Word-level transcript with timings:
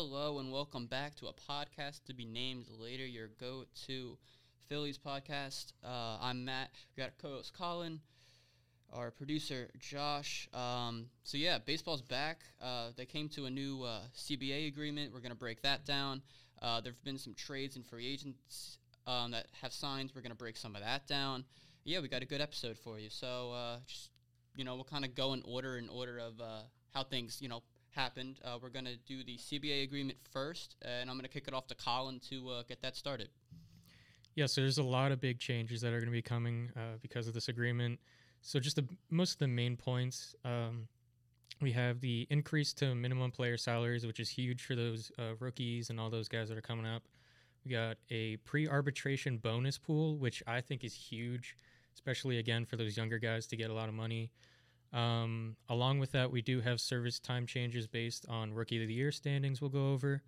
Hello 0.00 0.38
and 0.38 0.52
welcome 0.52 0.86
back 0.86 1.16
to 1.16 1.26
a 1.26 1.32
podcast 1.32 2.04
to 2.04 2.14
be 2.14 2.24
named 2.24 2.66
later. 2.78 3.04
Your 3.04 3.30
go-to 3.40 4.16
Phillies 4.68 4.96
podcast. 4.96 5.72
Uh, 5.84 6.18
I'm 6.20 6.44
Matt. 6.44 6.70
We 6.96 7.02
got 7.02 7.18
co-host 7.20 7.52
Colin, 7.52 7.98
our 8.92 9.10
producer 9.10 9.68
Josh. 9.80 10.48
Um, 10.54 11.06
so 11.24 11.36
yeah, 11.36 11.58
baseball's 11.58 12.00
back. 12.00 12.42
Uh, 12.62 12.90
they 12.96 13.06
came 13.06 13.28
to 13.30 13.46
a 13.46 13.50
new 13.50 13.82
uh, 13.82 14.02
CBA 14.16 14.68
agreement. 14.68 15.12
We're 15.12 15.18
gonna 15.18 15.34
break 15.34 15.62
that 15.62 15.84
down. 15.84 16.22
Uh, 16.62 16.80
there've 16.80 17.02
been 17.02 17.18
some 17.18 17.34
trades 17.34 17.74
and 17.74 17.84
free 17.84 18.06
agents 18.06 18.78
um, 19.08 19.32
that 19.32 19.48
have 19.60 19.72
signed. 19.72 20.12
We're 20.14 20.22
gonna 20.22 20.36
break 20.36 20.56
some 20.56 20.76
of 20.76 20.82
that 20.82 21.08
down. 21.08 21.44
Yeah, 21.82 21.98
we 21.98 22.06
got 22.06 22.22
a 22.22 22.26
good 22.26 22.40
episode 22.40 22.78
for 22.78 23.00
you. 23.00 23.10
So 23.10 23.50
uh, 23.50 23.78
just 23.88 24.10
you 24.54 24.62
know, 24.62 24.76
we'll 24.76 24.84
kind 24.84 25.04
of 25.04 25.16
go 25.16 25.32
in 25.32 25.42
order 25.44 25.76
in 25.76 25.88
order 25.88 26.20
of 26.20 26.40
uh, 26.40 26.60
how 26.94 27.02
things 27.02 27.38
you 27.40 27.48
know 27.48 27.64
happened. 27.90 28.40
Uh, 28.44 28.58
we're 28.60 28.68
going 28.68 28.84
to 28.84 28.96
do 29.06 29.24
the 29.24 29.36
CBA 29.36 29.82
agreement 29.82 30.18
first, 30.32 30.76
and 30.82 31.10
I'm 31.10 31.16
going 31.16 31.24
to 31.24 31.32
kick 31.32 31.48
it 31.48 31.54
off 31.54 31.66
to 31.68 31.74
Colin 31.74 32.20
to 32.30 32.48
uh, 32.48 32.62
get 32.68 32.82
that 32.82 32.96
started. 32.96 33.28
Yeah, 34.34 34.46
so 34.46 34.60
there's 34.60 34.78
a 34.78 34.84
lot 34.84 35.10
of 35.10 35.20
big 35.20 35.40
changes 35.40 35.80
that 35.80 35.88
are 35.88 35.98
going 35.98 36.06
to 36.06 36.12
be 36.12 36.22
coming 36.22 36.70
uh, 36.76 36.98
because 37.02 37.26
of 37.26 37.34
this 37.34 37.48
agreement. 37.48 37.98
So 38.40 38.60
just 38.60 38.76
the 38.76 38.86
most 39.10 39.32
of 39.32 39.38
the 39.38 39.48
main 39.48 39.76
points. 39.76 40.34
Um, 40.44 40.88
we 41.60 41.72
have 41.72 42.00
the 42.00 42.26
increase 42.30 42.72
to 42.74 42.94
minimum 42.94 43.32
player 43.32 43.56
salaries, 43.56 44.06
which 44.06 44.20
is 44.20 44.28
huge 44.28 44.64
for 44.64 44.76
those 44.76 45.10
uh, 45.18 45.34
rookies 45.40 45.90
and 45.90 45.98
all 45.98 46.08
those 46.08 46.28
guys 46.28 46.48
that 46.48 46.56
are 46.56 46.62
coming 46.62 46.86
up. 46.86 47.02
We 47.64 47.72
got 47.72 47.96
a 48.10 48.36
pre-arbitration 48.38 49.38
bonus 49.38 49.76
pool, 49.76 50.18
which 50.18 50.42
I 50.46 50.60
think 50.60 50.84
is 50.84 50.94
huge, 50.94 51.56
especially 51.94 52.38
again 52.38 52.64
for 52.64 52.76
those 52.76 52.96
younger 52.96 53.18
guys 53.18 53.46
to 53.48 53.56
get 53.56 53.70
a 53.70 53.74
lot 53.74 53.88
of 53.88 53.94
money. 53.94 54.30
Um, 54.92 55.56
along 55.68 55.98
with 55.98 56.12
that, 56.12 56.30
we 56.30 56.40
do 56.40 56.60
have 56.60 56.80
service 56.80 57.18
time 57.18 57.46
changes 57.46 57.86
based 57.86 58.24
on 58.28 58.54
rookie 58.54 58.80
of 58.82 58.88
the 58.88 58.94
year 58.94 59.12
standings. 59.12 59.60
We'll 59.60 59.70
go 59.70 59.92
over. 59.92 60.22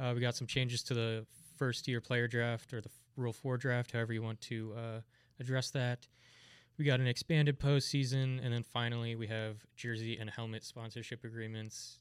Uh, 0.00 0.12
we 0.14 0.20
got 0.20 0.34
some 0.34 0.46
changes 0.46 0.82
to 0.84 0.94
the 0.94 1.26
first 1.56 1.86
year 1.86 2.00
player 2.00 2.26
draft 2.26 2.72
or 2.72 2.80
the 2.80 2.90
Rule 3.16 3.32
Four 3.32 3.56
draft, 3.56 3.92
however 3.92 4.12
you 4.12 4.22
want 4.22 4.40
to 4.42 4.74
uh, 4.76 5.00
address 5.38 5.70
that. 5.70 6.08
We 6.78 6.84
got 6.84 7.00
an 7.00 7.06
expanded 7.06 7.60
postseason, 7.60 8.42
and 8.42 8.52
then 8.52 8.62
finally 8.62 9.14
we 9.14 9.26
have 9.26 9.58
jersey 9.76 10.16
and 10.18 10.30
helmet 10.30 10.64
sponsorship 10.64 11.22
agreements. 11.22 11.98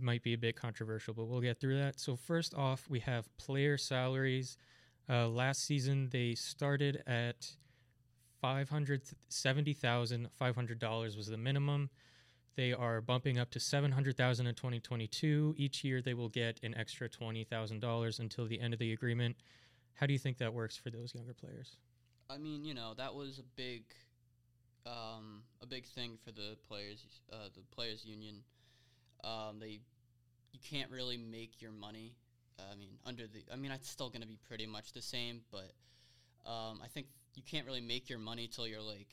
Might 0.00 0.22
be 0.22 0.34
a 0.34 0.38
bit 0.38 0.56
controversial, 0.56 1.14
but 1.14 1.26
we'll 1.26 1.40
get 1.40 1.60
through 1.60 1.78
that. 1.78 2.00
So 2.00 2.16
first 2.16 2.54
off, 2.54 2.86
we 2.90 3.00
have 3.00 3.34
player 3.38 3.78
salaries. 3.78 4.56
Uh, 5.08 5.28
last 5.28 5.64
season 5.64 6.08
they 6.10 6.34
started 6.34 7.02
at 7.06 7.52
five 8.42 8.68
hundred 8.68 9.02
seventy 9.28 9.72
thousand 9.72 10.28
five 10.34 10.54
hundred 10.54 10.78
dollars 10.78 11.16
was 11.16 11.28
the 11.28 11.38
minimum. 11.38 11.88
They 12.56 12.74
are 12.74 13.00
bumping 13.00 13.38
up 13.38 13.50
to 13.52 13.60
seven 13.60 13.92
hundred 13.92 14.18
thousand 14.18 14.48
in 14.48 14.54
twenty 14.54 14.80
twenty 14.80 15.06
two. 15.06 15.54
Each 15.56 15.82
year 15.84 16.02
they 16.02 16.12
will 16.12 16.28
get 16.28 16.60
an 16.62 16.74
extra 16.76 17.08
twenty 17.08 17.44
thousand 17.44 17.80
dollars 17.80 18.18
until 18.18 18.46
the 18.46 18.60
end 18.60 18.74
of 18.74 18.80
the 18.80 18.92
agreement. 18.92 19.36
How 19.94 20.06
do 20.06 20.12
you 20.12 20.18
think 20.18 20.38
that 20.38 20.52
works 20.52 20.76
for 20.76 20.90
those 20.90 21.14
younger 21.14 21.32
players? 21.32 21.76
I 22.28 22.38
mean, 22.38 22.64
you 22.64 22.74
know, 22.74 22.94
that 22.96 23.14
was 23.14 23.38
a 23.38 23.42
big, 23.56 23.84
um, 24.86 25.42
a 25.62 25.66
big 25.66 25.86
thing 25.86 26.18
for 26.24 26.32
the 26.32 26.56
players, 26.66 27.04
uh, 27.32 27.48
the 27.54 27.60
players 27.74 28.04
union. 28.04 28.42
Um, 29.22 29.58
they, 29.60 29.80
you 30.52 30.60
can't 30.68 30.90
really 30.90 31.18
make 31.18 31.60
your 31.60 31.72
money. 31.72 32.14
I 32.58 32.74
mean, 32.74 32.88
under 33.04 33.26
the, 33.26 33.44
I 33.52 33.56
mean, 33.56 33.70
it's 33.70 33.88
still 33.88 34.08
going 34.08 34.22
to 34.22 34.26
be 34.26 34.38
pretty 34.48 34.66
much 34.66 34.92
the 34.92 35.02
same, 35.02 35.42
but 35.50 35.72
um, 36.46 36.80
I 36.82 36.88
think 36.88 37.06
you 37.34 37.42
can't 37.42 37.66
really 37.66 37.80
make 37.80 38.08
your 38.08 38.18
money 38.18 38.48
till 38.48 38.66
you're 38.66 38.82
like 38.82 39.08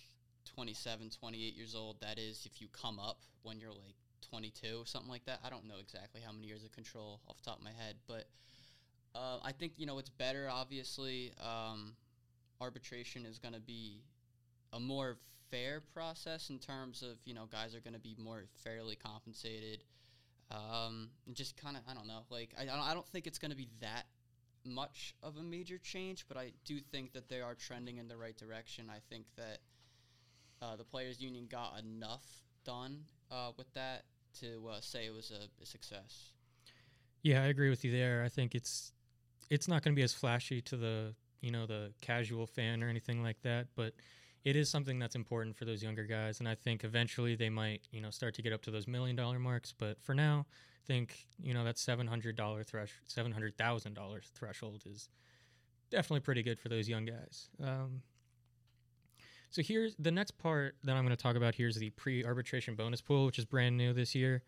27, 0.56 1.10
28 1.10 1.56
years 1.56 1.76
old. 1.76 2.02
That 2.02 2.18
is, 2.18 2.46
if 2.46 2.62
you 2.62 2.68
come 2.70 3.00
up 3.00 3.20
when 3.44 3.60
you're 3.60 3.72
like 3.72 3.96
22, 4.30 4.84
something 4.86 5.10
like 5.10 5.26
that. 5.26 5.40
I 5.44 5.50
don't 5.50 5.68
know 5.68 5.80
exactly 5.80 6.22
how 6.26 6.32
many 6.32 6.48
years 6.48 6.64
of 6.64 6.72
control 6.72 7.22
off 7.28 7.42
top 7.42 7.58
of 7.58 7.64
my 7.64 7.72
head, 7.72 7.96
but 8.08 8.26
uh, 9.16 9.38
I 9.44 9.52
think 9.52 9.74
you 9.78 9.86
know 9.86 9.98
it's 9.98 10.10
better. 10.10 10.48
Obviously, 10.52 11.32
um, 11.42 11.96
arbitration 12.62 13.26
is 13.26 13.40
going 13.40 13.54
to 13.54 13.60
be 13.60 14.04
a 14.74 14.80
more 14.80 15.18
fair 15.50 15.82
process 15.82 16.50
in 16.52 16.60
terms 16.60 17.02
of 17.02 17.18
you 17.26 17.34
know 17.34 17.46
guys 17.52 17.76
are 17.76 17.80
going 17.80 17.94
to 17.94 18.00
be 18.00 18.16
more 18.20 18.44
fairly 18.64 18.96
compensated. 18.96 19.84
Um, 20.52 21.10
just 21.34 21.58
kind 21.58 21.76
of 21.78 21.84
I 21.90 21.94
don't 21.94 22.08
know. 22.08 22.22
Like 22.30 22.54
I 22.60 22.64
I 22.64 22.94
don't 22.94 23.08
think 23.08 23.28
it's 23.28 23.40
going 23.40 23.52
to 23.52 23.58
be 23.58 23.70
that 23.82 24.06
much 24.66 25.16
of 25.24 25.38
a 25.38 25.44
major 25.44 25.78
change, 25.78 26.26
but 26.28 26.38
I 26.38 26.52
do 26.66 26.80
think 26.80 27.14
that 27.14 27.30
they 27.30 27.42
are 27.42 27.56
trending 27.56 27.98
in 27.98 28.08
the 28.08 28.18
right 28.18 28.38
direction. 28.38 28.86
I 28.90 29.00
think 29.10 29.26
that 29.38 29.60
uh, 30.62 30.76
the 30.76 30.84
players' 30.84 31.22
union 31.22 31.48
got 31.50 31.80
enough 31.80 32.26
done 32.66 33.06
uh, 33.32 33.52
with 33.58 33.72
that 33.74 34.04
to 34.42 34.70
uh, 34.72 34.82
say 34.82 35.06
it 35.06 35.14
was 35.14 35.32
a, 35.32 35.62
a, 35.62 35.66
success. 35.66 36.32
Yeah, 37.24 37.44
I 37.44 37.48
agree 37.48 37.70
with 37.70 37.84
you 37.84 37.92
there. 37.92 38.24
I 38.24 38.30
think 38.30 38.56
it's 38.56 38.92
it's 39.50 39.68
not 39.68 39.84
going 39.84 39.94
to 39.94 39.96
be 39.96 40.04
as 40.04 40.14
flashy 40.14 40.62
to 40.64 40.78
the 40.78 41.16
you 41.42 41.52
know 41.52 41.66
the 41.66 41.94
casual 42.02 42.46
fan 42.46 42.84
or 42.84 42.90
anything 42.90 43.24
like 43.24 43.42
that, 43.42 43.68
but 43.76 43.94
it 44.44 44.56
is 44.56 44.70
something 44.70 45.00
that's 45.00 45.16
important 45.16 45.56
for 45.56 45.66
those 45.66 45.84
younger 45.84 46.06
guys, 46.06 46.40
and 46.40 46.48
I 46.48 46.56
think 46.56 46.84
eventually 46.84 47.36
they 47.36 47.50
might 47.50 47.82
you 47.92 48.02
know 48.02 48.10
start 48.10 48.36
to 48.36 48.42
get 48.42 48.54
up 48.54 48.62
to 48.64 48.72
those 48.72 48.88
million 48.88 49.16
dollar 49.16 49.40
marks. 49.40 49.74
But 49.78 50.02
for 50.02 50.14
now, 50.14 50.46
think 50.86 51.28
you 51.42 51.54
know 51.54 51.64
that 51.64 51.78
seven 51.78 52.08
hundred 52.08 52.36
dollar 52.36 52.64
thresh 52.64 52.92
seven 53.06 53.32
hundred 53.32 53.58
thousand 53.58 53.94
dollars 53.94 54.30
threshold 54.34 54.84
is 54.86 55.10
definitely 55.92 56.22
pretty 56.22 56.44
good 56.44 56.60
for 56.60 56.70
those 56.70 56.88
young 56.88 57.06
guys. 57.06 57.50
Um, 57.64 58.02
so 59.50 59.62
here's 59.64 59.96
the 59.98 60.12
next 60.12 60.38
part 60.38 60.76
that 60.84 60.96
I'm 60.96 61.04
going 61.04 61.16
to 61.16 61.22
talk 61.22 61.36
about. 61.36 61.56
Here 61.56 61.68
is 61.68 61.76
the 61.76 61.90
pre-arbitration 61.92 62.76
bonus 62.76 63.02
pool, 63.02 63.26
which 63.26 63.40
is 63.40 63.46
brand 63.46 63.78
new 63.78 63.94
this 63.94 64.14
year, 64.14 64.44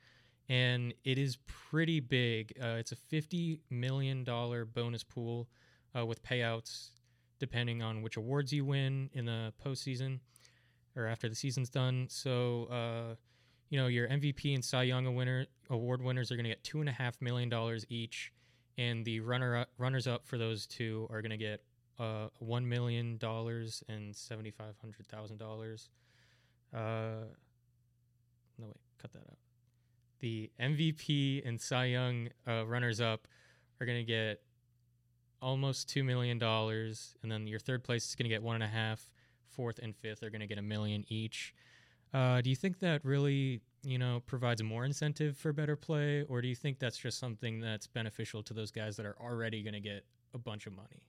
and 0.48 0.94
it 1.04 1.18
is 1.18 1.38
pretty 1.48 2.00
big. 2.00 2.54
Uh, 2.62 2.76
it's 2.80 2.92
a 2.92 2.96
fifty 2.96 3.60
million 3.70 4.24
dollar 4.24 4.66
bonus 4.66 5.04
pool 5.04 5.48
uh, 5.98 6.06
with 6.06 6.24
payouts 6.24 6.90
depending 7.42 7.82
on 7.82 8.04
which 8.04 8.18
awards 8.18 8.54
you 8.54 8.64
win 8.64 9.10
in 9.14 9.26
the 9.26 9.52
postseason 9.66 10.20
or 10.96 11.08
after 11.08 11.28
the 11.28 11.34
season's 11.34 11.72
done. 11.72 12.06
So, 12.08 12.66
uh, 12.66 13.16
you 13.72 13.80
know, 13.80 13.88
your 13.88 14.08
MVP 14.10 14.54
and 14.54 14.64
Cy 14.64 14.84
Young 14.84 15.16
winner 15.16 15.48
award 15.70 16.04
winners 16.04 16.30
are 16.30 16.36
going 16.36 16.44
to 16.44 16.50
get 16.50 16.64
two 16.64 16.82
and 16.82 16.90
a 16.90 16.92
half 16.92 17.20
million 17.22 17.48
dollars 17.48 17.86
each, 17.90 18.32
and 18.78 19.04
the 19.06 19.22
runner 19.22 19.58
up, 19.58 19.70
runners 19.78 20.08
up 20.08 20.28
for 20.28 20.38
those 20.38 20.68
two 20.68 21.08
are 21.10 21.22
going 21.22 21.32
to 21.32 21.38
get 21.38 21.64
uh, 21.98 22.28
one 22.40 22.68
million 22.68 23.18
dollars 23.18 23.82
and 23.88 24.14
seventy 24.14 24.52
five 24.52 24.76
hundred 24.82 25.08
thousand 25.08 25.38
dollars. 25.38 25.90
Uh, 26.74 27.24
no 28.60 28.68
wait, 28.68 28.76
cut 29.02 29.14
that 29.14 29.20
out. 29.20 29.38
The 30.20 30.52
MVP 30.60 31.48
and 31.48 31.60
Cy 31.60 31.86
Young 31.86 32.28
uh, 32.46 32.66
runners 32.68 33.00
up 33.00 33.26
are 33.80 33.86
going 33.86 34.00
to 34.00 34.04
get 34.04 34.42
almost 35.42 35.88
two 35.88 36.04
million 36.04 36.38
dollars, 36.38 37.16
and 37.24 37.32
then 37.32 37.48
your 37.48 37.60
third 37.60 37.86
place 37.86 38.06
is 38.10 38.16
going 38.16 38.26
to 38.26 38.30
get 38.30 38.44
one 38.44 38.56
and 38.56 38.66
a 38.66 38.68
half. 38.68 39.10
Fourth 39.48 39.80
and 39.82 39.96
fifth 39.96 40.24
are 40.24 40.30
going 40.30 40.42
to 40.42 40.48
get 40.48 40.58
a 40.58 40.62
million 40.62 41.06
each. 41.08 41.54
Uh, 42.14 42.42
do 42.42 42.50
you 42.50 42.56
think 42.56 42.80
that 42.80 43.04
really, 43.06 43.62
you 43.84 43.98
know, 43.98 44.22
provides 44.26 44.62
more 44.62 44.84
incentive 44.86 45.38
for 45.38 45.54
better 45.54 45.76
play, 45.76 46.24
or 46.24 46.42
do 46.42 46.48
you 46.48 46.56
think 46.56 46.80
that's 46.80 46.98
just 46.98 47.20
something 47.20 47.60
that's 47.62 47.88
beneficial 47.88 48.44
to 48.44 48.54
those 48.54 48.72
guys 48.72 48.98
that 48.98 49.06
are 49.06 49.16
already 49.20 49.64
going 49.64 49.74
to 49.74 49.80
get 49.80 50.06
a 50.34 50.38
bunch 50.38 50.68
of 50.68 50.74
money? 50.74 51.04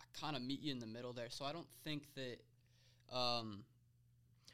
I 0.00 0.04
kind 0.18 0.36
of 0.36 0.42
meet 0.42 0.60
you 0.60 0.72
in 0.72 0.78
the 0.78 0.86
middle 0.86 1.12
there, 1.12 1.30
so 1.30 1.44
I 1.44 1.52
don't 1.52 1.68
think 1.84 2.04
that. 2.14 2.40
Um, 3.14 3.64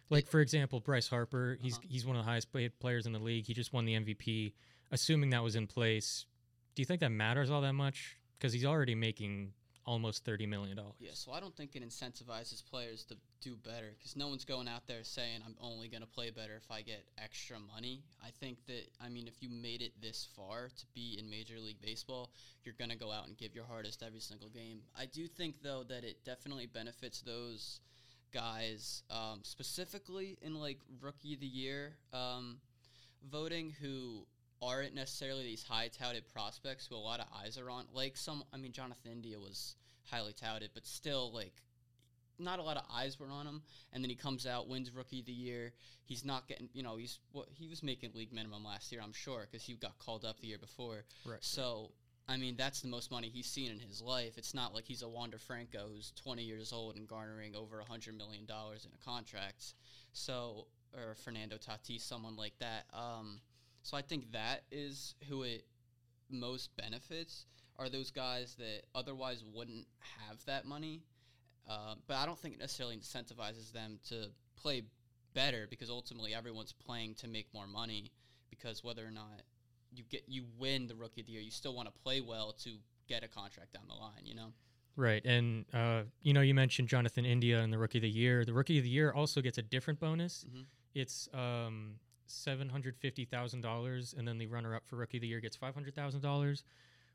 like 0.09 0.29
for 0.29 0.41
example, 0.41 0.81
Bryce 0.81 1.09
Harper, 1.09 1.59
he's 1.61 1.75
uh-huh. 1.75 1.87
he's 1.89 2.07
one 2.07 2.17
of 2.17 2.25
the 2.25 2.31
highest 2.31 2.53
paid 2.53 2.79
players 2.81 3.07
in 3.07 3.13
the 3.13 3.19
league. 3.19 3.47
He 3.47 3.55
just 3.55 3.73
won 3.73 3.85
the 3.85 3.95
MVP. 3.95 4.55
Assuming 4.93 5.31
that 5.31 5.43
was 5.43 5.57
in 5.57 5.67
place, 5.67 6.27
do 6.75 6.83
you 6.83 6.87
think 6.87 7.01
that 7.01 7.11
matters 7.11 7.51
all 7.51 7.61
that 7.63 7.73
much? 7.73 8.17
Because 8.39 8.53
he's 8.53 8.65
already 8.65 8.95
making 8.95 9.53
almost 9.87 10.25
thirty 10.25 10.47
million 10.47 10.77
dollars. 10.77 10.95
Yeah, 10.99 11.11
so 11.15 11.33
I 11.33 11.41
don't 11.41 11.57
think 11.57 11.77
it 11.77 11.89
incentivizes 11.89 12.65
players 12.69 13.05
to 13.05 13.17
do 13.41 13.57
better 13.57 13.95
because 13.97 14.17
no 14.17 14.29
one's 14.29 14.45
going 14.45 14.69
out 14.69 14.87
there 14.87 15.05
saying 15.05 15.41
I'm 15.47 15.57
only 15.61 15.89
going 15.89 16.03
to 16.03 16.09
play 16.09 16.31
better 16.31 16.57
if 16.57 16.71
I 16.71 16.83
get 16.83 17.05
extra 17.23 17.57
money. 17.75 18.03
I 18.23 18.31
think 18.41 18.59
that 18.67 18.91
I 19.01 19.09
mean 19.09 19.29
if 19.29 19.43
you 19.43 19.49
made 19.49 19.83
it 19.83 19.93
this 20.03 20.29
far 20.37 20.69
to 20.77 20.87
be 20.95 21.17
in 21.19 21.31
Major 21.31 21.59
League 21.61 21.81
Baseball, 21.81 22.31
you're 22.65 22.75
going 22.79 22.91
to 22.91 22.97
go 22.97 23.13
out 23.13 23.27
and 23.29 23.37
give 23.37 23.55
your 23.55 23.65
hardest 23.65 24.03
every 24.03 24.21
single 24.21 24.49
game. 24.49 24.81
I 24.99 25.07
do 25.07 25.27
think 25.27 25.63
though 25.63 25.85
that 25.89 26.05
it 26.05 26.25
definitely 26.25 26.67
benefits 26.67 27.21
those 27.21 27.81
guys 28.35 29.03
um, 29.11 29.41
specifically 29.43 30.37
in 30.43 30.55
like 30.55 30.79
Rookie 31.01 31.35
of 31.35 31.41
the 31.41 31.47
Year 31.47 31.97
um, 32.13 32.59
voting 33.31 33.73
who 33.81 34.27
aren't 34.63 34.95
necessarily 34.95 35.45
these 35.45 35.63
high 35.63 35.89
touted 35.89 36.27
prospects 36.33 36.87
who 36.87 36.97
a 36.97 36.99
lot 36.99 37.21
of 37.21 37.27
eyes 37.43 37.59
are 37.59 37.71
on. 37.71 37.85
Like 37.93 38.17
some, 38.17 38.43
I 38.53 38.57
mean, 38.57 38.73
Jonathan 38.73 39.13
India 39.13 39.39
was 39.39 39.77
highly 40.05 40.33
touted, 40.33 40.71
but 40.75 40.87
still, 40.87 41.33
like, 41.33 41.53
not 42.39 42.59
a 42.59 42.63
lot 42.63 42.77
of 42.77 42.85
eyes 42.93 43.19
were 43.19 43.31
on 43.31 43.47
him. 43.47 43.63
And 43.93 44.03
then 44.03 44.11
he 44.11 44.17
comes 44.17 44.47
out, 44.47 44.69
wins 44.69 44.91
Rookie 44.91 45.21
of 45.21 45.27
the 45.27 45.33
Year. 45.33 45.73
He's 46.05 46.25
not 46.25 46.49
getting, 46.49 46.69
you 46.73 46.83
know, 46.83 46.97
he's 46.97 47.19
what 47.33 47.49
he 47.53 47.67
was 47.67 47.83
making 47.83 48.13
league 48.15 48.33
minimum 48.33 48.65
last 48.65 48.93
year, 48.93 49.01
I'm 49.03 49.13
sure, 49.13 49.47
because 49.51 49.65
he 49.65 49.75
got 49.75 49.99
called 49.99 50.25
up 50.25 50.41
the 50.41 50.47
year 50.47 50.59
before. 50.59 51.05
Right. 51.25 51.39
So. 51.41 51.93
I 52.29 52.37
mean, 52.39 52.57
that's 52.57 52.81
the 52.81 52.89
most 52.89 53.13
money 53.13 53.29
he's 53.33 53.47
seen 53.47 53.71
in 53.71 53.79
his 53.79 54.03
life. 54.03 54.37
It's 54.37 54.53
not 54.53 54.75
like 54.75 54.85
he's 54.85 55.03
a 55.03 55.09
Wander 55.09 55.39
Franco 55.39 55.87
who's 55.95 56.13
20 56.17 56.43
years 56.43 56.73
old 56.73 56.97
and 56.97 57.07
garnering 57.07 57.55
over 57.55 57.81
$100 57.89 58.17
million 58.17 58.43
in 58.43 58.91
a 58.93 59.05
contract. 59.05 59.75
So, 60.13 60.67
or 60.93 61.15
Fernando 61.15 61.57
Tatis, 61.57 62.01
someone 62.01 62.35
like 62.35 62.59
that. 62.59 62.87
Um, 62.93 63.39
So 63.87 63.97
I 63.97 64.03
think 64.03 64.33
that 64.33 64.63
is 64.73 65.15
who 65.29 65.45
it 65.45 65.65
most 66.29 66.77
benefits 66.77 67.47
are 67.79 67.89
those 67.89 68.11
guys 68.11 68.57
that 68.59 68.83
otherwise 68.97 69.45
wouldn't 69.55 69.87
have 70.19 70.45
that 70.47 70.65
money. 70.65 71.05
Uh, 71.71 71.95
but 72.09 72.17
I 72.17 72.27
don't 72.27 72.37
think 72.37 72.55
it 72.55 72.59
necessarily 72.59 72.97
incentivizes 72.97 73.71
them 73.73 74.01
to 74.09 74.31
play 74.57 74.83
better 75.35 75.69
because 75.71 75.89
ultimately 75.89 76.35
everyone's 76.35 76.73
playing 76.73 77.15
to 77.17 77.29
make 77.29 77.47
more 77.55 77.69
money. 77.69 78.11
Because 78.51 78.83
whether 78.83 79.07
or 79.07 79.13
not 79.13 79.43
you 79.95 80.03
get 80.11 80.25
you 80.27 80.47
win 80.59 80.89
the 80.89 80.97
rookie 80.97 81.21
of 81.21 81.29
the 81.29 81.35
year, 81.35 81.43
you 81.43 81.53
still 81.53 81.75
want 81.75 81.87
to 81.87 81.95
play 82.03 82.21
well 82.21 82.57
to 82.65 82.71
get 83.07 83.23
a 83.23 83.29
contract 83.29 83.73
down 83.73 83.85
the 83.87 83.95
line. 83.95 84.25
You 84.25 84.35
know. 84.35 84.53
Right, 84.97 85.25
and 85.25 85.65
uh, 85.73 86.03
you 86.23 86.33
know 86.33 86.41
you 86.41 86.55
mentioned 86.55 86.89
Jonathan 86.89 87.25
India 87.25 87.61
and 87.61 87.73
the 87.73 87.79
rookie 87.79 87.99
of 87.99 88.03
the 88.03 88.11
year. 88.11 88.45
The 88.45 88.53
rookie 88.53 88.79
of 88.79 88.85
the 88.85 88.91
year 88.91 89.13
also 89.13 89.41
gets 89.41 89.59
a 89.59 89.63
different 89.63 90.01
bonus. 90.01 90.45
Mm-hmm. 90.49 90.63
It's 90.95 91.29
um, 91.33 92.01
seven 92.27 92.69
hundred 92.69 92.97
fifty 92.97 93.25
thousand 93.25 93.61
dollars, 93.61 94.15
and 94.17 94.27
then 94.27 94.39
the 94.39 94.47
runner-up 94.47 94.87
for 94.87 94.97
rookie 94.97 95.19
of 95.19 95.23
the 95.23 95.29
year 95.29 95.41
gets 95.41 95.57
five 95.57 95.75
hundred 95.75 95.95
thousand 95.95 96.21
dollars, 96.21 96.65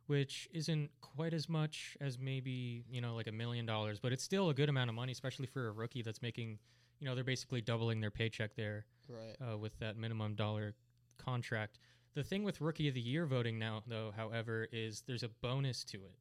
which 0.07 0.49
isn't 0.53 0.89
quite 1.01 1.33
as 1.33 1.47
much 1.49 1.97
as 2.01 2.17
maybe 2.19 2.83
you 2.89 3.01
know 3.01 3.15
like 3.15 3.27
a 3.27 3.31
million 3.31 3.65
dollars, 3.65 3.99
but 3.99 4.11
it's 4.11 4.23
still 4.23 4.49
a 4.49 4.53
good 4.53 4.69
amount 4.69 4.89
of 4.89 4.95
money, 4.95 5.11
especially 5.11 5.47
for 5.47 5.67
a 5.67 5.71
rookie 5.71 6.01
that's 6.01 6.21
making, 6.21 6.57
you 6.99 7.07
know, 7.07 7.15
they're 7.15 7.23
basically 7.23 7.61
doubling 7.61 7.99
their 8.01 8.11
paycheck 8.11 8.55
there 8.55 8.85
Right. 9.07 9.35
uh, 9.41 9.57
with 9.57 9.77
that 9.79 9.97
minimum 9.97 10.35
dollar 10.35 10.73
contract. 11.17 11.79
The 12.13 12.23
thing 12.23 12.43
with 12.43 12.59
rookie 12.61 12.87
of 12.89 12.93
the 12.93 13.01
year 13.01 13.25
voting 13.25 13.57
now, 13.57 13.83
though, 13.87 14.11
however, 14.15 14.67
is 14.71 15.03
there's 15.07 15.23
a 15.23 15.29
bonus 15.29 15.83
to 15.85 15.97
it. 15.97 16.15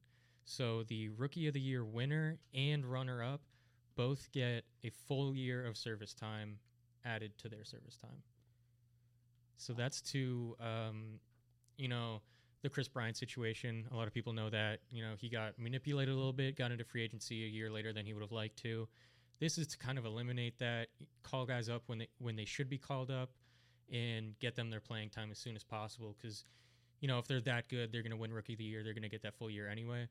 So 0.45 0.83
the 0.83 1.09
rookie 1.09 1.47
of 1.47 1.53
the 1.53 1.59
year 1.59 1.83
winner 1.85 2.39
and 2.53 2.85
runner-up 2.85 3.41
both 3.95 4.31
get 4.31 4.63
a 4.83 4.89
full 4.89 5.35
year 5.35 5.65
of 5.65 5.77
service 5.77 6.13
time 6.13 6.59
added 7.03 7.37
to 7.39 7.49
their 7.49 7.63
service 7.65 7.97
time. 7.97 8.23
So 9.61 9.73
that's 9.73 10.01
to, 10.13 10.55
um, 10.59 11.19
you 11.77 11.87
know, 11.87 12.21
the 12.61 12.69
Kris 12.69 12.87
Bryant 12.87 13.17
situation. 13.17 13.87
A 13.91 13.95
lot 13.95 14.07
of 14.07 14.13
people 14.13 14.33
know 14.33 14.49
that. 14.49 14.79
You 14.91 15.03
know, 15.03 15.13
he 15.17 15.29
got 15.29 15.57
manipulated 15.59 16.13
a 16.13 16.17
little 16.17 16.33
bit, 16.33 16.57
got 16.57 16.71
into 16.71 16.83
free 16.83 17.03
agency 17.03 17.45
a 17.45 17.47
year 17.47 17.69
later 17.69 17.93
than 17.93 18.05
he 18.05 18.13
would 18.13 18.21
have 18.21 18.31
liked 18.31 18.57
to. 18.63 18.87
This 19.39 19.57
is 19.57 19.67
to 19.67 19.77
kind 19.77 19.97
of 19.97 20.05
eliminate 20.05 20.59
that, 20.59 20.87
call 21.23 21.45
guys 21.45 21.69
up 21.69 21.83
when 21.87 21.99
they 21.99 22.07
when 22.19 22.35
they 22.35 22.45
should 22.45 22.69
be 22.69 22.77
called 22.77 23.09
up, 23.09 23.31
and 23.91 24.37
get 24.39 24.55
them 24.55 24.69
their 24.69 24.79
playing 24.79 25.09
time 25.09 25.31
as 25.31 25.39
soon 25.39 25.55
as 25.55 25.63
possible. 25.63 26.15
Because, 26.19 26.43
you 26.99 27.07
know, 27.07 27.17
if 27.17 27.27
they're 27.27 27.41
that 27.41 27.67
good, 27.67 27.91
they're 27.91 28.03
going 28.03 28.11
to 28.11 28.17
win 28.17 28.33
Rookie 28.33 28.53
of 28.53 28.59
the 28.59 28.65
Year. 28.65 28.83
They're 28.83 28.93
going 28.93 29.03
to 29.03 29.09
get 29.09 29.23
that 29.23 29.35
full 29.35 29.49
year 29.49 29.67
anyway. 29.69 30.07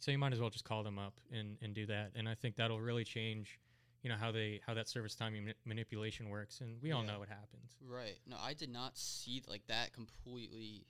So 0.00 0.12
you 0.12 0.18
might 0.18 0.32
as 0.32 0.38
well 0.38 0.50
just 0.50 0.64
call 0.64 0.84
them 0.84 0.98
up 0.98 1.14
and, 1.32 1.56
and 1.60 1.74
do 1.74 1.86
that. 1.86 2.12
And 2.14 2.28
I 2.28 2.34
think 2.34 2.56
that'll 2.56 2.80
really 2.80 3.02
change, 3.02 3.58
you 4.02 4.10
know, 4.10 4.16
how 4.16 4.30
they 4.30 4.60
how 4.66 4.74
that 4.74 4.88
service 4.88 5.14
time 5.14 5.32
mani- 5.34 5.54
manipulation 5.64 6.28
works. 6.28 6.60
And 6.60 6.80
we 6.82 6.92
all 6.92 7.02
Yeah. 7.04 7.12
know 7.12 7.18
what 7.18 7.28
happens. 7.28 7.76
Right. 7.80 8.18
No, 8.26 8.36
I 8.38 8.54
did 8.54 8.70
not 8.70 8.96
see 8.96 9.42
like 9.48 9.66
that 9.66 9.92
completely 9.92 10.86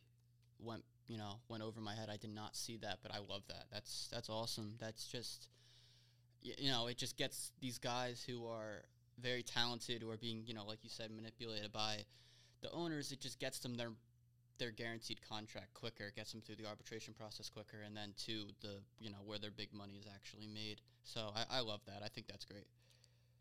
went 0.58 0.84
you 1.06 1.16
know 1.16 1.40
went 1.49 1.62
over 1.62 1.81
my 1.81 1.94
head. 1.94 2.08
I 2.10 2.16
did 2.16 2.31
not 2.31 2.55
see 2.56 2.76
that, 2.78 2.99
but 3.02 3.12
I 3.12 3.19
love 3.19 3.46
that. 3.49 3.66
That's 3.70 4.08
that's 4.08 4.28
awesome. 4.28 4.76
That's 4.78 5.06
just 5.06 5.49
you 6.43 6.70
know 6.70 6.87
it 6.87 6.96
just 6.96 7.16
gets 7.16 7.52
these 7.60 7.78
guys 7.78 8.22
who 8.22 8.46
are 8.46 8.84
very 9.19 9.43
talented 9.43 10.02
who 10.02 10.11
are 10.11 10.16
being 10.16 10.44
you 10.46 10.54
know 10.54 10.64
like 10.64 10.84
you 10.84 10.90
said 10.90 11.11
manipulated 11.11 11.72
by 11.72 12.04
the 12.61 12.70
owners. 12.72 13.11
It 13.12 13.20
just 13.20 13.38
gets 13.38 13.58
them 13.61 13.75
their 13.76 13.93
their 14.58 14.70
guaranteed 14.72 15.20
contract 15.22 15.72
quicker, 15.75 16.11
gets 16.14 16.32
them 16.32 16.40
through 16.40 16.56
the 16.56 16.66
arbitration 16.66 17.14
process 17.14 17.49
quicker, 17.49 17.81
and 17.81 17.96
then 17.96 18.12
to 18.26 18.49
the 18.61 18.82
you 18.99 19.08
know 19.11 19.19
where 19.25 19.38
their 19.38 19.50
big 19.52 19.72
money 19.72 19.94
is 19.99 20.06
actually 20.12 20.46
made. 20.49 20.81
So 21.04 21.32
I, 21.34 21.58
I 21.58 21.61
love 21.61 21.81
that. 21.87 22.02
I 22.04 22.08
think 22.08 22.26
that's 22.26 22.44
great. 22.44 22.66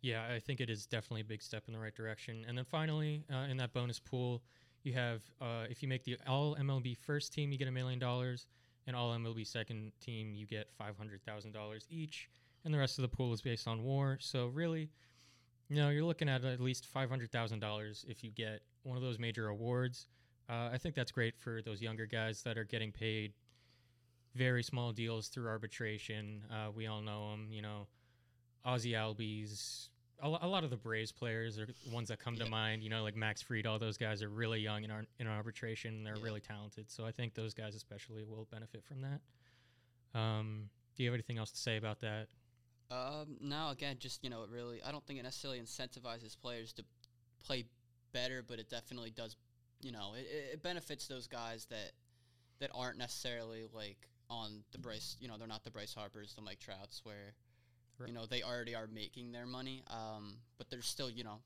Yeah, 0.01 0.23
I 0.33 0.39
think 0.39 0.61
it 0.61 0.69
is 0.69 0.85
definitely 0.85 1.21
a 1.21 1.25
big 1.25 1.41
step 1.41 1.63
in 1.67 1.73
the 1.73 1.79
right 1.79 1.95
direction. 1.95 2.45
And 2.47 2.57
then 2.57 2.65
finally, 2.65 3.23
uh, 3.33 3.47
in 3.49 3.57
that 3.57 3.73
bonus 3.73 3.99
pool, 3.99 4.41
you 4.83 4.93
have 4.93 5.21
uh, 5.41 5.65
if 5.69 5.81
you 5.81 5.89
make 5.89 6.03
the 6.03 6.17
All 6.27 6.55
MLB 6.55 6.95
first 6.97 7.33
team, 7.33 7.51
you 7.51 7.57
get 7.57 7.67
a 7.67 7.71
million 7.71 7.99
dollars, 7.99 8.47
and 8.85 8.95
All 8.95 9.11
MLB 9.13 9.45
second 9.45 9.91
team, 9.99 10.33
you 10.33 10.45
get 10.45 10.69
five 10.77 10.97
hundred 10.97 11.23
thousand 11.23 11.51
dollars 11.51 11.87
each. 11.89 12.29
And 12.63 12.73
the 12.73 12.77
rest 12.77 12.97
of 12.97 13.01
the 13.03 13.07
pool 13.07 13.33
is 13.33 13.41
based 13.41 13.67
on 13.67 13.83
WAR. 13.83 14.17
So 14.19 14.47
really, 14.47 14.89
you 15.69 15.75
know, 15.77 15.89
you're 15.89 16.03
looking 16.03 16.29
at 16.29 16.43
at 16.43 16.61
least 16.61 16.85
five 16.85 17.09
hundred 17.09 17.31
thousand 17.31 17.59
dollars 17.59 18.05
if 18.07 18.23
you 18.23 18.31
get 18.31 18.61
one 18.83 18.97
of 18.97 19.03
those 19.03 19.19
major 19.19 19.47
awards. 19.47 20.07
Uh, 20.49 20.69
I 20.71 20.77
think 20.77 20.95
that's 20.95 21.11
great 21.11 21.37
for 21.37 21.61
those 21.61 21.81
younger 21.81 22.05
guys 22.05 22.43
that 22.43 22.57
are 22.57 22.63
getting 22.63 22.91
paid 22.91 23.33
very 24.35 24.63
small 24.63 24.91
deals 24.93 25.27
through 25.27 25.47
arbitration. 25.47 26.43
Uh, 26.51 26.71
we 26.73 26.87
all 26.87 27.01
know 27.01 27.31
them, 27.31 27.47
you 27.51 27.61
know, 27.61 27.87
Ozzie 28.65 28.91
Albies. 28.93 29.89
A, 30.21 30.27
a 30.27 30.47
lot 30.47 30.63
of 30.63 30.69
the 30.71 30.77
Braves 30.77 31.11
players 31.11 31.59
are 31.59 31.67
ones 31.91 32.07
that 32.09 32.19
come 32.19 32.33
Yeah. 32.35 32.45
to 32.45 32.49
mind. 32.49 32.83
You 32.83 32.89
know, 32.89 33.03
like 33.03 33.15
Max 33.15 33.41
Fried. 33.41 33.65
All 33.67 33.77
those 33.79 33.97
guys 33.97 34.23
are 34.23 34.29
really 34.29 34.59
young 34.59 34.83
in, 34.83 34.91
ar- 34.91 35.05
in 35.19 35.27
arbitration. 35.27 36.03
They're 36.03 36.15
Yeah. 36.17 36.23
really 36.23 36.41
talented. 36.41 36.89
So 36.89 37.05
I 37.05 37.11
think 37.11 37.33
those 37.35 37.53
guys 37.53 37.75
especially 37.75 38.23
will 38.23 38.45
benefit 38.51 38.83
from 38.83 39.01
that. 39.01 39.21
Um, 40.19 40.69
do 40.95 41.03
you 41.03 41.09
have 41.09 41.13
anything 41.13 41.37
else 41.37 41.51
to 41.51 41.57
say 41.57 41.77
about 41.77 41.99
that? 41.99 42.27
Um, 42.89 43.37
no, 43.41 43.69
again, 43.69 43.97
just 43.99 44.23
you 44.23 44.29
know, 44.29 44.43
it 44.43 44.49
really. 44.49 44.81
I 44.81 44.91
don't 44.91 45.05
think 45.05 45.19
it 45.19 45.23
necessarily 45.23 45.59
incentivizes 45.59 46.39
players 46.39 46.71
to 46.73 46.85
play 47.43 47.65
better, 48.13 48.41
but 48.41 48.59
it 48.59 48.69
definitely 48.69 49.11
does. 49.11 49.35
You 49.81 49.91
know, 49.91 50.13
it, 50.15 50.21
it- 50.25 50.53
it 50.53 50.63
benefits 50.63 51.07
those 51.07 51.27
guys 51.27 51.65
that 51.65 51.91
that 52.59 52.71
aren't 52.73 52.97
necessarily 52.97 53.65
like 53.71 54.09
on 54.29 54.63
the 54.71 54.79
Bryce. 54.79 55.15
You 55.19 55.27
know, 55.27 55.37
they're 55.37 55.47
not 55.47 55.63
the 55.63 55.69
Bryce 55.69 55.93
Harpers, 55.93 56.33
the 56.33 56.41
Mike 56.41 56.59
Trouts, 56.59 57.01
where 57.03 57.35
Right. 57.99 58.09
you 58.09 58.13
know 58.13 58.25
they 58.25 58.43
already 58.43 58.75
are 58.75 58.87
making 58.93 59.31
their 59.31 59.45
money. 59.45 59.83
Um, 59.89 60.35
but 60.57 60.69
they're 60.69 60.81
still 60.81 61.09
you 61.09 61.23
know 61.23 61.39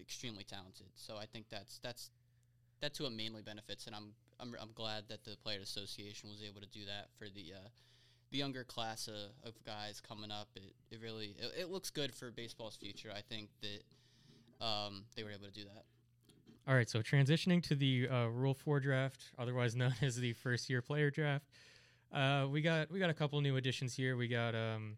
extremely 0.00 0.44
talented. 0.44 0.86
So 0.96 1.16
I 1.16 1.26
think 1.26 1.46
that's 1.50 1.78
that's 1.82 2.10
that's 2.80 2.98
who 2.98 3.06
it 3.06 3.12
mainly 3.12 3.42
benefits, 3.42 3.86
and 3.86 3.94
I'm 3.94 4.14
I'm 4.40 4.54
I'm 4.60 4.72
glad 4.74 5.04
that 5.08 5.24
the 5.24 5.36
Players 5.42 5.62
Association 5.62 6.28
was 6.28 6.42
able 6.42 6.60
to 6.60 6.68
do 6.68 6.84
that 6.86 7.08
for 7.18 7.28
the. 7.28 7.54
Uh, 7.54 7.68
the 8.30 8.38
younger 8.38 8.64
class 8.64 9.06
of, 9.06 9.48
of 9.48 9.54
guys 9.64 10.00
coming 10.00 10.32
up, 10.32 10.48
it, 10.56 10.74
it 10.90 10.98
really 11.00 11.36
it, 11.38 11.52
it 11.60 11.70
looks 11.70 11.90
good 11.90 12.12
for 12.12 12.32
baseball's 12.32 12.74
future. 12.74 13.12
I 13.14 13.20
think 13.20 13.48
that 13.60 14.64
um, 14.64 15.04
they 15.14 15.22
were 15.22 15.30
able 15.30 15.46
to 15.46 15.52
do 15.52 15.62
that. 15.62 15.84
All 16.66 16.74
right, 16.74 16.88
so 16.88 17.00
transitioning 17.00 17.62
to 17.64 17.74
the 17.74 18.08
uh, 18.08 18.26
Rule 18.26 18.54
Four 18.54 18.80
draft, 18.80 19.26
otherwise 19.38 19.76
known 19.76 19.94
as 20.02 20.16
the 20.16 20.32
first 20.32 20.70
year 20.70 20.80
player 20.80 21.10
draft, 21.10 21.44
uh, 22.12 22.46
we 22.50 22.62
got 22.62 22.90
we 22.90 22.98
got 22.98 23.10
a 23.10 23.14
couple 23.14 23.40
new 23.40 23.56
additions 23.56 23.94
here. 23.94 24.16
We 24.16 24.28
got 24.28 24.54
um, 24.54 24.96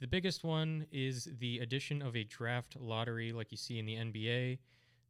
the 0.00 0.06
biggest 0.06 0.44
one 0.44 0.86
is 0.92 1.28
the 1.38 1.58
addition 1.58 2.02
of 2.02 2.16
a 2.16 2.24
draft 2.24 2.76
lottery, 2.78 3.32
like 3.32 3.50
you 3.50 3.56
see 3.56 3.78
in 3.78 3.86
the 3.86 3.94
NBA, 3.94 4.58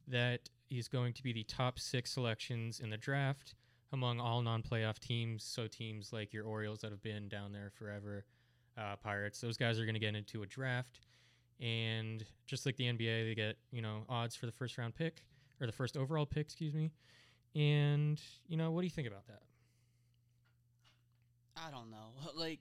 that 0.07 0.49
is 0.69 0.87
going 0.87 1.13
to 1.13 1.23
be 1.23 1.33
the 1.33 1.43
top 1.43 1.79
six 1.79 2.11
selections 2.11 2.79
in 2.79 2.89
the 2.89 2.97
draft 2.97 3.55
among 3.93 4.19
all 4.19 4.41
non-playoff 4.41 4.99
teams. 4.99 5.43
So 5.43 5.67
teams 5.67 6.13
like 6.13 6.33
your 6.33 6.45
Orioles 6.45 6.79
that 6.81 6.91
have 6.91 7.01
been 7.01 7.27
down 7.27 7.51
there 7.51 7.71
forever, 7.77 8.25
uh, 8.77 8.95
Pirates, 8.95 9.41
those 9.41 9.57
guys 9.57 9.79
are 9.79 9.85
going 9.85 9.95
to 9.95 9.99
get 9.99 10.15
into 10.15 10.43
a 10.43 10.45
draft, 10.45 11.01
and 11.59 12.23
just 12.45 12.65
like 12.65 12.77
the 12.77 12.85
NBA, 12.85 13.27
they 13.27 13.35
get 13.35 13.57
you 13.71 13.81
know 13.81 14.03
odds 14.07 14.35
for 14.35 14.45
the 14.45 14.51
first 14.51 14.77
round 14.77 14.95
pick 14.95 15.23
or 15.59 15.65
the 15.65 15.73
first 15.73 15.97
overall 15.97 16.25
pick, 16.25 16.45
excuse 16.45 16.73
me. 16.73 16.91
And 17.55 18.21
you 18.47 18.57
know, 18.57 18.71
what 18.71 18.81
do 18.81 18.85
you 18.85 18.91
think 18.91 19.07
about 19.07 19.25
that? 19.27 19.41
I 21.57 21.71
don't 21.71 21.89
know. 21.89 22.11
Like, 22.35 22.59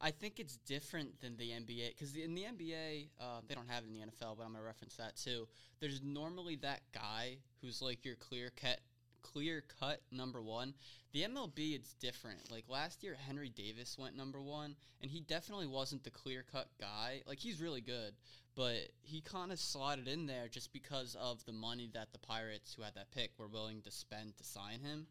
I 0.00 0.10
think 0.10 0.38
it's 0.38 0.56
different 0.58 1.20
than 1.20 1.36
the 1.36 1.50
NBA 1.50 1.88
because 1.90 2.16
in 2.16 2.34
the 2.34 2.42
NBA, 2.42 3.08
uh, 3.20 3.40
they 3.48 3.54
don't 3.54 3.68
have 3.68 3.84
it 3.84 3.88
in 3.88 3.94
the 3.94 4.06
NFL, 4.06 4.36
but 4.36 4.44
I'm 4.44 4.52
gonna 4.52 4.64
reference 4.64 4.96
that 4.96 5.16
too. 5.16 5.48
There's 5.80 6.02
normally 6.02 6.56
that 6.56 6.80
guy 6.92 7.38
who's 7.62 7.80
like 7.80 8.04
your 8.04 8.16
clear 8.16 8.50
cut, 8.60 8.80
clear 9.22 9.64
cut 9.80 10.02
number 10.12 10.42
one. 10.42 10.74
The 11.12 11.22
MLB, 11.22 11.74
it's 11.74 11.94
different. 11.94 12.50
Like 12.50 12.64
last 12.68 13.02
year, 13.02 13.16
Henry 13.18 13.48
Davis 13.48 13.96
went 13.98 14.16
number 14.16 14.42
one, 14.42 14.76
and 15.00 15.10
he 15.10 15.20
definitely 15.20 15.66
wasn't 15.66 16.04
the 16.04 16.10
clear 16.10 16.44
cut 16.50 16.68
guy. 16.78 17.22
Like 17.26 17.38
he's 17.38 17.60
really 17.60 17.80
good, 17.80 18.12
but 18.54 18.76
he 19.00 19.22
kind 19.22 19.50
of 19.50 19.58
slotted 19.58 20.08
in 20.08 20.26
there 20.26 20.48
just 20.48 20.74
because 20.74 21.16
of 21.18 21.42
the 21.46 21.52
money 21.52 21.88
that 21.94 22.12
the 22.12 22.18
Pirates, 22.18 22.74
who 22.74 22.82
had 22.82 22.94
that 22.96 23.12
pick, 23.12 23.30
were 23.38 23.48
willing 23.48 23.80
to 23.82 23.90
spend 23.90 24.36
to 24.36 24.44
sign 24.44 24.80
him. 24.80 25.06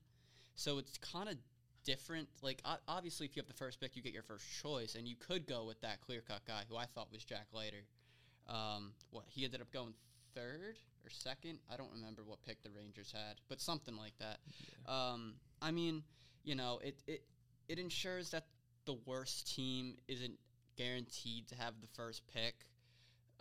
So 0.55 0.77
it's 0.77 0.97
kind 0.99 1.27
of 1.27 1.37
different. 1.85 2.27
Like 2.41 2.61
obviously, 2.87 3.25
if 3.25 3.35
you 3.35 3.41
have 3.41 3.47
the 3.47 3.53
first 3.53 3.79
pick, 3.79 3.95
you 3.95 4.01
get 4.01 4.13
your 4.13 4.23
first 4.23 4.45
choice, 4.61 4.95
and 4.95 5.07
you 5.07 5.15
could 5.15 5.47
go 5.47 5.63
with 5.65 5.79
that 5.81 6.01
clear 6.01 6.21
cut 6.27 6.41
guy 6.45 6.63
who 6.67 6.75
I 6.75 6.85
thought 6.85 7.11
was 7.11 7.23
Jack 7.23 7.47
Leiter. 7.53 7.85
Um, 8.47 8.91
what 9.11 9.25
he 9.27 9.45
ended 9.45 9.61
up 9.61 9.71
going 9.71 9.93
third 10.35 10.77
or 11.05 11.09
second. 11.09 11.59
I 11.71 11.77
don't 11.77 11.91
remember 11.93 12.23
what 12.25 12.43
pick 12.45 12.61
the 12.63 12.69
Rangers 12.69 13.11
had, 13.11 13.39
but 13.47 13.61
something 13.61 13.95
like 13.95 14.13
that. 14.19 14.39
Um, 14.91 15.35
I 15.61 15.71
mean, 15.71 16.03
you 16.43 16.55
know, 16.55 16.79
it 16.83 16.99
it 17.07 17.23
it 17.69 17.79
ensures 17.79 18.31
that 18.31 18.45
the 18.85 18.97
worst 19.05 19.55
team 19.55 19.95
isn't 20.07 20.37
guaranteed 20.77 21.47
to 21.47 21.55
have 21.55 21.73
the 21.81 21.87
first 21.93 22.21
pick. 22.33 22.55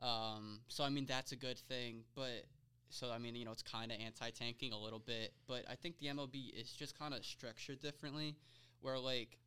Um, 0.00 0.60
so 0.68 0.84
I 0.84 0.90
mean 0.90 1.06
that's 1.06 1.32
a 1.32 1.36
good 1.36 1.58
thing, 1.58 2.04
but 2.14 2.46
so 2.94 3.10
I 3.10 3.18
mean 3.18 3.34
you 3.34 3.44
know 3.44 3.52
it's 3.52 3.62
kind 3.62 3.90
of 3.90 3.98
anti-tanking 4.00 4.72
a 4.72 4.78
little 4.78 4.98
bit, 4.98 5.32
but 5.46 5.64
I 5.68 5.74
think 5.74 5.98
the 5.98 6.06
MLB 6.06 6.58
is 6.58 6.70
just 6.70 6.98
kind 6.98 7.14
of 7.14 7.24
structured 7.24 7.80
differently, 7.80 8.36
where 8.80 8.98
like 8.98 9.38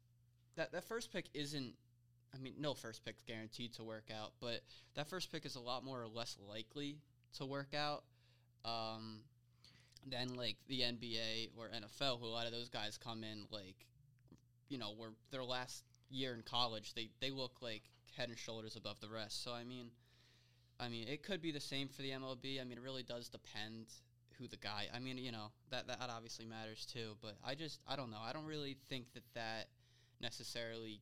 that 0.56 0.72
that 0.74 0.84
first 0.84 1.12
pick 1.12 1.30
isn't. 1.34 1.74
I 2.36 2.40
mean, 2.40 2.56
no 2.60 2.74
first 2.74 3.06
pick's 3.06 3.24
guaranteed 3.24 3.74
to 3.76 3.84
work 3.86 4.10
out, 4.14 4.34
but 4.42 4.60
that 4.96 5.08
first 5.08 5.32
pick 5.32 5.46
is 5.46 5.56
a 5.56 5.62
lot 5.62 5.86
more 5.86 6.02
or 6.02 6.08
less 6.08 6.38
likely 6.46 6.98
to 7.38 7.46
work 7.46 7.74
out. 7.74 8.04
Um, 8.66 9.22
than 10.10 10.36
like 10.36 10.58
the 10.68 10.82
NBA 10.82 11.50
or 11.58 11.70
NFL, 11.70 12.20
who 12.20 12.26
a 12.26 12.28
lot 12.28 12.46
of 12.46 12.52
those 12.52 12.70
guys 12.70 12.98
come 12.98 13.24
in 13.24 13.46
like, 13.52 13.86
you 14.70 14.78
know, 14.78 14.94
where 14.96 15.12
their 15.32 15.44
last 15.44 15.84
year 16.10 16.34
in 16.34 16.42
college, 16.42 16.94
they 16.94 17.10
they 17.22 17.32
look 17.32 17.62
like 17.62 17.84
head 18.16 18.30
and 18.30 18.38
shoulders 18.38 18.76
above 18.76 19.00
the 19.00 19.10
rest. 19.10 19.44
So 19.44 19.54
I 19.54 19.64
mean, 19.64 19.92
I 20.80 20.90
mean, 20.90 21.08
it 21.08 21.24
could 21.24 21.42
be 21.42 21.52
the 21.52 21.60
same 21.60 21.88
for 21.88 22.02
the 22.02 22.12
MLB. 22.12 22.62
I 22.62 22.64
mean, 22.64 22.78
it 22.78 22.84
really 22.84 23.04
does 23.04 23.30
depend 23.30 23.88
who 24.38 24.48
the 24.48 24.58
guy. 24.58 24.86
I 24.94 25.00
mean, 25.00 25.18
you 25.18 25.32
know, 25.32 25.52
that 25.72 25.88
that 25.88 26.10
obviously 26.10 26.46
matters 26.46 26.86
too. 26.86 27.16
But 27.22 27.38
I 27.44 27.56
just 27.56 27.80
I 27.88 27.96
don't 27.96 28.12
know. 28.12 28.22
I 28.24 28.34
don't 28.34 28.46
really 28.46 28.78
think 28.90 29.14
that 29.14 29.24
that 29.34 29.70
necessarily 30.22 31.02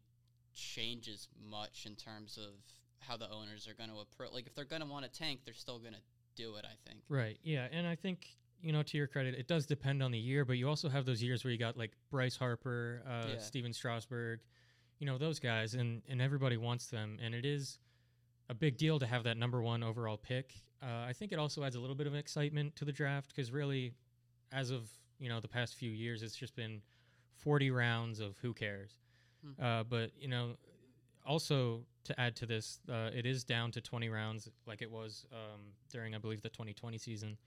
changes 0.53 1.27
much 1.49 1.85
in 1.85 1.95
terms 1.95 2.37
of 2.37 2.53
how 2.99 3.17
the 3.17 3.29
owners 3.29 3.67
are 3.67 3.73
going 3.73 3.89
to 3.89 3.97
approach. 3.99 4.31
Like, 4.33 4.47
if 4.47 4.55
they're 4.55 4.65
going 4.65 4.81
to 4.81 4.87
want 4.87 5.03
to 5.05 5.11
tank, 5.11 5.41
they're 5.45 5.53
still 5.53 5.79
going 5.79 5.93
to 5.93 5.99
do 6.35 6.55
it. 6.55 6.65
I 6.65 6.75
think. 6.87 7.01
Right. 7.09 7.37
Yeah, 7.43 7.67
and 7.71 7.85
I 7.85 7.95
think 7.95 8.27
you 8.61 8.71
know 8.71 8.83
to 8.83 8.97
your 8.97 9.07
credit, 9.07 9.35
it 9.35 9.47
does 9.47 9.65
depend 9.65 10.01
on 10.01 10.11
the 10.11 10.19
year, 10.19 10.45
but 10.45 10.53
you 10.53 10.69
also 10.69 10.89
have 10.89 11.05
those 11.05 11.21
years 11.21 11.43
where 11.43 11.51
you 11.51 11.59
got 11.59 11.77
like 11.77 11.91
Bryce 12.09 12.37
Harper, 12.37 13.03
uh, 13.07 13.27
Yeah. 13.33 13.37
Stephen 13.39 13.73
Strasburg, 13.73 14.39
you 14.99 15.05
know 15.05 15.17
those 15.17 15.39
guys, 15.39 15.73
and 15.73 16.01
and 16.07 16.21
everybody 16.21 16.57
wants 16.57 16.87
them, 16.87 17.19
and 17.21 17.35
it 17.35 17.45
is 17.45 17.79
a 18.49 18.53
big 18.53 18.77
deal 18.77 18.99
to 18.99 19.05
have 19.05 19.23
that 19.23 19.37
number 19.37 19.61
one 19.61 19.83
overall 19.83 20.17
pick. 20.17 20.53
Uh, 20.81 21.05
I 21.07 21.13
think 21.13 21.31
it 21.31 21.39
also 21.39 21.63
adds 21.63 21.75
a 21.75 21.79
little 21.79 21.95
bit 21.95 22.07
of 22.07 22.15
excitement 22.15 22.75
to 22.77 22.85
the 22.85 22.91
draft 22.91 23.33
because 23.35 23.51
really, 23.51 23.93
as 24.51 24.71
of 24.71 24.89
you 25.19 25.29
know 25.29 25.39
the 25.39 25.47
past 25.47 25.75
few 25.75 25.89
years, 25.89 26.21
it's 26.21 26.35
just 26.35 26.55
been 26.55 26.81
forty 27.35 27.71
rounds 27.71 28.19
of 28.19 28.37
who 28.41 28.53
cares. 28.53 28.99
Hmm. 29.43 29.63
Uh, 29.63 29.83
but 29.83 30.11
you 30.19 30.27
know, 30.27 30.57
also 31.25 31.81
to 32.05 32.19
add 32.19 32.35
to 32.37 32.45
this, 32.45 32.79
uh, 32.89 33.09
it 33.13 33.25
is 33.25 33.43
down 33.43 33.71
to 33.71 33.81
20 33.81 34.09
rounds 34.09 34.47
like 34.65 34.81
it 34.81 34.89
was 34.89 35.25
um, 35.33 35.61
during, 35.91 36.15
I 36.15 36.19
believe, 36.19 36.41
the 36.41 36.49
2020 36.49 36.97
season, 36.97 37.37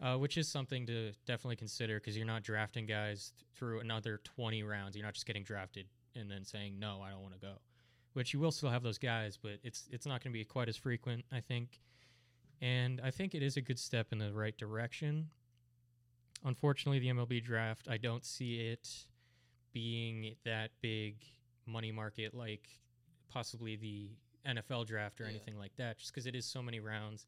uh, 0.00 0.16
which 0.16 0.38
is 0.38 0.48
something 0.48 0.86
to 0.86 1.12
definitely 1.26 1.56
consider 1.56 1.98
because 1.98 2.16
you're 2.16 2.26
not 2.26 2.42
drafting 2.42 2.86
guys 2.86 3.32
th- 3.36 3.46
through 3.54 3.80
another 3.80 4.20
20 4.22 4.62
rounds. 4.62 4.96
You're 4.96 5.04
not 5.04 5.14
just 5.14 5.26
getting 5.26 5.42
drafted 5.42 5.86
and 6.14 6.30
then 6.30 6.44
saying, 6.44 6.78
no, 6.78 7.00
I 7.04 7.10
don't 7.10 7.22
want 7.22 7.34
to 7.34 7.40
go. 7.40 7.54
Which 8.14 8.32
you 8.34 8.40
will 8.40 8.50
still 8.52 8.70
have 8.70 8.82
those 8.82 8.98
guys, 8.98 9.36
but 9.40 9.58
it's 9.62 9.88
it's 9.92 10.06
not 10.06 10.22
going 10.24 10.32
to 10.32 10.38
be 10.38 10.44
quite 10.44 10.68
as 10.68 10.76
frequent, 10.76 11.24
I 11.30 11.40
think. 11.40 11.80
And 12.60 13.00
I 13.02 13.10
think 13.12 13.34
it 13.34 13.42
is 13.42 13.56
a 13.56 13.60
good 13.60 13.78
step 13.78 14.08
in 14.12 14.18
the 14.18 14.32
right 14.32 14.56
direction. 14.56 15.30
Unfortunately, 16.44 16.98
the 16.98 17.08
MLB 17.08 17.42
draft, 17.42 17.88
I 17.88 17.96
don't 17.96 18.24
see 18.24 18.68
it 18.68 18.88
being 19.72 20.34
that 20.44 20.70
big 20.80 21.16
money 21.66 21.92
market 21.92 22.34
like 22.34 22.68
possibly 23.28 23.76
the 23.76 24.10
NFL 24.46 24.86
draft 24.86 25.20
or 25.20 25.24
Yeah. 25.24 25.30
anything 25.30 25.58
like 25.58 25.74
that, 25.76 25.98
just 25.98 26.12
because 26.12 26.26
it 26.26 26.34
is 26.34 26.46
so 26.46 26.62
many 26.62 26.80
rounds. 26.80 27.26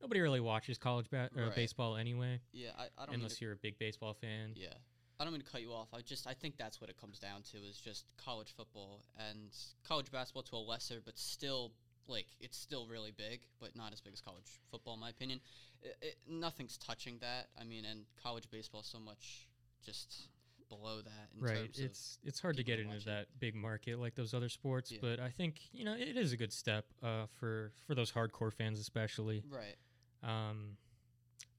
Nobody 0.00 0.20
really 0.20 0.40
watches 0.40 0.78
college 0.78 1.08
ba- 1.10 1.30
or 1.36 1.44
Right. 1.46 1.54
baseball 1.54 1.96
anyway, 1.96 2.40
Yeah, 2.52 2.72
I, 2.76 2.88
I 2.98 3.06
don't. 3.06 3.16
unless 3.16 3.40
you're 3.40 3.52
a 3.52 3.56
big 3.56 3.78
baseball 3.78 4.14
fan. 4.14 4.52
yeah, 4.56 4.74
I 5.22 5.24
don't 5.24 5.34
mean 5.34 5.42
to 5.42 5.48
cut 5.52 5.62
you 5.62 5.70
off. 5.72 5.86
I 5.94 6.00
just 6.00 6.26
I 6.26 6.34
think 6.34 6.56
that's 6.58 6.80
what 6.80 6.90
it 6.90 7.00
comes 7.00 7.20
down 7.20 7.42
to 7.52 7.58
is 7.58 7.78
just 7.78 8.06
college 8.16 8.52
football 8.56 9.04
and 9.16 9.50
college 9.86 10.10
basketball 10.10 10.42
to 10.42 10.56
a 10.56 10.58
lesser, 10.58 11.00
but 11.04 11.16
still 11.16 11.70
like 12.08 12.26
it's 12.40 12.58
still 12.58 12.88
really 12.88 13.12
big, 13.16 13.42
but 13.60 13.76
not 13.76 13.92
as 13.92 14.00
big 14.00 14.12
as 14.14 14.20
college 14.20 14.58
football 14.68 14.94
in 14.94 15.00
my 15.00 15.10
opinion. 15.10 15.38
It, 15.80 15.96
it, 16.02 16.16
nothing's 16.28 16.76
touching 16.76 17.18
that. 17.20 17.50
I 17.60 17.62
mean, 17.62 17.84
and 17.84 18.00
college 18.20 18.50
baseball 18.50 18.82
so 18.82 18.98
much 18.98 19.46
just 19.86 20.28
below 20.68 21.02
that 21.02 21.28
in 21.36 21.44
right. 21.44 21.54
terms 21.56 21.78
of 21.78 21.84
It's 21.84 22.18
it's 22.24 22.40
hard 22.40 22.56
to 22.56 22.64
get 22.64 22.76
to 22.76 22.82
into 22.82 23.04
that 23.04 23.26
big 23.38 23.54
market 23.54 24.00
like 24.00 24.16
those 24.16 24.34
other 24.34 24.48
sports, 24.48 24.90
Yeah. 24.90 24.98
but 25.00 25.20
I 25.20 25.28
think 25.30 25.60
you 25.70 25.84
know 25.84 25.94
it 25.94 26.16
is 26.16 26.32
a 26.32 26.36
good 26.36 26.52
step 26.52 26.86
uh, 27.00 27.26
for 27.38 27.70
for 27.86 27.94
those 27.94 28.10
hardcore 28.10 28.52
fans 28.52 28.80
especially. 28.80 29.44
right. 29.48 29.76
Um, 30.24 30.78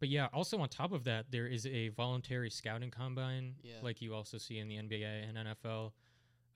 but 0.03 0.09
yeah, 0.09 0.27
also 0.33 0.57
on 0.59 0.67
top 0.67 0.91
of 0.91 1.05
that, 1.05 1.27
there 1.31 1.47
is 1.47 1.65
a 1.65 1.87
voluntary 1.87 2.49
scouting 2.49 2.91
combine, 2.91 3.55
Yeah. 3.63 3.75
like 3.81 4.01
you 4.01 4.13
also 4.13 4.37
see 4.37 4.57
in 4.59 4.67
the 4.67 4.75
NBA 4.75 5.29
and 5.29 5.37
NFL. 5.37 5.93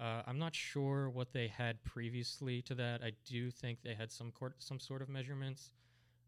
Uh, 0.01 0.21
I'm 0.27 0.37
not 0.37 0.53
sure 0.53 1.09
what 1.09 1.31
they 1.31 1.47
had 1.47 1.81
previously 1.85 2.61
to 2.63 2.75
that. 2.75 3.01
I 3.01 3.13
do 3.23 3.49
think 3.49 3.83
they 3.83 3.93
had 3.93 4.11
some 4.11 4.33
court, 4.33 4.55
some 4.59 4.81
sort 4.81 5.01
of 5.01 5.07
measurements, 5.07 5.71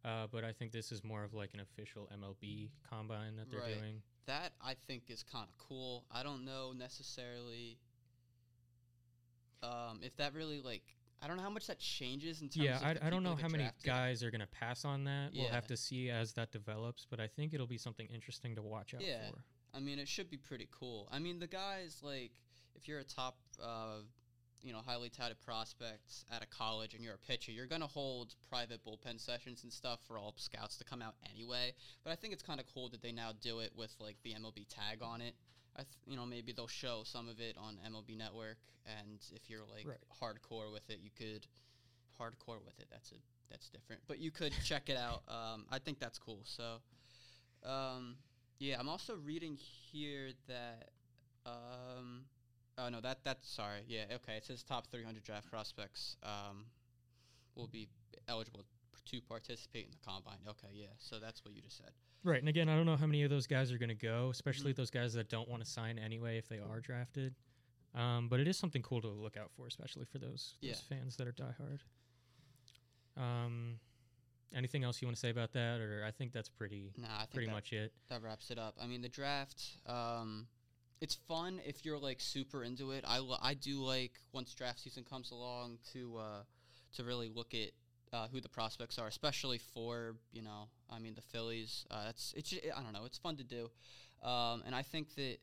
uh, 0.05 0.27
but 0.31 0.45
I 0.45 0.53
think 0.53 0.71
this 0.71 0.93
is 0.93 1.03
more 1.03 1.25
of 1.25 1.33
like 1.33 1.53
an 1.53 1.59
official 1.59 2.07
MLB 2.09 2.69
combine 2.89 3.35
that 3.35 3.51
they're 3.51 3.59
Right. 3.59 3.75
doing. 3.75 4.01
That 4.25 4.53
I 4.61 4.75
think 4.87 5.09
is 5.09 5.21
kind 5.21 5.45
of 5.49 5.57
cool. 5.57 6.05
I 6.09 6.23
don't 6.23 6.45
know 6.45 6.71
necessarily 6.71 7.79
um, 9.61 9.99
if 10.03 10.15
that 10.15 10.33
really 10.33 10.61
like 10.61 10.95
I 11.21 11.27
don't 11.27 11.37
know 11.37 11.43
how 11.43 11.49
much 11.49 11.67
that 11.67 11.79
changes 11.79 12.41
in 12.41 12.47
terms 12.49 12.65
Yeah, 12.65 12.77
of 12.77 12.83
I, 13.03 13.07
I 13.07 13.09
don't 13.09 13.23
know 13.23 13.35
how 13.35 13.47
many 13.49 13.63
drafted. 13.65 13.85
guys 13.85 14.23
are 14.23 14.31
going 14.31 14.41
to 14.41 14.47
pass 14.47 14.85
on 14.85 15.03
that. 15.03 15.31
We'll 15.35 15.49
have 15.49 15.67
to 15.67 15.77
see 15.77 16.09
as 16.09 16.33
that 16.33 16.51
develops, 16.51 17.05
but 17.09 17.19
I 17.19 17.27
think 17.27 17.53
it'll 17.53 17.67
be 17.67 17.77
something 17.77 18.07
interesting 18.13 18.55
to 18.55 18.61
watch 18.61 18.93
out 18.93 19.01
Yeah. 19.01 19.29
for. 19.29 19.43
I 19.73 19.79
mean, 19.79 19.99
it 19.99 20.07
should 20.07 20.29
be 20.29 20.37
pretty 20.37 20.67
cool. 20.71 21.07
I 21.11 21.19
mean, 21.19 21.39
the 21.39 21.47
guys 21.47 21.99
like 22.01 22.31
if 22.75 22.87
you're 22.87 22.99
a 22.99 23.03
top, 23.03 23.37
uh, 23.61 23.97
you 24.63 24.73
know, 24.73 24.79
highly 24.85 25.09
touted 25.09 25.39
prospect 25.41 26.23
at 26.31 26.41
a 26.41 26.47
college 26.47 26.93
and 26.93 27.03
you're 27.03 27.13
a 27.13 27.17
pitcher, 27.19 27.51
you're 27.51 27.65
gonna 27.67 27.85
hold 27.87 28.35
private 28.49 28.83
bullpen 28.83 29.19
sessions 29.19 29.63
and 29.63 29.71
stuff 29.71 29.99
for 30.07 30.17
all 30.17 30.33
scouts 30.37 30.77
to 30.77 30.83
come 30.85 31.01
out 31.01 31.15
anyway. 31.33 31.73
But 32.03 32.11
I 32.11 32.15
think 32.15 32.33
it's 32.33 32.41
kind 32.43 32.59
of 32.59 32.65
cool 32.73 32.89
that 32.89 33.01
they 33.01 33.11
now 33.11 33.31
do 33.41 33.59
it 33.59 33.71
with 33.75 33.93
like 33.99 34.17
the 34.23 34.33
MLB 34.33 34.65
tag 34.69 34.99
on 35.03 35.21
it. 35.21 35.35
I 35.75 35.83
th- 35.83 35.97
you 36.05 36.15
know, 36.15 36.25
maybe 36.25 36.51
they'll 36.51 36.67
show 36.67 37.01
some 37.03 37.29
of 37.29 37.39
it 37.39 37.57
on 37.57 37.77
MLB 37.85 38.17
Network, 38.17 38.57
and 38.85 39.19
if 39.33 39.49
you're 39.49 39.65
like 39.65 39.85
Right. 39.85 39.97
hardcore 40.21 40.71
with 40.71 40.89
it, 40.89 40.99
you 41.01 41.11
could 41.15 41.47
hardcore 42.19 42.63
with 42.65 42.79
it. 42.79 42.87
That's 42.91 43.11
a 43.11 43.15
that's 43.49 43.69
different, 43.69 44.01
but 44.07 44.19
you 44.19 44.29
could 44.31 44.53
check 44.63 44.89
it 44.89 44.97
out. 44.97 45.23
Um, 45.29 45.65
I 45.71 45.79
think 45.79 45.99
that's 45.99 46.19
cool. 46.19 46.41
So. 46.43 46.81
Um, 47.63 48.15
yeah, 48.59 48.77
I'm 48.79 48.89
also 48.89 49.15
reading 49.15 49.57
here 49.91 50.31
that. 50.47 50.89
Um, 51.45 52.25
oh 52.77 52.89
no, 52.89 52.99
that 53.01 53.19
that's 53.23 53.49
sorry. 53.49 53.81
Yeah, 53.87 54.03
okay. 54.15 54.33
It 54.33 54.45
says 54.45 54.63
top 54.63 54.87
300 54.91 55.23
draft 55.23 55.49
prospects 55.49 56.17
um, 56.23 56.65
will 57.55 57.67
be 57.67 57.87
eligible 58.27 58.65
to 59.11 59.21
participate 59.21 59.85
in 59.85 59.91
the 59.91 59.97
combine. 60.05 60.37
Okay, 60.47 60.67
yeah. 60.73 60.87
So 60.97 61.19
that's 61.19 61.43
what 61.43 61.53
you 61.55 61.61
just 61.61 61.77
said. 61.77 61.91
Right, 62.23 62.39
and 62.39 62.49
again, 62.49 62.67
I 62.69 62.75
don't 62.75 62.85
know 62.85 62.97
how 62.97 63.05
many 63.05 63.23
of 63.23 63.29
those 63.29 63.47
guys 63.47 63.71
are 63.71 63.77
going 63.77 63.89
to 63.89 63.95
go, 63.95 64.29
especially 64.31 64.71
Mm-hmm. 64.71 64.81
those 64.81 64.89
guys 64.91 65.13
that 65.13 65.29
don't 65.29 65.47
want 65.49 65.63
to 65.63 65.69
sign 65.69 65.97
anyway 65.97 66.37
if 66.37 66.47
they 66.49 66.59
are 66.59 66.79
drafted. 66.81 67.33
Um, 67.95 68.27
but 68.29 68.39
it 68.39 68.47
is 68.47 68.57
something 68.57 68.81
cool 68.81 69.01
to 69.01 69.07
look 69.07 69.37
out 69.37 69.49
for, 69.55 69.65
especially 69.67 70.05
for 70.05 70.19
those, 70.19 70.55
those 70.61 70.69
Yeah. 70.89 70.97
fans 70.97 71.15
that 71.17 71.27
are 71.27 71.31
diehard. 71.31 71.79
Um, 73.17 73.79
anything 74.53 74.83
else 74.83 75.01
you 75.01 75.07
want 75.07 75.15
to 75.15 75.19
say 75.19 75.29
about 75.29 75.53
that, 75.53 75.79
or 75.81 76.03
I 76.07 76.11
think 76.11 76.31
that's 76.31 76.49
pretty 76.49 76.93
Nah, 76.97 77.25
pretty 77.31 77.47
that, 77.47 77.53
much 77.53 77.73
it. 77.73 77.93
that 78.09 78.21
wraps 78.21 78.51
it 78.51 78.57
up. 78.59 78.75
I 78.81 78.87
mean, 78.87 79.01
the 79.01 79.09
draft. 79.09 79.63
Um, 79.85 80.47
it's 81.01 81.15
fun 81.15 81.61
if 81.65 81.85
you're 81.85 81.97
like 81.97 82.19
super 82.19 82.63
into 82.63 82.91
it. 82.91 83.03
I, 83.07 83.19
lo- 83.19 83.37
I 83.41 83.53
do 83.53 83.81
like 83.83 84.13
once 84.33 84.53
draft 84.53 84.79
season 84.81 85.03
comes 85.03 85.31
along 85.31 85.79
to 85.93 86.17
uh, 86.17 86.43
to 86.95 87.03
really 87.03 87.29
look 87.29 87.53
at 87.53 87.69
uh, 88.13 88.27
who 88.31 88.41
the 88.41 88.49
prospects 88.49 88.97
are, 88.97 89.07
especially 89.07 89.57
for 89.57 90.15
you 90.31 90.41
know, 90.41 90.69
I 90.89 90.99
mean 90.99 91.15
the 91.15 91.21
Phillies. 91.21 91.85
Uh, 91.91 92.05
that's 92.05 92.33
it's 92.35 92.53
I 92.53 92.81
don't 92.81 92.93
know, 92.93 93.05
it's 93.05 93.17
fun 93.17 93.37
to 93.37 93.43
do, 93.43 93.69
um, 94.23 94.63
and 94.65 94.73
I 94.75 94.81
think 94.81 95.15
that 95.15 95.37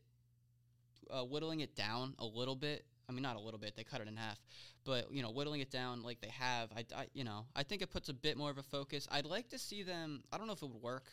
uh, 1.09 1.23
whittling 1.23 1.61
it 1.61 1.75
down 1.75 2.13
a 2.19 2.25
little 2.25 2.55
bit. 2.55 2.85
I 3.09 3.13
mean, 3.13 3.23
not 3.23 3.37
a 3.37 3.39
little 3.39 3.59
bit. 3.59 3.75
They 3.77 3.85
cut 3.85 4.01
it 4.01 4.09
in 4.09 4.17
half, 4.17 4.37
but 4.83 5.11
you 5.11 5.21
know, 5.21 5.29
whittling 5.29 5.61
it 5.61 5.71
down 5.71 6.03
like 6.03 6.19
they 6.19 6.29
have. 6.29 6.69
I, 6.75 6.85
I 6.95 7.07
you 7.13 7.23
know, 7.23 7.45
I 7.55 7.63
think 7.63 7.81
it 7.81 7.89
puts 7.89 8.09
a 8.09 8.13
bit 8.13 8.37
more 8.37 8.49
of 8.49 8.57
a 8.57 8.63
focus. 8.63 9.07
I'd 9.09 9.25
like 9.25 9.49
to 9.49 9.59
see 9.59 9.83
them. 9.83 10.23
I 10.31 10.37
don't 10.37 10.47
know 10.47 10.53
if 10.53 10.61
it 10.61 10.67
would 10.67 10.81
work, 10.81 11.05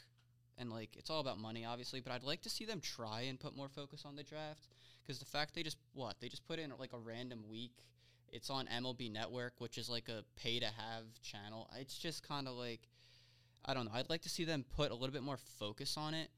and 0.58 0.70
like 0.70 0.96
it's 0.96 1.08
all 1.08 1.20
about 1.20 1.38
money, 1.38 1.64
obviously. 1.64 2.00
But 2.00 2.12
I'd 2.12 2.24
like 2.24 2.42
to 2.42 2.50
see 2.50 2.64
them 2.64 2.80
try 2.80 3.22
and 3.22 3.38
put 3.38 3.56
more 3.56 3.68
focus 3.68 4.02
on 4.04 4.16
the 4.16 4.24
draft 4.24 4.66
because 5.02 5.20
the 5.20 5.24
fact 5.24 5.54
they 5.54 5.62
just 5.62 5.78
what 5.92 6.16
they 6.20 6.28
just 6.28 6.46
put 6.46 6.58
in 6.58 6.72
like 6.78 6.92
a 6.92 6.98
random 6.98 7.44
week. 7.48 7.84
It's 8.28 8.50
on 8.50 8.66
MLB 8.66 9.12
Network, 9.12 9.54
which 9.58 9.78
is 9.78 9.88
like 9.88 10.08
a 10.08 10.24
pay 10.36 10.58
to 10.60 10.66
have 10.66 11.04
channel. 11.22 11.68
It's 11.78 11.96
just 11.96 12.26
kind 12.26 12.48
of 12.48 12.54
like 12.54 12.88
I 13.64 13.72
don't 13.74 13.86
know. 13.86 13.92
I'd 13.94 14.10
like 14.10 14.22
to 14.22 14.28
see 14.28 14.44
them 14.44 14.64
put 14.76 14.90
a 14.90 14.94
little 14.94 15.12
bit 15.12 15.22
more 15.22 15.38
focus 15.58 15.96
on 15.96 16.14
it 16.14 16.28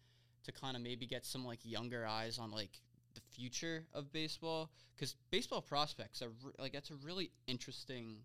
to 0.45 0.52
kind 0.52 0.76
of 0.76 0.83
maybe 0.83 1.07
get 1.07 1.25
some 1.25 1.45
like 1.45 1.59
younger 1.64 2.07
eyes 2.07 2.38
on 2.38 2.52
like 2.52 2.71
the 3.14 3.21
future 3.35 3.85
of 3.93 4.12
baseball 4.12 4.71
because 4.95 5.16
baseball 5.31 5.61
prospects 5.61 6.23
are 6.23 6.28
re- 6.45 6.52
like 6.59 6.73
that's 6.73 6.90
a 6.90 6.97
really 7.05 7.31
interesting 7.47 8.19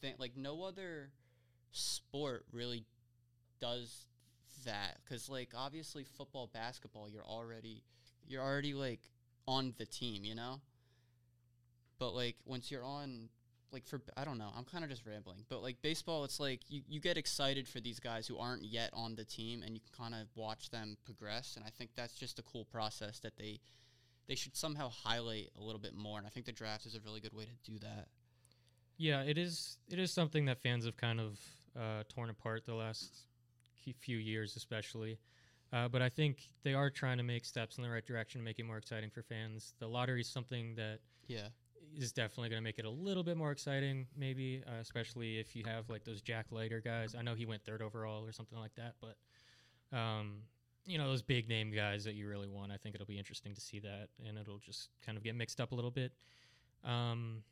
thing. 0.00 0.14
Like 0.18 0.36
no 0.36 0.64
other 0.64 1.10
sport 1.70 2.44
really 2.52 2.84
does 3.60 4.06
that 4.64 4.98
because 5.04 5.28
like 5.28 5.50
obviously 5.56 6.04
football, 6.04 6.50
basketball, 6.52 7.08
you're 7.08 7.24
already 7.24 7.82
you're 8.26 8.42
already 8.42 8.74
like 8.74 9.00
on 9.46 9.74
the 9.78 9.86
team, 9.86 10.24
you 10.24 10.34
know. 10.34 10.60
But 11.98 12.14
like 12.14 12.36
once 12.44 12.70
you're 12.70 12.84
on 12.84 13.28
like 13.72 13.86
for 13.86 14.00
I 14.16 14.24
don't 14.24 14.38
know, 14.38 14.50
I'm 14.56 14.64
kind 14.64 14.84
of 14.84 14.90
just 14.90 15.06
rambling. 15.06 15.44
But 15.48 15.62
like 15.62 15.80
baseball, 15.82 16.24
it's 16.24 16.40
like 16.40 16.60
you, 16.68 16.82
you 16.88 17.00
get 17.00 17.16
excited 17.16 17.68
for 17.68 17.80
these 17.80 18.00
guys 18.00 18.26
who 18.26 18.38
aren't 18.38 18.64
yet 18.64 18.90
on 18.92 19.14
the 19.14 19.24
team, 19.24 19.62
and 19.62 19.74
you 19.74 19.80
can 19.80 20.10
kind 20.10 20.20
of 20.20 20.28
watch 20.34 20.70
them 20.70 20.96
progress. 21.04 21.54
And 21.56 21.64
I 21.64 21.70
think 21.70 21.90
that's 21.94 22.14
just 22.14 22.38
a 22.38 22.42
cool 22.42 22.64
process 22.64 23.18
that 23.20 23.36
they 23.36 23.60
they 24.26 24.34
should 24.34 24.56
somehow 24.56 24.90
highlight 24.90 25.50
a 25.58 25.62
little 25.62 25.80
bit 25.80 25.94
more. 25.94 26.18
And 26.18 26.26
I 26.26 26.30
think 26.30 26.46
the 26.46 26.52
draft 26.52 26.86
is 26.86 26.94
a 26.94 27.00
really 27.00 27.20
good 27.20 27.32
way 27.32 27.44
to 27.44 27.70
do 27.70 27.78
that. 27.80 28.08
Yeah, 28.96 29.22
it 29.22 29.38
is. 29.38 29.78
It 29.90 29.98
is 29.98 30.12
something 30.12 30.46
that 30.46 30.60
fans 30.60 30.84
have 30.84 30.96
kind 30.96 31.20
of 31.20 31.38
uh, 31.76 32.02
torn 32.08 32.30
apart 32.30 32.66
the 32.66 32.74
last 32.74 33.26
few 34.00 34.18
years, 34.18 34.56
especially. 34.56 35.18
Uh, 35.72 35.88
but 35.88 36.02
I 36.02 36.08
think 36.08 36.48
they 36.62 36.74
are 36.74 36.90
trying 36.90 37.18
to 37.18 37.22
make 37.22 37.44
steps 37.44 37.76
in 37.76 37.82
the 37.82 37.90
right 37.90 38.04
direction 38.04 38.40
to 38.40 38.44
make 38.44 38.58
it 38.58 38.64
more 38.64 38.78
exciting 38.78 39.10
for 39.10 39.22
fans. 39.22 39.74
The 39.78 39.86
lottery 39.86 40.22
is 40.22 40.28
something 40.28 40.74
that 40.76 41.00
Yeah. 41.26 41.48
Is 41.96 42.12
definitely 42.12 42.48
going 42.50 42.60
to 42.60 42.64
make 42.64 42.78
it 42.78 42.84
a 42.84 42.90
little 42.90 43.22
bit 43.22 43.36
more 43.36 43.50
exciting, 43.50 44.06
maybe, 44.16 44.62
uh, 44.66 44.80
especially 44.80 45.38
if 45.38 45.54
you 45.56 45.64
have 45.66 45.88
like 45.88 46.04
those 46.04 46.20
Jack 46.22 46.46
Leiter 46.50 46.80
guys. 46.80 47.14
I 47.14 47.22
know 47.22 47.34
he 47.34 47.46
went 47.46 47.64
third 47.64 47.82
overall 47.82 48.24
or 48.24 48.32
something 48.32 48.58
like 48.58 48.74
that, 48.76 48.94
but 49.00 49.96
um, 49.96 50.42
you 50.86 50.98
know 50.98 51.06
those 51.08 51.22
big 51.22 51.48
name 51.48 51.70
guys 51.70 52.04
that 52.04 52.14
you 52.14 52.28
really 52.28 52.48
want. 52.48 52.72
I 52.72 52.76
think 52.76 52.94
it'll 52.94 53.06
be 53.06 53.18
interesting 53.18 53.54
to 53.54 53.60
see 53.60 53.78
that, 53.80 54.08
and 54.26 54.38
it'll 54.38 54.58
just 54.58 54.90
kind 55.04 55.16
of 55.18 55.24
get 55.24 55.34
mixed 55.34 55.60
up 55.60 55.72
a 55.72 55.74
little 55.74 55.90
bit. 55.90 56.12
Um, 56.84 57.42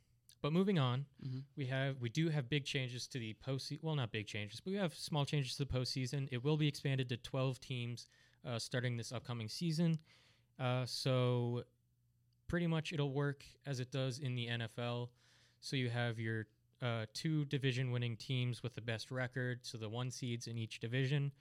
but 0.43 0.53
moving 0.53 0.79
on, 0.79 1.07
Mhm. 1.25 1.45
we 1.57 1.67
have 1.67 2.01
we 2.01 2.09
do 2.09 2.29
have 2.29 2.49
big 2.49 2.65
changes 2.65 3.07
to 3.09 3.19
the 3.19 3.35
postseason. 3.35 3.83
Well, 3.83 3.97
not 3.97 4.13
big 4.13 4.27
changes, 4.27 4.61
but 4.61 4.71
we 4.71 4.77
have 4.77 4.95
small 4.95 5.25
changes 5.25 5.57
to 5.57 5.65
the 5.65 5.73
postseason. 5.73 6.29
It 6.31 6.45
will 6.45 6.57
be 6.57 6.69
expanded 6.69 7.09
to 7.09 7.17
12 7.17 7.61
teams 7.61 8.07
uh, 8.45 8.59
starting 8.59 8.97
this 8.97 9.13
upcoming 9.13 9.49
season. 9.49 9.99
Uh, 10.59 10.87
so 10.87 11.65
pretty 12.49 12.67
much 12.67 12.93
it'll 12.93 13.13
work 13.13 13.45
as 13.67 13.81
it 13.81 13.91
does 13.91 14.19
in 14.19 14.35
the 14.35 14.47
NFL. 14.47 15.09
So 15.61 15.77
you 15.77 15.89
have 15.91 16.19
your 16.19 16.47
uh, 16.83 17.07
two 17.15 17.45
division 17.47 17.91
winning 17.91 18.17
teams 18.17 18.63
with 18.63 18.75
the 18.75 18.81
best 18.81 19.11
record. 19.11 19.61
So 19.63 19.79
the 19.79 19.89
one 19.89 20.11
seeds 20.11 20.47
in 20.47 20.59
each 20.59 20.81
division 20.81 21.33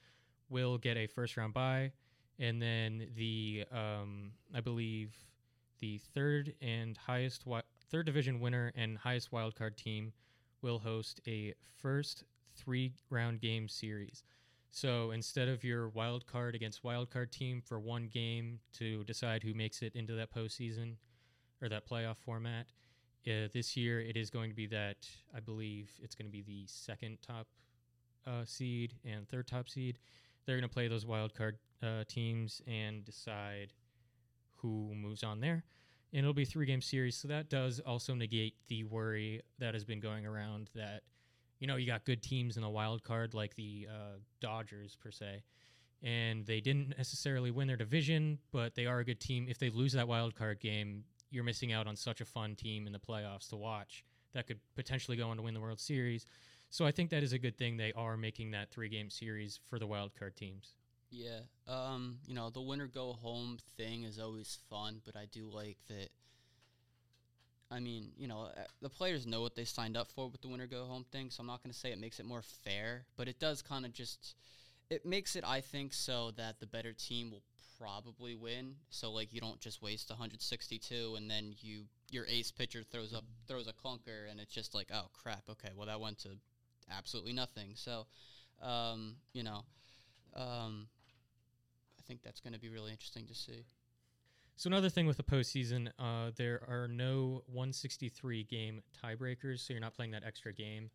will 0.49 0.77
get 0.77 0.97
a 0.97 1.07
first 1.07 1.37
round 1.37 1.53
bye. 1.53 1.91
And 2.39 2.61
then 2.61 3.07
the, 3.15 3.65
um, 3.71 4.31
I 4.53 4.61
believe, 4.61 5.15
the 5.79 5.99
third 6.13 6.53
and 6.61 6.97
highest, 6.97 7.43
wi- 7.45 7.63
third 7.89 8.05
division 8.05 8.39
winner 8.39 8.71
and 8.75 8.97
highest 8.97 9.31
wildcard 9.31 9.75
team 9.75 10.13
will 10.61 10.79
host 10.79 11.21
a 11.27 11.53
first 11.81 12.23
three 12.55 12.93
round 13.09 13.41
game 13.41 13.67
series. 13.67 14.23
So 14.71 15.11
instead 15.11 15.47
of 15.47 15.63
your 15.63 15.89
wild 15.89 16.27
card 16.27 16.53
against 16.53 16.83
wild 16.83 17.09
card 17.09 17.31
team 17.31 17.61
for 17.65 17.79
one 17.79 18.07
game 18.07 18.59
to 18.73 19.03
decide 19.05 19.41
who 19.43 19.53
makes 19.53 19.81
it 19.81 19.95
into 19.95 20.13
that 20.15 20.33
postseason 20.33 20.95
or 21.61 21.69
that 21.69 21.87
playoff 21.87 22.17
format, 22.17 22.67
uh, 23.27 23.47
this 23.53 23.75
year 23.75 24.01
it 24.01 24.17
is 24.17 24.29
going 24.29 24.49
to 24.49 24.55
be 24.55 24.67
that 24.67 24.97
I 25.35 25.39
believe 25.39 25.89
it's 26.01 26.13
going 26.13 26.27
to 26.27 26.31
be 26.31 26.43
the 26.43 26.65
second 26.67 27.17
top 27.25 27.47
uh, 28.27 28.43
seed 28.45 28.93
and 29.05 29.27
third 29.27 29.47
top 29.47 29.69
seed. 29.69 29.97
They're 30.45 30.57
going 30.57 30.69
to 30.69 30.73
play 30.73 30.87
those 30.87 31.05
wild 31.05 31.33
card 31.33 31.57
uh, 31.81 32.03
teams 32.07 32.61
and 32.67 33.03
decide 33.03 33.73
who 34.55 34.93
moves 34.95 35.23
on 35.23 35.39
there. 35.39 35.63
And 36.13 36.19
it'll 36.19 36.33
be 36.33 36.45
three 36.45 36.65
game 36.65 36.81
series. 36.81 37.17
So 37.17 37.27
that 37.27 37.49
does 37.49 37.79
also 37.79 38.13
negate 38.13 38.55
the 38.67 38.83
worry 38.83 39.41
that 39.59 39.73
has 39.73 39.83
been 39.83 39.99
going 39.99 40.25
around 40.25 40.69
that, 40.75 41.01
you 41.59 41.67
know, 41.67 41.75
you 41.75 41.87
got 41.87 42.05
good 42.05 42.21
teams 42.21 42.57
in 42.57 42.63
the 42.63 42.69
wild 42.69 43.03
card 43.03 43.33
like 43.33 43.55
the 43.55 43.87
uh, 43.89 44.17
Dodgers, 44.41 44.95
per 44.95 45.11
se. 45.11 45.43
And 46.03 46.45
they 46.45 46.59
didn't 46.59 46.97
necessarily 46.97 47.51
win 47.51 47.67
their 47.67 47.77
division, 47.77 48.37
but 48.51 48.75
they 48.75 48.85
are 48.85 48.99
a 48.99 49.05
good 49.05 49.19
team. 49.19 49.47
If 49.49 49.57
they 49.57 49.69
lose 49.69 49.93
that 49.93 50.07
wild 50.07 50.35
card 50.35 50.59
game, 50.59 51.03
you're 51.31 51.43
missing 51.43 51.71
out 51.71 51.87
on 51.87 51.95
such 51.95 52.21
a 52.21 52.25
fun 52.25 52.55
team 52.55 52.85
in 52.85 52.93
the 52.93 52.99
playoffs 52.99 53.49
to 53.49 53.55
watch 53.55 54.03
that 54.33 54.47
could 54.47 54.59
potentially 54.75 55.17
go 55.17 55.29
on 55.29 55.37
to 55.37 55.43
win 55.43 55.53
the 55.53 55.59
World 55.59 55.79
Series. 55.79 56.25
So 56.69 56.85
I 56.85 56.91
think 56.91 57.09
that 57.11 57.23
is 57.23 57.33
a 57.33 57.39
good 57.39 57.57
thing. 57.57 57.77
They 57.77 57.93
are 57.93 58.17
making 58.17 58.51
that 58.51 58.69
three 58.69 58.89
game 58.89 59.09
series 59.09 59.59
for 59.69 59.79
the 59.79 59.87
wild 59.87 60.11
card 60.17 60.35
teams. 60.35 60.75
Yeah. 61.09 61.39
Um, 61.67 62.17
you 62.27 62.35
know, 62.35 62.49
the 62.49 62.61
winner 62.61 62.87
go 62.87 63.13
home 63.13 63.57
thing 63.77 64.03
is 64.03 64.19
always 64.19 64.59
fun, 64.69 65.01
but 65.05 65.15
I 65.15 65.25
do 65.31 65.49
like 65.49 65.77
that. 65.87 66.09
I 67.71 67.79
mean, 67.79 68.11
you 68.17 68.27
know, 68.27 68.49
uh, 68.55 68.61
the 68.81 68.89
players 68.89 69.25
know 69.25 69.41
what 69.41 69.55
they 69.55 69.65
signed 69.65 69.97
up 69.97 70.11
for 70.11 70.29
with 70.29 70.41
the 70.41 70.47
winner 70.47 70.67
go 70.67 70.85
home 70.85 71.05
thing, 71.11 71.29
so 71.29 71.41
I'm 71.41 71.47
not 71.47 71.63
going 71.63 71.73
to 71.73 71.77
say 71.77 71.91
it 71.91 71.99
makes 71.99 72.19
it 72.19 72.25
more 72.25 72.43
fair, 72.63 73.05
but 73.17 73.27
it 73.27 73.39
does 73.39 73.61
kind 73.61 73.85
of 73.85 73.93
just 73.93 74.35
it 74.89 75.05
makes 75.05 75.35
it 75.35 75.43
I 75.43 75.61
think 75.61 75.93
so 75.93 76.31
that 76.37 76.59
the 76.59 76.67
better 76.67 76.93
team 76.93 77.31
will 77.31 77.41
probably 77.79 78.35
win. 78.35 78.75
So 78.89 79.11
like 79.11 79.33
you 79.33 79.41
don't 79.41 79.59
just 79.59 79.81
waste 79.81 80.09
162 80.09 81.15
and 81.17 81.29
then 81.29 81.55
you 81.59 81.85
your 82.11 82.25
ace 82.27 82.51
pitcher 82.51 82.83
throws 82.83 83.13
up 83.13 83.23
throws 83.47 83.67
a 83.67 83.73
clunker 83.73 84.29
and 84.29 84.39
it's 84.39 84.53
just 84.53 84.75
like, 84.75 84.89
"Oh 84.93 85.09
crap, 85.13 85.49
okay, 85.49 85.69
well 85.75 85.87
that 85.87 85.99
went 85.99 86.19
to 86.19 86.29
absolutely 86.91 87.33
nothing." 87.33 87.71
So, 87.75 88.05
um, 88.61 89.15
you 89.33 89.43
know, 89.43 89.65
um, 90.35 90.87
I 91.97 92.01
think 92.07 92.21
that's 92.21 92.39
going 92.39 92.53
to 92.53 92.59
be 92.59 92.69
really 92.69 92.91
interesting 92.91 93.25
to 93.27 93.33
see. 93.33 93.65
So 94.57 94.67
another 94.69 94.89
thing 94.89 95.05
with 95.05 95.17
the 95.17 95.23
postseason, 95.23 95.89
uh, 95.99 96.31
there 96.37 96.61
are 96.67 96.87
no 96.87 97.43
163 97.47 98.43
game 98.43 98.81
tiebreakers, 99.03 99.59
so 99.59 99.73
you're 99.73 99.81
not 99.81 99.93
playing 99.93 100.11
that 100.11 100.23
extra 100.25 100.53
game. 100.53 100.89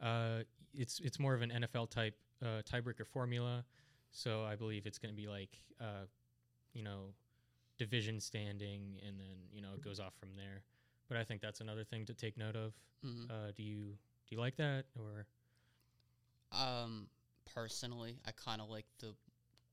Uh, 0.00 0.40
it's 0.74 1.00
it's 1.00 1.18
more 1.18 1.34
of 1.34 1.42
an 1.42 1.50
NFL 1.50 1.90
type 1.90 2.14
uh, 2.42 2.62
tiebreaker 2.70 3.06
formula. 3.06 3.64
So 4.10 4.42
I 4.44 4.56
believe 4.56 4.86
it's 4.86 4.98
going 4.98 5.14
to 5.14 5.16
be 5.20 5.28
like, 5.28 5.60
uh, 5.80 6.06
you 6.72 6.82
know, 6.82 7.12
division 7.78 8.20
standing, 8.20 8.98
and 9.06 9.18
then 9.18 9.36
you 9.52 9.62
know 9.62 9.74
it 9.74 9.82
goes 9.82 10.00
off 10.00 10.14
from 10.18 10.30
there. 10.36 10.62
But 11.08 11.18
I 11.18 11.24
think 11.24 11.40
that's 11.40 11.60
another 11.60 11.84
thing 11.84 12.04
to 12.06 12.14
take 12.14 12.36
note 12.36 12.56
of. 12.56 12.74
hmm 13.02 13.24
Uh, 13.30 13.52
do 13.54 13.62
you 13.62 13.96
do 14.26 14.34
you 14.34 14.38
like 14.40 14.56
that 14.56 14.86
or? 14.98 15.26
Um, 16.50 17.08
personally, 17.54 18.18
I 18.26 18.32
kind 18.32 18.60
of 18.60 18.68
like 18.70 18.86
the 18.98 19.14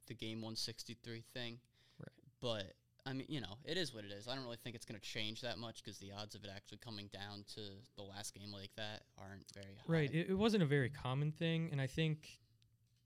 the 0.08 0.14
game 0.14 0.38
163 0.42 1.24
thing. 1.34 1.58
Right. 2.00 2.10
But 2.42 2.74
I 3.06 3.14
mean, 3.14 3.28
you 3.30 3.40
know, 3.40 3.58
it 3.66 3.78
is 3.78 3.94
what 3.94 4.04
it 4.04 4.12
is. 4.12 4.28
I 4.28 4.34
don't 4.36 4.44
really 4.44 4.58
think 4.64 4.76
it's 4.76 4.86
going 4.86 5.00
to 5.00 5.06
change 5.06 5.42
that 5.42 5.60
much 5.60 5.84
because 5.84 6.00
the 6.00 6.12
odds 6.12 6.34
of 6.34 6.44
it 6.44 6.50
actually 6.54 6.80
coming 6.80 7.08
down 7.14 7.46
to 7.54 7.62
the 7.96 8.02
last 8.02 8.34
game 8.34 8.52
like 8.52 8.72
that 8.78 9.04
aren't 9.18 9.46
very 9.54 9.76
high. 9.76 9.94
Right. 9.94 10.12
It, 10.12 10.30
it 10.32 10.34
wasn't 10.34 10.64
a 10.64 10.66
very 10.66 10.90
common 10.90 11.32
thing, 11.32 11.70
and 11.72 11.80
I 11.80 11.86
think, 11.88 12.40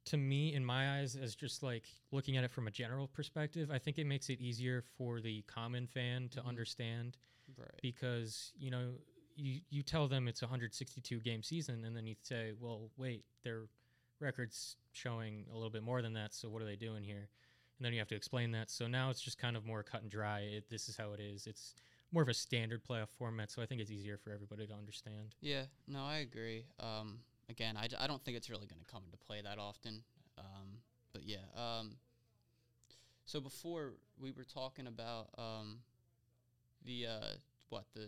to 0.06 0.18
me, 0.18 0.54
in 0.54 0.64
my 0.64 1.00
eyes, 1.00 1.18
as 1.18 1.36
just 1.36 1.64
like 1.64 1.84
looking 2.12 2.38
at 2.38 2.46
it 2.46 2.52
from 2.52 2.68
a 2.68 2.72
general 2.72 3.08
perspective, 3.08 3.70
I 3.72 3.78
think 3.78 3.98
it 4.00 4.06
makes 4.06 4.30
it 4.30 4.40
easier 4.40 4.84
for 4.98 5.20
the 5.20 5.42
common 5.44 5.86
fan 5.86 6.30
to 6.30 6.42
Mhm. 6.42 6.46
understand 6.46 7.18
right. 7.58 7.70
because 7.82 8.54
you 8.58 8.72
know 8.72 8.96
you 9.36 9.60
you 9.70 9.84
tell 9.84 10.08
them 10.08 10.28
it's 10.28 10.42
a 10.42 10.46
162 10.46 11.20
game 11.20 11.44
season, 11.44 11.84
and 11.84 11.96
then 11.96 12.08
you 12.08 12.16
say, 12.22 12.54
well, 12.58 12.90
wait, 12.96 13.26
their 13.44 13.68
records 14.22 14.78
showing 14.94 15.46
a 15.52 15.54
little 15.54 15.70
bit 15.70 15.84
more 15.84 16.02
than 16.02 16.14
that. 16.14 16.34
So 16.34 16.50
what 16.50 16.62
are 16.62 16.66
they 16.66 16.76
doing 16.78 17.04
here? 17.04 17.30
And 17.80 17.86
then 17.86 17.94
you 17.94 18.00
have 18.00 18.10
to 18.10 18.16
explain 18.16 18.52
that. 18.52 18.70
So 18.70 18.88
now 18.88 19.10
it's 19.10 19.22
just 19.22 19.38
kind 19.38 19.56
of 19.56 19.66
more 19.66 19.84
cut 19.84 20.02
and 20.02 20.12
dry. 20.12 20.42
It, 20.42 20.70
this 20.70 20.90
is 20.90 20.98
how 20.98 21.14
it 21.14 21.22
is. 21.22 21.48
It's 21.48 21.76
more 22.12 22.22
of 22.22 22.28
a 22.30 22.34
standard 22.34 22.84
playoff 22.84 23.08
format, 23.18 23.52
so 23.52 23.62
I 23.62 23.66
think 23.66 23.80
it's 23.80 23.90
easier 23.92 24.18
for 24.18 24.32
everybody 24.32 24.68
to 24.68 24.74
understand. 24.74 25.36
Yeah, 25.42 25.64
no, 25.88 26.04
I 26.04 26.18
agree. 26.18 26.66
Um, 26.80 27.20
again, 27.50 27.78
I, 27.78 27.88
d- 27.88 27.96
I 28.00 28.06
don't 28.08 28.22
think 28.26 28.36
it's 28.36 28.50
really 28.50 28.68
going 28.68 28.82
to 28.86 28.92
come 28.92 29.04
into 29.06 29.18
play 29.18 29.42
that 29.42 29.58
often. 29.60 30.04
Um, 30.38 30.80
but 31.14 31.24
yeah. 31.24 31.38
Um, 31.56 31.92
so 33.26 33.40
before 33.40 33.94
we 34.20 34.32
were 34.32 34.44
talking 34.44 34.88
about 34.88 35.30
um, 35.38 35.78
the 36.84 37.06
uh, 37.08 37.34
what 37.70 37.86
the 37.94 38.08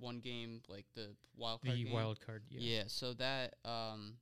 one 0.00 0.18
game 0.20 0.60
like 0.68 0.86
the 0.94 1.10
wild 1.36 1.60
card 1.62 1.76
The 1.76 1.84
game? 1.84 1.92
wild 1.92 2.18
card, 2.20 2.42
Yeah. 2.50 2.84
so 2.86 3.12
that 3.14 3.54
um, 3.64 4.14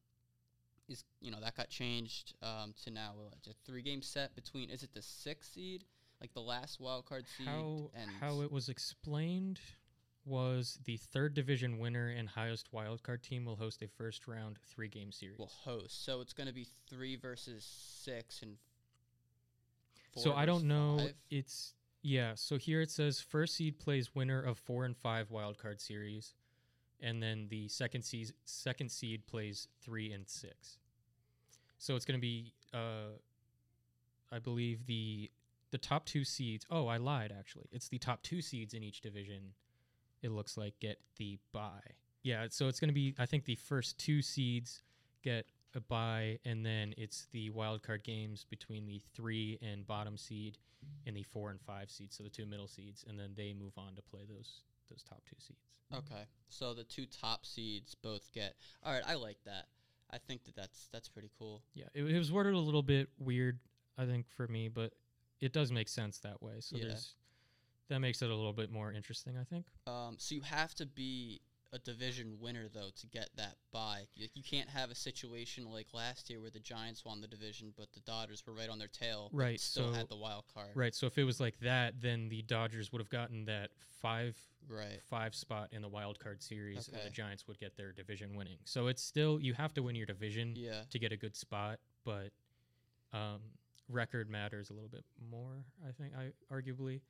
is 0.88 1.04
you 1.20 1.30
know 1.30 1.38
that 1.40 1.56
got 1.56 1.68
changed 1.68 2.34
um, 2.42 2.74
to 2.84 2.90
now 2.90 3.12
it's 3.36 3.48
a 3.48 3.54
three 3.64 3.82
game 3.82 4.02
set 4.02 4.34
between 4.34 4.70
is 4.70 4.82
it 4.82 4.90
the 4.94 5.02
sixth 5.02 5.52
seed 5.54 5.84
like 6.20 6.32
the 6.32 6.40
last 6.40 6.80
wild 6.80 7.04
card 7.04 7.24
seed 7.36 7.46
how 7.46 7.90
and 7.94 8.10
how 8.20 8.40
it 8.40 8.50
was 8.50 8.68
explained 8.68 9.60
was 10.26 10.78
the 10.84 10.96
third 10.96 11.34
division 11.34 11.78
winner 11.78 12.08
and 12.08 12.28
highest 12.28 12.72
wildcard 12.72 13.22
team 13.22 13.44
will 13.44 13.56
host 13.56 13.80
a 13.82 13.88
first 13.88 14.26
round 14.26 14.58
three 14.66 14.88
game 14.88 15.12
series. 15.12 15.38
will 15.38 15.52
host. 15.64 16.04
So 16.04 16.20
it's 16.20 16.32
going 16.32 16.48
to 16.48 16.52
be 16.52 16.66
three 16.90 17.16
versus 17.16 17.64
six 17.64 18.42
and. 18.42 18.56
Four 20.12 20.22
so 20.22 20.32
I 20.34 20.44
don't 20.44 20.64
know. 20.64 20.98
five? 20.98 21.14
It's 21.30 21.74
yeah. 22.02 22.32
So 22.34 22.58
here 22.58 22.80
it 22.80 22.90
says 22.90 23.20
first 23.20 23.54
seed 23.54 23.78
plays 23.78 24.14
winner 24.14 24.42
of 24.42 24.58
four 24.58 24.84
and 24.84 24.96
five 24.96 25.28
wildcard 25.30 25.80
series, 25.80 26.34
and 27.00 27.22
then 27.22 27.46
the 27.50 27.68
second 27.68 28.02
seed 28.02 28.32
second 28.44 28.90
seed 28.90 29.26
plays 29.26 29.68
three 29.82 30.12
and 30.12 30.28
six. 30.28 30.78
So 31.78 31.94
it's 31.94 32.04
going 32.04 32.18
to 32.18 32.22
be, 32.22 32.54
uh, 32.72 33.18
I 34.32 34.38
believe 34.38 34.86
the 34.86 35.30
the 35.70 35.78
top 35.78 36.06
two 36.06 36.24
seeds. 36.24 36.64
Oh, 36.70 36.86
I 36.86 36.96
lied. 36.96 37.32
Actually, 37.36 37.68
it's 37.72 37.88
the 37.88 37.98
top 37.98 38.22
two 38.22 38.40
seeds 38.40 38.74
in 38.74 38.82
each 38.82 39.00
division. 39.00 39.52
It 40.22 40.30
looks 40.30 40.56
like 40.56 40.78
get 40.80 40.98
the 41.16 41.38
bye. 41.52 41.94
Yeah. 42.22 42.46
So 42.50 42.68
it's 42.68 42.80
going 42.80 42.88
to 42.88 42.94
be. 42.94 43.14
I 43.18 43.26
think 43.26 43.44
the 43.44 43.56
first 43.56 43.98
two 43.98 44.22
seeds 44.22 44.82
get 45.22 45.46
a 45.74 45.80
bye, 45.80 46.38
and 46.44 46.64
then 46.64 46.94
it's 46.96 47.26
the 47.32 47.50
wild 47.50 47.82
card 47.82 48.02
games 48.02 48.46
between 48.48 48.86
the 48.86 49.00
three 49.14 49.58
and 49.60 49.86
bottom 49.86 50.16
seed 50.16 50.58
and 51.06 51.16
the 51.16 51.22
four 51.22 51.50
and 51.50 51.60
five 51.60 51.90
seeds, 51.90 52.16
so 52.16 52.22
the 52.22 52.30
two 52.30 52.46
middle 52.46 52.68
seeds, 52.68 53.04
and 53.08 53.18
then 53.18 53.32
they 53.36 53.52
move 53.52 53.72
on 53.76 53.94
to 53.96 54.02
play 54.02 54.20
those 54.28 54.62
those 54.88 55.02
top 55.02 55.22
two 55.28 55.36
seeds. 55.38 55.60
Okay, 55.94 56.24
so 56.48 56.74
the 56.74 56.84
two 56.84 57.06
top 57.06 57.46
seeds 57.46 57.94
both 57.94 58.32
get. 58.32 58.54
All 58.82 58.92
right, 58.92 59.02
I 59.06 59.14
like 59.14 59.38
that. 59.44 59.66
I 60.10 60.18
think 60.18 60.44
that 60.44 60.56
that's 60.56 60.88
that's 60.92 61.08
pretty 61.08 61.30
cool. 61.38 61.62
Yeah, 61.74 61.86
it, 61.94 62.04
it 62.04 62.18
was 62.18 62.32
worded 62.32 62.54
a 62.54 62.58
little 62.58 62.82
bit 62.82 63.08
weird, 63.18 63.58
I 63.96 64.04
think, 64.06 64.26
for 64.28 64.46
me, 64.48 64.68
but 64.68 64.92
it 65.40 65.52
does 65.52 65.70
make 65.70 65.88
sense 65.88 66.18
that 66.20 66.42
way. 66.42 66.54
So 66.60 66.76
Yeah. 66.76 66.88
there's 66.88 67.14
that 67.88 68.00
makes 68.00 68.20
it 68.20 68.30
a 68.30 68.34
little 68.34 68.52
bit 68.52 68.70
more 68.70 68.92
interesting, 68.92 69.36
I 69.38 69.44
think. 69.44 69.66
Um, 69.86 70.16
so 70.18 70.34
you 70.34 70.40
have 70.40 70.74
to 70.76 70.86
be 70.86 71.40
a 71.76 71.78
division 71.78 72.38
winner 72.40 72.66
though 72.72 72.88
to 73.00 73.06
get 73.06 73.28
that 73.36 73.54
bye. 73.72 74.06
You, 74.14 74.28
you 74.34 74.42
can't 74.42 74.68
have 74.68 74.90
a 74.90 74.94
situation 74.94 75.70
like 75.70 75.88
last 75.92 76.28
year 76.30 76.40
where 76.40 76.50
the 76.50 76.58
Giants 76.60 77.04
won 77.04 77.20
the 77.20 77.26
division, 77.28 77.72
but 77.76 77.92
the 77.92 78.00
Dodgers 78.00 78.42
were 78.46 78.54
right 78.54 78.68
on 78.68 78.78
their 78.78 78.88
tail. 78.88 79.30
Right, 79.32 79.60
Still 79.60 79.92
so- 79.92 79.98
had 79.98 80.08
the 80.08 80.16
wild 80.16 80.44
card. 80.52 80.70
Right. 80.74 80.94
So 80.94 81.06
if 81.06 81.18
it 81.18 81.24
was 81.24 81.38
like 81.40 81.58
that, 81.60 82.00
then 82.00 82.28
the 82.28 82.42
Dodgers 82.42 82.90
would 82.92 83.00
have 83.00 83.10
gotten 83.10 83.44
that 83.46 83.70
five 84.02 84.36
Right. 84.68 85.00
five 85.08 85.34
spot 85.34 85.68
in 85.72 85.80
the 85.82 85.88
wild 85.88 86.18
card 86.18 86.42
series, 86.42 86.88
and 86.88 86.98
the 87.04 87.10
Giants 87.10 87.46
would 87.46 87.58
get 87.58 87.76
their 87.76 87.92
division 87.92 88.34
winning. 88.34 88.58
So 88.64 88.88
it's 88.88 89.02
still 89.02 89.40
you 89.40 89.54
have 89.54 89.72
to 89.74 89.82
win 89.82 89.94
your 89.94 90.06
division 90.06 90.54
Yeah. 90.56 90.82
to 90.90 90.98
get 90.98 91.12
a 91.12 91.16
good 91.16 91.36
spot, 91.36 91.78
but 92.04 92.30
um, 93.12 93.40
record 93.88 94.28
matters 94.28 94.70
a 94.70 94.72
little 94.72 94.88
bit 94.88 95.04
more. 95.30 95.64
I 95.86 95.92
think 95.92 96.14
I 96.16 96.32
arguably. 96.52 97.00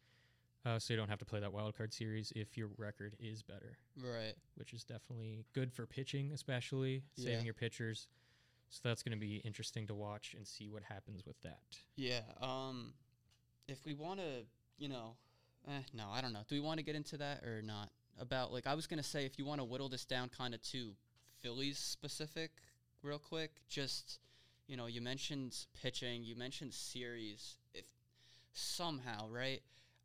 Uh, 0.66 0.80
so 0.80 0.92
you 0.92 0.96
don't 0.98 1.08
have 1.08 1.18
to 1.20 1.24
play 1.24 1.38
that 1.38 1.52
wild 1.52 1.76
card 1.76 1.94
series 1.94 2.32
if 2.34 2.56
your 2.58 2.68
record 2.76 3.14
is 3.20 3.40
better, 3.40 3.78
Right. 3.96 4.34
which 4.56 4.72
is 4.74 4.82
definitely 4.82 5.44
good 5.52 5.72
for 5.72 5.86
pitching, 5.86 6.32
especially 6.32 7.04
saving 7.16 7.38
Yeah. 7.38 7.42
your 7.44 7.54
pitchers. 7.54 8.08
So 8.68 8.80
that's 8.82 9.04
going 9.04 9.12
to 9.16 9.20
be 9.20 9.36
interesting 9.36 9.86
to 9.86 9.94
watch 9.94 10.34
and 10.34 10.44
see 10.46 10.68
what 10.68 10.82
happens 10.82 11.24
with 11.24 11.40
that. 11.42 11.78
Yeah. 11.94 12.24
Um, 12.38 12.94
if 13.68 13.84
we 13.84 13.94
want 13.94 14.18
to, 14.18 14.44
you 14.76 14.88
know, 14.88 15.16
eh, 15.68 15.82
no, 15.92 16.10
I 16.10 16.20
don't 16.20 16.32
know. 16.32 16.42
Do 16.48 16.56
we 16.56 16.60
want 16.60 16.78
to 16.78 16.82
get 16.82 16.96
into 16.96 17.16
that 17.18 17.44
or 17.44 17.62
not? 17.62 17.92
About 18.18 18.50
like 18.50 18.66
I 18.66 18.74
was 18.74 18.86
gonna 18.88 19.02
say, 19.04 19.24
if 19.26 19.38
you 19.38 19.44
want 19.44 19.60
to 19.60 19.64
whittle 19.64 19.88
this 19.90 20.04
down 20.06 20.30
kind 20.30 20.52
of 20.54 20.62
to 20.62 20.96
Phillies 21.42 21.78
specific, 21.78 22.50
real 23.02 23.18
quick, 23.20 23.60
just 23.68 24.18
you 24.66 24.76
know, 24.76 24.86
you 24.86 25.00
mentioned 25.00 25.66
pitching, 25.74 26.24
you 26.24 26.34
mentioned 26.34 26.72
series. 26.74 27.58
If 27.74 27.84
somehow, 28.52 29.28
right? 29.28 29.62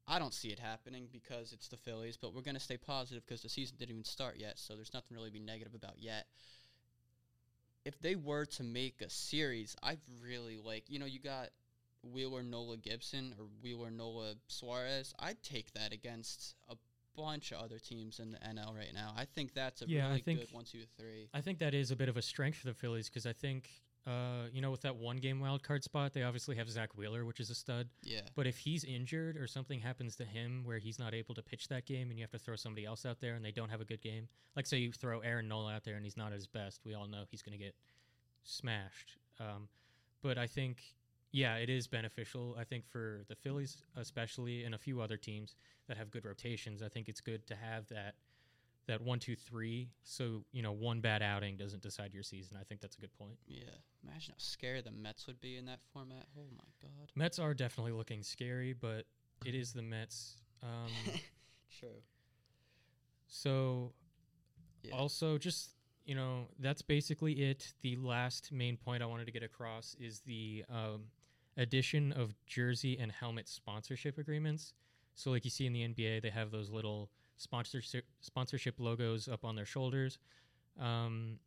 I 0.08 0.20
don't 0.20 0.34
see 0.34 0.50
it 0.50 0.60
happening 0.60 1.08
because 1.12 1.54
it's 1.54 1.68
the 1.68 1.78
Phillies, 1.78 2.18
but 2.18 2.34
we're 2.34 2.42
gonna 2.42 2.60
stay 2.60 2.78
positive 2.78 3.26
because 3.26 3.42
the 3.42 3.50
season 3.50 3.78
didn't 3.78 3.92
even 3.92 4.04
start 4.04 4.38
yet, 4.38 4.60
so 4.60 4.76
there's 4.76 4.94
nothing 4.94 5.16
really 5.16 5.30
to 5.30 5.34
be 5.34 5.40
negative 5.40 5.74
about 5.76 5.96
yet 6.00 6.28
if 7.84 8.00
they 8.00 8.16
were 8.16 8.46
to 8.46 8.64
make 8.64 9.02
a 9.02 9.10
series, 9.10 9.76
I'd 9.82 9.98
really 10.24 10.58
like, 10.60 10.84
you 10.88 11.00
know, 11.00 11.08
you 11.08 11.18
got 11.20 11.50
Wheeler 12.04 12.44
Nola 12.44 12.78
Gibson 12.78 13.34
or 13.40 13.46
Wheeler 13.64 13.90
Nola 13.90 14.36
Suarez. 14.48 15.16
I'd 15.18 15.42
take 15.42 15.74
that 15.74 15.92
against 15.92 16.54
a 16.70 16.76
bunch 17.16 17.52
of 17.52 17.60
other 17.60 17.80
teams 17.80 18.20
in 18.20 18.34
the 18.34 18.38
NL 18.38 18.76
right 18.76 18.94
now. 18.94 19.14
I 19.18 19.26
think 19.26 19.56
that's 19.56 19.82
a 19.82 19.88
Yeah, 19.88 20.06
I 20.06 20.10
really 20.10 20.22
think- 20.22 20.40
good 20.42 20.52
one, 20.52 20.66
two, 20.66 20.86
three. 20.96 21.30
I 21.34 21.42
think 21.42 21.58
that 21.58 21.74
is 21.74 21.90
a 21.90 21.96
bit 21.96 22.08
of 22.08 22.18
a 22.18 22.22
strength 22.22 22.60
for 22.60 22.68
the 22.68 22.76
Phillies 22.76 23.10
because 23.10 23.26
I 23.26 23.34
think, 23.34 23.68
uh, 24.08 24.48
you 24.52 24.62
know, 24.62 24.72
with 24.72 24.82
that 24.82 24.96
one 24.96 25.18
game 25.18 25.40
wild 25.40 25.62
card 25.62 25.84
spot, 25.84 26.14
they 26.14 26.24
obviously 26.24 26.56
have 26.56 26.70
Zack 26.70 26.98
Wheeler, 26.98 27.24
which 27.24 27.40
is 27.40 27.50
a 27.52 27.56
stud. 27.56 27.88
Yeah. 28.02 28.22
But 28.36 28.48
if 28.48 28.58
he's 28.58 28.84
injured 28.84 29.38
or 29.38 29.46
something 29.46 29.80
happens 29.80 30.16
to 30.16 30.26
him 30.26 30.64
where 30.66 30.80
he's 30.80 30.98
not 30.98 31.14
able 31.14 31.36
to 31.36 31.44
pitch 31.44 31.68
that 31.68 31.86
game 31.86 32.10
and 32.10 32.18
you 32.18 32.24
have 32.24 32.32
to 32.32 32.40
throw 32.40 32.56
somebody 32.56 32.86
else 32.86 33.06
out 33.06 33.20
there 33.20 33.36
and 33.36 33.46
they 33.46 33.52
don't 33.52 33.70
have 33.70 33.82
a 33.82 33.86
good 33.86 34.02
game, 34.02 34.28
like 34.56 34.66
say 34.66 34.78
you 34.78 34.92
throw 34.92 35.20
Aaron 35.20 35.48
Nola 35.48 35.74
out 35.74 35.84
there 35.84 35.96
and 35.96 36.04
he's 36.04 36.18
not 36.18 36.28
at 36.28 36.34
his 36.34 36.48
best, 36.48 36.82
we 36.84 36.96
all 36.96 37.08
know 37.08 37.24
he's 37.30 37.44
going 37.44 37.58
to 37.58 37.64
get 37.64 37.76
smashed. 38.44 39.18
Um, 39.40 39.68
but 40.24 40.38
I 40.38 40.48
think, 40.48 40.82
yeah, 41.32 41.58
it 41.58 41.70
is 41.70 41.88
beneficial. 41.88 42.56
I 42.60 42.64
think 42.64 42.88
for 42.88 43.22
the 43.28 43.36
Phillies, 43.36 43.84
especially, 43.96 44.64
and 44.64 44.74
a 44.74 44.80
few 44.80 45.00
other 45.00 45.18
teams 45.18 45.56
that 45.88 45.98
have 45.98 46.10
good 46.10 46.26
rotations, 46.26 46.82
I 46.82 46.90
think 46.90 47.08
it's 47.08 47.22
good 47.22 47.46
to 47.48 47.56
have 47.56 47.88
that 47.90 48.16
that 48.88 49.02
one, 49.02 49.20
two, 49.20 49.36
three. 49.36 49.90
So 50.04 50.44
you 50.52 50.62
know, 50.62 50.72
one 50.72 51.02
bad 51.02 51.22
outing 51.22 51.58
doesn't 51.58 51.82
decide 51.82 52.14
your 52.14 52.24
season. 52.24 52.58
I 52.60 52.64
think 52.64 52.82
that's 52.82 52.98
a 52.98 53.02
good 53.02 53.14
point. 53.14 53.38
Yeah. 53.48 53.64
Imagine 54.04 54.34
how 54.34 54.40
scary 54.40 54.82
the 54.82 54.92
Mets 54.92 55.28
would 55.28 55.40
be 55.40 55.58
in 55.58 55.66
that 55.66 55.80
format. 55.94 56.26
Oh 56.38 56.46
my 56.56 56.64
god. 56.82 57.12
Mets 57.16 57.40
are 57.40 57.54
definitely 57.54 57.92
looking 57.94 58.24
scary, 58.24 58.74
but 58.74 59.06
it 59.46 59.54
is 59.56 59.74
the 59.74 59.82
Mets. 59.82 60.38
Um, 60.64 60.90
True. 61.80 61.90
so 63.28 63.94
Yeah. 64.84 64.96
also 64.96 65.38
just 65.38 65.72
you 66.06 66.16
know 66.16 66.48
that's 66.60 66.82
basically 66.82 67.34
it 67.34 67.74
the 67.82 67.96
last 67.98 68.52
main 68.52 68.76
point 68.78 69.02
i 69.04 69.06
wanted 69.06 69.26
to 69.26 69.32
get 69.32 69.44
across 69.44 69.96
is 70.00 70.22
the 70.22 70.66
um, 70.70 71.04
addition 71.58 72.12
of 72.12 72.34
jersey 72.48 72.98
and 73.00 73.12
helmet 73.12 73.48
sponsorship 73.48 74.18
agreements 74.18 74.74
so 75.16 75.30
like 75.32 75.46
you 75.46 75.52
see 75.52 75.66
in 75.66 75.74
the 75.74 75.88
nba 75.88 76.22
they 76.22 76.30
have 76.30 76.52
those 76.52 76.70
little 76.70 77.10
sponsorship 77.38 78.06
sponsorship 78.22 78.80
logos 78.80 79.28
up 79.28 79.44
on 79.44 79.56
their 79.56 79.66
shoulders. 79.66 80.18
Um, 80.80 81.40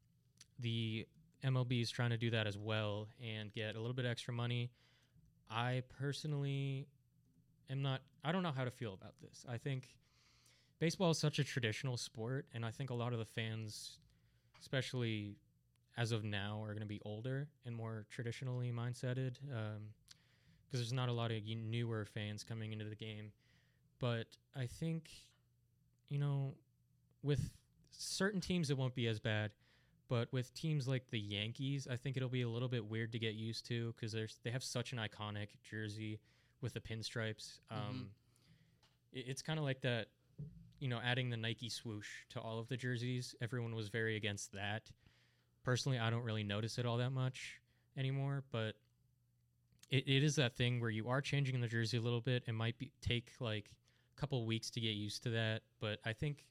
the 0.58 1.06
mlb 1.44 1.82
is 1.82 1.90
trying 1.90 2.10
to 2.10 2.16
do 2.16 2.30
that 2.30 2.46
as 2.46 2.56
well 2.56 3.08
and 3.22 3.52
get 3.52 3.76
a 3.76 3.80
little 3.80 3.94
bit 3.94 4.06
extra 4.06 4.32
money. 4.32 4.70
I 5.50 5.82
personally 5.98 6.88
am 7.70 7.82
not 7.82 8.02
i 8.22 8.32
don't 8.32 8.42
know 8.42 8.52
how 8.54 8.64
to 8.64 8.70
feel 8.70 8.94
about 8.94 9.14
this. 9.20 9.44
I 9.48 9.58
think 9.58 9.88
baseball 10.78 11.10
is 11.10 11.18
such 11.18 11.38
a 11.38 11.44
traditional 11.44 11.96
sport 11.96 12.46
and 12.52 12.64
i 12.64 12.70
think 12.70 12.90
a 12.90 12.94
lot 12.94 13.12
of 13.12 13.18
the 13.18 13.24
fans 13.24 13.98
especially 14.60 15.36
as 15.96 16.12
of 16.12 16.24
now 16.24 16.60
are 16.62 16.68
going 16.68 16.80
to 16.80 16.86
be 16.86 17.00
older 17.04 17.48
and 17.64 17.74
more 17.74 18.06
traditionally 18.10 18.72
mindseted 18.72 19.34
because 19.42 20.80
there's 20.80 20.92
not 20.92 21.08
a 21.08 21.12
lot 21.12 21.30
of 21.30 21.42
newer 21.46 22.04
fans 22.04 22.42
coming 22.42 22.72
into 22.72 22.84
the 22.84 22.96
game. 22.96 23.30
But 24.00 24.26
i 24.56 24.66
think 24.66 25.10
you 26.08 26.18
know 26.18 26.54
with 27.22 27.50
certain 27.90 28.40
teams 28.40 28.70
it 28.70 28.76
won't 28.78 28.94
be 28.94 29.06
as 29.06 29.18
bad 29.20 29.50
but 30.08 30.30
with 30.32 30.52
teams 30.54 30.86
like 30.88 31.08
the 31.10 31.18
yankees 31.18 31.86
i 31.90 31.96
think 31.96 32.16
it'll 32.16 32.28
be 32.28 32.42
a 32.42 32.48
little 32.48 32.68
bit 32.68 32.84
weird 32.84 33.12
to 33.12 33.18
get 33.18 33.34
used 33.34 33.66
to 33.66 33.92
because 33.94 34.14
they 34.42 34.50
have 34.50 34.62
such 34.64 34.92
an 34.92 34.98
iconic 34.98 35.48
jersey 35.68 36.18
with 36.60 36.72
the 36.74 36.80
pinstripes 36.80 37.60
um, 37.70 38.08
it- 39.12 39.24
it's 39.28 39.42
kind 39.42 39.58
of 39.58 39.64
like 39.64 39.80
that 39.82 40.06
you 40.80 40.88
know, 40.88 40.98
adding 41.02 41.30
the 41.30 41.36
Nike 41.36 41.70
swoosh 41.70 42.08
to 42.30 42.40
all 42.40 42.58
of 42.58 42.68
the 42.68 42.76
jerseys, 42.76 43.34
everyone 43.40 43.74
was 43.74 43.88
very 43.88 44.16
against 44.16 44.52
that. 44.52 44.82
Personally, 45.62 45.98
I 45.98 46.10
don't 46.10 46.24
really 46.24 46.42
notice 46.42 46.76
it 46.78 46.84
all 46.84 46.98
that 46.98 47.10
much 47.10 47.58
anymore, 47.96 48.42
but 48.50 48.74
it, 49.90 50.06
it 50.06 50.22
is 50.24 50.34
that 50.36 50.56
thing 50.56 50.80
where 50.80 50.90
you 50.90 51.08
are 51.08 51.20
changing 51.22 51.60
the 51.60 51.68
jersey 51.68 51.96
a 51.96 52.00
little 52.02 52.20
bit. 52.20 52.42
It 52.46 52.52
might 52.52 52.76
be 52.76 52.90
take 53.00 53.30
like 53.40 53.70
couple 54.16 54.44
weeks 54.46 54.70
to 54.70 54.80
get 54.80 54.94
used 54.94 55.22
to 55.24 55.30
that, 55.30 55.62
but 55.80 55.98
I 56.04 56.12
think 56.12 56.46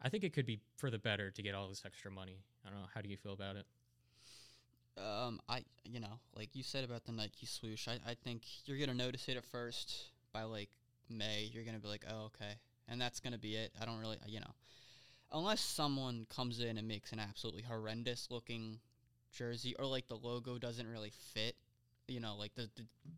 I 0.00 0.08
think 0.08 0.24
it 0.24 0.32
could 0.32 0.46
be 0.46 0.60
for 0.76 0.90
the 0.90 0.98
better 0.98 1.30
to 1.30 1.42
get 1.42 1.54
all 1.54 1.68
this 1.68 1.82
extra 1.84 2.10
money. 2.10 2.38
I 2.64 2.70
don't 2.70 2.78
know. 2.80 2.86
How 2.94 3.00
do 3.00 3.08
you 3.08 3.16
feel 3.16 3.32
about 3.32 3.56
it? 3.56 3.66
Um, 4.96 5.40
I 5.48 5.62
you 5.84 6.00
know, 6.00 6.20
like 6.34 6.54
you 6.54 6.62
said 6.62 6.84
about 6.84 7.04
the 7.04 7.12
Nike 7.12 7.46
swoosh, 7.46 7.88
I, 7.88 7.98
I 8.06 8.14
think 8.14 8.42
you're 8.64 8.78
gonna 8.78 8.94
notice 8.94 9.28
it 9.28 9.36
at 9.36 9.44
first. 9.44 10.10
By 10.32 10.42
like 10.42 10.70
May, 11.08 11.50
you're 11.52 11.64
gonna 11.64 11.78
be 11.78 11.88
like, 11.88 12.04
oh 12.10 12.26
okay, 12.26 12.54
and 12.88 13.00
that's 13.00 13.20
gonna 13.20 13.38
be 13.38 13.54
it. 13.54 13.72
I 13.80 13.84
don't 13.84 13.98
really, 13.98 14.18
you 14.26 14.40
know, 14.40 14.54
unless 15.32 15.60
someone 15.60 16.26
comes 16.34 16.60
in 16.60 16.78
and 16.78 16.86
makes 16.88 17.12
an 17.12 17.20
absolutely 17.20 17.62
horrendous 17.62 18.28
looking 18.30 18.78
jersey, 19.32 19.74
or 19.78 19.86
like 19.86 20.08
the 20.08 20.16
logo 20.16 20.58
doesn't 20.58 20.86
really 20.86 21.12
fit. 21.34 21.56
You 22.08 22.20
know, 22.20 22.36
like 22.36 22.54
the 22.54 22.68
the, 22.76 22.82
the 23.04 23.10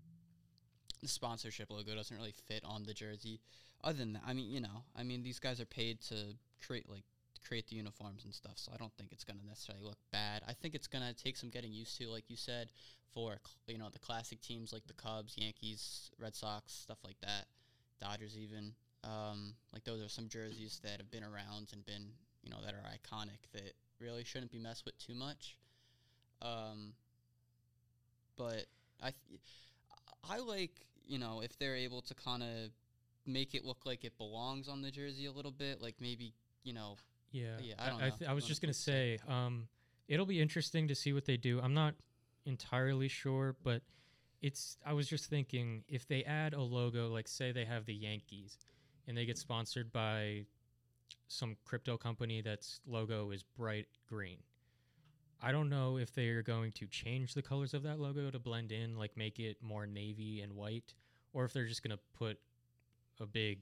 sponsorship 1.08 1.70
logo 1.70 1.94
doesn't 1.94 2.16
really 2.16 2.34
fit 2.46 2.62
on 2.64 2.84
the 2.84 2.94
jersey. 2.94 3.40
Other 3.82 3.98
than 3.98 4.12
that, 4.14 4.22
I 4.26 4.34
mean, 4.34 4.50
you 4.50 4.60
know, 4.60 4.84
I 4.96 5.02
mean, 5.02 5.22
these 5.22 5.38
guys 5.38 5.60
are 5.60 5.66
paid 5.66 6.00
to 6.02 6.34
create 6.64 6.88
like 6.88 7.04
create 7.46 7.68
the 7.68 7.76
uniforms 7.76 8.24
and 8.24 8.34
stuff. 8.34 8.54
So 8.56 8.72
I 8.74 8.76
don't 8.76 8.92
think 8.98 9.12
it's 9.12 9.24
going 9.24 9.38
to 9.38 9.46
necessarily 9.46 9.84
look 9.84 9.98
bad. 10.12 10.42
I 10.46 10.52
think 10.52 10.74
it's 10.74 10.86
going 10.86 11.04
to 11.06 11.14
take 11.14 11.36
some 11.36 11.48
getting 11.48 11.72
used 11.72 11.96
to, 11.98 12.08
like 12.08 12.24
you 12.28 12.36
said, 12.36 12.68
for 13.12 13.38
you 13.66 13.78
know 13.78 13.88
the 13.90 13.98
classic 13.98 14.40
teams 14.40 14.72
like 14.72 14.86
the 14.86 14.94
Cubs, 14.94 15.36
Yankees, 15.36 16.10
Red 16.18 16.34
Sox, 16.34 16.72
stuff 16.72 16.98
like 17.04 17.20
that, 17.22 17.46
Dodgers 18.00 18.36
even. 18.38 18.72
Um, 19.02 19.54
like 19.72 19.84
those 19.84 20.02
are 20.02 20.08
some 20.08 20.28
jerseys 20.28 20.80
that 20.84 20.98
have 20.98 21.10
been 21.10 21.24
around 21.24 21.70
and 21.72 21.84
been 21.86 22.10
you 22.42 22.50
know 22.50 22.58
that 22.64 22.74
are 22.74 22.84
iconic 22.90 23.50
that 23.52 23.72
really 23.98 24.24
shouldn't 24.24 24.52
be 24.52 24.58
messed 24.58 24.84
with 24.84 24.98
too 24.98 25.14
much. 25.14 25.56
Um, 26.42 26.92
but 28.36 28.66
I 29.02 29.12
th- 29.28 29.40
I 30.28 30.38
like 30.38 30.72
you 31.10 31.18
know 31.18 31.42
if 31.42 31.58
they're 31.58 31.76
able 31.76 32.00
to 32.02 32.14
kind 32.14 32.42
of 32.42 32.70
make 33.26 33.54
it 33.54 33.64
look 33.64 33.84
like 33.84 34.04
it 34.04 34.16
belongs 34.16 34.68
on 34.68 34.80
the 34.80 34.90
jersey 34.90 35.26
a 35.26 35.32
little 35.32 35.50
bit, 35.50 35.82
like 35.82 35.96
maybe 36.00 36.32
you 36.62 36.72
know 36.72 36.96
Yeah, 37.32 37.58
Yeah, 37.60 37.74
I 37.78 37.88
don't 37.90 38.00
know. 38.00 38.10
th- 38.10 38.30
I 38.30 38.32
was 38.32 38.46
just 38.46 38.62
gonna 38.62 38.72
say, 38.72 39.18
um, 39.28 39.68
it'll 40.08 40.26
be 40.26 40.40
interesting 40.40 40.88
to 40.88 40.94
see 40.94 41.12
what 41.12 41.24
they 41.26 41.36
do. 41.36 41.60
I'm 41.60 41.74
not 41.74 41.94
entirely 42.46 43.08
sure, 43.08 43.56
but 43.62 43.82
it's. 44.40 44.78
I 44.86 44.92
was 44.92 45.08
just 45.08 45.28
thinking 45.28 45.84
if 45.88 46.06
they 46.06 46.24
add 46.24 46.54
a 46.54 46.62
logo, 46.62 47.08
like 47.08 47.28
say 47.28 47.52
they 47.52 47.64
have 47.64 47.86
the 47.86 47.94
Yankees, 47.94 48.58
and 49.06 49.16
they 49.16 49.26
get 49.26 49.38
sponsored 49.38 49.92
by 49.92 50.46
some 51.28 51.56
crypto 51.64 51.96
company 51.96 52.40
that's 52.40 52.80
logo 52.86 53.30
is 53.30 53.42
bright 53.42 53.86
green. 54.08 54.38
I 55.42 55.52
don't 55.52 55.70
know 55.70 55.96
if 55.96 56.12
they 56.14 56.28
are 56.28 56.42
going 56.42 56.72
to 56.72 56.86
change 56.86 57.34
the 57.34 57.42
colors 57.42 57.72
of 57.72 57.82
that 57.84 57.98
logo 57.98 58.30
to 58.30 58.38
blend 58.38 58.72
in, 58.72 58.98
like 58.98 59.16
make 59.16 59.38
it 59.38 59.56
more 59.62 59.86
navy 59.86 60.40
and 60.42 60.54
white, 60.54 60.92
or 61.32 61.44
if 61.44 61.52
they're 61.52 61.66
just 61.66 61.82
gonna 61.82 61.98
put 62.18 62.38
a 63.20 63.26
big 63.26 63.60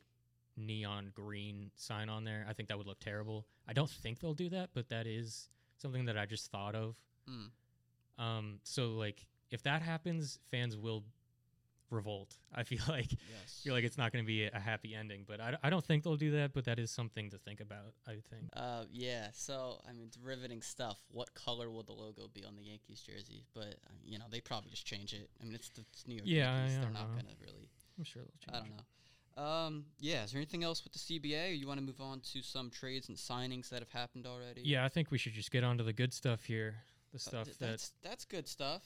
neon 0.56 1.12
green 1.14 1.70
sign 1.76 2.08
on 2.08 2.24
there. 2.24 2.46
I 2.48 2.52
think 2.52 2.68
that 2.68 2.78
would 2.78 2.86
look 2.86 3.00
terrible. 3.00 3.46
I 3.66 3.72
don't 3.72 3.90
think 3.90 4.20
they'll 4.20 4.34
do 4.34 4.48
that, 4.50 4.70
but 4.74 4.88
that 4.88 5.06
is 5.06 5.48
something 5.76 6.06
that 6.06 6.18
I 6.18 6.26
just 6.26 6.50
thought 6.50 6.74
of. 6.74 6.96
Mm. 7.28 8.22
Um, 8.22 8.60
so 8.64 8.90
like 8.94 9.26
if 9.50 9.62
that 9.62 9.82
happens, 9.82 10.38
fans 10.50 10.76
will 10.76 11.04
revolt. 11.90 12.36
I 12.54 12.62
feel 12.64 12.80
like 12.88 13.10
Yes. 13.12 13.60
feel 13.64 13.74
like 13.74 13.84
it's 13.84 13.98
not 13.98 14.12
going 14.12 14.24
to 14.24 14.26
be 14.26 14.44
a 14.44 14.58
happy 14.58 14.94
ending, 14.94 15.24
but 15.26 15.40
I, 15.40 15.56
I 15.62 15.70
don't 15.70 15.84
think 15.84 16.04
they'll 16.04 16.16
do 16.16 16.32
that. 16.32 16.52
But 16.52 16.64
that 16.66 16.78
is 16.78 16.90
something 16.90 17.30
to 17.30 17.38
think 17.38 17.60
about. 17.60 17.94
I 18.06 18.12
think. 18.30 18.50
Uh, 18.54 18.84
yeah. 18.90 19.28
So 19.32 19.80
I 19.88 19.92
mean, 19.92 20.06
it's 20.08 20.18
riveting 20.18 20.62
stuff. 20.62 20.98
What 21.10 21.32
color 21.34 21.70
will 21.70 21.82
the 21.82 21.92
logo 21.92 22.28
be 22.32 22.44
on 22.44 22.56
the 22.56 22.62
Yankees 22.62 23.00
jersey? 23.00 23.44
But 23.54 23.76
uh, 23.86 23.92
you 24.04 24.18
know, 24.18 24.26
they 24.30 24.40
probably 24.40 24.70
just 24.70 24.86
change 24.86 25.12
it. 25.12 25.30
I 25.40 25.44
mean, 25.44 25.54
it's 25.54 25.68
the 25.70 25.82
it's 25.92 26.06
New 26.06 26.14
York 26.16 26.26
Yeah, 26.26 26.52
I 26.52 26.56
Yankees. 26.58 26.78
They're 26.80 26.90
not 26.90 27.08
know. 27.10 27.16
gonna 27.16 27.34
really. 27.40 27.68
I'm 27.98 28.04
sure 28.04 28.22
they'll 28.22 28.54
change. 28.54 28.64
I 28.64 28.68
don't 28.68 28.76
know. 28.76 28.84
Um, 29.42 29.84
yeah. 30.00 30.24
Is 30.24 30.32
there 30.32 30.38
anything 30.40 30.64
else 30.64 30.82
with 30.82 30.92
the 30.92 30.98
CBA, 30.98 31.50
or 31.50 31.52
you 31.52 31.68
want 31.68 31.78
to 31.78 31.86
move 31.86 32.00
on 32.00 32.20
to 32.32 32.42
some 32.42 32.70
trades 32.70 33.08
and 33.08 33.16
signings 33.16 33.68
that 33.68 33.78
have 33.80 33.90
happened 33.92 34.26
already? 34.26 34.62
Yeah, 34.64 34.84
I 34.84 34.88
think 34.88 35.10
we 35.12 35.18
should 35.18 35.32
just 35.32 35.50
get 35.52 35.62
on 35.62 35.78
to 35.78 35.84
the 35.84 35.92
good 35.92 36.12
stuff 36.12 36.44
here. 36.44 36.76
The 37.12 37.16
Uh, 37.16 37.18
stuff 37.20 37.44
th- 37.44 37.56
that's 37.58 37.70
that's 37.70 37.92
that's 38.02 38.24
good 38.24 38.48
stuff. 38.48 38.82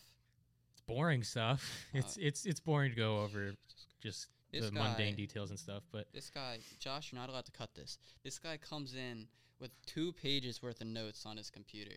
Boring 0.87 1.23
stuff. 1.23 1.69
It's 1.95 2.17
uh, 2.17 2.21
it's 2.21 2.45
it's 2.47 2.61
boring 2.61 2.91
to 2.91 2.97
go 2.97 3.19
over 3.23 3.53
just 4.03 4.29
This 4.51 4.67
the 4.67 4.73
mundane 4.73 5.15
details 5.15 5.51
and 5.51 5.59
stuff. 5.59 5.83
But 5.93 6.07
This 6.13 6.31
guy, 6.31 6.59
Josh, 6.79 7.13
you're 7.13 7.21
not 7.21 7.29
allowed 7.29 7.47
to 7.47 7.53
cut 7.53 7.75
this. 7.75 7.99
This 8.25 8.39
guy 8.39 8.57
comes 8.57 8.95
in 8.95 9.27
with 9.61 9.71
two 9.87 10.13
pages 10.13 10.63
worth 10.63 10.81
of 10.81 10.87
notes 10.89 11.25
on 11.27 11.37
his 11.37 11.51
computer, 11.51 11.97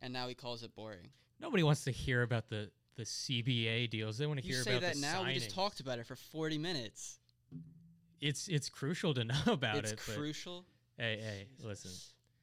and 0.00 0.12
now 0.12 0.28
he 0.28 0.34
calls 0.34 0.62
it 0.62 0.74
boring. 0.74 1.08
nobody 1.40 1.62
wants 1.62 1.84
to 1.84 1.90
hear 1.90 2.22
about 2.22 2.48
the 2.48 2.70
the 2.96 3.04
CBA 3.04 3.88
deals. 3.90 4.18
They 4.18 4.26
want 4.26 4.40
to 4.40 4.46
You 4.46 4.54
hear 4.54 4.62
say 4.62 4.72
about 4.72 4.82
that 4.82 4.94
the 4.96 5.00
now. 5.00 5.24
We 5.24 5.34
just 5.34 5.50
talked 5.54 5.80
about 5.80 5.98
it 5.98 6.06
for 6.06 6.16
40 6.16 6.58
minutes. 6.58 7.18
It's 8.20 8.48
it's 8.48 8.68
crucial 8.68 9.14
to 9.14 9.24
know 9.32 9.40
about 9.46 9.76
it's 9.78 9.92
it. 9.92 9.94
It's 9.94 10.14
crucial. 10.14 10.64
hey, 10.98 11.18
hey, 11.20 11.46
listen. 11.66 11.90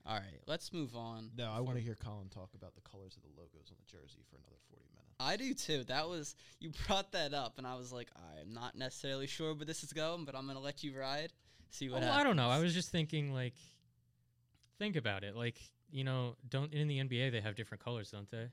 All 0.05 0.15
right, 0.15 0.39
let's 0.47 0.71
move 0.71 0.95
on. 0.95 1.29
No, 1.37 1.51
I 1.51 1.59
want 1.59 1.77
to 1.77 1.83
hear 1.83 1.95
Colin 1.95 2.29
talk 2.29 2.49
about 2.55 2.73
the 2.75 2.81
colors 2.81 3.17
of 3.17 3.23
the 3.23 3.29
logos 3.39 3.69
on 3.69 3.75
the 3.77 3.85
jersey 3.91 4.23
for 4.29 4.37
another 4.37 4.55
40 4.66 4.66
minutes. 4.66 4.66
I 5.19 5.35
do 5.35 5.53
too. 5.53 5.83
That 5.85 6.07
was 6.07 6.35
you 6.59 6.71
brought 6.87 7.11
that 7.13 7.33
up, 7.33 7.57
and 7.57 7.65
I 7.65 7.75
was 7.75 7.91
like, 7.91 8.09
I'm 8.15 8.53
not 8.53 8.77
necessarily 8.77 9.27
sure 9.27 9.53
where 9.53 9.65
this 9.65 9.83
is 9.83 9.93
going, 9.93 10.25
but 10.25 10.35
I'm 10.35 10.47
gonna 10.47 10.59
let 10.59 10.83
you 10.83 10.97
ride. 10.97 11.33
See 11.71 11.89
what 11.89 11.97
oh, 11.97 11.99
Well, 11.99 12.09
happens. 12.09 12.21
I 12.21 12.23
don't 12.23 12.35
know. 12.35 12.49
I 12.49 12.59
was 12.59 12.73
just 12.73 12.91
thinking 12.91 13.33
like, 13.33 13.55
think 14.77 14.95
about 14.95 15.23
it. 15.23 15.35
Like 15.35 15.59
you 15.91 16.03
know, 16.03 16.35
don't 16.49 16.73
in 16.73 16.87
the 16.87 16.99
NBA 16.99 17.31
they 17.31 17.41
have 17.41 17.55
different 17.55 17.83
colors, 17.83 18.11
don't 18.11 18.29
they? 18.29 18.47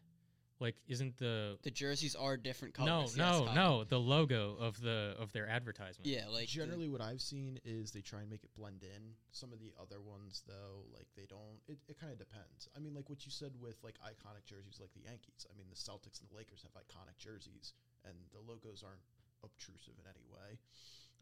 Like, 0.61 0.77
isn't 0.87 1.19
the 1.19 1.59
The 1.62 1.71
jerseys 1.71 2.14
are 2.14 2.37
different 2.37 2.79
no, 2.79 2.85
colors. 2.87 3.17
yes, 3.17 3.19
no, 3.19 3.45
Kyle. 3.47 3.55
no, 3.55 3.85
the 3.85 3.99
logo 3.99 4.55
of 4.57 4.81
the 4.81 5.17
of 5.19 5.33
their 5.33 5.49
advertisement? 5.49 6.07
Yeah, 6.07 6.29
like 6.29 6.47
the- 6.47 6.53
Generally, 6.62 6.88
what 6.90 7.01
I've 7.01 7.21
seen 7.21 7.59
is 7.64 7.90
they 7.90 8.01
try 8.03 8.21
and 8.21 8.31
make 8.31 8.45
it 8.45 8.55
blend 8.55 8.83
in. 8.85 9.17
Some 9.33 9.53
of 9.53 9.59
the 9.59 9.75
other 9.81 10.01
ones, 10.01 10.43
though, 10.47 10.87
like 10.95 11.09
they 11.17 11.27
don't. 11.27 11.59
It, 11.67 11.79
it 11.88 11.99
kind 11.99 12.12
of 12.12 12.19
depends. 12.19 12.69
I 12.77 12.79
mean, 12.79 12.95
like 12.95 13.11
what 13.11 13.27
you 13.27 13.33
said 13.33 13.53
with 13.61 13.83
like 13.83 13.97
iconic 13.99 14.45
jerseys, 14.47 14.79
like 14.81 14.93
the 14.95 15.03
Yankees. 15.03 15.45
I 15.51 15.59
mean, 15.59 15.67
the 15.71 15.77
Celtics 15.77 16.21
and 16.23 16.31
the 16.31 16.37
Lakers 16.37 16.62
have 16.62 16.73
iconic 16.81 17.19
jerseys, 17.19 17.75
and 18.05 18.14
the 18.33 18.40
logos 18.40 18.83
aren't 18.87 19.03
obtrusive 19.43 19.95
in 19.99 20.07
any 20.07 20.25
way. 20.33 20.59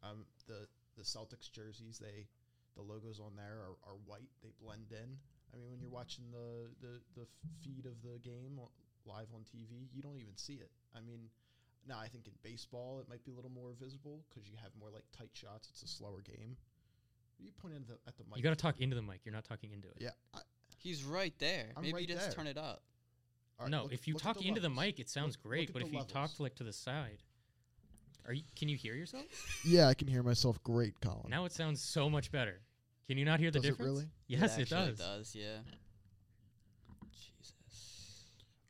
Um, 0.03 0.27
the 0.47 0.68
the 0.97 1.03
Celtics 1.05 1.51
jerseys, 1.51 1.99
they 1.99 2.29
the 2.77 2.83
logos 2.83 3.18
on 3.18 3.33
there 3.37 3.64
are, 3.64 3.77
are 3.92 3.97
white. 4.05 4.29
They 4.42 4.53
blend 4.61 4.92
in. 4.92 5.16
I 5.53 5.57
mean, 5.57 5.71
when 5.71 5.81
you're 5.81 5.90
watching 5.90 6.25
the 6.31 6.68
the 6.85 7.01
the 7.16 7.27
feed 7.64 7.87
of 7.87 7.97
the 8.03 8.18
game 8.21 8.61
o- 8.61 8.71
live 9.07 9.29
on 9.35 9.41
TV, 9.43 9.88
you 9.93 10.03
don't 10.03 10.19
even 10.19 10.37
see 10.37 10.55
it. 10.55 10.71
I 10.97 11.01
mean, 11.01 11.21
now 11.88 11.99
I 12.01 12.09
think 12.09 12.27
in 12.27 12.33
baseball 12.43 13.01
it 13.01 13.09
might 13.09 13.25
be 13.25 13.31
a 13.31 13.35
little 13.35 13.51
more 13.51 13.73
visible 13.81 14.25
because 14.29 14.49
you 14.49 14.55
have 14.62 14.71
more 14.79 14.91
like 14.91 15.05
tight 15.17 15.31
shots. 15.33 15.69
It's 15.71 15.83
a 15.83 15.88
slower 15.88 16.21
game. 16.21 16.57
You 17.38 17.51
pointing 17.61 17.81
at 17.81 17.88
the, 17.88 17.95
at 18.07 18.17
the 18.17 18.25
mic? 18.29 18.37
You 18.37 18.43
got 18.43 18.51
to 18.51 18.57
talk 18.57 18.81
into 18.81 18.95
the 18.95 19.03
mic. 19.03 19.21
You're 19.25 19.35
not 19.35 19.45
talking 19.45 19.73
into 19.73 19.88
it. 19.88 19.97
Yeah. 19.99 20.11
I, 20.35 20.38
he's 20.79 21.03
right 21.03 21.35
there. 21.38 21.67
I'm 21.77 21.83
Maybe 21.83 21.95
right 21.95 22.03
you 22.09 22.15
just 22.15 22.27
there. 22.27 22.33
turn 22.35 22.47
it 22.47 22.57
up. 22.59 22.83
all 23.59 23.65
right, 23.67 23.71
no, 23.71 23.83
look- 23.85 23.93
if 23.93 24.07
you 24.07 24.15
look 24.15 24.25
at 24.27 24.35
talk 24.35 24.45
into 24.45 24.61
the 24.61 24.71
mic, 24.71 25.01
it 25.01 25.09
sounds 25.09 25.37
Look- 25.37 25.43
great. 25.51 25.69
look 25.69 25.73
but 25.75 25.83
if 25.83 25.88
the 25.91 25.95
you 25.97 26.03
talk 26.05 26.15
levels. 26.15 26.41
like 26.41 26.55
to 26.57 26.65
the 26.65 26.73
side, 26.73 27.19
are 28.27 28.33
you? 28.33 28.43
Can 28.55 28.69
you 28.69 28.77
hear 28.77 28.95
yourself? 28.95 29.25
yeah, 29.65 29.88
I 29.88 29.95
can 29.95 30.07
hear 30.07 30.23
myself 30.23 30.62
great, 30.62 31.01
Colin. 31.01 31.27
Now 31.29 31.45
it 31.45 31.53
sounds 31.53 31.83
so 31.83 32.09
much 32.09 32.31
better. 32.31 32.61
Can 33.09 33.19
you 33.19 33.25
not 33.25 33.41
hear 33.41 33.51
the 33.51 33.59
Does 33.59 33.65
it 33.67 33.71
difference? 33.73 33.91
really? 33.93 34.09
Yes, 34.29 34.57
it, 34.57 34.62
actually 34.62 34.77
does. 34.77 35.01
It 35.01 35.03
does. 35.03 35.35
Yeah. 35.35 35.57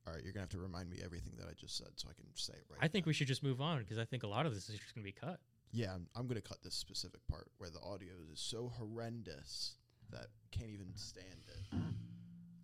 Jesus. 0.03 0.09
all 0.09 0.15
right, 0.15 0.23
you're 0.25 0.33
gonna 0.33 0.43
have 0.43 0.51
to 0.51 0.59
remind 0.59 0.91
me 0.91 0.99
everything 1.05 1.35
that 1.39 1.47
I 1.49 1.53
just 1.59 1.77
said 1.77 1.89
so 1.97 2.09
I 2.11 2.15
can 2.15 2.25
say 2.35 2.55
it 2.55 2.65
right. 2.69 2.79
I 2.81 2.89
think 2.89 3.05
then. 3.05 3.11
we 3.11 3.15
should 3.15 3.29
just 3.29 3.43
move 3.43 3.61
on 3.61 3.79
because 3.79 3.99
I 3.99 4.05
think 4.05 4.23
a 4.23 4.29
lot 4.29 4.47
of 4.47 4.55
this 4.55 4.69
is 4.69 4.79
just 4.79 4.95
going 4.95 5.05
to 5.05 5.09
be 5.09 5.13
cut. 5.13 5.41
Yeah, 5.71 5.95
I'm, 5.95 6.07
I'm 6.15 6.27
gonna 6.27 6.41
cut 6.41 6.63
this 6.63 6.75
specific 6.75 7.21
part 7.29 7.49
where 7.59 7.71
the 7.71 7.81
audio 7.81 8.13
is 8.33 8.41
so 8.41 8.71
horrendous 8.77 9.77
that 10.11 10.27
can't 10.51 10.71
even 10.71 10.95
stand 10.95 11.27
it. 11.49 11.79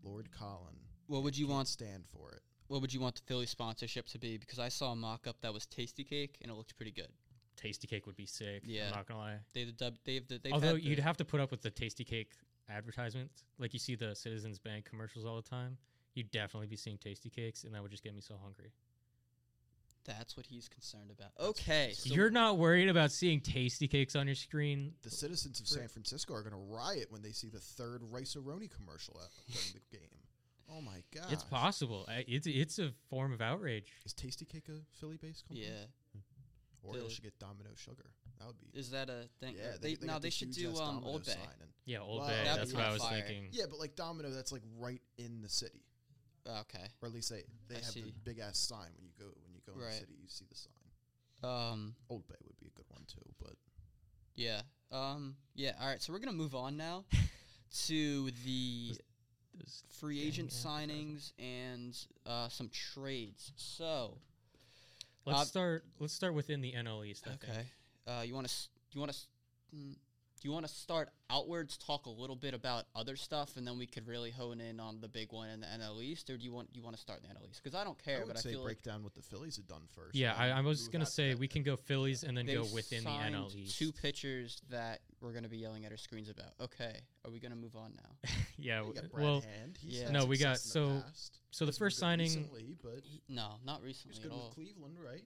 Lord 0.02 0.30
Colin. 0.30 0.76
What 1.06 1.22
would 1.22 1.36
you 1.36 1.46
want? 1.46 1.68
stand 1.68 2.04
for 2.06 2.32
it? 2.32 2.42
What 2.68 2.82
would 2.82 2.92
you 2.92 3.00
want 3.00 3.14
the 3.14 3.22
Philly 3.26 3.46
sponsorship 3.46 4.06
to 4.08 4.18
be? 4.18 4.36
Because 4.36 4.58
I 4.58 4.68
saw 4.68 4.92
a 4.92 4.96
mock-up 4.96 5.40
that 5.40 5.54
was 5.54 5.64
Tastykake, 5.66 6.36
and 6.42 6.50
it 6.50 6.54
looked 6.54 6.76
pretty 6.76 6.92
good. 6.92 7.08
Tastykake 7.56 8.06
would 8.06 8.16
be 8.16 8.26
sick. 8.26 8.62
Yeah. 8.64 8.88
I'm 8.88 8.96
not 8.96 9.08
gonna 9.08 9.20
lie. 9.20 9.36
They 9.54 9.64
the 9.64 9.72
dub. 9.72 9.94
They've 10.04 10.26
the, 10.26 10.38
they've 10.38 10.52
Although 10.52 10.74
had 10.74 10.82
you'd 10.82 10.98
the, 10.98 11.02
have 11.02 11.16
to 11.16 11.24
put 11.24 11.40
up 11.40 11.50
with 11.50 11.62
the 11.62 11.70
Tastykake 11.70 12.28
advertisements, 12.68 13.44
like 13.58 13.72
you 13.72 13.78
see 13.78 13.94
the 13.94 14.14
Citizens 14.14 14.58
Bank 14.58 14.84
commercials 14.84 15.24
all 15.24 15.36
the 15.36 15.48
time. 15.48 15.78
You'd 16.18 16.32
definitely 16.32 16.66
be 16.66 16.74
seeing 16.74 16.98
Tastykakes, 16.98 17.62
and 17.64 17.72
that 17.74 17.80
would 17.82 17.92
just 17.92 18.02
get 18.02 18.12
me 18.12 18.20
so 18.20 18.34
hungry. 18.42 18.72
That's 20.04 20.36
what 20.36 20.46
he's 20.46 20.68
concerned 20.68 21.10
about. 21.16 21.30
Okay, 21.38 21.92
so 21.94 22.12
You're 22.12 22.30
not 22.30 22.56
worried 22.58 22.88
about 22.88 23.12
seeing 23.12 23.40
Tastykakes 23.40 24.16
on 24.16 24.26
your 24.26 24.34
screen. 24.34 24.94
The 25.02 25.10
citizens 25.10 25.60
of 25.60 25.68
San 25.68 25.86
Francisco 25.86 26.34
are 26.34 26.42
gonna 26.42 26.56
riot 26.58 27.06
when 27.10 27.22
they 27.22 27.30
see 27.30 27.48
the 27.50 27.60
third 27.60 28.02
rice 28.10 28.34
roni 28.34 28.68
commercial 28.68 29.16
out 29.22 29.28
during 29.52 29.74
the 29.74 29.96
game. 29.96 30.08
Oh 30.70 30.80
my 30.80 31.02
god! 31.14 31.30
It's 31.32 31.44
possible. 31.44 32.04
I- 32.08 32.24
It's 32.26 32.46
it's 32.48 32.78
a 32.80 32.90
form 33.10 33.32
of 33.32 33.40
outrage. 33.40 33.92
Is 34.04 34.12
Tastykake 34.12 34.68
a 34.68 34.80
Philly-based 34.98 35.46
company? 35.46 35.66
yeah. 35.68 35.84
Or 36.82 36.94
the- 36.94 37.00
else 37.02 37.16
you 37.18 37.22
get 37.22 37.38
Domino 37.38 37.70
Sugar. 37.76 38.10
That 38.38 38.46
would 38.48 38.58
be. 38.60 38.78
Is 38.78 38.90
that 38.90 39.08
a 39.10 39.28
thing? 39.40 39.54
yeah, 39.58 39.76
they, 39.80 39.94
they, 39.94 40.06
now 40.06 40.18
they 40.18 40.30
should 40.30 40.52
do 40.52 40.70
ass 40.70 40.78
um 40.80 40.86
Domino 40.96 41.06
Old 41.12 41.24
Bay. 41.26 41.34
Yeah, 41.84 42.00
Old 42.00 42.20
Wow. 42.22 42.28
Bay. 42.28 42.42
That's 42.44 42.72
what 42.72 42.82
I 42.82 42.92
was 42.92 43.02
fire. 43.02 43.20
thinking. 43.22 43.48
Yeah, 43.52 43.64
but 43.68 43.78
like 43.78 43.94
Domino, 43.96 44.30
that's 44.30 44.52
like 44.52 44.62
right 44.78 45.00
in 45.16 45.40
the 45.42 45.48
city, 45.48 45.82
Okay. 46.46 46.86
or 47.02 47.08
at 47.08 47.14
least 47.14 47.30
they 47.30 47.44
they 47.68 47.76
I 47.76 47.84
have 47.84 47.94
the 47.94 48.12
big 48.24 48.38
ass 48.38 48.58
sign 48.58 48.88
when 48.96 49.04
you 49.06 49.12
go 49.18 49.26
when 49.44 49.54
you 49.54 49.60
go 49.66 49.72
in 49.74 49.80
Right. 49.80 49.92
the 49.92 49.98
city, 49.98 50.12
you 50.22 50.28
see 50.28 50.44
the 50.48 50.54
sign. 50.56 50.72
Um. 51.72 51.94
Old 52.08 52.26
Bay 52.28 52.34
would 52.46 52.58
be 52.58 52.66
a 52.66 52.70
good 52.70 52.86
one 52.88 53.02
too, 53.06 53.20
but 53.40 53.54
Yeah. 54.34 54.62
Um. 54.90 55.36
Yeah. 55.54 55.74
All 55.80 55.86
right. 55.88 56.00
So 56.02 56.12
we're 56.12 56.18
gonna 56.20 56.32
move 56.32 56.54
on 56.54 56.76
now 56.76 57.04
to 57.86 58.30
the 58.44 58.96
This- 59.54 59.82
free 59.90 60.18
Dang 60.18 60.26
agent 60.28 60.52
advertising. 60.52 61.16
signings 61.16 61.32
and 61.38 62.06
uh, 62.26 62.48
some 62.48 62.68
trades. 62.70 63.52
So 63.56 64.18
Let's 65.26 65.40
Uh, 65.40 65.44
start. 65.44 65.84
Let's 65.98 66.14
start 66.14 66.32
within 66.34 66.60
the 66.62 66.72
NL 66.72 67.04
East. 67.06 67.26
I 67.26 67.30
think. 67.36 67.44
okay, 67.44 67.66
uh, 68.06 68.22
you 68.22 68.34
want 68.34 68.48
to 68.48 68.54
you 68.92 69.00
want 69.00 69.12
to 69.12 69.18
do 70.40 70.48
you 70.48 70.52
want 70.52 70.66
to 70.66 70.72
start 70.72 71.08
outwards, 71.30 71.76
talk 71.76 72.06
a 72.06 72.10
little 72.10 72.36
bit 72.36 72.54
about 72.54 72.84
other 72.94 73.16
stuff, 73.16 73.56
and 73.56 73.66
then 73.66 73.76
we 73.78 73.86
could 73.86 74.06
really 74.06 74.30
hone 74.30 74.60
in 74.60 74.78
on 74.80 75.00
the 75.00 75.08
big 75.08 75.32
one 75.32 75.48
in 75.50 75.60
the 75.60 75.66
NL 75.66 76.02
East, 76.02 76.30
or 76.30 76.36
do 76.36 76.44
you 76.44 76.52
want 76.52 76.68
you 76.72 76.82
want 76.82 76.94
to 76.96 77.00
start 77.00 77.20
in 77.22 77.28
the 77.28 77.34
NL 77.34 77.48
East? 77.50 77.60
Because 77.62 77.78
I 77.78 77.84
don't 77.84 77.98
care, 78.02 78.16
I 78.16 78.20
would 78.20 78.28
but 78.28 78.36
I 78.36 78.40
say 78.40 78.50
feel 78.52 78.64
break 78.64 78.78
like 78.78 78.82
down 78.82 79.02
what 79.02 79.14
the 79.14 79.22
Phillies 79.22 79.56
had 79.56 79.66
done 79.66 79.82
first. 79.94 80.14
Yeah, 80.14 80.34
I, 80.36 80.48
I 80.50 80.60
was 80.60 80.82
move 80.84 80.92
gonna 80.92 81.06
say 81.06 81.34
we 81.34 81.48
can 81.48 81.62
go 81.62 81.76
Phillies 81.76 82.22
and 82.22 82.36
then 82.36 82.46
they 82.46 82.54
go 82.54 82.66
within 82.72 83.04
the 83.04 83.10
NL 83.10 83.54
East. 83.54 83.78
two 83.78 83.92
pitchers 83.92 84.62
that 84.70 85.00
we're 85.20 85.32
gonna 85.32 85.48
be 85.48 85.58
yelling 85.58 85.84
at 85.84 85.90
our 85.90 85.96
screens 85.98 86.28
about. 86.30 86.52
Okay, 86.60 86.96
are 87.24 87.30
we 87.30 87.40
gonna 87.40 87.56
move 87.56 87.74
on 87.76 87.92
now? 87.96 88.30
yeah. 88.58 88.80
You 88.80 88.86
w- 88.86 88.94
got 88.94 89.10
Brad 89.12 89.24
well, 89.24 89.40
Hand. 89.40 89.78
He's 89.80 90.00
yeah. 90.00 90.10
No, 90.10 90.24
we 90.24 90.38
got- 90.38 90.58
success 90.58 90.72
the 90.72 91.00
so- 91.00 91.02
so 91.50 91.64
the 91.64 91.70
Hasn't 91.70 91.78
first 91.78 91.98
signing- 91.98 92.26
recently, 92.28 92.76
but 92.82 93.00
He- 93.04 93.22
no, 93.28 93.54
not 93.64 93.80
he 93.80 93.86
recently 93.86 94.10
was 94.10 94.18
at 94.18 94.22
good 94.24 94.32
all. 94.32 94.44
with 94.46 94.54
Cleveland, 94.54 94.98
right? 95.04 95.24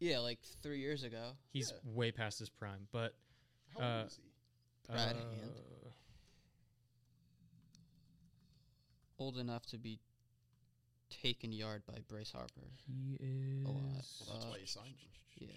Yeah, 0.00 0.20
like 0.20 0.38
three 0.62 0.78
years 0.78 1.02
ago. 1.02 1.32
he's 1.52 1.70
Yeah. 1.72 1.90
way 1.92 2.12
past 2.12 2.38
his 2.38 2.48
prime, 2.48 2.86
but 2.92 3.14
How 3.76 3.80
Uh, 3.84 3.98
old 3.98 4.06
is 4.06 4.16
he? 4.16 4.22
Brad 4.88 5.16
uh, 5.16 5.18
Hand. 5.18 5.52
Old 9.18 9.38
enough 9.38 9.66
to 9.66 9.78
be 9.78 9.98
taken 11.22 11.52
yard 11.52 11.82
by 11.86 11.98
Bryce 12.08 12.32
Harper. 12.32 12.70
he 12.86 13.16
is 13.20 13.64
A 13.64 13.68
lot. 13.68 13.74
Well, 13.82 13.92
that's 13.96 14.22
Uh, 14.30 14.48
why 14.48 14.58
he 14.58 14.66
signed 14.66 14.94
him. 14.98 15.10
Yeah. 15.40 15.48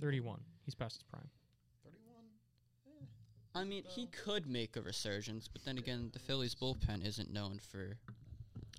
31. 0.00 0.40
He's 0.64 0.74
past 0.74 0.96
his 0.96 1.02
prime. 1.04 1.28
Thirty-one. 1.84 3.08
I 3.54 3.64
mean, 3.64 3.84
he 3.84 4.06
could 4.06 4.46
make 4.46 4.76
a 4.76 4.82
resurgence, 4.82 5.48
but 5.48 5.64
then 5.64 5.78
again, 5.78 6.10
the 6.12 6.18
Phillies 6.18 6.54
bullpen 6.54 7.04
isn't 7.04 7.32
known 7.32 7.58
for. 7.58 7.98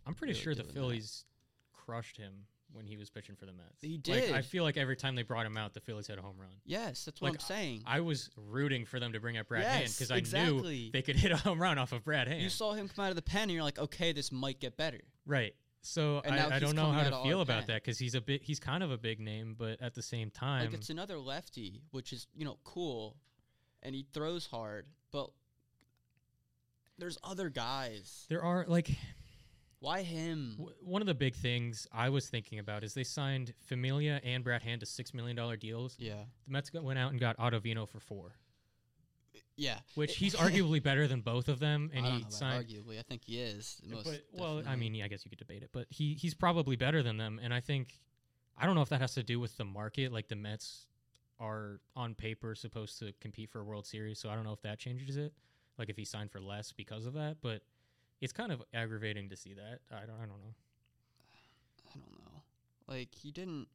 I'm 0.05 0.13
pretty 0.13 0.33
Really 0.33 0.43
sure 0.43 0.55
the 0.55 0.63
doing 0.63 0.73
that. 0.73 0.79
Phillies 0.79 1.25
crushed 1.73 2.17
him 2.17 2.45
when 2.77 2.85
he 2.85 2.95
was 2.95 3.09
pitching 3.09 3.35
for 3.35 3.45
the 3.45 3.51
Mets. 3.53 3.81
He 3.81 3.99
Like, 4.07 4.31
I 4.31 4.41
feel 4.41 4.63
like 4.63 4.77
every 4.77 4.95
time 4.95 5.15
they 5.15 5.23
brought 5.23 5.45
him 5.45 5.57
out, 5.57 5.73
the 5.73 5.79
Phillies 5.81 6.07
had 6.07 6.19
a 6.19 6.21
home 6.21 6.35
run. 6.39 6.51
Yes, 6.65 7.03
that's 7.03 7.19
what 7.19 7.31
Like, 7.31 7.41
I'm 7.41 7.45
saying. 7.45 7.83
I 7.85 7.99
was 7.99 8.29
rooting 8.37 8.85
for 8.85 8.99
them 8.99 9.11
to 9.13 9.19
bring 9.19 9.37
up 9.37 9.47
Brad 9.47 9.65
Hand 9.65 9.91
because 9.91 10.11
I 10.11 10.17
exactly. 10.17 10.83
knew 10.83 10.91
they 10.91 11.01
could 11.01 11.15
hit 11.17 11.31
a 11.31 11.37
home 11.37 11.61
run 11.61 11.77
off 11.77 11.91
of 11.91 12.05
Brad 12.05 12.27
Hand. 12.27 12.41
you 12.41 12.49
saw 12.49 12.73
him 12.73 12.87
come 12.87 13.03
out 13.05 13.09
of 13.09 13.15
the 13.15 13.21
pen, 13.21 13.43
and 13.43 13.51
you're 13.51 13.63
like, 13.63 13.79
okay, 13.79 14.13
this 14.13 14.31
might 14.31 14.59
get 14.59 14.77
better. 14.77 15.01
right. 15.25 15.53
So 15.81 16.21
I, 16.25 16.55
I 16.55 16.59
don't 16.59 16.75
know 16.75 16.91
how 16.91 17.09
to 17.09 17.23
feel 17.23 17.39
about 17.39 17.59
pen. 17.59 17.67
that 17.67 17.83
because 17.83 17.97
he's 17.97 18.13
a 18.13 18.19
bit 18.19 18.43
he's 18.43 18.59
kind 18.59 18.83
of 18.83 18.91
a 18.91 18.97
big 18.97 19.21
name, 19.21 19.55
but 19.57 19.81
at 19.81 19.93
the 19.93 20.01
same 20.01 20.29
time, 20.29 20.65
Like 20.65 20.73
it's 20.73 20.89
another 20.89 21.17
lefty, 21.17 21.81
which 21.91 22.11
is 22.11 22.27
you 22.35 22.43
know 22.43 22.57
cool, 22.65 23.15
and 23.83 23.95
he 23.95 24.05
throws 24.11 24.47
hard, 24.47 24.85
but 25.11 25.29
there's 26.97 27.17
other 27.23 27.49
guys. 27.49 28.25
there 28.27 28.43
are 28.43 28.65
like 28.67 28.89
Why 29.79 30.01
him? 30.01 30.55
W- 30.57 30.75
one 30.81 31.01
of 31.01 31.05
the 31.07 31.13
big 31.13 31.35
things 31.35 31.87
I 31.91 32.09
was 32.09 32.27
thinking 32.27 32.57
about 32.59 32.83
is 32.83 32.93
they 32.93 33.03
signed 33.03 33.53
Familia 33.67 34.19
and 34.23 34.43
Brad 34.43 34.63
Hand 34.63 34.79
to 34.81 34.85
six 34.87 35.13
million 35.13 35.35
dollar 35.35 35.55
deals. 35.55 35.95
Yeah. 35.99 36.15
The 36.47 36.51
Mets 36.51 36.69
got, 36.69 36.83
went 36.83 36.97
out 36.97 37.11
and 37.11 37.19
got 37.19 37.37
Ottavino 37.37 37.87
for 37.87 37.99
four, 37.99 38.31
Yeah. 39.55 39.77
which 39.95 40.15
he's 40.17 40.35
arguably 40.35 40.81
better 40.81 41.07
than 41.07 41.21
both 41.21 41.47
of 41.47 41.59
them, 41.59 41.91
and 41.93 42.05
he 42.05 42.25
signed. 42.29 42.65
arguably. 42.67 42.97
I 42.99 43.03
think 43.03 43.23
he 43.25 43.39
is. 43.39 43.79
But 44.03 44.23
well, 44.33 44.63
I 44.67 44.75
mean, 44.75 44.95
yeah, 44.95 45.05
I 45.05 45.07
guess 45.07 45.23
you 45.25 45.29
could 45.29 45.39
debate 45.39 45.61
it, 45.63 45.69
but 45.71 45.85
he 45.89 46.13
he's 46.15 46.33
probably 46.33 46.75
better 46.75 47.03
than 47.03 47.17
them, 47.17 47.39
and 47.41 47.53
I 47.53 47.59
think 47.59 47.99
I 48.57 48.65
don't 48.65 48.73
know 48.75 48.81
if 48.81 48.89
that 48.89 49.01
has 49.01 49.13
to 49.13 49.23
do 49.23 49.39
with 49.39 49.57
the 49.57 49.65
market. 49.65 50.11
Like 50.11 50.27
the 50.27 50.35
Mets 50.35 50.87
are 51.39 51.79
on 51.95 52.15
paper 52.15 52.55
supposed 52.55 52.97
to 52.97 53.13
compete 53.21 53.51
for 53.51 53.59
a 53.59 53.63
World 53.63 53.85
Series, 53.85 54.17
so 54.19 54.27
I 54.29 54.33
don't 54.35 54.43
know 54.43 54.53
if 54.53 54.61
that 54.63 54.79
changes 54.79 55.17
it. 55.17 55.33
Like 55.77 55.89
if 55.89 55.97
he 55.97 56.03
signed 56.05 56.31
for 56.31 56.41
less 56.41 56.71
because 56.71 57.05
of 57.05 57.13
that, 57.13 57.37
but 57.43 57.61
it's 58.21 58.33
kind 58.33 58.51
of 58.51 58.61
aggravating 58.73 59.29
to 59.29 59.35
see 59.35 59.53
that. 59.53 59.79
I 59.91 60.01
don't 60.05 60.15
I 60.15 60.25
don't 60.25 60.29
know. 60.29 60.55
I 61.93 61.99
don't 61.99 62.19
know. 62.19 62.41
Like 62.87 63.13
he 63.15 63.31
didn't. 63.31 63.67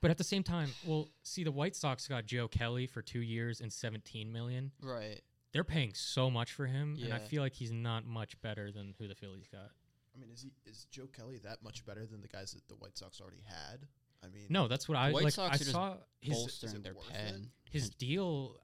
But 0.00 0.10
at 0.10 0.18
the 0.18 0.24
same 0.24 0.42
time, 0.42 0.70
well, 0.86 1.08
see, 1.22 1.44
the 1.44 1.52
White 1.52 1.76
Sox 1.76 2.08
got 2.08 2.24
Joe 2.24 2.48
Kelly 2.48 2.86
for 2.86 3.02
two 3.02 3.20
years 3.20 3.60
and 3.60 3.72
seventeen 3.72 4.32
million. 4.32 4.72
Right. 4.82 5.20
They're 5.52 5.64
paying 5.64 5.92
so 5.94 6.30
much 6.30 6.52
for 6.52 6.66
him, 6.66 6.96
and 7.02 7.12
I 7.12 7.18
feel 7.18 7.42
like 7.42 7.54
he's 7.54 7.72
not 7.72 8.06
much 8.06 8.40
better 8.40 8.70
than 8.70 8.94
who 8.98 9.08
the 9.08 9.16
Phillies 9.16 9.48
got. 9.50 9.70
I 10.14 10.18
mean, 10.20 10.30
is 10.32 10.42
he 10.42 10.52
is 10.64 10.86
Joe 10.90 11.08
Kelly 11.14 11.38
that 11.44 11.62
much 11.62 11.84
better 11.84 12.06
than 12.06 12.20
the 12.20 12.28
guys 12.28 12.52
that 12.52 12.66
the 12.68 12.76
White 12.76 12.96
Sox 12.96 13.20
already 13.20 13.42
had? 13.44 13.86
I 14.22 14.28
mean, 14.28 14.46
No, 14.48 14.68
that's 14.68 14.88
what 14.88 14.96
I 14.96 15.10
White 15.12 15.24
like. 15.24 15.32
Sox 15.32 15.52
I 15.52 15.54
are 15.54 15.58
just 15.58 15.70
saw 15.72 15.96
his 16.20 16.34
bolstering 16.36 16.82
their 16.82 16.94
pen. 16.94 17.50
his 17.70 17.90
deal. 17.98 18.56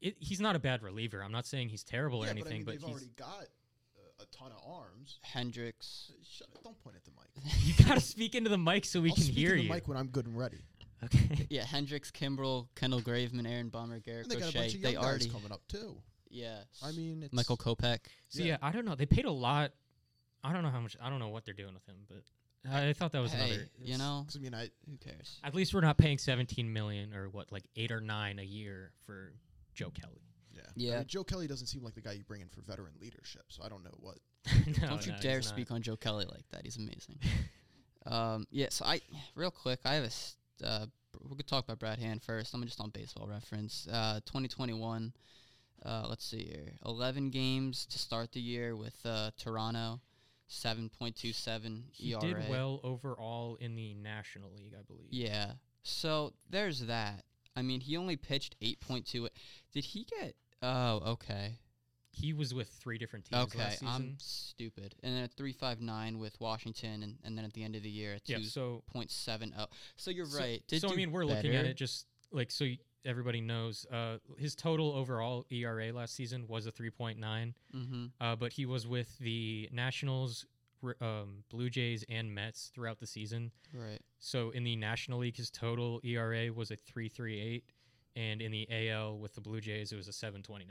It, 0.00 0.16
he's 0.18 0.40
not 0.40 0.54
a 0.54 0.58
bad 0.58 0.82
reliever. 0.82 1.22
I'm 1.22 1.32
not 1.32 1.46
saying 1.46 1.70
he's 1.70 1.82
terrible 1.84 2.22
or 2.22 2.26
anything, 2.26 2.42
but, 2.44 2.50
I 2.50 2.54
mean, 2.54 2.64
but, 2.64 2.72
they've 2.72 2.80
he's. 2.82 2.90
already 2.90 3.12
got 3.16 3.46
a 4.20 4.26
ton 4.26 4.50
of 4.52 4.58
arms. 4.66 5.18
Hendriks. 5.34 6.10
Uh, 6.10 6.14
Shut 6.28 6.48
it! 6.54 6.62
Don't 6.64 6.78
point 6.82 6.96
at 6.96 7.04
the 7.04 7.10
mic. 7.12 7.54
you 7.78 7.84
gotta 7.84 8.00
speak 8.14 8.34
into 8.34 8.50
the 8.50 8.58
mic 8.58 8.84
so 8.84 9.00
we 9.00 9.10
I'll 9.10 9.14
can 9.14 9.24
speak 9.24 9.36
hear 9.36 9.50
in 9.52 9.58
the 9.58 9.62
you. 9.64 9.70
mic 9.70 9.88
when 9.88 9.96
I'm 9.96 10.08
good 10.08 10.26
and 10.26 10.36
ready. 10.38 10.58
Okay. 11.04 11.46
Yeah, 11.50 11.62
Hendriks, 11.64 12.10
Kimbrel, 12.10 12.68
Kendall 12.76 13.00
Graveman, 13.02 13.46
Aaron 13.50 13.68
Bummer, 13.68 14.00
Garrett 14.00 14.24
And 14.24 14.30
they 14.32 14.36
got 14.40 14.48
a 14.48 14.52
Crochet. 14.52 14.58
bunch 14.60 14.74
of 14.76 14.82
They 14.82 14.92
young 14.92 15.02
guys 15.02 15.10
already. 15.10 15.28
coming 15.28 15.52
up 15.52 15.60
too. 15.68 15.96
Yeah. 16.30 16.58
I 16.82 16.92
mean, 16.92 17.22
it's, 17.24 17.32
Michael 17.34 17.56
Kopech. 17.58 17.98
so 18.28 18.42
yeah. 18.42 18.56
I 18.62 18.72
don't 18.72 18.84
know. 18.86 18.94
They 18.94 19.06
paid 19.06 19.24
a 19.26 19.30
lot. 19.30 19.72
I 20.42 20.52
don't 20.52 20.62
know 20.62 20.70
how 20.70 20.80
much. 20.80 20.96
I 21.02 21.10
don't 21.10 21.18
know 21.18 21.28
what 21.28 21.44
they're 21.44 21.54
doing 21.54 21.74
with 21.74 21.86
him, 21.86 21.96
but 22.08 22.22
I, 22.72 22.88
I 22.88 22.92
thought 22.94 23.12
that 23.12 23.20
was 23.20 23.32
Hey, 23.32 23.46
another. 23.50 23.68
you 23.82 23.98
know, 23.98 24.24
'cause 24.26 24.36
I 24.36 24.40
mean, 24.40 24.54
I 24.54 24.70
who 24.88 24.96
cares? 24.96 25.38
At 25.44 25.54
least 25.54 25.74
we're 25.74 25.80
not 25.82 25.98
paying 25.98 26.16
17 26.18 26.72
million 26.72 27.12
or 27.14 27.28
what, 27.28 27.52
like 27.52 27.64
eight 27.76 27.92
or 27.92 28.00
nine 28.00 28.38
a 28.38 28.42
year 28.42 28.92
for 29.06 29.32
Joe 29.74 29.90
Kelly. 29.90 30.22
Yeah. 30.76 30.94
I 30.94 30.96
mean, 30.98 31.06
Joe 31.06 31.24
Kelly 31.24 31.46
doesn't 31.46 31.66
seem 31.66 31.82
like 31.82 31.94
the 31.94 32.00
guy 32.00 32.12
you 32.12 32.24
bring 32.24 32.40
in 32.40 32.48
for 32.48 32.60
veteran 32.62 32.92
leadership. 33.00 33.42
So 33.48 33.62
I 33.64 33.68
don't 33.68 33.84
know 33.84 33.94
what. 34.00 34.18
no, 34.80 34.88
Don't 34.88 35.06
you 35.06 35.12
no, 35.12 35.18
dare 35.18 35.36
he's 35.36 35.46
not. 35.46 35.54
speak 35.54 35.70
on 35.70 35.82
Joe 35.82 35.96
Kelly 35.96 36.26
like 36.30 36.44
that. 36.50 36.62
He's 36.64 36.76
amazing. 36.76 37.18
um, 38.06 38.46
yeah, 38.50 38.66
so 38.70 38.84
I, 38.84 39.00
real 39.34 39.50
quick, 39.50 39.80
I 39.84 39.94
have 39.94 40.04
a, 40.04 40.06
s- 40.06 40.36
uh, 40.62 40.86
we 41.28 41.36
could 41.36 41.46
talk 41.46 41.64
about 41.64 41.78
Brad 41.78 41.98
Hand 41.98 42.22
first. 42.22 42.52
I'm 42.54 42.62
just 42.64 42.80
on 42.80 42.90
baseball 42.90 43.26
reference. 43.26 43.86
Uh, 43.90 44.20
2021, 44.26 45.12
uh, 45.84 46.06
let's 46.08 46.24
see 46.26 46.44
here. 46.44 46.72
11 46.84 47.30
games 47.30 47.86
to 47.86 47.98
start 47.98 48.32
the 48.32 48.40
year 48.40 48.76
with 48.76 48.94
uh, 49.06 49.30
Toronto, 49.38 50.00
7.27 50.50 51.82
He 51.92 52.12
ERA. 52.12 52.20
did 52.20 52.48
well 52.48 52.80
overall 52.82 53.56
in 53.60 53.74
the 53.74 53.94
National 53.94 54.50
League, 54.56 54.74
I 54.78 54.82
believe. 54.82 55.08
Yeah. 55.10 55.52
So 55.82 56.32
there's 56.50 56.80
that. 56.80 57.24
I 57.56 57.62
mean, 57.62 57.80
he 57.80 57.96
only 57.96 58.16
pitched 58.16 58.56
8.2. 58.60 59.28
Did 59.72 59.84
he 59.84 60.04
get? 60.20 60.34
Oh, 60.64 61.02
okay. 61.12 61.58
He 62.10 62.32
was 62.32 62.54
with 62.54 62.68
three 62.68 62.96
different 62.96 63.24
teams 63.24 63.42
Okay, 63.44 63.58
last 63.58 63.80
season. 63.80 63.88
I'm 63.88 64.14
stupid. 64.18 64.94
And 65.02 65.16
then 65.16 65.24
a 65.24 65.28
359 65.28 66.18
with 66.20 66.40
Washington, 66.40 67.02
and, 67.02 67.16
and 67.24 67.36
then 67.36 67.44
at 67.44 67.52
the 67.54 67.64
end 67.64 67.74
of 67.74 67.82
the 67.82 67.90
year, 67.90 68.18
yeah, 68.26 68.38
so 68.42 68.84
2.70. 68.94 69.66
So 69.96 70.10
you're 70.12 70.26
so- 70.26 70.38
right. 70.38 70.62
Did 70.68 70.80
so 70.80 70.90
I 70.92 70.94
mean, 70.94 71.10
we're 71.10 71.24
looking 71.24 71.54
at 71.56 71.64
it 71.66 71.76
just 71.76 72.06
like 72.30 72.50
so 72.52 72.66
everybody 73.04 73.40
knows. 73.40 73.84
Uh, 73.92 74.18
his 74.38 74.54
total 74.54 74.92
overall 74.92 75.44
ERA 75.50 75.92
last 75.92 76.14
season 76.14 76.46
was 76.48 76.66
a 76.66 76.72
3.9, 76.72 77.18
Mm-hmm. 77.74 78.04
uh, 78.20 78.36
but 78.36 78.52
he 78.52 78.64
was 78.64 78.86
with 78.86 79.18
the 79.18 79.68
Nationals, 79.72 80.46
um, 81.00 81.42
Blue 81.50 81.68
Jays, 81.68 82.04
and 82.08 82.32
Mets 82.32 82.70
throughout 82.72 83.00
the 83.00 83.06
season. 83.08 83.50
Right. 83.72 84.00
So 84.20 84.50
in 84.50 84.62
the 84.62 84.76
National 84.76 85.18
League, 85.18 85.36
his 85.36 85.50
total 85.50 86.00
ERA 86.04 86.52
was 86.52 86.70
a 86.70 86.76
3.38, 86.76 87.62
and 88.16 88.40
in 88.40 88.52
the 88.52 88.68
AL 88.70 89.18
with 89.18 89.34
the 89.34 89.40
Blue 89.40 89.60
Jays, 89.60 89.92
it 89.92 89.96
was 89.96 90.08
a 90.08 90.12
7.29. 90.12 90.62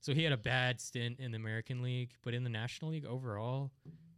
So 0.00 0.14
he 0.14 0.24
had 0.24 0.32
a 0.32 0.38
bad 0.38 0.80
stint 0.80 1.20
in 1.20 1.30
the 1.30 1.36
American 1.36 1.82
League, 1.82 2.10
but 2.22 2.32
in 2.32 2.42
the 2.42 2.50
National 2.50 2.90
League 2.90 3.04
overall, 3.04 3.70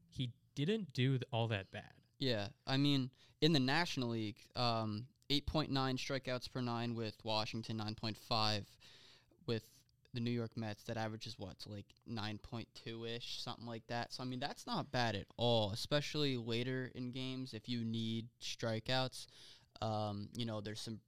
he 0.09 0.31
didn't 0.55 0.93
do 0.93 1.19
all 1.33 1.49
that 1.49 1.71
bad. 1.71 1.93
Yeah. 2.19 2.49
I 2.67 2.77
mean, 2.77 3.11
in 3.41 3.53
the 3.53 3.61
National 3.61 4.11
League, 4.11 4.39
um, 4.55 5.07
8.9 5.29 5.71
strikeouts 5.71 6.53
per 6.53 6.61
nine 6.61 6.95
with 6.95 7.17
Washington, 7.25 7.79
9.5 7.79 8.65
with 9.47 9.65
the 10.15 10.21
New 10.21 10.31
York 10.31 10.53
Mets. 10.57 10.85
That 10.85 10.97
averages 10.97 11.39
what? 11.39 11.59
To 11.61 11.71
like 11.71 11.87
9.2 12.09 13.17
ish, 13.17 13.43
something 13.43 13.67
like 13.67 13.87
that. 13.89 14.13
So, 14.13 14.23
I 14.23 14.27
mean, 14.27 14.41
that's 14.41 14.67
not 14.67 14.93
bad 14.93 15.17
at 15.17 15.27
all, 15.37 15.73
especially 15.73 16.37
later 16.37 16.91
in 16.95 17.11
games 17.11 17.55
if 17.55 17.69
you 17.69 17.85
need 17.85 18.29
strikeouts. 18.41 19.27
Um, 19.81 20.29
you 20.35 20.45
know, 20.45 20.61
there's 20.61 20.81
some, 20.81 21.01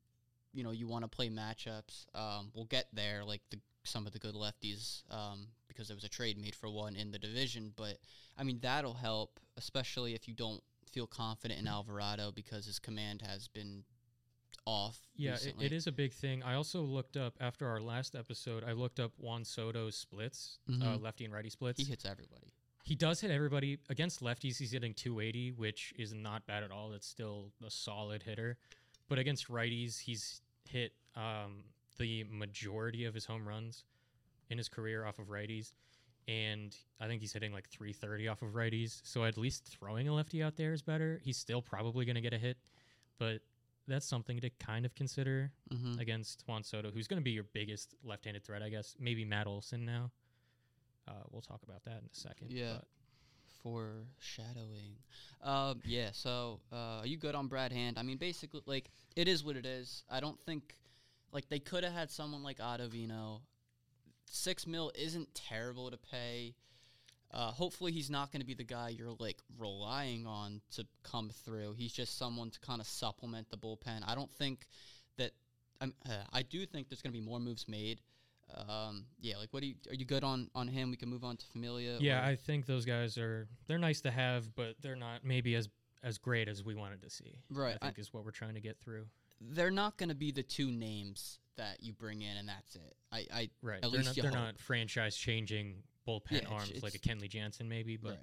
you 0.54 0.62
know, 0.64 0.70
you 0.70 0.86
want 0.86 1.04
to 1.04 1.08
play 1.08 1.28
matchups. 1.28 2.06
Um, 2.14 2.50
we'll 2.54 2.64
get 2.66 2.86
there, 2.92 3.24
like 3.24 3.42
the 3.50 3.58
some 3.86 4.06
of 4.06 4.12
the 4.14 4.18
good 4.18 4.34
lefties, 4.34 5.02
um, 5.10 5.48
because 5.68 5.88
there 5.88 5.94
was 5.96 6.04
a 6.04 6.08
trade 6.08 6.38
made 6.38 6.54
for 6.54 6.70
one 6.70 6.96
in 6.96 7.10
the 7.10 7.18
division. 7.18 7.72
But 7.76 7.98
I 8.38 8.44
mean, 8.44 8.58
that'll 8.62 8.94
help, 8.94 9.38
especially 9.56 10.14
if 10.14 10.26
you 10.28 10.34
don't 10.34 10.62
feel 10.90 11.06
confident 11.06 11.60
in 11.60 11.66
Alvarado 11.66 12.30
because 12.32 12.64
his 12.66 12.78
command 12.78 13.20
has 13.22 13.48
been 13.48 13.84
off. 14.66 14.98
Yeah, 15.16 15.34
it, 15.34 15.54
it 15.60 15.72
is 15.72 15.86
a 15.86 15.92
big 15.92 16.12
thing. 16.12 16.42
I 16.42 16.54
also 16.54 16.80
looked 16.80 17.16
up 17.16 17.34
after 17.40 17.66
our 17.68 17.80
last 17.80 18.14
episode. 18.14 18.64
I 18.64 18.72
looked 18.72 19.00
up 19.00 19.12
Juan 19.18 19.44
Soto's 19.44 19.96
splits, 19.96 20.58
uh, 20.68 20.72
Mhm. 20.72 21.02
lefty 21.02 21.24
and 21.24 21.34
righty 21.34 21.50
splits. 21.50 21.78
He 21.80 21.84
hits 21.86 22.04
everybody. 22.04 22.54
He 22.84 22.94
does 22.94 23.20
hit 23.20 23.30
everybody 23.30 23.78
against 23.88 24.20
lefties. 24.20 24.58
He's 24.58 24.70
hitting 24.72 24.94
280, 24.94 25.52
which 25.52 25.92
is 25.98 26.12
not 26.14 26.46
bad 26.46 26.62
at 26.62 26.70
all. 26.70 26.90
That's 26.90 27.06
still 27.06 27.52
a 27.64 27.70
solid 27.70 28.22
hitter. 28.22 28.58
But 29.08 29.18
against 29.18 29.48
righties, 29.48 29.98
he's 30.00 30.40
hit 30.68 30.92
um, 31.16 31.64
the 31.98 32.24
majority 32.30 33.04
of 33.04 33.14
his 33.14 33.24
home 33.26 33.46
runs 33.46 33.84
in 34.50 34.58
his 34.58 34.68
career 34.68 35.04
off 35.04 35.18
of 35.18 35.26
righties, 35.28 35.72
and 36.26 36.74
I 37.00 37.06
think 37.06 37.20
he's 37.20 37.32
hitting 37.32 37.52
like 37.52 37.68
330 37.68 38.28
off 38.28 38.42
of 38.42 38.50
righties. 38.50 39.00
So 39.04 39.24
at 39.24 39.36
least 39.36 39.64
throwing 39.66 40.08
a 40.08 40.14
lefty 40.14 40.42
out 40.42 40.56
there 40.56 40.72
is 40.72 40.82
better. 40.82 41.20
He's 41.22 41.36
still 41.36 41.60
probably 41.62 42.04
going 42.04 42.14
to 42.16 42.20
get 42.22 42.32
a 42.32 42.38
hit, 42.38 42.56
but 43.18 43.40
that's 43.86 44.06
something 44.06 44.40
to 44.40 44.50
kind 44.58 44.86
of 44.86 44.94
consider 44.94 45.52
Mm-hmm. 45.72 45.98
against 46.00 46.44
Juan 46.46 46.62
Soto, 46.62 46.90
who's 46.90 47.06
going 47.08 47.20
to 47.20 47.24
be 47.24 47.32
your 47.32 47.44
biggest 47.52 47.94
left-handed 48.04 48.44
threat, 48.44 48.62
I 48.62 48.68
guess. 48.70 48.94
Maybe 48.98 49.24
Matt 49.24 49.46
Olson 49.46 49.84
now. 49.84 50.10
Uh, 51.06 51.12
we'll 51.30 51.42
talk 51.42 51.60
about 51.62 51.84
that 51.84 51.98
in 51.98 52.08
a 52.10 52.14
second. 52.14 52.50
Yeah. 52.50 52.76
but- 52.76 52.88
Foreshadowing. 53.64 54.98
Um, 55.42 55.80
yeah. 55.86 56.10
So, 56.12 56.60
uh, 56.70 57.00
are 57.00 57.06
you 57.06 57.16
good 57.16 57.34
on 57.34 57.48
Brad 57.48 57.72
Hand? 57.72 57.98
I 57.98 58.02
mean, 58.02 58.18
basically, 58.18 58.60
like 58.66 58.90
it 59.16 59.26
is 59.26 59.42
what 59.42 59.56
it 59.56 59.64
is. 59.64 60.04
I 60.10 60.20
don't 60.20 60.38
think 60.38 60.76
like 61.32 61.48
they 61.48 61.58
could 61.58 61.82
have 61.82 61.94
had 61.94 62.10
someone 62.10 62.42
like 62.42 62.58
Ottavino. 62.58 63.40
Six 64.26 64.66
mil 64.66 64.92
isn't 64.94 65.34
terrible 65.34 65.90
to 65.90 65.96
pay. 65.96 66.54
Uh, 67.32 67.50
hopefully, 67.52 67.90
he's 67.90 68.10
not 68.10 68.30
going 68.30 68.40
to 68.40 68.46
be 68.46 68.54
the 68.54 68.64
guy 68.64 68.90
you're 68.90 69.16
like 69.18 69.38
relying 69.58 70.26
on 70.26 70.60
to 70.72 70.86
come 71.02 71.30
through. 71.30 71.72
He's 71.72 71.92
just 71.92 72.18
someone 72.18 72.50
to 72.50 72.60
kind 72.60 72.82
of 72.82 72.86
supplement 72.86 73.48
the 73.50 73.56
bullpen. 73.56 74.02
I 74.06 74.14
don't 74.14 74.32
think 74.32 74.66
that. 75.16 75.32
Uh, 75.80 75.86
I 76.32 76.42
do 76.42 76.66
think 76.66 76.88
there's 76.90 77.02
going 77.02 77.12
to 77.12 77.18
be 77.18 77.24
more 77.24 77.40
moves 77.40 77.66
made. 77.66 78.02
Um, 78.68 79.06
yeah, 79.20 79.36
like 79.38 79.48
what 79.52 79.62
do 79.62 79.68
you 79.68 79.74
are 79.90 79.94
you 79.94 80.04
good 80.04 80.22
on 80.24 80.48
on 80.54 80.68
him? 80.68 80.90
We 80.90 80.96
can 80.96 81.08
move 81.08 81.24
on 81.24 81.36
to 81.36 81.46
Familia. 81.46 81.98
Yeah, 82.00 82.20
or- 82.20 82.24
I 82.30 82.36
think 82.36 82.66
those 82.66 82.84
guys 82.84 83.18
are 83.18 83.48
they're 83.66 83.78
nice 83.78 84.00
to 84.02 84.10
have, 84.10 84.54
but 84.54 84.76
they're 84.80 84.96
not 84.96 85.24
maybe 85.24 85.54
as 85.54 85.68
as 86.02 86.18
great 86.18 86.48
as 86.48 86.62
we 86.64 86.74
wanted 86.74 87.02
to 87.02 87.10
see. 87.10 87.38
Right, 87.50 87.76
I 87.80 87.86
I- 87.86 87.88
think 87.88 87.98
is 87.98 88.12
what 88.12 88.24
we're 88.24 88.30
trying 88.30 88.54
to 88.54 88.60
get 88.60 88.78
through. 88.78 89.06
they're 89.40 89.70
not 89.70 89.96
going 89.96 90.08
to 90.10 90.14
be 90.14 90.30
the 90.30 90.42
two 90.42 90.70
names 90.70 91.38
that 91.56 91.82
you 91.82 91.92
bring 91.92 92.22
in 92.22 92.36
and 92.36 92.48
that's 92.48 92.76
it. 92.76 92.96
I, 93.12 93.26
I 93.32 93.50
Right. 93.62 93.76
At 93.84 93.90
they're 93.90 94.00
least 94.00 94.16
not 94.16 94.22
they're 94.22 94.30
hope. 94.30 94.40
not 94.40 94.58
franchise 94.58 95.16
changing 95.16 95.82
bullpen 96.06 96.30
Yeah, 96.30 96.38
it's- 96.38 96.52
arms 96.52 96.82
like 96.82 96.94
a 96.94 96.98
Kenley 96.98 97.28
Jansen 97.28 97.68
maybe, 97.68 97.96
but 97.96 98.18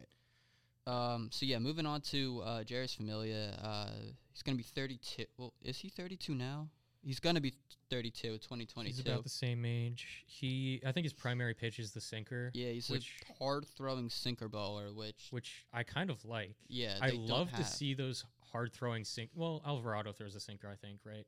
right. 0.87 1.13
Um. 1.13 1.29
So 1.31 1.45
yeah, 1.45 1.59
moving 1.59 1.85
on 1.85 2.01
to 2.01 2.41
uh, 2.43 2.63
Jeurys 2.63 2.95
Familia. 2.95 3.57
Uh, 3.61 3.91
he's 4.31 4.41
going 4.41 4.57
to 4.57 4.63
be 4.63 4.67
32. 4.67 5.25
Well, 5.37 5.53
is 5.61 5.77
he 5.77 5.89
32 5.89 6.33
now? 6.33 6.69
He's 7.03 7.19
going 7.19 7.35
to 7.35 7.41
be 7.41 7.53
32. 7.89 8.37
2022. 8.37 8.87
he's 8.87 8.99
about 8.99 9.23
the 9.23 9.29
same 9.29 9.65
age. 9.65 10.23
He 10.27 10.81
I 10.85 10.91
think 10.91 11.03
his 11.05 11.13
primary 11.13 11.53
pitch 11.53 11.79
is 11.79 11.91
the 11.91 12.01
sinker, 12.01 12.51
yeah, 12.53 12.69
he's 12.69 12.89
which- 12.89 13.11
a 13.29 13.33
hard 13.43 13.65
throwing 13.67 14.09
sinker 14.09 14.47
baller, 14.49 14.93
which 14.95 15.27
which 15.31 15.65
I 15.73 15.83
kind 15.83 16.09
of 16.09 16.23
like. 16.25 16.55
yeah, 16.67 16.97
I 17.01 17.09
love 17.09 17.51
to 17.53 17.63
see 17.63 17.93
those 17.93 18.23
hard 18.51 18.73
throwing 18.73 19.03
sink. 19.03 19.31
Well, 19.35 19.61
Alvarado 19.65 20.11
throws 20.13 20.35
a 20.35 20.39
sinker, 20.39 20.69
I 20.69 20.75
think, 20.75 20.99
right? 21.05 21.25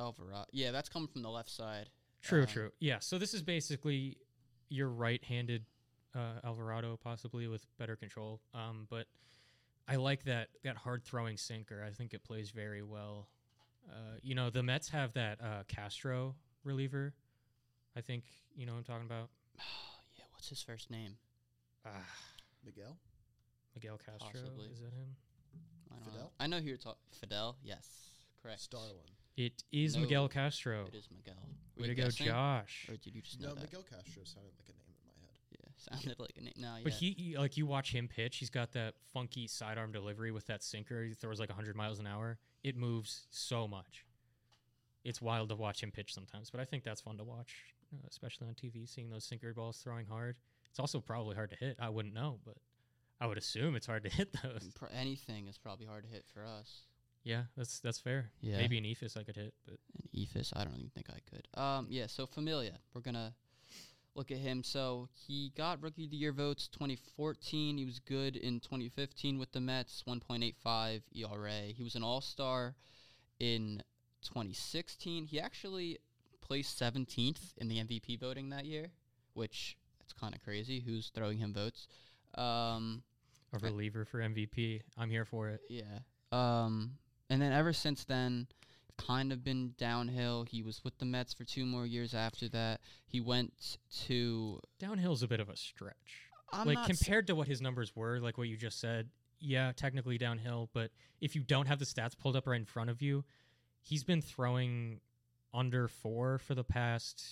Alvarado. 0.00 0.46
Yeah, 0.52 0.70
that's 0.70 0.88
coming 0.88 1.08
from 1.08 1.22
the 1.22 1.30
left 1.30 1.50
side. 1.50 1.90
True, 2.22 2.42
Um, 2.42 2.46
true. 2.46 2.70
Yeah. 2.80 2.98
So 3.00 3.18
this 3.18 3.34
is 3.34 3.42
basically 3.42 4.18
your 4.68 4.88
right-handed 4.88 5.64
uh, 6.14 6.40
Alvarado 6.44 6.96
possibly 6.96 7.46
with 7.48 7.64
better 7.78 7.96
control. 7.96 8.40
Um, 8.54 8.86
but 8.90 9.06
I 9.86 9.96
like 9.96 10.24
that 10.24 10.48
that 10.64 10.76
hard 10.76 11.04
throwing 11.04 11.36
sinker. 11.36 11.82
I 11.84 11.90
think 11.90 12.14
it 12.14 12.22
plays 12.24 12.50
very 12.50 12.82
well. 12.82 13.28
Uh, 13.88 14.16
you 14.22 14.34
know, 14.34 14.50
the 14.50 14.62
Mets 14.62 14.88
have 14.90 15.12
that 15.14 15.40
uh, 15.40 15.62
Castro 15.68 16.34
reliever. 16.64 17.14
I 17.96 18.00
think 18.00 18.24
you 18.54 18.66
know 18.66 18.72
what 18.72 18.78
I'm 18.78 18.84
talking 18.84 19.06
about. 19.06 19.28
yeah, 20.16 20.24
what's 20.32 20.48
his 20.48 20.62
first 20.62 20.90
name? 20.90 21.16
Ah, 21.86 21.90
Miguel. 22.64 22.96
Miguel 23.74 23.98
Castro. 23.98 24.28
Possibly. 24.32 24.66
Is 24.72 24.80
that 24.80 24.92
him? 24.92 25.16
I 25.90 25.94
don't 25.94 26.06
know. 26.06 26.12
Fidel? 26.12 26.32
I 26.40 26.46
know 26.46 26.58
who 26.58 26.68
you're 26.68 26.76
talking. 26.76 26.98
Fidel. 27.20 27.56
Yes, 27.62 27.86
correct. 28.42 28.60
Starlin. 28.60 28.94
It 29.36 29.62
is 29.70 29.94
No, 29.94 30.02
Miguel 30.02 30.28
Castro. 30.28 30.86
It 30.92 30.96
is 30.96 31.08
Miguel. 31.16 31.34
Were 31.76 31.82
Way 31.82 31.88
to 31.88 31.94
go, 31.94 32.02
guessing, 32.04 32.26
Josh. 32.26 32.86
Or 32.90 32.96
did 32.96 33.14
you 33.14 33.22
just 33.22 33.40
know 33.40 33.50
No. 33.50 33.54
Miguel 33.54 33.84
Castro 33.88 34.24
sounded 34.24 34.50
like 34.58 34.68
a 34.68 34.72
name 34.72 34.90
in 34.90 35.06
my 35.06 35.12
head. 35.20 35.38
Yeah, 35.52 35.68
sounded 35.96 36.18
like 36.18 36.34
a 36.36 36.42
name. 36.42 36.54
No. 36.56 36.74
But 36.82 36.92
he, 36.94 37.12
he- 37.16 37.38
like, 37.38 37.56
you 37.56 37.64
watch 37.64 37.92
him 37.92 38.08
pitch. 38.08 38.38
He's 38.38 38.50
got 38.50 38.72
that 38.72 38.94
funky 39.12 39.46
sidearm 39.46 39.92
delivery 39.92 40.32
with 40.32 40.46
that 40.48 40.64
sinker. 40.64 41.04
He 41.04 41.14
throws 41.14 41.38
like 41.38 41.50
100 41.50 41.76
miles 41.76 42.00
an 42.00 42.08
hour. 42.08 42.38
It 42.62 42.76
moves 42.76 43.26
so 43.30 43.68
much. 43.68 44.04
It's 45.04 45.22
wild 45.22 45.48
to 45.50 45.56
watch 45.56 45.82
him 45.82 45.90
pitch 45.90 46.12
sometimes, 46.12 46.50
but 46.50 46.60
I 46.60 46.64
think 46.64 46.84
that's 46.84 47.00
fun 47.00 47.16
to 47.18 47.24
watch, 47.24 47.54
uh, 47.94 48.06
especially 48.10 48.48
on 48.48 48.54
TV, 48.54 48.88
seeing 48.88 49.10
those 49.10 49.24
sinker 49.24 49.54
balls 49.54 49.78
throwing 49.78 50.06
hard. 50.06 50.36
It's 50.70 50.78
also 50.80 51.00
probably 51.00 51.34
hard 51.34 51.50
to 51.50 51.56
hit. 51.56 51.76
I 51.80 51.88
wouldn't 51.88 52.14
know, 52.14 52.40
but 52.44 52.56
I 53.20 53.26
would 53.26 53.38
assume 53.38 53.74
it's 53.76 53.86
hard 53.86 54.02
to 54.04 54.10
hit 54.14 54.34
those. 54.42 54.70
Pro- 54.74 54.88
anything 54.94 55.46
is 55.48 55.56
probably 55.56 55.86
hard 55.86 56.04
to 56.04 56.10
hit 56.10 56.24
for 56.32 56.44
us. 56.44 56.82
Yeah, 57.24 57.44
that's 57.56 57.80
that's 57.80 57.98
fair. 57.98 58.30
Yeah. 58.40 58.58
Maybe 58.58 58.78
an 58.78 58.84
Eephus 58.84 59.16
I 59.16 59.22
could 59.22 59.36
hit, 59.36 59.52
but 59.66 59.78
an 60.02 60.08
Eephus, 60.18 60.52
I 60.54 60.64
don't 60.64 60.74
even 60.74 60.90
think 60.90 61.06
I 61.10 61.18
could. 61.28 61.60
Um, 61.60 61.86
yeah. 61.90 62.06
So 62.06 62.26
Familia, 62.26 62.78
we're 62.94 63.00
gonna 63.00 63.34
look 64.18 64.30
at 64.32 64.38
him. 64.38 64.62
So 64.64 65.08
he 65.14 65.52
got 65.56 65.80
Rookie 65.80 66.04
of 66.04 66.10
the 66.10 66.16
Year 66.16 66.32
votes 66.32 66.68
2014. 66.68 67.78
He 67.78 67.84
was 67.84 68.00
good 68.00 68.36
in 68.36 68.60
2015 68.60 69.38
with 69.38 69.52
the 69.52 69.60
Mets, 69.60 70.02
1.85 70.06 71.02
ERA. 71.14 71.60
He 71.74 71.84
was 71.84 71.94
an 71.94 72.02
All 72.02 72.20
Star 72.20 72.74
in 73.38 73.82
2016. 74.22 75.26
He 75.26 75.40
actually 75.40 75.98
placed 76.40 76.78
17th 76.80 77.56
in 77.58 77.68
the 77.68 77.78
MVP 77.78 78.18
voting 78.18 78.50
that 78.50 78.66
year, 78.66 78.88
which 79.34 79.76
it's 80.00 80.12
kind 80.12 80.34
of 80.34 80.42
crazy. 80.42 80.80
Who's 80.80 81.10
throwing 81.14 81.38
him 81.38 81.54
votes? 81.54 81.86
Um, 82.34 83.02
a 83.52 83.58
reliever 83.58 84.04
for 84.04 84.18
MVP. 84.18 84.82
I'm 84.98 85.10
here 85.10 85.24
for 85.24 85.48
it. 85.48 85.60
yeah. 85.70 86.00
Um, 86.32 86.92
and 87.30 87.40
then 87.40 87.52
ever 87.52 87.72
since 87.72 88.04
then, 88.04 88.48
kind 88.98 89.32
of 89.32 89.42
been 89.42 89.72
downhill. 89.78 90.44
He 90.44 90.62
was 90.62 90.82
with 90.84 90.98
the 90.98 91.04
Mets 91.06 91.32
for 91.32 91.44
two 91.44 91.64
more 91.64 91.86
years 91.86 92.12
after 92.14 92.48
that. 92.50 92.80
He 93.06 93.20
went 93.20 93.78
to. 94.06 94.60
Downhill's 94.80 95.22
a 95.22 95.28
bit 95.28 95.40
of 95.40 95.48
a 95.48 95.56
stretch. 95.56 95.94
I'm 96.52 96.66
like 96.66 96.74
not 96.76 96.90
s- 96.90 96.98
compared 96.98 97.26
to 97.28 97.34
what 97.34 97.46
his 97.48 97.60
numbers 97.60 97.94
were, 97.96 98.18
like 98.20 98.36
what 98.38 98.48
you 98.48 98.56
just 98.56 98.80
said, 98.80 99.08
yeah, 99.40 99.72
technically 99.76 100.18
downhill, 100.18 100.68
but 100.72 100.90
if 101.20 101.34
you 101.36 101.42
don't 101.42 101.66
have 101.66 101.78
the 101.78 101.84
stats 101.84 102.18
pulled 102.18 102.36
up 102.36 102.46
right 102.46 102.58
in 102.58 102.64
front 102.64 102.90
of 102.90 103.00
you, 103.02 103.24
he's 103.82 104.02
been 104.02 104.20
throwing 104.22 105.00
under 105.54 105.88
four 105.88 106.38
for 106.38 106.54
the 106.54 106.64
past 106.64 107.22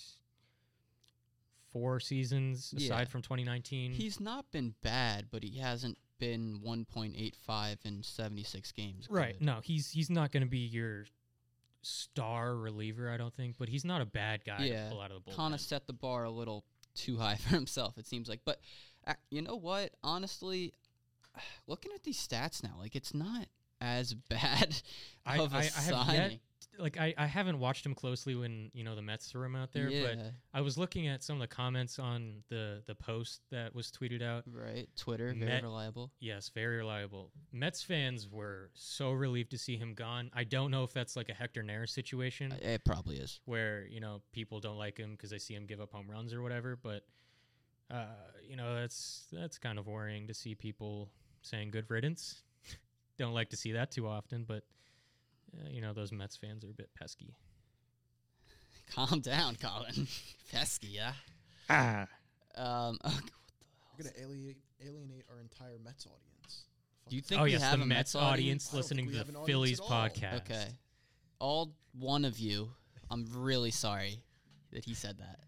four 1.71 1.99
seasons, 1.99 2.73
Yeah. 2.77 2.85
aside 2.85 3.09
from 3.09 3.21
2019. 3.21 3.91
He's 3.91 4.19
not 4.19 4.49
been 4.51 4.75
bad, 4.81 5.27
but 5.31 5.43
he 5.43 5.57
hasn't 5.57 5.97
been 6.19 6.61
1.85 6.63 7.77
in 7.85 8.03
76 8.03 8.71
games. 8.71 9.07
right. 9.09 9.37
good. 9.37 9.45
No, 9.45 9.59
he's 9.63 9.91
he's 9.91 10.09
not 10.09 10.31
going 10.31 10.43
to 10.43 10.49
be 10.49 10.59
your 10.59 11.05
star 11.87 12.55
reliever, 12.55 13.09
I 13.09 13.17
don't 13.17 13.33
think, 13.33 13.55
but 13.57 13.69
he's 13.69 13.85
not 13.85 14.01
a 14.01 14.05
bad 14.05 14.43
guy 14.45 14.65
Yeah, 14.65 14.85
to 14.85 14.91
pull 14.91 15.01
out 15.01 15.11
of 15.11 15.23
the 15.23 15.31
bullpen. 15.31 15.35
Kind 15.35 15.53
of 15.53 15.61
set 15.61 15.87
the 15.87 15.93
bar 15.93 16.25
a 16.25 16.29
little 16.29 16.65
too 16.95 17.17
high 17.17 17.35
for 17.41 17.49
himself, 17.49 17.97
it 17.97 18.05
seems 18.05 18.27
like. 18.27 18.41
But 18.45 18.59
uh, 19.05 19.13
you 19.29 19.41
know 19.41 19.55
what? 19.55 19.91
Honestly, 20.03 20.73
looking 21.67 21.91
at 21.95 22.03
these 22.03 22.17
stats 22.25 22.63
now, 22.63 22.75
like 22.79 22.95
it's 22.95 23.13
not 23.13 23.47
as 23.79 24.13
bad 24.29 24.75
I, 25.25 25.37
of 25.39 25.53
a 25.53 25.57
I, 25.57 25.59
I 25.59 25.63
have 25.63 25.71
signing. 25.71 26.31
yet, 26.31 26.39
like 26.79 26.97
I, 26.99 27.13
I 27.17 27.25
haven't 27.25 27.59
watched 27.59 27.85
him 27.85 27.93
closely 27.95 28.35
when 28.35 28.69
you 28.73 28.83
know 28.83 28.95
the 28.95 29.01
Mets 29.01 29.27
threw 29.31 29.43
him 29.43 29.55
out 29.55 29.71
there, 29.73 29.89
yeah, 29.89 30.03
but 30.07 30.19
I 30.53 30.61
was 30.61 30.77
looking 30.77 31.07
at 31.07 31.23
some 31.23 31.35
of 31.35 31.41
the 31.41 31.47
comments 31.47 31.99
on 31.99 32.43
the 32.49 32.81
the 32.85 32.95
post 32.95 33.41
that 33.51 33.73
was 33.73 33.91
tweeted 33.91 34.21
out. 34.21 34.43
right. 34.51 34.87
Twitter, 34.95 35.33
very 35.33 35.51
Met- 35.51 35.63
reliable. 35.63 36.11
Yes, 36.19 36.49
very 36.53 36.77
reliable. 36.77 37.31
Mets 37.51 37.81
fans 37.83 38.27
were 38.29 38.69
so 38.73 39.11
relieved 39.11 39.51
to 39.51 39.57
see 39.57 39.77
him 39.77 39.93
gone. 39.93 40.29
I 40.33 40.43
don't 40.43 40.71
know 40.71 40.83
if 40.83 40.93
that's 40.93 41.15
like 41.15 41.29
a 41.29 41.33
Hector 41.33 41.63
Neris 41.63 41.89
situation 41.89 42.51
Uh, 42.51 42.57
It 42.61 42.85
probably 42.85 43.17
is. 43.17 43.39
where 43.45 43.85
you 43.87 43.99
know 43.99 44.21
people 44.31 44.59
don't 44.59 44.77
like 44.77 44.97
him 44.97 45.11
because 45.11 45.29
they 45.31 45.39
see 45.39 45.53
him 45.55 45.65
give 45.65 45.81
up 45.81 45.91
home 45.91 46.09
runs 46.09 46.33
or 46.33 46.41
whatever. 46.41 46.75
But 46.81 47.03
uh, 47.89 48.05
you 48.47 48.55
know 48.55 48.75
that's 48.75 49.25
that's 49.31 49.57
kind 49.57 49.79
of 49.79 49.87
worrying 49.87 50.27
to 50.27 50.33
see 50.33 50.53
people 50.55 51.09
saying 51.41 51.71
good 51.71 51.85
riddance. 51.89 52.43
don't 53.17 53.33
like 53.33 53.49
to 53.49 53.57
see 53.57 53.71
that 53.71 53.91
too 53.91 54.07
often, 54.07 54.43
but 54.47 54.63
uh, 55.55 55.69
you 55.69 55.81
know 55.81 55.93
those 55.93 56.11
Mets 56.11 56.35
fans 56.37 56.63
are 56.63 56.69
a 56.69 56.73
bit 56.73 56.89
pesky. 56.97 57.35
Calm 58.93 59.19
down, 59.19 59.55
Colin. 59.55 60.07
Pesky, 60.51 60.87
yeah. 60.87 61.11
Ah, 61.69 62.07
Um, 62.55 62.97
okay, 63.05 63.15
We're 63.97 64.03
gonna 64.05 64.15
alienate, 64.21 64.57
alienate 64.81 65.25
our 65.29 65.41
entire 65.41 65.77
Mets 65.83 66.05
audience. 66.07 66.63
do 67.09 67.15
you 67.17 67.21
think 67.21 67.41
oh 67.41 67.43
we 67.43 67.51
yes, 67.51 67.61
have 67.63 67.79
the 67.79 67.83
a 67.83 67.87
Mets 67.87 68.15
audience? 68.15 68.71
audience 68.71 68.73
listening 68.73 69.11
to 69.11 69.23
the 69.25 69.39
Phillies 69.45 69.79
audience 69.81 70.21
at 70.21 70.23
all. 70.23 70.33
podcast. 70.35 70.35
Okay. 70.51 70.67
All 71.39 71.73
one 71.99 72.23
of 72.25 72.39
you. 72.39 72.69
I'm 73.11 73.25
really 73.35 73.71
sorry 73.71 74.21
that 74.71 74.85
he 74.85 74.93
said 74.93 75.17
that. 75.19 75.39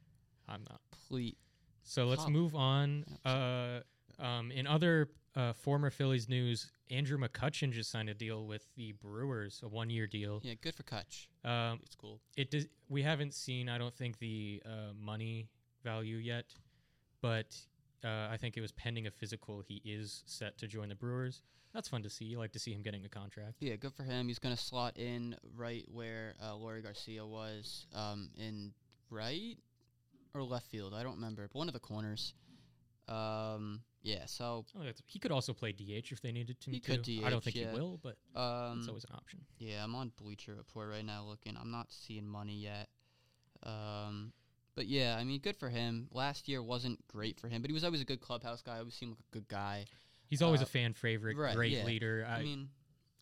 I'm 0.47 0.63
not. 0.69 0.79
Please. 1.07 1.35
So 1.83 2.05
let's 2.05 2.23
Pop. 2.23 2.31
move 2.31 2.55
on. 2.55 3.05
Uh, 3.25 3.79
um, 4.19 4.51
in 4.51 4.67
other 4.67 5.09
uh, 5.35 5.53
former 5.53 5.89
Phillies 5.89 6.27
news, 6.29 6.69
Andrew 6.89 7.17
McCutchen 7.17 7.71
just 7.71 7.91
signed 7.91 8.09
a 8.09 8.13
deal 8.13 8.45
with 8.47 8.67
the 8.75 8.93
Brewers, 8.93 9.61
a 9.63 9.67
one-year 9.67 10.07
deal. 10.07 10.39
Yeah, 10.43 10.55
good 10.61 10.75
for 10.75 10.83
Kutch. 10.83 11.27
Um, 11.45 11.79
It's 11.83 11.95
cool. 11.95 12.19
it 12.35 12.49
does. 12.51 12.67
We 12.89 13.03
haven't 13.03 13.33
seen, 13.33 13.69
I 13.69 13.77
don't 13.77 13.93
think, 13.93 14.17
the 14.19 14.61
uh, 14.65 14.93
money 14.99 15.49
value 15.83 16.17
yet, 16.17 16.45
but 17.21 17.55
uh, 18.03 18.27
I 18.31 18.37
think 18.39 18.57
it 18.57 18.61
was 18.61 18.71
pending 18.71 19.05
a 19.07 19.11
physical. 19.11 19.61
He 19.67 19.81
is 19.85 20.23
set 20.25 20.57
to 20.59 20.67
join 20.67 20.89
the 20.89 20.95
Brewers. 20.95 21.41
That's 21.73 21.87
fun 21.87 22.01
to 22.01 22.09
see. 22.09 22.25
You 22.25 22.39
like 22.39 22.51
to 22.53 22.59
see 22.59 22.73
him 22.73 22.81
getting 22.81 23.05
a 23.05 23.09
contract. 23.09 23.57
Yeah, 23.59 23.75
good 23.75 23.93
for 23.93 24.01
him. 24.03 24.27
He's 24.27 24.39
gonna 24.39 24.57
slot 24.57 24.97
in 24.97 25.35
right 25.55 25.85
where 25.91 26.33
uh, 26.43 26.55
Laurie 26.55 26.81
Garcia 26.81 27.23
was, 27.25 27.85
um, 27.93 28.29
in 28.37 28.73
right 29.11 29.55
or 30.33 30.41
left 30.41 30.65
field. 30.71 30.95
I 30.95 31.03
don't 31.03 31.15
remember, 31.15 31.47
but 31.51 31.57
one 31.59 31.67
of 31.67 31.73
the 31.73 31.79
corners. 31.79 32.33
Um, 33.07 33.81
yeah. 34.01 34.25
So, 34.25 34.65
Oh, 34.77 34.83
he 35.07 35.19
could 35.19 35.31
also 35.31 35.53
play 35.53 35.71
DH 35.71 36.11
if 36.11 36.21
they 36.21 36.31
needed 36.31 36.59
to. 36.61 36.71
He 36.71 36.79
could 36.79 37.07
I 37.23 37.29
don't 37.29 37.43
think 37.43 37.55
yeah. 37.55 37.71
he 37.71 37.77
will, 37.77 37.99
but 38.01 38.17
um, 38.39 38.79
it's 38.79 38.87
always 38.87 39.03
an 39.05 39.15
option. 39.15 39.39
Yeah, 39.57 39.83
I'm 39.83 39.95
on 39.95 40.11
Bleacher 40.17 40.55
Report 40.55 40.89
right 40.89 41.05
now 41.05 41.23
looking. 41.23 41.57
I'm 41.59 41.71
not 41.71 41.87
seeing 41.89 42.27
money 42.27 42.55
yet. 42.55 42.89
Um, 43.63 44.33
but 44.75 44.87
yeah, 44.87 45.17
I 45.19 45.23
mean, 45.23 45.39
good 45.41 45.57
for 45.57 45.69
him. 45.69 46.07
Last 46.11 46.47
year 46.47 46.63
wasn't 46.63 47.05
great 47.07 47.39
for 47.39 47.49
him, 47.49 47.61
but 47.61 47.69
he 47.69 47.73
was 47.73 47.83
always 47.83 48.01
a 48.01 48.05
good 48.05 48.21
clubhouse 48.21 48.61
guy. 48.61 48.77
Always 48.77 48.93
seemed 48.93 49.11
like 49.11 49.19
a 49.19 49.33
good 49.33 49.47
guy. 49.47 49.85
He's 50.29 50.41
always 50.41 50.61
uh, 50.61 50.65
a 50.65 50.67
fan 50.67 50.93
favorite, 50.93 51.35
right, 51.35 51.55
great 51.55 51.73
yeah. 51.73 51.83
leader. 51.83 52.25
I, 52.29 52.37
I, 52.37 52.43
mean, 52.43 52.69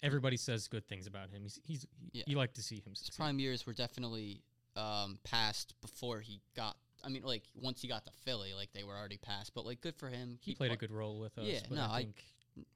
everybody 0.03 0.37
says 0.37 0.67
good 0.67 0.87
things 0.87 1.07
about 1.07 1.29
him. 1.31 1.41
He's 1.43 1.59
he's 1.63 1.87
Yeah. 2.11 2.23
you 2.27 2.37
like 2.37 2.53
to 2.53 2.61
see 2.61 2.75
him 2.75 2.93
his 2.93 3.09
prime 3.09 3.39
years 3.39 3.65
were 3.65 3.73
definitely 3.73 4.43
um, 4.75 5.19
passed 5.23 5.73
before 5.81 6.19
he 6.19 6.41
got. 6.55 6.77
I 7.07 7.09
mean, 7.09 7.23
like 7.23 7.43
once 7.55 7.81
he 7.81 7.87
got 7.87 8.05
to 8.05 8.11
Philly, 8.25 8.53
like 8.53 8.73
they 8.73 8.83
were 8.83 8.95
already 8.95 9.17
past. 9.17 9.53
But 9.55 9.65
like, 9.65 9.79
good 9.79 9.95
for 9.95 10.09
him. 10.09 10.37
he 10.41 10.53
played 10.53 10.71
a 10.73 10.75
good 10.75 10.91
role 10.91 11.19
with 11.19 11.37
us. 11.37 11.45
Yeah, 11.45 11.59
but 11.69 11.75
no, 11.75 11.81
I 11.83 11.99
I- 11.99 12.07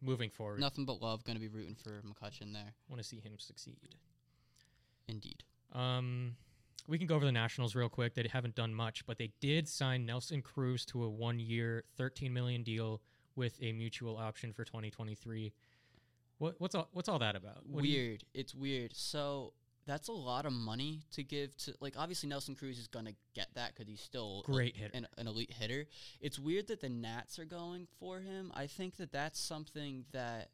moving 0.02 0.30
forward, 0.30 0.60
Nothing 0.60 0.86
but 0.86 1.02
love. 1.02 1.24
Going 1.26 1.36
to 1.36 1.42
be 1.42 1.50
rooting 1.50 1.76
for 1.76 2.02
McCutchen 2.02 2.54
there. 2.54 2.74
want 2.88 3.02
to 3.02 3.08
see 3.08 3.20
him 3.20 3.34
succeed. 3.38 3.78
Indeed. 5.08 5.44
Um, 5.74 6.36
we 6.88 6.98
can 6.98 7.08
go 7.08 7.16
over 7.16 7.26
the 7.26 7.32
Nationals 7.32 7.76
real 7.76 7.90
quick. 7.90 8.14
They 8.14 8.26
haven't 8.32 8.56
done 8.56 8.74
much, 8.74 9.06
but 9.06 9.18
they 9.18 9.32
did 9.42 9.68
sign 9.68 10.06
Nelson 10.06 10.42
Cruz 10.42 10.86
to 10.88 11.04
a 11.04 11.10
one-year, 11.10 11.84
thirteen 11.98 12.34
million 12.34 12.64
deal 12.64 13.02
with 13.36 13.58
a 13.62 13.72
mutual 13.74 14.18
option 14.18 14.54
for 14.54 14.64
2023. 14.64 15.52
What 16.38 16.56
what's 16.60 16.76
all 16.76 16.88
what's 16.94 17.10
all 17.10 17.20
that 17.20 17.36
about? 17.36 17.66
What 17.68 17.84
do 17.84 17.90
you- 17.90 17.98
weird. 17.98 18.24
it's 18.34 18.56
weird. 18.56 18.96
So 18.96 19.54
that's 19.86 20.08
a 20.08 20.14
lot 20.14 20.46
of 20.46 20.54
money 20.54 21.02
to 21.14 21.24
give 21.24 21.56
to. 21.58 21.74
Like, 21.80 21.96
obviously 21.98 22.30
Nelson 22.30 22.56
Cruz 22.56 22.78
is 22.78 22.88
going 22.88 23.06
to 23.06 23.16
get 23.34 23.48
that 23.56 23.74
because 23.74 23.88
he's 23.88 24.02
still 24.02 24.44
a- 24.48 24.52
great 24.52 24.76
hitter. 24.76 24.92
an, 24.94 25.08
an 25.18 25.28
elite 25.28 25.52
hitter. 25.52 25.86
It's 26.20 26.38
weird 26.40 26.68
that 26.68 26.82
the 26.82 26.90
Nats 26.90 27.40
are 27.40 27.46
going 27.46 27.88
for 28.00 28.20
him. 28.20 28.52
I 28.56 28.68
think 28.68 28.98
that 28.98 29.12
that's 29.12 29.40
something 29.40 30.06
that. 30.12 30.50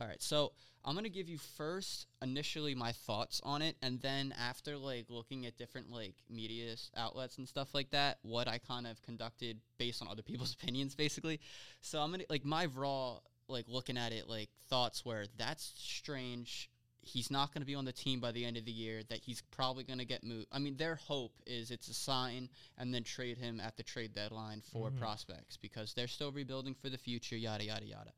All 0.00 0.06
right, 0.06 0.22
so 0.22 0.52
I'm 0.84 0.94
gonna 0.94 1.08
give 1.08 1.28
you 1.28 1.38
first 1.38 2.06
initially 2.22 2.74
my 2.74 2.92
thoughts 2.92 3.40
on 3.42 3.62
it, 3.62 3.76
and 3.82 4.00
then 4.00 4.32
after 4.38 4.76
like 4.76 5.06
looking 5.08 5.44
at 5.44 5.58
different 5.58 5.90
like 5.90 6.14
media 6.30 6.74
outlets 6.96 7.36
and 7.38 7.48
stuff 7.48 7.74
like 7.74 7.90
that, 7.90 8.18
what 8.22 8.46
I 8.46 8.58
kind 8.58 8.86
of 8.86 9.02
conducted 9.02 9.58
based 9.76 10.00
on 10.00 10.08
other 10.08 10.22
people's 10.30 10.54
opinions, 10.54 10.94
basically. 10.94 11.40
So 11.80 12.00
I'm 12.00 12.12
gonna 12.12 12.24
like 12.30 12.44
my 12.44 12.66
raw 12.66 13.18
like 13.48 13.66
looking 13.68 13.98
at 13.98 14.12
it 14.12 14.28
like 14.28 14.50
thoughts 14.68 15.04
where 15.04 15.26
that's 15.36 15.72
strange. 15.76 16.70
He's 17.08 17.30
not 17.30 17.52
going 17.52 17.62
to 17.62 17.66
be 17.66 17.74
on 17.74 17.84
the 17.84 17.92
team 17.92 18.20
by 18.20 18.32
the 18.32 18.44
end 18.44 18.56
of 18.56 18.64
the 18.64 18.72
year. 18.72 19.02
That 19.08 19.20
he's 19.20 19.40
probably 19.50 19.84
going 19.84 19.98
to 19.98 20.04
get 20.04 20.22
moved. 20.22 20.46
I 20.52 20.58
mean, 20.58 20.76
their 20.76 20.96
hope 20.96 21.32
is 21.46 21.70
it's 21.70 21.88
a 21.88 21.94
sign 21.94 22.48
and 22.76 22.92
then 22.92 23.02
trade 23.04 23.38
him 23.38 23.60
at 23.60 23.76
the 23.76 23.82
trade 23.82 24.12
deadline 24.12 24.60
for 24.60 24.90
Mhm. 24.90 24.98
prospects 24.98 25.56
because 25.56 25.94
they're 25.94 26.06
still 26.08 26.32
rebuilding 26.32 26.74
for 26.74 26.88
the 26.90 26.98
future. 26.98 27.36
Yada 27.36 27.64
yada 27.64 27.86
yada. 27.86 28.12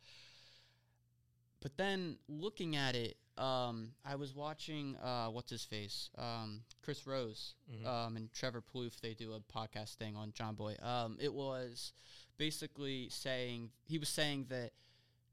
But 1.61 1.77
then 1.77 2.19
looking 2.29 2.75
at 2.77 2.95
it, 2.95 3.17
um, 3.37 3.93
I 4.05 4.17
was 4.17 4.35
watching 4.35 4.97
uh, 4.97 5.29
what's 5.29 5.51
his 5.51 5.65
face, 5.65 6.11
um, 6.17 6.65
Chris 6.83 7.07
Rose, 7.07 7.55
Mhm. 7.71 7.87
um, 7.87 8.17
and 8.17 8.33
Trevor 8.33 8.63
Plouffe. 8.63 8.99
They 9.01 9.15
do 9.15 9.35
a 9.35 9.41
podcast 9.41 9.95
thing 9.95 10.17
on 10.17 10.33
Jomboy. 10.33 10.83
Um, 10.83 11.17
it 11.21 11.33
was 11.33 11.93
basically 12.39 13.09
saying 13.11 13.71
he 13.85 13.99
was 13.99 14.09
saying 14.09 14.47
that 14.47 14.73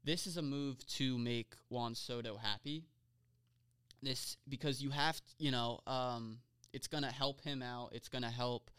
this 0.04 0.26
is 0.26 0.36
a 0.36 0.42
move 0.42 0.86
to 0.86 1.18
make 1.18 1.54
Juan 1.70 1.94
Soto 1.94 2.36
happy. 2.36 2.84
This 4.02 4.36
because 4.48 4.82
you 4.82 4.90
have 4.90 5.16
t- 5.16 5.46
you 5.46 5.50
know 5.50 5.80
um, 5.86 6.38
it's 6.72 6.86
gonna 6.86 7.10
help 7.10 7.40
him 7.42 7.62
out. 7.62 7.90
It's 7.92 8.08
gonna 8.08 8.30
help. 8.30 8.70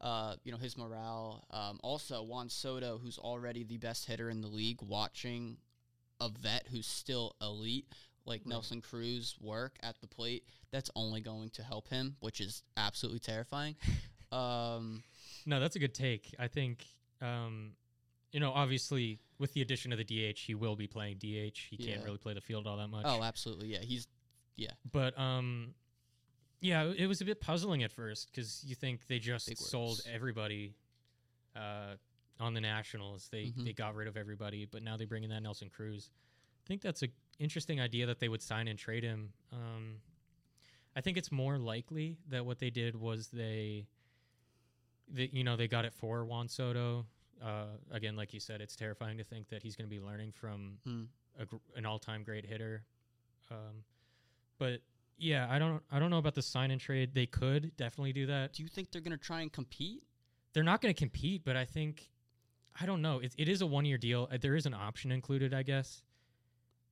Uh, 0.00 0.34
you 0.44 0.52
know 0.52 0.58
his 0.58 0.76
morale. 0.76 1.44
Um, 1.50 1.78
also, 1.82 2.22
Juan 2.22 2.50
Soto, 2.50 2.98
who's 2.98 3.16
already 3.16 3.64
the 3.64 3.78
best 3.78 4.06
hitter 4.06 4.28
in 4.28 4.42
the 4.42 4.48
league, 4.48 4.82
watching 4.82 5.56
a 6.20 6.28
vet 6.28 6.66
who's 6.70 6.86
still 6.86 7.36
elite, 7.40 7.86
like 8.26 8.40
Right. 8.40 8.48
Nelson 8.48 8.82
Cruz, 8.82 9.36
work 9.40 9.78
at 9.82 9.98
the 10.00 10.06
plate, 10.06 10.44
that's 10.72 10.90
only 10.94 11.20
going 11.20 11.50
to 11.50 11.62
help 11.62 11.88
him, 11.88 12.16
which 12.20 12.40
is 12.40 12.62
absolutely 12.76 13.20
terrifying. 13.20 13.76
um, 14.32 15.02
No, 15.46 15.60
that's 15.60 15.76
a 15.76 15.78
good 15.78 15.94
take. 15.94 16.34
I 16.38 16.48
think, 16.48 16.84
um, 17.22 17.72
you 18.32 18.40
know, 18.40 18.52
obviously 18.52 19.20
with 19.38 19.52
the 19.54 19.62
addition 19.62 19.92
of 19.92 19.98
the 19.98 20.04
DH, 20.04 20.38
he 20.38 20.54
will 20.54 20.76
be 20.76 20.86
playing 20.86 21.16
DH. 21.16 21.58
He 21.70 21.76
can't 21.78 22.04
really 22.04 22.18
play 22.18 22.34
the 22.34 22.40
field 22.40 22.66
all 22.66 22.76
that 22.76 22.88
much. 22.88 23.06
oh, 23.06 23.22
absolutely, 23.22 23.68
yeah. 23.68 23.80
He's 23.80 24.06
But 24.90 25.18
um, 25.18 25.74
yeah, 26.60 26.92
it 26.96 27.06
was 27.06 27.20
a 27.20 27.24
bit 27.24 27.40
puzzling 27.40 27.82
at 27.82 27.90
first 27.92 28.30
because 28.30 28.64
you 28.64 28.74
think 28.74 29.06
they 29.06 29.18
just 29.18 29.48
Big 29.48 29.58
sold 29.58 29.98
words. 29.98 30.08
everybody 30.12 30.74
uh, 31.56 31.94
on 32.40 32.54
the 32.54 32.60
Nationals. 32.60 33.28
They 33.30 33.44
Mhm. 33.46 33.64
they 33.64 33.72
got 33.72 33.94
rid 33.94 34.08
of 34.08 34.16
everybody, 34.16 34.64
but 34.64 34.82
now 34.82 34.96
they 34.96 35.04
bring 35.04 35.24
in 35.24 35.30
that 35.30 35.42
Nelson 35.42 35.68
Cruz. 35.70 36.10
I 36.64 36.66
think 36.66 36.80
that's 36.82 37.02
a 37.02 37.08
interesting 37.38 37.80
idea 37.80 38.06
that 38.06 38.18
they 38.20 38.28
would 38.28 38.42
sign 38.42 38.68
and 38.68 38.78
trade 38.78 39.02
him. 39.04 39.32
Um, 39.52 40.00
I 40.96 41.00
think 41.00 41.16
it's 41.16 41.30
more 41.32 41.58
likely 41.58 42.18
that 42.28 42.46
what 42.46 42.58
they 42.60 42.70
did 42.70 42.94
was 42.96 43.28
they, 43.28 43.86
they 45.08 45.28
you 45.32 45.42
know, 45.44 45.56
they 45.56 45.68
got 45.68 45.84
it 45.84 45.92
for 45.92 46.24
Juan 46.24 46.48
Soto. 46.48 47.06
Uh, 47.42 47.66
again, 47.90 48.14
like 48.16 48.32
you 48.32 48.40
said, 48.40 48.60
it's 48.60 48.76
terrifying 48.76 49.18
to 49.18 49.24
think 49.24 49.48
that 49.48 49.62
he's 49.62 49.74
going 49.76 49.88
to 49.88 49.94
be 49.94 50.00
learning 50.00 50.30
from 50.32 50.78
Hmm. 50.84 51.02
a, 51.38 51.46
an 51.76 51.84
all-time 51.84 52.22
great 52.22 52.46
hitter. 52.46 52.84
Um, 53.50 53.84
but 54.58 54.80
yeah, 55.18 55.46
I 55.50 55.58
don't 55.58 55.82
I 55.90 55.98
don't 55.98 56.10
know 56.10 56.18
about 56.18 56.34
the 56.34 56.42
sign 56.42 56.70
and 56.70 56.80
trade. 56.80 57.14
They 57.14 57.26
could 57.26 57.76
definitely 57.76 58.12
do 58.12 58.26
that. 58.26 58.52
do 58.52 58.62
you 58.62 58.68
think 58.68 58.90
they're 58.90 59.00
gonna 59.00 59.16
try 59.16 59.40
and 59.42 59.52
compete? 59.52 60.02
They're 60.54 60.62
not 60.62 60.80
going 60.80 60.94
to 60.94 60.98
compete, 60.98 61.42
but 61.44 61.56
I 61.56 61.64
think 61.64 62.08
I 62.80 62.86
don't 62.86 63.02
know. 63.02 63.18
It, 63.18 63.34
it 63.36 63.48
is 63.48 63.60
a 63.60 63.66
one-year 63.66 63.98
deal. 63.98 64.28
Uh, 64.32 64.38
There 64.40 64.54
is 64.54 64.66
an 64.66 64.74
option 64.74 65.10
included, 65.12 65.52
I 65.52 65.62
guess. 65.64 66.02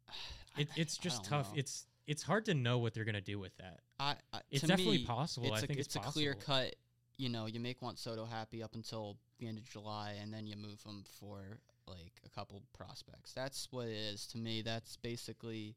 It, 0.58 0.68
it's 0.76 0.98
just 0.98 1.24
tough. 1.24 1.50
know. 1.52 1.60
It's 1.60 1.86
it's 2.06 2.22
hard 2.22 2.44
to 2.44 2.52
know 2.52 2.76
what 2.76 2.92
they're 2.92 3.06
going 3.06 3.14
to 3.14 3.22
do 3.22 3.38
with 3.38 3.56
that. 3.56 3.80
I, 3.98 4.16
I 4.34 4.40
It's 4.50 4.62
definitely 4.66 4.98
me, 4.98 5.06
possible. 5.06 5.46
It's 5.46 5.62
I 5.62 5.64
a, 5.64 5.66
think 5.66 5.78
it's, 5.78 5.86
it's 5.86 5.96
a 5.96 6.00
possible. 6.00 6.12
clear 6.12 6.34
cut. 6.34 6.76
You 7.16 7.30
know, 7.30 7.46
you 7.46 7.58
make 7.58 7.80
Juan 7.80 7.96
Soto 7.96 8.26
happy 8.26 8.62
up 8.62 8.74
until 8.74 9.16
the 9.38 9.46
end 9.48 9.56
of 9.56 9.64
July, 9.64 10.16
and 10.20 10.30
then 10.34 10.46
you 10.46 10.56
move 10.56 10.82
him 10.84 11.04
for 11.18 11.56
like 11.88 12.12
a 12.26 12.28
couple 12.28 12.60
prospects. 12.76 13.32
That's 13.32 13.66
what 13.70 13.86
it 13.86 13.96
is 13.96 14.26
to 14.26 14.38
me. 14.38 14.60
That's 14.60 14.96
basically. 14.98 15.74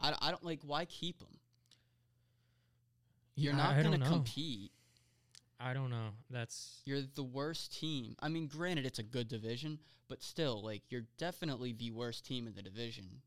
I, 0.00 0.14
I 0.20 0.30
don't 0.30 0.44
like 0.44 0.60
why 0.64 0.84
keep 0.84 1.20
him. 1.20 1.28
You're 3.36 3.52
Yeah, 3.52 3.58
not 3.58 3.74
I, 3.74 3.80
I 3.80 3.82
gonna 3.82 3.98
compete. 3.98 4.70
I 5.60 5.72
don't 5.72 5.90
know. 5.90 6.10
That's 6.30 6.82
You're 6.84 7.02
the 7.14 7.22
worst 7.22 7.78
team. 7.78 8.16
I 8.20 8.28
mean, 8.28 8.46
granted, 8.48 8.86
it's 8.86 8.98
a 8.98 9.02
good 9.04 9.28
division, 9.28 9.78
but 10.08 10.22
still, 10.22 10.62
like, 10.62 10.82
you're 10.90 11.04
definitely 11.16 11.72
the 11.72 11.90
worst 11.90 12.26
team 12.26 12.46
in 12.46 12.54
the 12.54 12.62
division. 12.62 13.22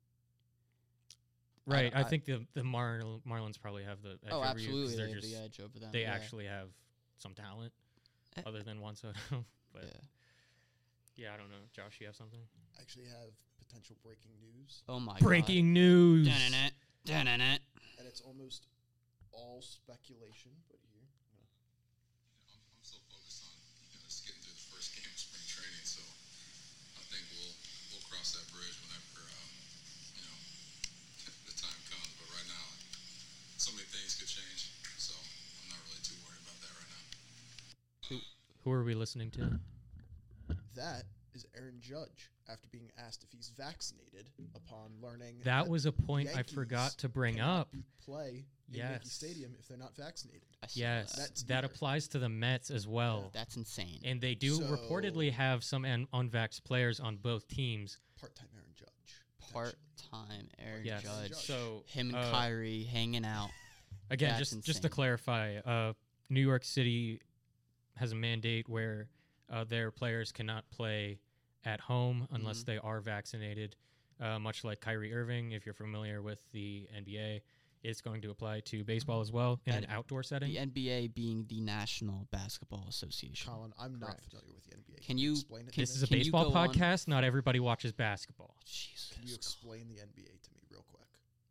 Right. 1.65 1.91
don't- 1.91 1.99
I, 2.01 2.05
I- 2.05 2.09
think 2.09 2.26
the 2.26 2.45
the 2.53 2.63
Mar- 2.63 3.01
Marlins 3.28 3.59
probably 3.59 3.84
have 3.84 4.01
the 4.01 4.11
edge 4.11 4.32
oh, 4.32 4.38
over 4.43 4.59
you 4.59 4.68
'cause 4.84 4.93
absolutely, 4.93 4.95
they're 4.95 5.07
they 5.07 5.13
have 5.13 5.22
the 5.24 5.36
edge 5.36 5.59
over 5.59 5.80
them. 5.80 5.89
they 5.91 6.01
yeah. 6.01 6.13
actually 6.13 6.45
have 6.45 6.70
some 7.18 7.34
talent 7.34 7.74
Eh. 8.38 8.41
other 8.45 8.61
than 8.63 8.80
Juan 8.80 8.95
Soto. 8.95 9.20
but 9.74 9.84
Yeah. 9.84 9.89
yeah, 11.18 11.34
I 11.34 11.38
don't 11.38 11.49
know. 11.49 11.57
Josh, 11.74 11.97
you 11.99 12.05
have 12.05 12.15
something? 12.15 12.39
I 12.78 12.82
actually 12.82 13.05
have 13.07 13.32
potential 13.68 13.95
breaking 14.03 14.32
news, 14.39 14.84
Oh 14.88 14.99
my 14.99 15.18
Breaking 15.20 15.74
news. 15.74 16.28
God. 16.28 16.34
Dun-dun-it, 16.39 16.74
dun-dun-it. 17.05 17.61
and 17.99 18.07
it's 18.07 18.22
almost 18.22 18.68
all 19.36 19.59
speculation. 19.61 20.51
But 20.72 20.80
here, 20.88 21.03
I'm, 22.51 22.57
I'm 22.57 22.84
so 22.84 22.97
focused 23.11 23.43
on 23.43 23.55
you 23.91 23.99
know, 23.99 24.07
just 24.07 24.24
getting 24.24 24.39
through 24.41 24.55
the 24.55 24.68
first 24.72 24.95
game 24.95 25.07
of 25.11 25.20
spring 25.20 25.43
training, 25.45 25.84
so 25.84 25.99
I 26.95 27.03
think 27.11 27.24
we'll 27.36 27.53
we'll 27.91 28.05
cross 28.07 28.32
that 28.39 28.47
bridge 28.55 28.76
whenever 28.88 29.28
um, 29.28 29.51
you 30.15 30.24
know 30.24 30.38
the 31.51 31.55
time 31.59 31.80
comes. 31.91 32.07
But 32.18 32.28
right 32.32 32.47
now, 32.47 32.65
so 33.59 33.76
many 33.76 33.88
things 33.91 34.15
could 34.15 34.32
change, 34.32 34.72
so 34.95 35.11
I'm 35.13 35.68
not 35.76 35.82
really 35.91 36.01
too 36.07 36.15
worried 36.24 36.39
about 36.47 36.57
that 36.63 36.72
right 36.80 36.89
now. 36.91 37.03
Who 38.63 38.72
are 38.72 38.84
we 38.88 38.95
listening 38.95 39.32
to? 39.38 39.59
that 40.80 41.03
is 41.03 41.16
Aaron 41.58 41.80
Judge 41.80 42.30
after 42.49 42.68
being 42.72 42.89
asked 42.97 43.24
if 43.24 43.32
he's 43.32 43.51
vaccinated 43.58 44.30
upon 44.55 44.91
learning 45.01 45.41
That 45.43 45.68
was 45.68 45.86
a 45.86 45.91
point 45.91 46.30
I 46.36 46.43
forgot 46.43 46.91
to 46.99 47.10
bring 47.10 47.39
up. 47.39 47.72
be- 47.72 47.84
play 48.03 48.45
in 48.70 48.76
Yankee 48.76 49.10
Stadium 49.10 49.53
if 49.60 49.68
they're 49.68 49.78
not 49.78 49.95
vaccinated. 49.95 50.43
Yes, 50.74 51.16
that. 51.16 51.47
That 51.47 51.64
applies 51.66 52.08
to 52.10 52.20
the 52.20 52.30
Mets 52.30 52.70
as 52.72 52.88
well. 52.88 53.32
That's 53.34 53.58
insane. 53.58 53.99
And 54.05 54.22
they 54.22 54.36
do 54.36 54.55
So- 54.55 54.64
reportedly 54.64 55.32
have 55.34 55.64
some 55.64 55.84
un- 55.86 56.08
unvaxxed 56.14 56.64
players 56.64 56.99
on 56.99 57.18
both 57.18 57.47
teams. 57.47 57.97
Part-time 58.20 58.47
Aaron 58.55 58.74
Judge. 58.76 59.51
Part-time 59.51 60.49
Aaron 60.60 60.86
Yes. 60.86 61.03
Judge. 61.03 61.30
Judge. 61.32 61.38
So 61.45 61.84
Him 61.88 62.08
and 62.10 62.18
uh, 62.18 62.32
Kyrie 62.32 62.84
hanging 62.84 63.26
out. 63.26 63.49
Again, 64.10 64.30
That's 64.38 64.51
just 64.51 64.64
just 64.64 64.82
to 64.84 64.89
clarify, 64.89 65.58
uh, 65.58 65.93
New 66.30 66.41
York 66.41 66.64
City 66.64 67.20
has 67.97 68.12
a 68.14 68.16
mandate 68.16 68.70
where 68.70 69.10
uh, 69.49 69.64
their 69.66 69.91
players 69.91 70.32
cannot 70.32 70.70
play 70.70 71.20
at 71.68 71.82
home 71.82 72.28
unless 72.32 72.61
Mhm. 72.61 72.65
they 72.65 72.78
are 72.78 73.01
vaccinated. 73.01 73.76
Uh, 74.20 74.39
much 74.39 74.63
like 74.63 74.80
Kyrie 74.80 75.13
Irving, 75.13 75.51
if 75.51 75.65
you're 75.65 75.76
familiar 75.76 76.22
with 76.22 76.41
the 76.51 76.88
NBA, 76.95 77.41
it's 77.84 78.01
going 78.01 78.22
to 78.22 78.32
apply 78.32 78.61
to 78.61 78.84
baseball 78.84 79.22
as 79.22 79.32
well 79.32 79.59
in 79.65 79.74
an 79.76 79.84
And 79.84 79.91
outdoor 79.91 80.24
setting. 80.24 80.49
The 80.51 80.57
NBA 80.59 81.07
being 81.13 81.45
the 81.47 81.59
National 81.61 82.26
Basketball 82.32 82.86
Association. 82.88 83.51
Colin, 83.51 83.74
I'm 83.78 83.99
not 83.99 84.07
Correct. 84.18 84.30
familiar 84.30 84.53
with 84.53 84.63
the 84.63 84.74
NBA. 84.76 85.01
Can 85.01 85.18
you- 85.20 85.34
explain 85.34 85.68
it? 85.68 85.74
can- 85.74 85.86
to 85.86 85.91
this 85.91 85.91
me? 85.91 85.95
is 85.97 86.03
a 86.03 86.07
baseball 86.07 86.49
go 86.49 86.55
on- 86.57 86.70
podcast. 86.70 87.07
Not 87.07 87.24
everybody 87.24 87.59
watches 87.59 87.91
basketball. 87.91 88.55
Jesus. 88.65 89.11
Can 89.13 89.24
you 89.24 89.30
God. 89.30 89.36
explain 89.36 89.88
the 89.89 89.99
NBA 90.01 90.38
to 90.41 90.51
me 90.53 90.61
real 90.72 90.84
quick? 90.84 91.07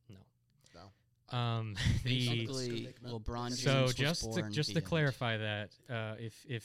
No. 0.08 0.26
No. 0.74 1.38
Um, 1.38 1.74
the 2.04 2.26
Basically, 2.28 2.80
Make 2.86 3.00
them- 3.00 3.12
LeBron 3.12 3.48
James 3.50 3.62
so 3.62 3.82
was 3.82 3.94
just 3.94 4.32
to, 4.34 4.50
just 4.50 4.72
to 4.74 4.80
clarify 4.80 5.36
that 5.36 5.70
uh, 5.88 6.16
if 6.18 6.44
if 6.48 6.64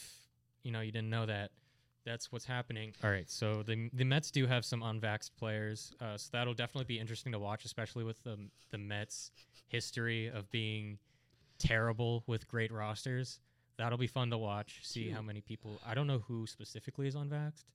you 0.64 0.72
know 0.72 0.82
you 0.82 0.92
didn't 0.92 1.10
know 1.12 1.26
that 1.28 1.52
that's 2.06 2.32
what's 2.32 2.46
happening 2.46 2.94
all 3.04 3.10
right 3.12 3.30
so 3.30 3.62
the 3.64 3.90
the 3.94 4.04
mets 4.04 4.32
do 4.32 4.46
have 4.48 4.66
some 4.66 4.82
unvaxxed 4.82 5.32
players 5.38 5.94
uh, 6.02 6.18
so 6.18 6.30
that'll 6.32 6.54
definitely 6.54 6.86
be 6.86 7.00
interesting 7.00 7.32
to 7.32 7.40
watch 7.40 7.64
especially 7.66 8.04
with 8.04 8.22
the 8.24 8.38
the 8.72 8.78
mets 8.78 9.32
history 9.68 10.28
of 10.28 10.50
being 10.52 10.98
terrible 11.60 12.24
with 12.28 12.48
great 12.48 12.72
rosters 12.72 13.40
that'll 13.78 13.98
be 13.98 14.08
fun 14.08 14.30
to 14.32 14.38
watch 14.38 14.80
see 14.84 15.10
how 15.10 15.22
many 15.22 15.42
people 15.42 15.80
i 15.86 15.94
don't 15.94 16.08
know 16.08 16.20
who 16.28 16.48
specifically 16.48 17.08
is 17.08 17.16
unvaxxed 17.16 17.66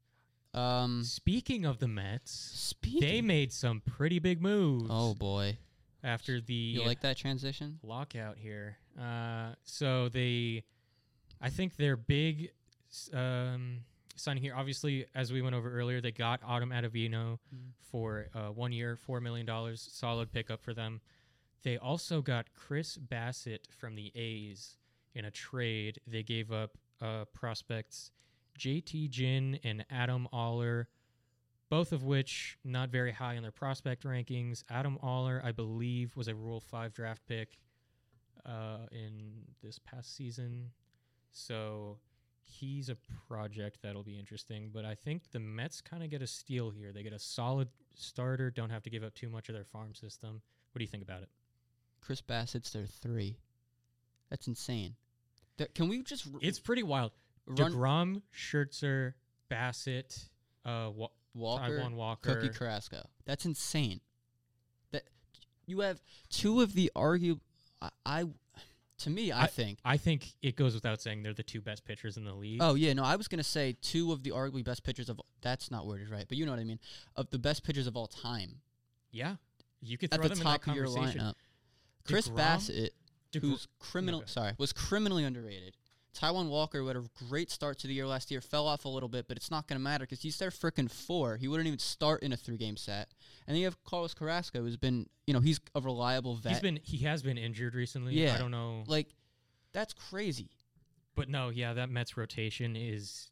Um, 0.54 1.04
speaking 1.04 1.64
of 1.66 1.78
the 1.78 1.88
mets 1.88 2.30
speaking. 2.32 3.00
they 3.00 3.20
made 3.20 3.52
some 3.52 3.80
pretty 3.80 4.18
big 4.18 4.40
moves 4.42 4.88
oh 4.90 5.14
boy, 5.14 5.56
after 6.02 6.40
the 6.40 6.54
you 6.54 6.84
like 6.84 7.00
that 7.02 7.16
transition? 7.16 7.78
lockout 7.82 8.38
here. 8.38 8.76
Uh, 8.98 9.50
so 9.64 10.08
they, 10.08 10.64
I 11.42 11.50
think 11.50 11.76
their 11.76 11.96
big 11.96 12.52
um, 13.12 13.80
signing 14.16 14.42
here. 14.42 14.54
Obviously, 14.56 15.06
as 15.14 15.32
we 15.32 15.42
went 15.42 15.54
over 15.54 15.70
earlier, 15.72 16.00
they 16.00 16.10
got 16.12 16.40
Adam 16.48 16.70
Ottavino 16.70 17.38
Mm. 17.54 17.70
for 17.80 18.26
uh, 18.34 18.48
one 18.48 18.72
year, 18.72 18.96
four 18.96 19.20
million 19.20 19.46
dollars. 19.46 19.86
Solid 19.92 20.32
pickup 20.32 20.62
for 20.62 20.74
them. 20.74 21.00
They 21.62 21.76
also 21.78 22.22
got 22.22 22.52
Chris 22.54 22.96
Bassitt 22.98 23.66
from 23.70 23.94
the 23.94 24.12
A's 24.14 24.76
in 25.14 25.24
a 25.24 25.30
trade. 25.30 26.00
They 26.06 26.22
gave 26.22 26.52
up 26.52 26.76
uh, 27.00 27.24
prospects 27.32 28.10
JT 28.58 29.10
Ginn 29.10 29.58
and 29.64 29.84
Adam 29.90 30.28
Oller, 30.32 30.88
both 31.68 31.92
of 31.92 32.04
which 32.04 32.58
not 32.64 32.88
very 32.90 33.12
high 33.12 33.34
in 33.34 33.42
their 33.42 33.50
prospect 33.52 34.04
rankings. 34.04 34.62
Adam 34.70 34.98
Oller, 35.02 35.42
I 35.44 35.52
believe, 35.52 36.16
was 36.16 36.28
a 36.28 36.34
Rule 36.34 36.60
5 36.60 36.94
draft 36.94 37.22
pick 37.26 37.58
uh, 38.46 38.86
in 38.92 39.32
this 39.62 39.78
past 39.78 40.14
season. 40.16 40.70
So 41.32 41.98
he's 42.46 42.88
a 42.88 42.96
project 43.28 43.78
that'll 43.82 44.02
be 44.02 44.18
interesting. 44.18 44.70
But 44.72 44.84
I 44.84 44.94
think 44.94 45.30
the 45.32 45.40
Mets 45.40 45.80
kind 45.80 46.02
of 46.02 46.10
get 46.10 46.22
a 46.22 46.26
steal 46.26 46.70
here. 46.70 46.92
They 46.92 47.02
get 47.02 47.12
a 47.12 47.18
solid 47.18 47.68
starter, 47.94 48.50
don't 48.50 48.70
have 48.70 48.82
to 48.84 48.90
give 48.90 49.02
up 49.04 49.14
too 49.14 49.28
much 49.28 49.48
of 49.48 49.54
their 49.54 49.64
farm 49.64 49.94
system. 49.94 50.40
What 50.72 50.78
do 50.78 50.84
you 50.84 50.88
think 50.88 51.02
about 51.02 51.22
it? 51.22 51.28
Chris 52.00 52.20
Bassitt's 52.22 52.70
their 52.70 52.86
three. 52.86 53.36
That's 54.30 54.46
insane. 54.46 54.94
Can 55.74 55.88
we 55.88 56.02
just 56.02 56.26
r- 56.32 56.38
It's 56.42 56.60
pretty 56.60 56.82
wild. 56.82 57.12
run 57.46 57.72
Degrom, 57.72 58.22
Scherzer, 58.36 59.14
Bassitt, 59.50 60.28
uh, 60.64 60.90
Wa- 60.94 61.08
Walker, 61.34 61.78
Taijuan 61.78 61.94
Walker. 61.94 62.34
Cookie 62.34 62.48
Carrasco? 62.50 63.08
That's 63.24 63.46
insane. 63.46 64.00
That 64.92 65.04
you 65.66 65.80
have 65.80 66.00
two 66.28 66.60
of 66.60 66.74
the 66.74 66.90
argue. 66.94 67.38
I, 67.80 67.90
I 68.04 68.24
to 68.98 69.10
me, 69.10 69.30
I, 69.32 69.42
I- 69.42 69.46
think. 69.46 69.78
I 69.84 69.96
think 69.96 70.34
it 70.42 70.56
goes 70.56 70.74
without 70.74 71.00
saying 71.02 71.22
they're 71.22 71.34
the 71.34 71.42
two 71.42 71.60
best 71.60 71.84
pitchers 71.84 72.16
in 72.16 72.24
the 72.24 72.34
league. 72.34 72.60
Oh 72.62 72.74
yeah, 72.74 72.92
no, 72.92 73.04
I 73.04 73.16
was 73.16 73.28
gonna 73.28 73.42
say 73.42 73.76
two 73.82 74.12
of 74.12 74.22
the 74.22 74.30
arguably 74.30 74.64
best 74.64 74.82
pitchers 74.84 75.08
of. 75.08 75.20
That's 75.42 75.70
not 75.70 75.86
worded 75.86 76.10
right, 76.10 76.24
but 76.28 76.36
you 76.38 76.44
know 76.46 76.52
what 76.52 76.60
I 76.60 76.64
mean. 76.64 76.80
Of 77.16 77.30
the 77.30 77.38
best 77.38 77.62
pitchers 77.64 77.86
of 77.86 77.96
all 77.96 78.06
time 78.06 78.60
yeah, 79.12 79.36
you 79.80 79.96
could 79.98 80.12
at 80.12 80.18
throw 80.20 80.28
the 80.28 80.34
them 80.34 80.44
top 80.44 80.64
in 80.66 80.70
of 80.70 80.76
your 80.76 80.86
lineup. 80.86 81.34
Chris 82.06 82.28
DeGrom? 82.28 82.36
Bassitt, 82.36 82.90
DeGrom- 83.32 83.40
who's 83.40 83.68
criminal, 83.78 84.20
Okay. 84.20 84.30
sorry, 84.30 84.52
was 84.58 84.72
criminally 84.72 85.24
underrated. 85.24 85.76
Taijuan 86.18 86.48
Walker, 86.48 86.78
who 86.78 86.86
had 86.88 86.96
a 86.96 87.04
great 87.28 87.50
start 87.50 87.78
to 87.80 87.86
the 87.86 87.94
year 87.94 88.06
last 88.06 88.30
year, 88.30 88.40
fell 88.40 88.66
off 88.66 88.84
a 88.84 88.88
little 88.88 89.08
bit, 89.08 89.28
but 89.28 89.36
it's 89.36 89.50
not 89.50 89.66
going 89.66 89.78
to 89.78 89.82
matter 89.82 90.04
because 90.04 90.22
he's 90.22 90.38
their 90.38 90.50
freaking 90.50 90.90
four. 90.90 91.36
He 91.36 91.46
wouldn't 91.48 91.66
even 91.66 91.78
start 91.78 92.22
in 92.22 92.32
a 92.32 92.36
three-game 92.36 92.76
set. 92.76 93.08
And 93.46 93.54
then 93.54 93.60
you 93.60 93.66
have 93.66 93.82
Carlos 93.84 94.14
Carrasco, 94.14 94.62
who's 94.62 94.76
been, 94.76 95.08
you 95.26 95.34
know, 95.34 95.40
he's 95.40 95.60
a 95.74 95.80
reliable 95.80 96.36
vet. 96.36 96.52
He's 96.52 96.60
been 96.60 96.80
he 96.82 96.98
has 96.98 97.22
been 97.22 97.36
injured 97.38 97.74
recently. 97.74 98.14
Yeah. 98.14 98.34
I 98.34 98.38
don't 98.38 98.50
know, 98.50 98.84
like, 98.86 99.08
that's 99.72 99.92
crazy. 99.92 100.48
but 101.14 101.28
no, 101.28 101.50
yeah, 101.50 101.74
that 101.74 101.90
Mets 101.90 102.16
rotation 102.16 102.76
is 102.76 103.30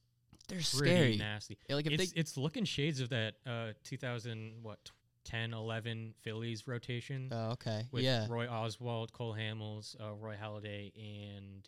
They're 0.49 0.59
pretty 0.59 0.93
scary. 0.93 1.17
nasty. 1.17 1.59
Yeah, 1.69 1.77
Like 1.77 1.87
if 1.87 1.93
It's 1.93 2.13
they, 2.13 2.21
it's 2.21 2.37
looking 2.37 2.65
shades 2.65 3.01
of 3.01 3.09
that 3.11 3.35
uh 3.47 3.73
2000 3.85 4.57
what 4.63 4.91
10 5.25 5.55
11 5.55 6.13
Phillies 6.21 6.69
rotation 6.69 7.31
oh, 7.33 7.53
okay, 7.53 7.87
with 7.91 8.03
yeah, 8.05 8.27
Roy 8.29 8.47
Oswalt, 8.47 9.13
Cole 9.13 9.35
Hamels, 9.35 9.97
uh, 9.99 10.13
Roy 10.13 10.37
Halladay, 10.41 10.93
and 10.97 11.67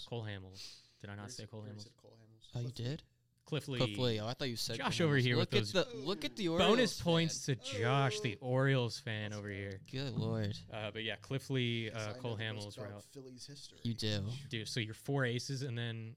Hamels. 0.00 0.08
Cole 0.08 0.24
Hamels. 0.24 0.74
Did 1.00 1.10
I 1.10 1.14
not 1.14 1.18
Already 1.20 1.32
say 1.32 1.42
said- 1.42 1.50
Cole 1.50 1.62
Hamels? 1.68 1.82
said 1.82 1.92
Cole 2.00 2.16
Hamels. 2.20 2.46
Oh, 2.54 2.60
you 2.60 2.72
did? 2.72 3.02
Cliff 3.46 3.66
Lee. 3.66 3.78
Cliff 3.78 3.98
Lee. 3.98 4.20
Oh, 4.20 4.28
I 4.28 4.34
thought 4.34 4.48
you 4.48 4.54
said 4.56 4.76
Josh 4.76 4.98
Cole 4.98 5.06
over 5.08 5.16
Hamels. 5.18 5.22
here 5.22 5.36
with 5.36 5.52
look 5.52 5.60
those 5.60 5.74
at 5.74 5.90
the 5.90 5.98
look 5.98 6.24
at 6.24 6.36
the 6.36 6.48
Orioles 6.48 6.68
Bonus 6.70 6.96
fan. 7.00 7.04
points 7.04 7.46
to 7.46 7.54
Josh, 7.56 8.20
the 8.20 8.36
Orioles 8.40 8.98
fan 9.00 9.32
over 9.32 9.48
here. 9.48 9.80
Good 9.90 10.16
lord, 10.16 10.56
Uh, 10.72 10.90
but 10.92 11.02
yeah, 11.02 11.16
Cliff 11.16 11.50
Lee, 11.50 11.90
Yes, 11.92 11.96
I 11.96 12.10
uh, 12.10 12.14
Cole 12.14 12.36
Hamels, 12.36 12.76
about 12.76 12.86
right 12.86 12.94
out. 12.96 13.04
Phillies 13.12 13.46
history. 13.46 13.78
you 13.82 13.94
do, 13.94 14.22
Dude, 14.50 14.68
so 14.68 14.78
you're 14.78 14.94
four 14.94 15.24
aces 15.24 15.62
and 15.62 15.76
then 15.76 16.14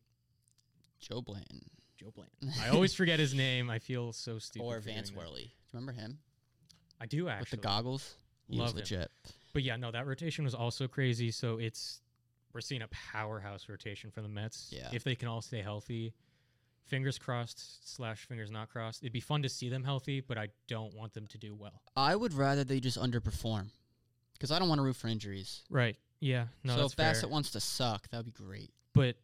Joe 0.99 1.21
Blanton 1.21 1.61
Joe 1.97 2.11
Blanton. 2.13 2.51
I 2.63 2.69
always 2.69 2.93
forget 2.93 3.19
his 3.19 3.33
name. 3.33 3.69
I 3.69 3.79
feel 3.79 4.13
so 4.13 4.37
stupid. 4.37 4.65
or 4.65 4.75
for 4.81 4.89
Vance. 4.89 5.11
Worley. 5.11 5.43
Do 5.43 5.47
you 5.47 5.79
remember 5.79 5.93
him 5.93 6.19
I 7.01 7.05
do 7.07 7.29
actually. 7.29 7.41
with 7.41 7.49
the 7.51 7.57
goggles? 7.57 8.15
He 8.47 8.57
Love 8.57 8.69
him. 8.71 8.75
was 8.75 8.91
legit. 8.91 9.11
But 9.53 9.63
yeah, 9.63 9.75
no, 9.77 9.89
that 9.91 10.05
rotation 10.05 10.43
was 10.43 10.53
also 10.53 10.87
crazy. 10.87 11.31
So 11.31 11.57
it's 11.57 12.01
we're 12.53 12.61
seeing 12.61 12.81
a 12.81 12.87
powerhouse 12.89 13.67
rotation 13.69 14.11
for 14.11 14.21
the 14.21 14.27
Mets. 14.27 14.69
Yeah. 14.71 14.89
If 14.91 15.03
they 15.03 15.15
can 15.15 15.27
all 15.27 15.41
stay 15.41 15.61
healthy, 15.61 16.13
fingers 16.85 17.17
crossed 17.17 17.93
slash 17.95 18.25
fingers 18.25 18.51
not 18.51 18.69
crossed. 18.69 19.03
It'd 19.03 19.13
be 19.13 19.19
fun 19.19 19.41
to 19.43 19.49
see 19.49 19.69
them 19.69 19.83
healthy, 19.83 20.21
but 20.21 20.37
I 20.37 20.49
don't 20.67 20.93
want 20.95 21.13
them 21.13 21.27
to 21.27 21.37
do 21.37 21.55
well. 21.55 21.81
I 21.95 22.15
would 22.15 22.33
rather 22.33 22.63
they 22.63 22.79
just 22.79 22.99
underperform 22.99 23.67
because 24.33 24.51
I 24.51 24.59
don't 24.59 24.69
want 24.69 24.79
to 24.79 24.83
root 24.83 24.95
for 24.95 25.07
injuries. 25.07 25.63
Right. 25.69 25.97
Yeah. 26.19 26.45
No, 26.63 26.75
so 26.75 26.85
if 26.85 26.95
Bassitt 26.95 27.21
fair. 27.21 27.29
wants 27.29 27.51
to 27.51 27.59
suck, 27.59 28.07
that 28.09 28.17
would 28.17 28.25
be 28.25 28.31
great. 28.31 28.71
But 28.93 29.15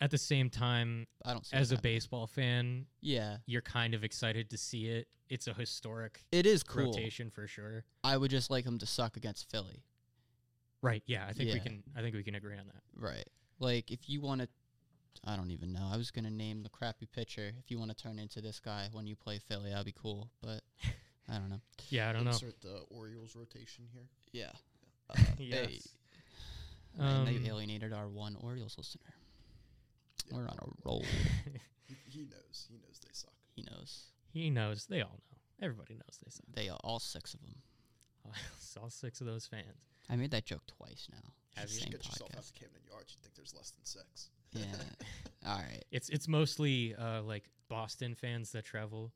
at 0.00 0.10
the 0.10 0.18
same 0.18 0.50
time, 0.50 1.06
I 1.24 1.32
don't. 1.32 1.46
See 1.46 1.56
as 1.56 1.72
a 1.72 1.78
baseball 1.78 2.26
fan, 2.26 2.86
yeah, 3.00 3.38
you're 3.46 3.62
kind 3.62 3.94
of 3.94 4.04
excited 4.04 4.50
to 4.50 4.58
see 4.58 4.86
it. 4.88 5.08
It's 5.30 5.46
a 5.46 5.54
historic 5.54 6.22
it 6.30 6.44
is 6.44 6.62
cool. 6.62 6.84
rotation 6.84 7.30
for 7.30 7.46
sure. 7.46 7.84
I 8.04 8.16
would 8.16 8.30
just 8.30 8.50
like 8.50 8.66
him 8.66 8.78
to 8.78 8.86
suck 8.86 9.16
against 9.16 9.50
Philly. 9.50 9.82
Right. 10.84 11.02
Yeah. 11.06 11.24
I 11.26 11.32
think 11.32 11.48
we 11.50 11.56
Yeah. 11.56 11.62
can. 11.62 11.82
I 11.96 12.00
think 12.02 12.14
we 12.14 12.22
can 12.22 12.34
agree 12.34 12.58
on 12.58 12.66
that. 12.66 12.82
Right. 12.94 13.26
Like 13.58 13.90
if 13.90 14.08
you 14.08 14.20
want 14.20 14.42
to, 14.42 14.48
I 15.24 15.34
don't 15.36 15.50
even 15.50 15.72
know. 15.72 15.88
I 15.90 15.96
was 15.96 16.10
gonna 16.10 16.30
name 16.30 16.62
the 16.62 16.68
crappy 16.68 17.06
pitcher. 17.06 17.52
If 17.58 17.70
you 17.70 17.78
want 17.78 17.90
to 17.90 17.96
turn 17.96 18.18
into 18.18 18.40
this 18.42 18.60
guy 18.60 18.88
when 18.92 19.06
you 19.06 19.16
play 19.16 19.38
Philly, 19.38 19.70
that'd 19.70 19.86
be 19.86 19.92
cool. 19.96 20.30
But 20.42 20.60
I 21.28 21.38
don't 21.38 21.48
know. 21.48 21.60
Yeah. 21.88 22.10
I 22.10 22.12
don't 22.12 22.24
know. 22.24 22.32
Insert 22.32 22.60
the 22.60 22.80
Orioles 22.90 23.34
rotation 23.34 23.86
here. 23.92 24.08
Yeah. 24.32 24.52
Uh, 25.10 25.14
Yes. 25.38 25.68
Hey, 26.96 27.02
man, 27.02 27.24
they 27.26 27.36
Um, 27.36 27.44
alienated 27.46 27.92
our 27.92 28.08
one 28.08 28.36
Orioles 28.36 28.78
listener. 28.78 29.12
Yeah. 30.28 30.36
We're 30.36 30.48
on 30.48 30.58
a 30.62 30.66
roll. 30.82 31.04
He, 31.86 31.94
he 32.08 32.20
knows. 32.24 32.66
He 32.70 32.76
knows 32.78 33.00
they 33.00 33.10
suck. 33.12 33.34
he 33.54 33.62
knows. 33.70 34.04
he 34.32 34.48
knows. 34.48 34.86
They 34.86 35.02
all 35.02 35.10
know. 35.30 35.38
Everybody 35.60 35.94
knows 35.94 36.18
they 36.24 36.30
suck. 36.30 36.46
They 36.54 36.70
are 36.70 36.78
all 36.82 36.98
six 36.98 37.34
of 37.34 37.40
them. 37.42 37.54
all 38.80 38.88
six 38.88 39.20
of 39.20 39.26
those 39.26 39.46
fans. 39.46 39.90
I 40.10 40.16
made 40.16 40.30
that 40.32 40.44
joke 40.44 40.62
twice 40.66 41.08
now. 41.10 41.32
Have 41.56 41.68
Just 41.68 41.84
you? 41.84 41.90
get 41.92 42.04
yourself 42.06 42.30
out 42.36 42.42
podcast. 42.42 42.52
to 42.52 42.60
Camden 42.60 42.80
Yards. 42.90 43.12
You 43.12 43.18
think 43.22 43.34
there's 43.34 43.54
less 43.54 43.70
than 43.70 43.84
six? 43.84 44.30
Yeah. 44.52 44.64
all 45.46 45.56
right. 45.58 45.84
It's 45.90 46.08
it's 46.08 46.28
mostly 46.28 46.94
uh, 46.94 47.22
like 47.22 47.44
Boston 47.68 48.14
fans 48.14 48.52
that 48.52 48.64
travel 48.64 49.12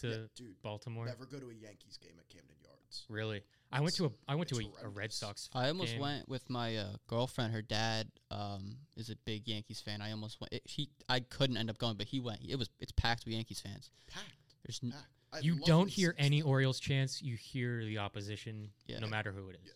to 0.00 0.08
yeah, 0.08 0.16
dude. 0.34 0.62
Baltimore. 0.62 1.06
Never 1.06 1.26
go 1.26 1.38
to 1.38 1.50
a 1.50 1.54
Yankees 1.54 1.98
game 2.02 2.12
at 2.18 2.28
Camden 2.28 2.56
Yards. 2.62 3.04
Really, 3.08 3.42
I 3.72 3.80
went 3.80 3.94
to 3.96 4.06
a 4.06 4.10
I 4.28 4.34
went 4.36 4.48
to 4.50 4.56
a, 4.56 4.58
a 4.60 4.62
Red 4.88 4.92
horrendous. 4.94 5.16
Sox. 5.16 5.50
I 5.54 5.68
almost 5.68 5.92
game. 5.92 6.00
went 6.00 6.28
with 6.28 6.48
my 6.48 6.76
uh, 6.76 6.86
girlfriend. 7.08 7.52
Her 7.52 7.62
dad 7.62 8.08
um, 8.30 8.76
is 8.96 9.10
a 9.10 9.16
big 9.24 9.48
Yankees 9.48 9.80
fan. 9.80 10.00
I 10.00 10.12
almost 10.12 10.40
went. 10.40 10.52
It, 10.52 10.62
he 10.64 10.90
I 11.08 11.20
couldn't 11.20 11.56
end 11.56 11.70
up 11.70 11.78
going, 11.78 11.96
but 11.96 12.06
he 12.06 12.20
went. 12.20 12.40
It 12.48 12.56
was 12.58 12.70
it's 12.80 12.92
packed 12.92 13.24
with 13.24 13.34
Yankees 13.34 13.60
fans. 13.60 13.90
Packed. 14.08 14.26
There's 14.64 14.80
n- 14.82 14.92
Packed. 15.32 15.44
You 15.44 15.56
don't 15.66 15.88
hear 15.88 16.14
any 16.16 16.40
though. 16.42 16.48
Orioles 16.48 16.78
chants. 16.78 17.20
You 17.20 17.34
hear 17.36 17.84
the 17.84 17.98
opposition, 17.98 18.70
Yeah. 18.86 19.00
no 19.00 19.08
matter 19.08 19.32
who 19.32 19.48
it 19.48 19.56
is. 19.56 19.66
Yeah. 19.66 19.72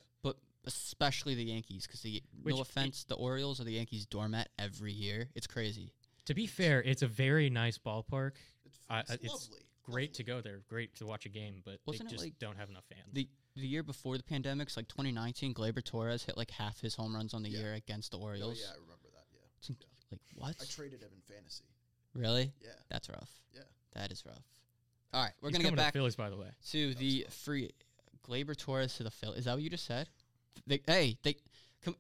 But 0.69 0.75
especially 0.75 1.35
the 1.35 1.45
Yankees 1.45 1.87
because 1.87 2.03
the 2.03 2.23
Which 2.43 2.53
no 2.55 2.59
i- 2.59 2.63
offense, 2.63 3.05
the 3.05 3.15
Orioles 3.15 3.59
are 3.59 3.65
the 3.65 3.73
Yankees 3.73 4.05
doormat 4.05 4.51
every 4.59 4.93
year. 4.93 5.31
It's 5.35 5.47
crazy. 5.47 5.95
To 6.27 6.35
be 6.35 6.47
fair, 6.47 6.83
it's 6.83 7.01
a 7.01 7.07
very 7.07 7.49
nice 7.49 7.79
ballpark. 7.79 8.33
It's, 8.67 8.77
I- 8.91 9.01
it's, 9.01 9.11
I- 9.11 9.15
it's 9.15 9.49
lovely. 9.49 9.63
Great 9.85 10.13
to 10.15 10.25
go 10.25 10.43
there. 10.43 10.61
Great 10.69 10.95
to 10.97 11.07
watch 11.07 11.25
a 11.25 11.31
game, 11.31 11.63
but 11.65 11.79
Wasn't 11.87 12.07
they 12.11 12.13
it 12.13 12.17
just 12.17 12.23
like 12.25 12.39
don't 12.39 12.59
have 12.59 12.69
enough 12.69 12.85
fans. 12.85 13.09
The 13.15 13.27
the 13.57 13.67
year 13.67 13.83
before 13.83 14.19
the 14.19 14.23
pandemic, 14.23 14.69
like 14.77 14.87
2019, 14.89 15.55
Gleyber 15.55 15.83
Torres 15.83 16.23
hit 16.25 16.37
like 16.37 16.51
half 16.51 16.79
his 16.83 16.95
home 16.95 17.15
runs 17.17 17.33
on 17.33 17.43
the 17.43 17.49
Yeah. 17.49 17.61
year 17.61 17.73
against 17.75 18.11
the 18.11 18.19
Oh, 18.19 18.25
Orioles. 18.25 18.61
yeah, 18.61 18.69
I 18.71 18.75
remember 18.75 19.09
that. 19.15 19.25
Yeah. 19.33 19.41
It's 19.59 19.71
inc- 19.71 19.87
Like 20.11 20.21
what? 20.35 20.57
I 20.61 20.65
traded 20.67 21.01
him 21.01 21.09
in 21.15 21.23
fantasy. 21.35 21.65
really? 22.13 22.53
Yeah. 22.63 22.73
That's 22.91 23.09
rough. 23.09 23.31
Yeah. 23.55 23.63
That 23.95 24.13
is 24.13 24.23
rough. 24.27 24.45
All 25.15 25.25
right, 25.25 25.33
we're 25.41 25.49
He's 25.49 25.55
gonna 25.57 25.65
coming 25.65 25.77
get 25.77 25.83
to 25.83 25.87
back 25.87 25.93
Phillies, 25.95 26.17
by 26.17 26.29
the 26.29 26.37
way. 26.37 26.51
to 26.73 26.89
That 26.91 26.99
the 26.99 27.27
free 27.31 27.71
Gleyber 28.23 28.55
Torres 28.55 28.95
to 28.99 29.05
the 29.05 29.11
Phil. 29.11 29.33
Is 29.33 29.47
that 29.47 29.55
what 29.55 29.63
you 29.63 29.71
just 29.71 29.87
said? 29.87 30.11
They, 30.67 30.81
hey, 30.87 31.19
they 31.23 31.37
come. 31.85 31.97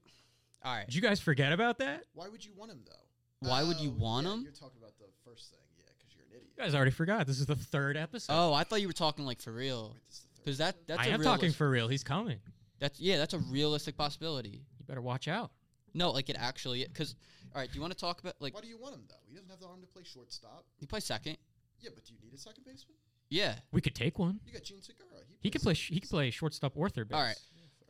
All 0.64 0.74
right. 0.74 0.86
Did 0.86 0.94
you 0.94 1.00
guys 1.02 1.20
forget 1.20 1.52
about 1.52 1.78
that? 1.78 2.04
Why 2.14 2.28
would 2.28 2.44
you 2.44 2.52
want 2.56 2.70
him 2.72 2.80
though? 2.84 3.48
Why 3.48 3.62
would 3.62 3.78
you 3.78 3.90
Oh, 3.90 4.02
want 4.02 4.26
yeah, 4.26 4.32
him? 4.34 4.42
You're 4.42 4.52
talking 4.52 4.78
about 4.80 4.98
the 4.98 5.06
first 5.24 5.50
thing, 5.50 5.60
yeah, 5.78 5.84
because 5.96 6.14
you're 6.14 6.24
an 6.24 6.30
idiot. 6.32 6.48
You 6.56 6.62
guys 6.62 6.74
already 6.74 6.90
forgot. 6.90 7.26
This 7.26 7.38
is 7.38 7.46
the 7.46 7.54
third 7.56 7.96
episode. 7.96 8.32
Oh, 8.34 8.52
I 8.52 8.64
thought 8.64 8.80
you 8.80 8.88
were 8.88 8.92
talking 8.92 9.24
like 9.24 9.40
for 9.40 9.52
real. 9.52 9.92
Wait, 9.94 10.00
this 10.08 10.16
is 10.18 10.22
the 10.22 10.28
third 10.36 10.44
Because 10.44 10.58
that 10.58 10.86
that's 10.88 11.00
I 11.00 11.10
a 11.10 11.14
am 11.14 11.20
realis- 11.20 11.24
talking 11.24 11.52
for 11.52 11.70
real. 11.70 11.88
He's 11.88 12.02
coming. 12.04 12.38
That's 12.80 12.98
yeah, 13.00 13.16
that's 13.16 13.34
a 13.34 13.38
realistic 13.38 13.96
possibility. 13.96 14.64
You 14.78 14.84
better 14.86 15.00
watch 15.00 15.28
out. 15.28 15.50
No, 15.94 16.10
like 16.10 16.28
it 16.30 16.36
actually. 16.38 16.84
Because 16.84 17.14
all 17.54 17.60
right, 17.60 17.70
do 17.70 17.76
you 17.76 17.80
want 17.80 17.92
to 17.92 17.98
talk 17.98 18.20
about 18.20 18.34
like 18.40 18.54
Why 18.54 18.60
do 18.60 18.68
you 18.68 18.78
want 18.78 18.94
him 18.94 19.02
though? 19.08 19.14
He 19.28 19.34
doesn't 19.34 19.48
have 19.50 19.60
the 19.60 19.66
arm 19.66 19.80
to 19.80 19.86
play 19.86 20.02
shortstop. 20.04 20.64
he 20.78 20.86
play 20.86 21.00
second? 21.00 21.38
Yeah, 21.80 21.90
but 21.94 22.04
do 22.04 22.12
you 22.14 22.18
need 22.22 22.34
a 22.34 22.38
second 22.38 22.64
baseman? 22.64 22.96
Yeah. 23.30 23.54
We 23.72 23.80
could 23.80 23.94
take 23.94 24.18
one. 24.18 24.40
You 24.46 24.52
got 24.52 24.64
Jean 24.64 24.82
Segura. 24.82 25.08
He 25.40 25.50
could 25.50 25.62
play. 25.62 25.74
Sh- 25.74 25.90
he 25.90 26.00
could 26.00 26.10
play 26.10 26.30
shortstop 26.30 26.72
or 26.76 26.88
third 26.88 27.08
base. 27.08 27.16
All 27.16 27.22
right. 27.22 27.38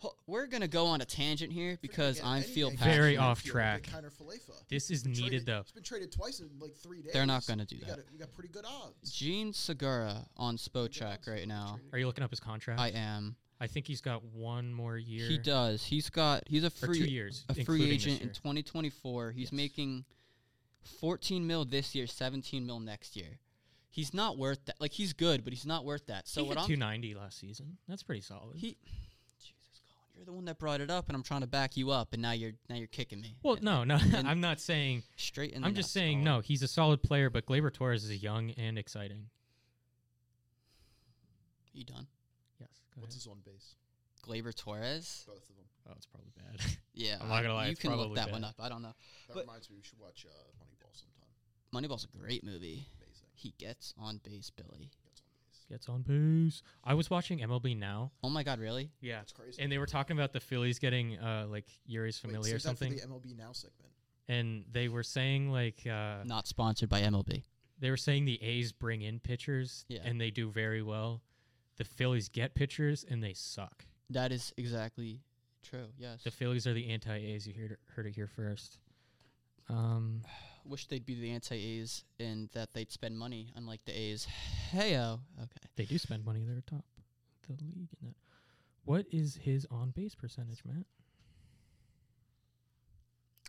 Ho- 0.00 0.14
We're 0.28 0.46
gonna 0.46 0.68
go 0.68 0.86
on 0.86 1.00
a 1.00 1.04
tangent 1.04 1.52
here 1.52 1.76
because 1.82 2.20
I 2.22 2.40
feel 2.42 2.70
passionate. 2.70 2.94
Very 2.94 3.16
off 3.16 3.42
track. 3.42 3.82
Kiner 3.84 4.12
Falefa. 4.12 4.52
This 4.68 4.90
is 4.92 5.04
needed 5.04 5.20
traded- 5.22 5.46
though. 5.46 5.62
He's 5.64 5.72
been 5.72 5.82
traded 5.82 6.12
twice 6.12 6.38
in 6.40 6.48
like 6.60 6.76
three 6.76 7.02
days. 7.02 7.12
They're 7.12 7.26
not 7.26 7.46
gonna 7.46 7.64
do 7.64 7.76
we 7.76 7.80
that. 7.80 7.88
Got 7.88 7.98
a, 7.98 8.04
we 8.12 8.18
got 8.18 8.32
pretty 8.32 8.48
good 8.50 8.64
odds. 8.64 9.10
Jean 9.12 9.52
Segura 9.52 10.24
on 10.36 10.56
Pretty 10.56 10.70
good 10.72 10.92
Spotrac 10.92 11.12
odds. 11.18 11.26
right 11.28 11.48
now. 11.48 11.80
Are 11.92 11.98
you 11.98 12.06
looking 12.06 12.22
up 12.22 12.30
his 12.30 12.38
contract? 12.40 12.80
I 12.80 12.88
am. 12.90 13.34
I 13.60 13.66
think 13.66 13.88
he's 13.88 14.00
got 14.00 14.22
one 14.24 14.72
more 14.72 14.96
year. 14.96 15.26
He 15.26 15.36
does. 15.36 15.82
He's 15.82 16.10
got. 16.10 16.44
He's 16.46 16.62
a 16.62 16.68
Or 16.68 16.70
free 16.70 16.98
two 17.00 17.10
years. 17.10 17.44
a 17.48 17.64
free 17.64 17.90
agent 17.90 18.20
in 18.22 18.28
2024. 18.28 19.32
He's 19.32 19.46
Yes. 19.46 19.52
making 19.52 20.04
14 21.00 21.46
mil 21.46 21.64
this 21.64 21.94
year, 21.94 22.06
17 22.06 22.66
mil 22.66 22.80
next 22.80 23.16
year. 23.16 23.38
He's 23.90 24.14
not 24.14 24.38
worth 24.38 24.64
that. 24.66 24.80
Like 24.80 24.92
he's 24.92 25.12
good, 25.12 25.42
but 25.44 25.52
he's 25.52 25.66
not 25.66 25.84
worth 25.84 26.06
that. 26.06 26.28
So 26.28 26.42
he 26.42 26.48
what 26.48 26.56
hit 26.58 26.62
I'm 26.62 26.68
290 26.68 27.14
last 27.14 27.38
season. 27.38 27.78
That's 27.88 28.02
pretty 28.04 28.20
solid. 28.20 28.56
he 28.58 28.76
Jesus 28.76 28.76
Colin, 28.76 29.07
you're 30.18 30.26
the 30.26 30.32
one 30.32 30.44
that 30.46 30.58
brought 30.58 30.80
it 30.80 30.90
up 30.90 31.08
and 31.08 31.16
I'm 31.16 31.22
trying 31.22 31.40
to 31.42 31.46
back 31.46 31.76
you 31.76 31.90
up 31.90 32.12
and 32.12 32.20
now 32.20 32.32
you're 32.32 32.52
now 32.68 32.76
you're 32.76 32.86
kicking 32.88 33.20
me. 33.20 33.36
well, 33.42 33.56
no, 33.62 33.84
no. 33.84 33.96
I'm 34.14 34.40
not 34.40 34.60
saying. 34.60 35.04
Straight 35.16 35.52
in 35.52 35.62
the 35.62 35.68
I'm 35.68 35.74
just 35.74 35.92
saying. 35.92 36.22
No, 36.24 36.40
he's 36.40 36.62
a 36.62 36.68
solid 36.68 37.02
player, 37.02 37.30
but 37.30 37.46
Gleyber 37.46 37.72
Torres 37.72 38.04
is 38.04 38.22
young 38.22 38.50
and 38.52 38.78
exciting. 38.78 39.26
You 41.72 41.84
done? 41.84 42.06
Yes. 42.60 42.68
Go 42.94 43.00
What's 43.02 43.14
ahead. 43.14 43.20
his 43.22 43.26
on 43.28 43.38
base? 43.44 43.74
'Gleyber 44.26 44.54
Torres? 44.54 45.24
Both 45.26 45.48
of 45.48 45.56
them. 45.56 45.64
Oh, 45.88 45.92
it's 45.96 46.06
probably 46.06 46.30
bad. 46.36 46.60
Yeah. 46.94 47.16
I'm 47.20 47.28
not 47.28 47.42
gonna 47.42 47.54
lie, 47.54 47.66
You 47.66 47.72
it's 47.72 47.80
can 47.80 47.94
look 47.94 48.12
that 48.16 48.26
bad. 48.26 48.32
one 48.32 48.42
up. 48.44 48.56
I 48.58 48.68
don't 48.68 48.82
know. 48.82 48.92
That 49.28 49.34
But- 49.34 49.40
reminds 49.46 49.70
me, 49.70 49.76
we 49.76 49.84
should 49.84 50.00
watch 50.00 50.26
uh, 50.28 50.34
Moneyball 50.60 50.92
sometime. 50.92 51.28
Moneyball's 51.72 52.04
a 52.12 52.18
great 52.18 52.42
movie. 52.42 52.88
Amazing. 53.00 53.28
He 53.34 53.54
gets 53.56 53.94
on 53.96 54.20
base, 54.24 54.50
Billy. 54.50 54.90
Gets 55.70 55.88
on 55.88 56.02
base. 56.02 56.06
gets 56.08 56.12
on 56.12 56.44
base. 56.46 56.62
I 56.84 56.94
was 56.94 57.10
watching 57.10 57.38
MLB 57.40 57.76
Now. 57.78 58.12
Oh 58.22 58.28
my 58.30 58.42
God, 58.42 58.58
really? 58.58 58.90
Yeah, 59.00 59.18
That's 59.18 59.32
crazy. 59.32 59.60
and 59.62 59.70
they 59.70 59.78
were 59.78 59.86
talking 59.86 60.16
about 60.16 60.32
the 60.32 60.40
Phillies 60.40 60.78
getting 60.78 61.18
uh 61.18 61.46
like 61.48 61.66
Jeurys 61.88 62.22
Wait, 62.24 62.30
Familia 62.30 62.54
or 62.56 62.58
save 62.58 62.78
that 62.78 62.78
for 62.78 62.84
something, 62.84 62.96
the 62.96 63.02
MLB 63.02 63.36
Now 63.36 63.52
segment. 63.52 63.92
and 64.28 64.64
they 64.72 64.88
were 64.88 65.02
saying 65.02 65.50
like 65.50 65.86
uh 65.86 66.24
Not 66.24 66.46
sponsored 66.46 66.88
by 66.88 67.02
MLB. 67.02 67.42
they 67.78 67.90
were 67.90 67.96
saying 67.96 68.24
the 68.24 68.42
A's 68.42 68.72
bring 68.72 69.02
in 69.02 69.20
pitchers 69.20 69.84
Yeah. 69.88 70.00
and 70.04 70.20
they 70.20 70.30
do 70.30 70.50
very 70.50 70.82
well. 70.82 71.22
The 71.76 71.84
Phillies 71.84 72.28
get 72.28 72.54
pitchers 72.54 73.04
and 73.08 73.22
they 73.22 73.34
suck. 73.34 73.84
That 74.10 74.32
is 74.32 74.52
exactly 74.56 75.20
true. 75.62 75.88
Yes. 75.98 76.22
The 76.24 76.30
Phillies 76.30 76.66
are 76.66 76.72
the 76.74 76.88
anti-A's. 76.88 77.46
You 77.46 77.54
heard 77.54 77.72
it, 77.72 77.78
heard 77.94 78.06
it 78.06 78.14
here 78.14 78.26
first. 78.26 78.78
Um, 79.68 80.22
Wish 80.68 80.86
they'd 80.86 81.06
be 81.06 81.14
the 81.14 81.30
anti-A's 81.30 82.04
and 82.20 82.48
that 82.52 82.72
they'd 82.74 82.92
spend 82.92 83.18
money, 83.18 83.52
unlike 83.56 83.84
the 83.86 83.92
A's. 83.98 84.26
Heyo. 84.72 85.20
Okay. 85.38 85.68
they 85.76 85.84
do 85.86 85.96
spend 85.98 86.24
money. 86.24 86.44
They're 86.46 86.60
top 86.66 86.84
of 87.48 87.56
the 87.56 87.64
league 87.64 87.88
in 88.00 88.08
that. 88.08 88.14
What 88.84 89.06
is 89.10 89.36
his 89.36 89.66
on 89.70 89.90
base 89.90 90.14
percentage, 90.14 90.62
Matt? 90.64 90.84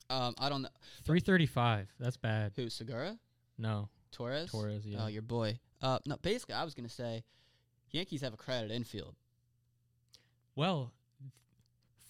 Um, 0.09 0.33
I 0.39 0.49
don't 0.49 0.63
know 0.63 0.69
Three 1.03 1.19
thirty-five. 1.19 1.87
That's 1.99 2.17
bad. 2.17 2.53
who 2.55 2.69
Segura, 2.69 3.17
No, 3.57 3.89
Torres, 4.11 4.49
Torres. 4.49 4.85
Yeah. 4.85 5.03
Oh, 5.03 5.07
your 5.07 5.21
boy. 5.21 5.59
Uh, 5.81 5.99
no. 6.05 6.17
Basically, 6.21 6.55
I 6.55 6.63
was 6.63 6.73
gonna 6.73 6.89
say, 6.89 7.23
Yankees 7.91 8.21
have 8.21 8.33
a 8.33 8.37
crowded 8.37 8.71
infield. 8.71 9.15
Well, 10.55 10.93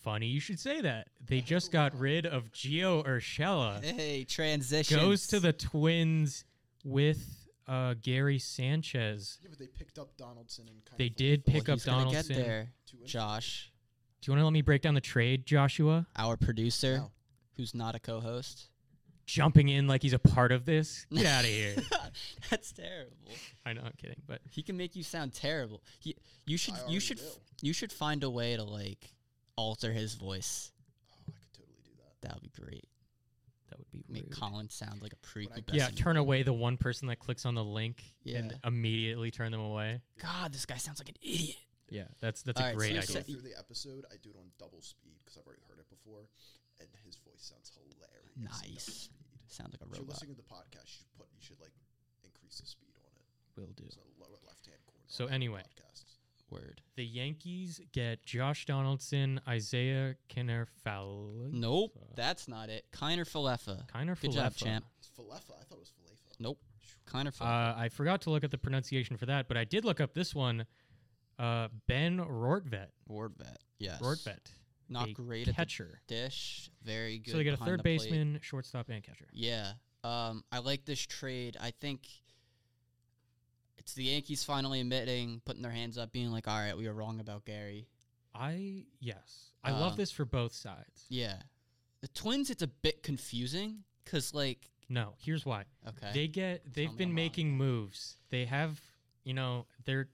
funny 0.09 0.27
you 0.27 0.39
should 0.39 0.59
say 0.59 0.81
that. 0.81 1.07
They 1.25 1.41
just 1.41 1.71
got 1.71 1.97
rid 1.97 2.25
of 2.25 2.51
Gio 2.51 3.05
Urshela. 3.05 3.83
Hey, 3.83 4.23
transition 4.23 4.97
Goes 4.99 5.27
to 5.27 5.39
the 5.39 5.53
Twins 5.53 6.45
with 6.83 7.47
uh, 7.67 7.93
Gary 8.01 8.39
Sanchez. 8.39 9.37
Yeah, 9.43 9.49
but 9.51 9.59
they 9.59 9.67
picked 9.67 9.99
up 9.99 10.17
Donaldson 10.17 10.65
and 10.67 10.83
kind 10.85 10.97
They 10.97 11.07
of 11.07 11.15
did 11.15 11.43
Well, 11.45 11.53
pick 11.53 11.69
up 11.69 11.75
he's 11.75 11.85
Donaldson. 11.85 12.35
Get 12.35 12.43
there, 12.45 12.69
Josh, 13.05 13.71
Do 14.21 14.29
you 14.29 14.33
want 14.33 14.41
to 14.41 14.45
let 14.45 14.53
me 14.53 14.61
break 14.63 14.81
down 14.81 14.95
the 14.95 15.01
trade, 15.01 15.45
Joshua? 15.45 16.07
our 16.15 16.35
producer, 16.37 16.97
No. 16.97 17.11
who's 17.57 17.75
not 17.75 17.93
a 17.95 17.99
co-host. 17.99 18.69
Jumping 19.27 19.69
in 19.69 19.85
like 19.87 20.01
he's 20.01 20.13
a 20.13 20.17
part 20.19 20.51
of 20.51 20.65
this. 20.65 21.05
Get 21.13 21.27
out 21.27 21.43
of 21.43 21.49
here. 21.51 21.75
That's 22.49 22.71
terrible. 22.71 23.15
I 23.63 23.73
know, 23.73 23.81
I'm 23.85 23.93
kidding, 24.01 24.23
but 24.25 24.41
He 24.49 24.63
can 24.63 24.75
make 24.75 24.95
you 24.95 25.03
sound 25.03 25.33
terrible. 25.35 25.83
He, 25.99 26.15
you 26.47 26.57
should, 26.57 26.73
you 26.87 26.99
should, 26.99 27.17
do. 27.17 27.23
you 27.61 27.73
should 27.73 27.91
find 27.93 28.23
a 28.23 28.29
way 28.29 28.55
to 28.55 28.63
like 28.63 29.13
alter 29.59 29.91
his 29.93 30.15
voice. 30.15 30.71
Oh, 31.13 31.17
I 31.27 31.31
could 31.31 31.53
totally 31.53 31.79
do 31.83 31.91
that. 31.97 32.27
That 32.27 32.33
would 32.35 32.43
be 32.43 32.49
great. 32.61 32.87
that 33.69 33.77
would 33.79 33.91
be 33.91 33.99
great. 33.99 34.09
Make 34.09 34.23
rude. 34.31 34.39
Colin 34.39 34.69
sound 34.69 35.01
like 35.01 35.13
a 35.13 35.19
When 35.37 35.45
prequel. 35.47 35.73
Yeah, 35.73 35.89
turn 35.89 36.17
away 36.17 36.43
the 36.43 36.53
one 36.53 36.77
person 36.77 37.07
that 37.09 37.19
clicks 37.19 37.45
on 37.45 37.55
the 37.55 37.63
link 37.63 38.03
and 38.25 38.57
immediately 38.65 39.31
turn 39.31 39.51
them 39.51 39.61
away. 39.61 40.01
God, 40.21 40.53
this 40.53 40.65
guy 40.65 40.77
sounds 40.77 40.99
like 40.99 41.09
an 41.09 41.15
idiot. 41.21 41.57
Yeah, 41.89 42.05
that's 42.21 42.43
that's 42.43 42.59
All 42.61 42.67
a 42.67 42.69
right, 42.69 42.77
great 42.77 42.93
you're 42.93 43.01
idea. 43.01 43.13
sa- 43.17 43.19
Go 43.25 43.25
through 43.33 43.41
the 43.49 43.57
episode, 43.57 44.05
I 44.13 44.17
do 44.21 44.29
it 44.29 44.37
on 44.37 44.45
double 44.59 44.81
speed 44.81 45.17
because 45.25 45.37
I've 45.41 45.45
already 45.47 45.65
heard 45.67 45.79
it 45.81 45.89
before, 45.89 46.29
and 46.79 46.87
his 47.03 47.17
voice 47.25 47.41
sounds 47.41 47.71
hilarious. 47.73 48.37
Nice. 48.37 49.09
speed. 49.09 49.17
Sound 49.49 49.73
like 49.73 49.81
a 49.81 49.85
robot. 49.89 49.97
If 49.97 50.05
you're 50.05 50.13
listening 50.13 50.35
to 50.37 50.41
the 50.41 50.45
podcast, 50.45 50.85
you 50.85 51.01
should 51.01 51.13
put 51.17 51.25
you 51.33 51.41
should 51.41 51.57
like 51.59 51.73
increase 52.23 52.61
the 52.61 52.67
speed 52.69 52.93
on 53.01 53.09
it. 53.17 53.25
Will 53.57 53.73
do. 53.73 53.89
It's 53.89 53.97
in 53.97 54.05
the 54.05 54.21
lower 54.21 54.37
left 54.45 54.69
hand 54.69 54.77
corner. 54.85 55.01
So 55.09 55.25
anyway. 55.33 55.65
podcasts. 55.65 55.88
Word. 56.51 56.81
The 56.95 57.05
Yankees 57.05 57.79
get 57.91 58.23
Josh 58.25 58.65
Donaldson, 58.65 59.39
Isiah 59.51 60.15
Kinnerfall. 60.29 61.51
Nope, 61.53 61.97
that's 62.15 62.47
not 62.47 62.69
it. 62.69 62.85
Kiner 62.91 63.21
Falefa. 63.29 63.87
Kiner 63.87 64.19
Good 64.19 64.31
job, 64.31 64.53
Falefa. 64.53 64.57
champ. 64.63 64.85
It's 64.99 65.09
Falefa. 65.09 65.51
I 65.59 65.63
thought 65.63 65.77
it 65.77 65.79
was 65.79 65.91
Falefa. 65.99 66.33
Nope. 66.39 66.59
Kiner 67.07 67.35
Falefa. 67.35 67.75
Uh, 67.75 67.79
I 67.79 67.89
forgot 67.89 68.21
to 68.21 68.29
look 68.29 68.43
at 68.43 68.51
the 68.51 68.57
pronunciation 68.57 69.17
for 69.17 69.25
that, 69.27 69.47
but 69.47 69.57
I 69.57 69.63
did 69.63 69.85
look 69.85 69.99
up 69.99 70.13
this 70.13 70.33
one. 70.35 70.65
Uh, 71.37 71.69
ben 71.87 72.17
Rortvedt. 72.19 72.87
Ward 73.07 73.33
vet. 73.37 73.57
Yes. 73.79 74.01
Rortvedt. 74.01 74.51
Not 74.89 75.09
a 75.09 75.13
great 75.13 75.47
at 75.47 75.53
the 75.53 75.53
catcher. 75.53 76.01
dish. 76.07 76.69
Very 76.83 77.19
good. 77.19 77.31
So 77.31 77.37
they 77.37 77.43
get 77.43 77.53
a 77.53 77.57
third 77.57 77.79
the 77.79 77.83
plate. 77.83 77.99
baseman, 77.99 78.39
shortstop, 78.41 78.89
and 78.89 79.03
catcher. 79.03 79.27
Yeah. 79.31 79.73
Um, 80.03 80.43
I 80.51 80.59
like 80.59 80.85
this 80.85 80.99
trade. 80.99 81.55
I 81.61 81.71
think 81.71 82.07
it's 83.89 83.95
the 83.95 84.03
Yankees 84.03 84.43
finally 84.43 84.81
admitting, 84.81 85.41
putting 85.45 85.63
their 85.63 85.71
hands 85.71 85.97
up, 85.97 86.11
being 86.11 86.31
like, 86.31 86.47
"All 86.47 86.59
right, 86.59 86.77
we 86.77 86.87
were 86.87 86.93
wrong 86.93 87.19
about 87.19 87.43
Gary." 87.45 87.87
I 88.35 88.85
yes, 88.99 89.51
I 89.63 89.71
love 89.71 89.93
Uh, 89.93 89.95
this 89.95 90.11
for 90.11 90.25
both 90.25 90.53
sides. 90.53 91.05
Yeah. 91.09 91.41
The 92.01 92.07
Twins, 92.09 92.49
it's 92.51 92.61
a 92.61 92.67
bit 92.67 93.01
confusing 93.01 93.83
because, 94.05 94.33
like, 94.33 94.69
No, 94.87 95.15
here's 95.19 95.43
why. 95.45 95.65
okay, 95.87 96.11
They 96.13 96.27
get 96.27 96.63
they've 96.71 96.91
me 96.91 96.97
been 96.97 97.13
making 97.15 97.57
moves. 97.57 98.17
They 98.29 98.45
have, 98.45 98.79
you 99.23 99.33
know, 99.33 99.65
they're 99.85 100.09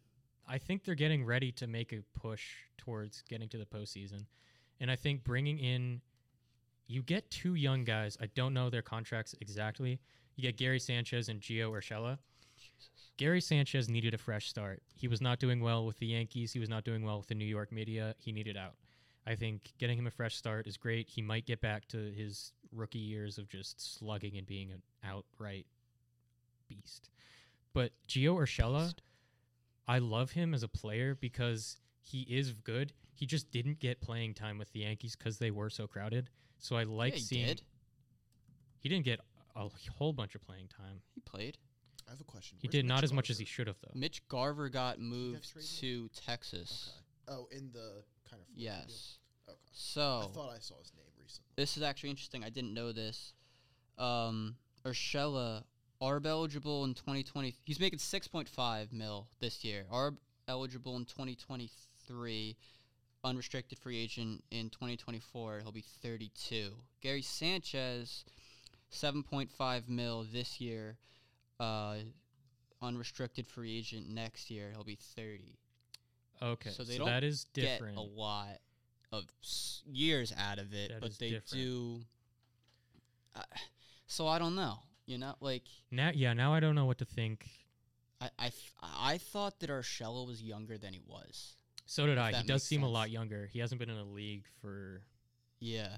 I 0.47 0.57
think 0.57 0.84
they're 0.86 0.95
getting 0.95 1.26
ready 1.26 1.51
to 1.53 1.67
make 1.67 1.91
a 1.91 2.01
push 2.13 2.55
towards 2.78 3.23
getting 3.23 3.49
to 3.49 3.57
the 3.57 3.65
postseason. 3.65 4.26
And 4.80 4.89
I 4.89 4.95
think 4.95 5.23
bringing 5.23 5.59
in 5.59 6.01
you 6.88 7.03
get 7.03 7.30
two 7.32 7.55
young 7.55 7.84
guys. 7.84 8.15
I 8.21 8.28
don't 8.28 8.53
know 8.53 8.69
their 8.69 8.82
contracts 8.84 9.36
exactly. 9.41 9.99
You 10.36 10.43
get 10.43 10.55
Gary 10.55 10.80
Sanchez 10.80 11.28
and 11.30 11.41
Gio 11.41 11.71
Urshela. 11.71 12.19
Gary 13.18 13.41
Sanchez 13.41 13.88
needed 13.88 14.13
a 14.13 14.18
fresh 14.18 14.49
start. 14.49 14.82
He 14.93 15.07
was 15.07 15.22
not 15.22 15.39
doing 15.39 15.61
well 15.61 15.86
with 15.86 15.97
the 15.99 16.07
Yankees. 16.07 16.51
He 16.51 16.59
was 16.59 16.70
not 16.70 16.84
doing 16.84 17.03
well 17.03 17.18
with 17.18 17.28
the 17.28 17.36
New 17.36 17.45
York 17.45 17.72
media. 17.72 18.16
He 18.18 18.32
needed 18.32 18.57
out. 18.57 18.76
I 19.26 19.36
think 19.36 19.74
getting 19.80 19.97
him 19.97 20.07
a 20.07 20.11
fresh 20.11 20.36
start 20.36 20.68
is 20.68 20.78
great. 20.78 21.09
He 21.09 21.22
might 21.22 21.45
get 21.45 21.61
back 21.61 21.88
to 21.89 21.97
his 22.11 22.51
rookie 22.72 22.99
years 22.99 23.38
of 23.38 23.47
just 23.49 23.97
slugging 23.97 24.38
and 24.38 24.45
being 24.45 24.72
an 24.72 24.82
outright 25.03 25.66
beast. 26.68 27.09
But 27.74 27.91
Gio 28.07 28.36
Urshela, 28.36 28.86
Beast. 28.86 29.01
I 29.88 29.99
love 29.99 30.32
him 30.32 30.53
as 30.53 30.63
a 30.63 30.68
player 30.68 31.16
because 31.16 31.78
he 32.01 32.22
is 32.22 32.53
good. 32.53 32.93
He 33.13 33.26
just 33.26 33.49
didn't 33.51 33.80
get 33.80 34.01
playing 34.01 34.34
time 34.34 34.57
with 34.57 34.72
the 34.74 34.82
Yankees 34.82 35.16
because 35.16 35.39
they 35.39 35.51
were 35.51 35.70
so 35.70 35.88
crowded. 35.88 36.30
So 36.59 36.76
I 36.76 36.84
like 36.84 37.13
yeah, 37.13 37.20
seeing 37.20 37.47
did. 37.47 37.61
he 38.80 38.89
didn't 38.89 39.05
get 39.05 39.20
a 39.55 39.70
whole 39.97 40.13
bunch 40.13 40.36
of 40.36 40.41
playing 40.41 40.68
time. 40.68 41.01
He 41.13 41.22
played. 41.22 41.57
I 42.08 42.12
have 42.12 42.22
a 42.22 42.24
question. 42.24 42.58
He 42.62 42.68
Where's 42.68 42.72
did 42.72 42.86
not 42.86 42.97
Mitch 42.97 43.03
as 43.06 43.14
much 43.14 43.30
as 43.30 43.38
he 43.39 43.45
should 43.45 43.68
have 43.68 43.78
though. 43.82 43.91
Mitch 43.99 44.28
Garver 44.28 44.70
got 44.70 44.99
moved 44.99 45.51
traded? 45.51 45.70
to 45.80 46.10
Texas. 46.26 46.91
Okay. 47.28 47.38
Oh, 47.38 47.47
in 47.51 47.72
the 47.72 48.03
kind 48.30 48.41
of 48.41 48.47
Yes. 48.56 49.18
Okay. 49.49 49.58
So 49.72 50.22
I 50.24 50.34
thought 50.34 50.49
I 50.56 50.60
saw 50.60 50.76
his 50.80 50.91
name 50.95 51.06
recently. 51.20 51.49
this 51.56 51.78
is 51.78 51.84
actually 51.84 52.12
interesting. 52.12 52.43
I 52.43 52.49
didn't 52.49 52.74
know 52.74 52.91
this. 52.91 53.34
Um, 53.97 54.56
Urshela, 54.86 55.64
ARB 56.01 56.26
eligible 56.28 56.84
in 56.84 56.93
2020. 56.93 57.56
He's 57.66 57.80
making 57.80 57.99
6.5 57.99 58.91
mil 58.93 59.28
this 59.39 59.64
year. 59.64 59.86
ARB 59.91 60.18
eligible 60.47 60.95
in 60.97 61.06
2023. 61.06 62.56
Unrestricted 63.24 63.80
free 63.80 63.97
agent 63.97 64.43
in 64.51 64.70
2024. 64.70 65.62
He'll 65.64 65.72
be 65.72 65.84
32. 66.03 66.74
Gary 67.01 67.24
Sanchez, 67.24 68.24
7.5 68.91 69.89
mil 69.89 70.26
this 70.32 70.62
year. 70.62 70.97
Uh, 71.60 71.95
unrestricted 72.82 73.47
free 73.47 73.78
agent 73.78 74.10
next 74.10 74.49
year. 74.51 74.70
He'll 74.72 74.84
be 74.84 74.95
30. 74.95 75.58
Okay, 76.41 76.70
So 76.70 76.84
so, 76.84 76.84
they 76.84 76.97
don't 76.97 77.08
that 77.08 77.24
is 77.24 77.45
different. 77.53 77.95
Get 77.95 78.06
a 78.06 78.08
lot 78.08 78.60
of 79.12 79.24
s- 79.41 79.82
years 79.86 80.34
out 80.38 80.60
of 80.60 80.74
it, 80.74 80.89
That 80.91 81.01
but 81.01 81.18
they 81.18 81.30
different. 81.32 81.51
do. 81.64 81.99
Uh, 83.36 83.41
so 84.08 84.28
I 84.28 84.38
don't 84.39 84.56
know. 84.56 84.80
You 85.06 85.18
know, 85.18 85.36
like 85.39 85.64
Now, 85.91 86.12
yeah, 86.14 86.34
now 86.34 86.53
I 86.53 86.60
don't 86.60 86.76
know 86.76 86.86
what 86.86 86.97
to 86.97 87.06
think. 87.06 87.47
I, 88.20 88.30
I, 88.39 88.51
I 88.82 89.18
thought 89.18 89.60
that 89.60 89.70
Arshella 89.70 90.26
was 90.26 90.41
younger 90.41 90.78
than 90.78 90.93
he 90.93 91.01
was. 91.06 91.56
So 91.86 92.06
did 92.08 92.18
I. 92.18 92.34
He 92.34 92.47
does 92.47 92.64
seem 92.64 92.82
a 92.84 92.89
lot 92.89 93.12
younger. 93.12 93.47
He 93.51 93.60
hasn't 93.60 93.80
been 93.80 93.89
in 93.89 93.97
the 93.97 94.03
league 94.03 94.45
for 94.62 95.03
Yeah, 95.60 95.97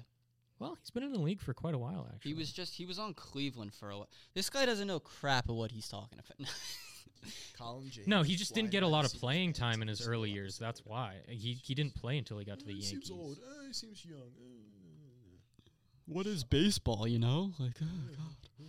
well, 0.58 0.76
he's 0.80 0.90
been 0.90 1.02
in 1.02 1.12
the 1.12 1.20
league 1.20 1.40
for 1.40 1.54
quite 1.54 1.74
a 1.74 1.78
while 1.78 2.08
actually. 2.12 2.32
he 2.32 2.34
was 2.38 2.52
just 2.52 2.74
he 2.74 2.86
was 2.86 2.98
on 2.98 3.14
Cleveland 3.14 3.72
for 3.74 3.90
a 3.90 3.96
while. 3.98 4.08
This 4.34 4.50
guy 4.50 4.66
doesn't 4.66 4.86
know 4.86 5.00
crap 5.00 5.48
of 5.48 5.56
what 5.56 5.70
he's 5.72 5.88
talking 5.88 6.18
about. 6.18 6.48
Colin 7.58 7.90
James. 7.90 8.06
No, 8.06 8.22
he 8.22 8.36
just 8.36 8.54
didn't 8.54 8.70
get 8.70 8.82
a 8.84 8.86
lot 8.86 9.04
of 9.04 9.12
playing 9.12 9.52
time 9.52 9.82
in 9.82 9.88
his 9.88 10.06
early 10.06 10.30
years. 10.30 10.56
That's 10.58 10.80
why 10.84 11.16
he 11.28 11.58
he 11.64 11.74
didn't 11.74 11.94
play 11.94 12.16
until 12.18 12.38
he 12.38 12.44
got 12.44 12.60
to 12.60 12.64
the 12.64 12.72
he 12.72 12.78
Yankees. 12.78 13.08
seems 13.08 13.10
old. 13.10 13.38
Uh, 13.38 13.66
he 13.66 13.72
seems 13.72 14.04
young. 14.04 14.20
Uh, 14.20 15.74
what 16.06 16.26
is 16.26 16.44
baseball? 16.44 17.06
You 17.08 17.18
know, 17.18 17.52
like 17.58 17.72
oh 17.82 17.86
god, 18.16 18.68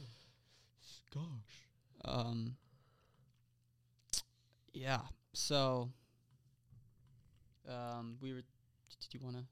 gosh. 1.13 2.05
Um. 2.05 2.55
Yeah. 4.73 5.01
So. 5.33 5.89
Um, 7.67 8.17
we 8.19 8.33
were. 8.33 8.41
Did 8.99 9.13
you 9.13 9.19
want 9.23 9.37
to? 9.37 9.43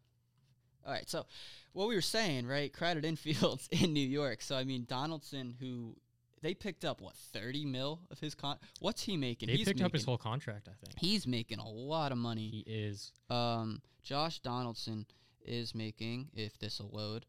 All 0.87 0.93
right. 0.93 1.07
So, 1.09 1.25
what 1.73 1.89
we 1.89 1.95
were 1.95 2.01
saying, 2.01 2.47
right? 2.47 2.71
Crowded 2.71 3.03
infields 3.03 3.67
in 3.71 3.93
New 3.93 4.07
York. 4.07 4.41
So 4.41 4.55
I 4.55 4.63
mean, 4.63 4.85
Donaldson, 4.87 5.53
who 5.59 5.95
they 6.41 6.53
picked 6.53 6.85
up 6.85 7.01
what 7.01 7.15
thirty 7.15 7.65
mil 7.65 7.99
of 8.09 8.19
his 8.19 8.33
con. 8.33 8.57
What's 8.79 9.03
he 9.03 9.17
making? 9.17 9.47
They 9.47 9.57
He's 9.57 9.67
picked 9.67 9.81
up 9.81 9.93
his 9.93 10.05
whole 10.05 10.17
contract, 10.17 10.69
I 10.69 10.75
think. 10.83 10.97
He's 10.97 11.27
making 11.27 11.59
a 11.59 11.67
lot 11.67 12.11
of 12.11 12.17
money. 12.17 12.63
He 12.65 12.71
is. 12.71 13.11
Um, 13.29 13.81
Josh 14.01 14.39
Donaldson 14.39 15.05
is 15.45 15.75
making, 15.75 16.29
if 16.33 16.57
this 16.59 16.79
will 16.79 16.89
load, 16.91 17.25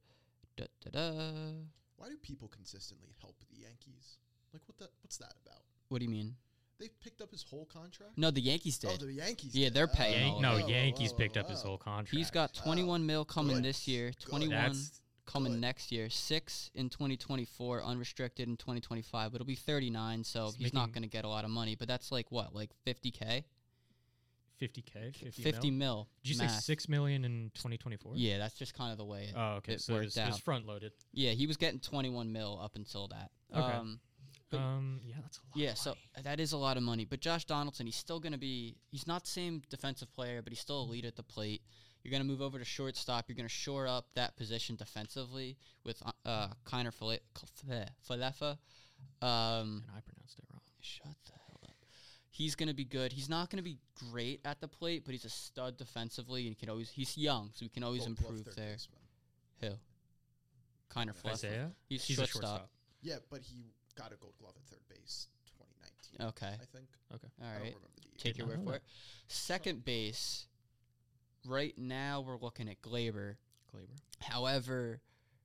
da 0.56 0.66
da 0.84 0.90
da. 0.90 1.52
Why 1.96 2.08
do 2.08 2.16
people 2.22 2.46
consistently 2.48 3.16
help 3.20 3.34
the 3.50 3.60
Yankees? 3.60 4.18
Like 4.52 4.62
what 4.66 4.78
that? 4.78 4.90
What's 5.02 5.16
that 5.18 5.34
about? 5.44 5.62
What 5.88 5.98
do 5.98 6.04
you 6.04 6.10
mean? 6.10 6.36
They 6.78 6.88
picked 7.02 7.20
up 7.20 7.32
his 7.32 7.42
whole 7.42 7.66
contract. 7.66 8.12
No, 8.16 8.30
the 8.30 8.40
Yankees 8.40 8.80
Oh, 8.86 8.96
did. 8.96 9.08
the 9.08 9.12
Yankees. 9.14 9.54
Yeah, 9.54 9.66
did. 9.66 9.74
they're 9.74 9.88
paying 9.88 10.34
Yan- 10.34 10.42
no, 10.42 10.54
of 10.54 10.60
it. 10.60 10.68
Yankees 10.68 11.12
oh, 11.12 11.16
picked 11.16 11.36
up 11.36 11.50
his 11.50 11.62
oh. 11.64 11.68
whole 11.68 11.78
contract. 11.78 12.14
He's 12.14 12.30
got 12.30 12.54
21 12.54 13.04
mil 13.04 13.24
coming 13.24 13.56
good. 13.56 13.64
this 13.64 13.88
year, 13.88 14.12
21 14.20 14.50
That's 14.50 15.00
coming 15.26 15.52
good. 15.52 15.60
next 15.60 15.90
year, 15.90 16.08
6 16.08 16.70
in 16.74 16.88
2024, 16.88 17.82
unrestricted 17.82 18.48
in 18.48 18.56
2025. 18.56 19.34
It'll 19.34 19.46
be 19.46 19.56
39, 19.56 20.22
so 20.22 20.46
He's 20.46 20.56
he's, 20.56 20.74
not 20.74 20.92
going 20.92 21.02
to 21.02 21.08
get 21.08 21.24
a 21.24 21.28
lot 21.28 21.44
of 21.44 21.50
money, 21.50 21.74
but 21.74 21.88
that's 21.88 22.12
like 22.12 22.30
what? 22.30 22.54
Like 22.54 22.70
50k? 22.86 23.42
50k, 24.60 25.14
50, 25.14 25.42
50 25.42 25.70
mil. 25.70 25.78
mil. 25.78 26.08
Did 26.22 26.30
you 26.30 26.34
say 26.34 26.48
six 26.48 26.88
million 26.88 27.24
in 27.24 27.50
2024? 27.54 28.14
Yeah, 28.16 28.38
that's 28.38 28.54
just 28.56 28.74
kind 28.74 28.90
of 28.90 28.98
the 28.98 29.04
way 29.04 29.24
it 29.24 29.34
Oh, 29.36 29.54
okay. 29.58 29.74
it 29.74 29.80
So 29.80 29.92
it 29.92 29.96
worked 29.96 30.04
was, 30.06 30.16
it 30.16 30.26
was 30.26 30.38
front 30.38 30.66
loaded. 30.66 30.92
Yeah, 31.12 31.30
he 31.30 31.46
was 31.46 31.56
getting 31.56 31.78
21 31.78 32.32
mil 32.32 32.58
up 32.60 32.74
until 32.74 33.08
that. 33.08 33.30
Okay. 33.54 33.60
Um, 33.60 34.00
But- 34.50 34.60
Um, 34.60 35.00
yeah, 35.04 35.16
that's 35.22 35.38
a 35.38 35.40
lot. 35.42 35.56
yeah, 35.56 35.70
of 35.72 35.78
so 35.78 35.94
that 36.22 36.40
is 36.40 36.52
a 36.52 36.56
lot 36.58 36.76
of 36.76 36.82
money. 36.82 37.04
But 37.04 37.20
Josh 37.20 37.44
Donaldson, 37.44 37.86
he's 37.86 37.96
still 37.96 38.18
going 38.20 38.32
to 38.32 38.38
be, 38.38 38.76
he's 38.90 39.06
not 39.06 39.24
the 39.24 39.30
same 39.30 39.62
defensive 39.68 40.10
player, 40.12 40.40
but 40.42 40.52
he's 40.52 40.60
still 40.60 40.82
elite 40.84 41.04
at 41.04 41.16
the 41.16 41.22
plate. 41.22 41.62
You're 42.02 42.10
going 42.10 42.22
to 42.22 42.28
move 42.28 42.40
over 42.40 42.58
to 42.58 42.64
shortstop. 42.64 43.26
You're 43.28 43.36
going 43.36 43.48
to 43.48 43.54
shore 43.54 43.86
up 43.86 44.06
that 44.14 44.36
position 44.36 44.76
defensively 44.76 45.58
with 45.84 46.00
uh, 46.06 46.12
uh, 46.24 46.48
Kiner 46.64 46.92
Fale- 46.94 47.18
Falefa. 48.08 48.56
Um, 49.20 49.84
and 49.86 49.96
I 49.96 50.00
pronounced 50.00 50.38
it 50.38 50.44
wrong. 50.50 50.60
shut 50.80 51.06
the 51.26 51.32
hell 51.32 51.60
up. 51.64 51.74
He's 52.30 52.54
going 52.54 52.68
to 52.68 52.74
be 52.74 52.84
good. 52.84 53.12
He's 53.12 53.28
not 53.28 53.50
going 53.50 53.58
to 53.58 53.62
be 53.68 53.78
great 54.10 54.40
at 54.44 54.60
the 54.60 54.68
plate, 54.68 55.02
but 55.04 55.12
he's 55.12 55.24
a 55.24 55.28
stud 55.30 55.76
defensively, 55.76 56.42
and 56.46 56.50
he 56.50 56.54
can 56.54 56.70
always, 56.70 56.88
he's 56.90 57.18
young, 57.18 57.50
so 57.52 57.64
he 57.64 57.68
can 57.68 57.82
always 57.82 58.06
Gold 58.06 58.18
improve 58.20 58.44
third 58.46 58.54
there. 58.56 58.72
baseman. 58.74 58.98
Who? 59.60 59.68
Kiner 61.00 61.14
Falefa. 61.14 61.72
He's, 61.88 62.04
He's 62.04 62.16
shortstop. 62.16 62.40
a 62.42 62.46
shortstop. 62.46 62.70
Yeah, 63.02 63.16
but 63.30 63.42
he 63.42 63.72
got 63.98 64.12
a 64.12 64.16
Gold 64.16 64.34
Glove 64.38 64.54
at 64.56 64.64
third 64.70 64.80
base 64.88 65.26
2019. 65.58 66.28
Okay. 66.28 66.54
I 66.62 66.76
think. 66.76 66.88
Okay. 67.14 67.28
All 67.40 67.48
I 67.48 67.52
don't 67.52 67.58
remember 67.60 67.78
the 67.96 68.02
year. 68.02 68.14
Take 68.18 68.38
your 68.38 68.46
word 68.46 68.64
for 68.64 68.74
it. 68.76 68.82
Second 69.26 69.84
base, 69.84 70.46
right 71.46 71.76
now 71.76 72.20
we're 72.20 72.38
looking 72.38 72.68
at 72.68 72.80
Gleyber. 72.80 73.36
Gleyber. 73.74 73.98
However, 74.20 75.00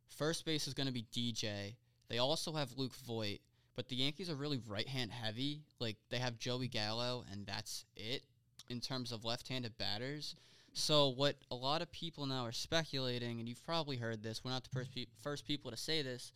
first 0.08 0.46
base 0.46 0.68
is 0.68 0.74
going 0.74 0.88
to 0.88 0.94
be 0.94 1.06
DJ. 1.14 1.76
They 2.10 2.20
also 2.20 2.54
have 2.54 2.78
Luke 2.78 2.94
Voit, 3.08 3.40
but 3.76 3.88
the 3.88 3.96
Yankees 3.96 4.30
are 4.30 4.36
really 4.36 4.62
right 4.68 4.88
hand 4.88 5.12
heavy. 5.12 5.62
Like 5.80 5.98
they 6.10 6.20
have 6.20 6.38
Joey 6.38 6.68
Gallo, 6.68 7.24
and 7.32 7.46
that's 7.46 7.86
it 7.96 8.24
in 8.70 8.80
terms 8.80 9.12
of 9.12 9.26
left 9.26 9.48
handed 9.48 9.78
batters. 9.78 10.36
So 10.74 11.10
what 11.10 11.36
a 11.52 11.56
lot 11.56 11.82
of 11.82 11.92
people 11.92 12.26
now 12.26 12.46
are 12.46 12.52
speculating, 12.52 13.40
and 13.40 13.48
you've 13.48 13.64
probably 13.64 13.98
heard 13.98 14.24
this. 14.24 14.44
We're 14.44 14.52
not 14.52 14.64
the 14.64 14.72
first, 14.72 14.94
pe- 14.94 15.06
first 15.22 15.46
people 15.46 15.70
to 15.70 15.78
say 15.78 16.02
this, 16.02 16.32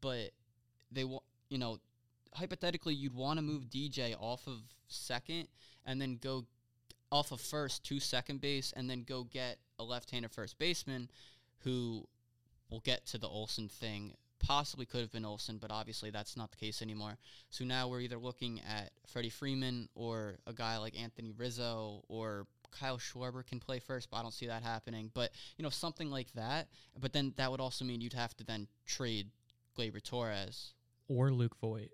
but 0.00 0.30
they 0.92 1.04
want 1.04 1.24
you 1.52 1.58
know 1.58 1.78
hypothetically 2.34 2.94
you'd 2.94 3.14
want 3.14 3.38
to 3.38 3.42
move 3.42 3.68
DJ 3.68 4.16
off 4.18 4.46
of 4.46 4.62
second 4.88 5.48
and 5.84 6.00
then 6.00 6.18
go 6.20 6.46
off 7.10 7.30
of 7.30 7.42
first 7.42 7.84
to 7.84 8.00
second 8.00 8.40
base 8.40 8.72
and 8.74 8.88
then 8.88 9.04
go 9.06 9.24
get 9.24 9.58
a 9.78 9.84
left-handed 9.84 10.30
first 10.30 10.58
baseman 10.58 11.10
who 11.58 12.08
will 12.70 12.80
get 12.80 13.04
to 13.04 13.18
the 13.18 13.28
Olson 13.28 13.68
thing. 13.68 14.14
Possibly 14.38 14.86
could 14.86 15.02
have 15.02 15.12
been 15.12 15.26
Olson, 15.26 15.58
but 15.58 15.70
obviously 15.70 16.08
that's 16.08 16.34
not 16.34 16.50
the 16.50 16.56
case 16.56 16.80
anymore. 16.80 17.18
So 17.50 17.64
now 17.64 17.86
we're 17.86 18.00
either 18.00 18.16
looking 18.16 18.62
at 18.66 18.90
Freddie 19.06 19.28
Freeman 19.28 19.90
or 19.94 20.38
a 20.46 20.54
guy 20.54 20.78
like 20.78 20.98
Anthony 20.98 21.32
Rizzo 21.36 22.02
or 22.08 22.46
Kyle 22.70 22.96
Schwarber 22.96 23.46
can 23.46 23.60
play 23.60 23.78
first, 23.78 24.10
but 24.10 24.16
I 24.16 24.22
don't 24.22 24.32
see 24.32 24.46
that 24.46 24.62
happening. 24.62 25.10
But 25.12 25.32
you 25.58 25.62
know 25.62 25.70
something 25.70 26.10
like 26.10 26.32
that. 26.32 26.68
But 26.98 27.12
then 27.12 27.34
that 27.36 27.50
would 27.50 27.60
also 27.60 27.84
mean 27.84 28.00
you'd 28.00 28.14
have 28.14 28.34
to 28.38 28.44
then 28.44 28.68
trade 28.86 29.28
Gleyber 29.76 30.02
Torres 30.02 30.72
Or 31.08 31.32
Luke 31.32 31.56
Voit. 31.60 31.90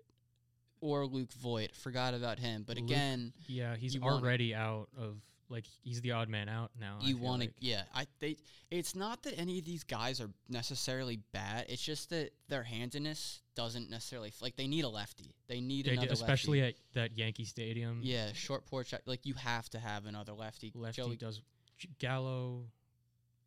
or 0.81 1.05
Luke 1.05 1.33
Voit. 1.33 1.75
Forgot 1.75 2.13
about 2.13 2.39
him. 2.39 2.63
But 2.65 2.77
Luke- 2.77 2.85
again, 2.89 3.33
Yeah, 3.47 3.75
he's 3.75 3.93
You 3.95 4.01
wanna- 4.01 4.15
already 4.17 4.55
out 4.55 4.89
of 4.97 5.21
like 5.49 5.65
he's 5.83 5.99
the 6.01 6.11
odd 6.11 6.29
man 6.29 6.47
out 6.47 6.71
now. 6.79 6.99
You 7.01 7.17
want 7.17 7.41
to 7.41 7.47
like. 7.47 7.55
yeah 7.59 7.83
i 7.91 8.05
they 8.19 8.37
it's 8.69 8.93
not 8.95 9.23
that 9.23 9.35
any 9.39 9.57
of 9.57 9.65
these 9.65 9.83
guys 9.83 10.21
are 10.21 10.29
necessarily 10.47 11.15
bad 11.33 11.65
it's 11.69 11.81
just 11.83 12.11
that 12.11 12.29
their 12.49 12.61
handiness 12.61 13.41
doesn't 13.55 13.89
necessarily 13.89 14.31
like 14.41 14.55
they 14.57 14.67
need 14.67 14.83
a 14.83 14.89
lefty 14.89 15.33
they 15.47 15.59
need 15.59 15.87
They 15.87 15.93
another 15.93 16.09
did, 16.09 16.13
especially 16.13 16.61
lefty. 16.61 16.77
at 16.77 16.93
that 16.93 17.17
Yankee 17.17 17.45
Stadium. 17.45 18.01
yeah 18.03 18.31
short 18.33 18.67
porch 18.67 18.93
like 19.07 19.25
you 19.25 19.33
have 19.33 19.67
to 19.71 19.79
have 19.79 20.05
another 20.05 20.33
lefty 20.33 20.71
lefty 20.75 21.01
Joey, 21.01 21.15
does 21.17 21.41
J- 21.79 21.89
Gallo. 21.97 22.65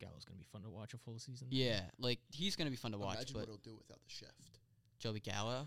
Gallo's 0.00 0.24
gonna 0.24 0.38
be 0.38 0.44
fun 0.50 0.62
to 0.62 0.70
watch 0.70 0.94
a 0.94 0.98
full 0.98 1.20
season. 1.20 1.46
yeah 1.52 1.82
like 2.00 2.18
he's 2.32 2.56
gonna 2.56 2.68
be 2.70 2.74
fun 2.76 2.90
to 2.90 2.98
watch 2.98 3.14
Imagine 3.18 3.32
but 3.34 3.38
what 3.42 3.48
he'll 3.48 3.56
do 3.58 3.76
without 3.76 4.02
the 4.02 4.10
shift. 4.10 4.58
Joey 5.03 5.18
gallo 5.20 5.66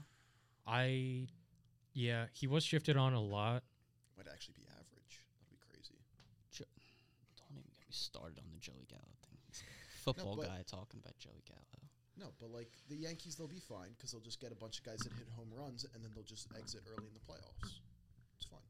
I, 0.68 1.28
yeah, 1.94 2.26
he 2.34 2.48
was 2.48 2.64
shifted 2.64 2.98
on 2.98 3.14
a 3.14 3.22
lot. 3.22 3.62
Might 4.18 4.26
actually 4.34 4.56
be 4.58 4.66
average. 4.66 5.22
That'd 5.38 5.52
be 5.54 5.62
crazy. 5.62 5.94
don't 6.58 7.54
even 7.54 7.70
get 7.70 7.86
me 7.86 7.92
started 7.94 8.40
on 8.40 8.50
the 8.52 8.58
joey 8.60 8.88
gallo 8.90 9.14
thing 9.22 9.38
football 10.02 10.36
but- 10.38 10.48
guy 10.48 10.64
talking 10.66 11.00
about 11.04 11.14
joey 11.20 11.44
gallo 11.46 11.62
No, 12.18 12.32
but 12.40 12.50
like 12.50 12.72
the 12.90 12.96
Yankees, 12.96 13.36
they'll 13.36 13.48
be 13.52 13.60
fine 13.60 13.92
because 13.98 14.12
they'll 14.12 14.24
just 14.26 14.40
get 14.40 14.52
a 14.52 14.56
bunch 14.56 14.80
of 14.80 14.86
guys 14.86 15.00
that 15.00 15.12
hit 15.14 15.28
home 15.36 15.52
runs, 15.54 15.86
and 15.94 16.02
then 16.02 16.10
they'll 16.16 16.24
just 16.24 16.48
exit 16.58 16.82
early 16.90 17.06
in 17.06 17.14
the 17.14 17.20
playoffs. 17.20 17.78
It's 18.40 18.48
fine. 18.48 18.66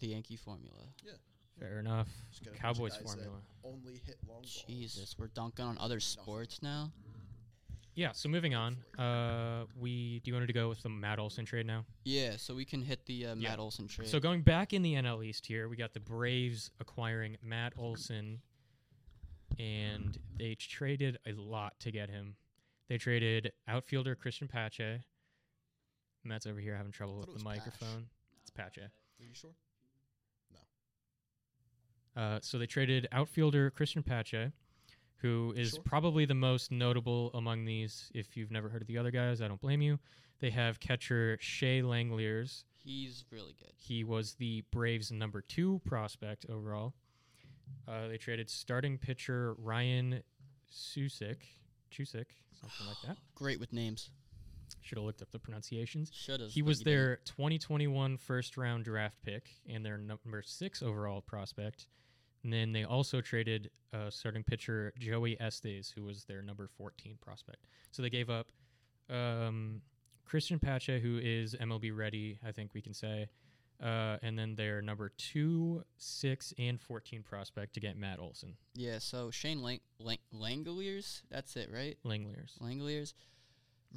the 0.00 0.08
yankee 0.08 0.36
formula 0.36 0.82
Yeah. 1.04 1.12
Fair 1.58 1.78
enough. 1.78 2.08
Just 2.30 2.42
get 2.42 2.48
a 2.48 2.60
bunch 2.60 2.64
of 2.64 2.76
Cowboys 2.76 2.96
formula. 2.96 3.38
Only 3.64 4.00
hit 4.04 4.18
long 4.28 4.42
balls. 4.42 4.64
jesus 4.68 5.14
we're 5.18 5.28
dunking 5.28 5.64
on 5.64 5.78
other 5.78 6.00
sports 6.00 6.60
now 6.62 6.90
Yeah. 7.94 8.12
So 8.12 8.28
moving 8.28 8.54
on. 8.54 8.76
Uh, 8.98 9.64
we 9.78 10.20
do 10.20 10.30
you 10.30 10.34
want 10.34 10.46
to 10.46 10.52
go 10.52 10.68
with 10.68 10.82
the 10.82 10.88
Matt 10.88 11.18
Olson 11.18 11.44
trade 11.44 11.66
now? 11.66 11.84
yeah 12.04 12.36
so 12.36 12.54
we 12.54 12.64
can 12.64 12.80
hit 12.82 13.04
the 13.06 13.26
uh, 13.26 13.34
Yeah. 13.36 13.50
matt 13.50 13.58
olson 13.58 13.86
trade 13.86 14.08
So 14.08 14.18
going 14.18 14.40
back 14.42 14.72
in 14.72 14.82
the 14.82 14.94
NL 14.94 15.24
East 15.24 15.44
here, 15.46 15.68
we 15.68 15.76
got 15.76 15.92
the 15.92 16.00
Braves 16.00 16.70
acquiring 16.80 17.36
Matt 17.42 17.74
Olson, 17.76 18.40
and 19.58 20.16
they 20.38 20.54
traded 20.54 21.18
a 21.26 21.32
lot 21.32 21.78
to 21.80 21.90
get 21.90 22.08
him. 22.08 22.36
They 22.88 22.98
traded 22.98 23.52
outfielder 23.68 24.14
Christian 24.14 24.48
Pache. 24.48 25.00
Matt's 26.24 26.46
over 26.46 26.60
here 26.60 26.76
having 26.76 26.92
trouble 26.92 27.16
with 27.18 27.26
the 27.26 27.32
was 27.34 27.42
Pache. 27.42 27.56
microphone. 27.56 28.06
It's 28.42 28.50
Pache. 28.50 28.80
Are 28.82 29.24
you 29.24 29.34
sure? 29.34 29.50
No. 32.16 32.22
Uh, 32.22 32.38
so 32.42 32.58
they 32.58 32.66
traded 32.66 33.06
outfielder 33.12 33.70
Christian 33.70 34.02
Pache, 34.02 34.50
who 35.22 35.54
is 35.56 35.70
Sure. 35.70 35.82
probably 35.84 36.24
the 36.24 36.34
most 36.34 36.70
notable 36.70 37.30
among 37.34 37.64
these. 37.64 38.10
If 38.14 38.36
you've 38.36 38.50
never 38.50 38.68
heard 38.68 38.82
of 38.82 38.88
the 38.88 38.98
other 38.98 39.10
guys, 39.10 39.40
I 39.40 39.48
don't 39.48 39.60
blame 39.60 39.80
you. 39.80 39.98
They 40.40 40.50
have 40.50 40.80
catcher 40.80 41.38
Shea 41.40 41.80
Langeliers. 41.82 42.64
he's 42.84 43.24
really 43.30 43.54
good 43.60 43.70
He 43.78 44.02
was 44.02 44.34
the 44.34 44.62
Braves' 44.72 45.12
number 45.12 45.40
two 45.40 45.80
prospect 45.84 46.46
overall. 46.50 46.94
Uh, 47.86 48.08
they 48.08 48.18
traded 48.18 48.50
starting 48.50 48.98
pitcher 48.98 49.54
Ryan 49.54 50.22
Susik, 50.70 51.42
Chusik, 51.92 52.26
something 52.60 52.86
like 52.88 53.00
that. 53.06 53.18
Great 53.36 53.60
with 53.60 53.72
names. 53.72 54.10
Should 54.80 54.98
have 54.98 55.04
looked 55.04 55.22
up 55.22 55.30
the 55.30 55.38
pronunciations. 55.38 56.10
Should 56.12 56.40
have. 56.40 56.50
He 56.50 56.62
was 56.62 56.80
their 56.80 57.16
2021 57.24 58.16
first 58.16 58.56
round 58.56 58.84
draft 58.84 59.22
pick 59.22 59.50
and 59.68 59.84
their 59.86 59.98
number 59.98 60.42
six 60.42 60.82
overall 60.82 61.20
prospect. 61.20 61.86
And 62.44 62.52
then 62.52 62.72
they 62.72 62.84
also 62.84 63.20
traded 63.20 63.70
uh, 63.92 64.10
starting 64.10 64.42
pitcher 64.42 64.92
Joey 64.98 65.40
Estes, 65.40 65.90
who 65.94 66.04
was 66.04 66.24
their 66.24 66.42
number 66.42 66.68
14 66.76 67.16
prospect. 67.20 67.66
So 67.92 68.02
they 68.02 68.10
gave 68.10 68.30
up 68.30 68.50
um, 69.10 69.80
Christian 70.24 70.58
Pache, 70.58 70.98
who 71.00 71.20
is 71.22 71.54
MLB 71.54 71.94
ready, 71.96 72.38
I 72.44 72.52
think 72.52 72.74
we 72.74 72.80
can 72.80 72.94
say, 72.94 73.28
uh, 73.82 74.16
and 74.22 74.38
then 74.38 74.54
their 74.54 74.80
number 74.80 75.10
two, 75.18 75.84
six, 75.98 76.52
and 76.58 76.80
14 76.80 77.22
prospect 77.22 77.74
to 77.74 77.80
get 77.80 77.96
Matt 77.96 78.18
Olson, 78.18 78.56
Yeah. 78.74 78.98
So 78.98 79.30
Shane 79.30 79.60
Lang- 79.62 79.80
Lang- 79.98 80.18
Langoliers. 80.32 81.22
That's 81.30 81.56
it, 81.56 81.70
right? 81.72 81.96
Langoliers. 82.04 82.58
Langoliers. 82.60 83.12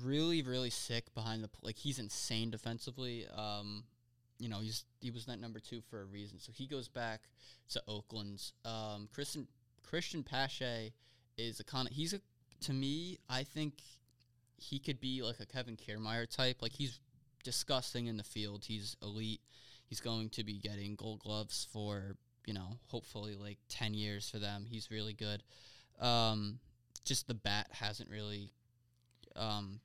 Really, 0.01 0.41
really 0.41 0.71
sick 0.71 1.13
behind 1.13 1.43
the 1.43 1.47
pl- 1.47 1.61
like. 1.67 1.77
He's 1.77 1.99
insane 1.99 2.49
defensively. 2.51 3.25
Um, 3.27 3.85
you 4.39 4.49
know, 4.49 4.59
he's 4.59 4.83
he 4.99 5.11
was 5.11 5.25
that 5.25 5.39
number 5.39 5.59
two 5.59 5.81
for 5.89 6.01
a 6.01 6.05
reason. 6.05 6.39
So 6.39 6.51
he 6.53 6.67
goes 6.67 6.87
back 6.87 7.21
to 7.69 7.81
Oakland's. 7.87 8.53
Um, 8.63 9.07
Christian 9.13 9.47
Christian 9.83 10.23
Pache 10.23 10.93
is 11.37 11.59
a 11.59 11.77
of 11.77 11.87
he's 11.87 12.13
a 12.13 12.21
to 12.61 12.73
me. 12.73 13.19
I 13.29 13.43
think 13.43 13.73
he 14.57 14.79
could 14.79 14.99
be 14.99 15.21
like 15.21 15.39
a 15.39 15.45
Kevin 15.45 15.77
Kiermaier 15.77 16.29
type. 16.29 16.61
Like 16.61 16.73
he's 16.73 16.99
disgusting 17.43 18.07
in 18.07 18.17
the 18.17 18.23
field. 18.23 18.65
He's 18.65 18.97
elite. 19.01 19.41
He's 19.87 20.01
going 20.01 20.29
to 20.29 20.43
be 20.43 20.57
getting 20.57 20.95
Gold 20.95 21.19
Gloves 21.19 21.67
for 21.71 22.15
you 22.45 22.53
know 22.53 22.77
hopefully 22.87 23.35
like 23.35 23.57
ten 23.69 23.93
years 23.93 24.29
for 24.29 24.39
them. 24.39 24.65
He's 24.67 24.91
really 24.91 25.13
good. 25.13 25.43
Um, 25.99 26.59
just 27.05 27.27
the 27.27 27.33
bat 27.35 27.67
hasn't 27.71 28.09
really 28.09 28.51
um, 29.35 29.79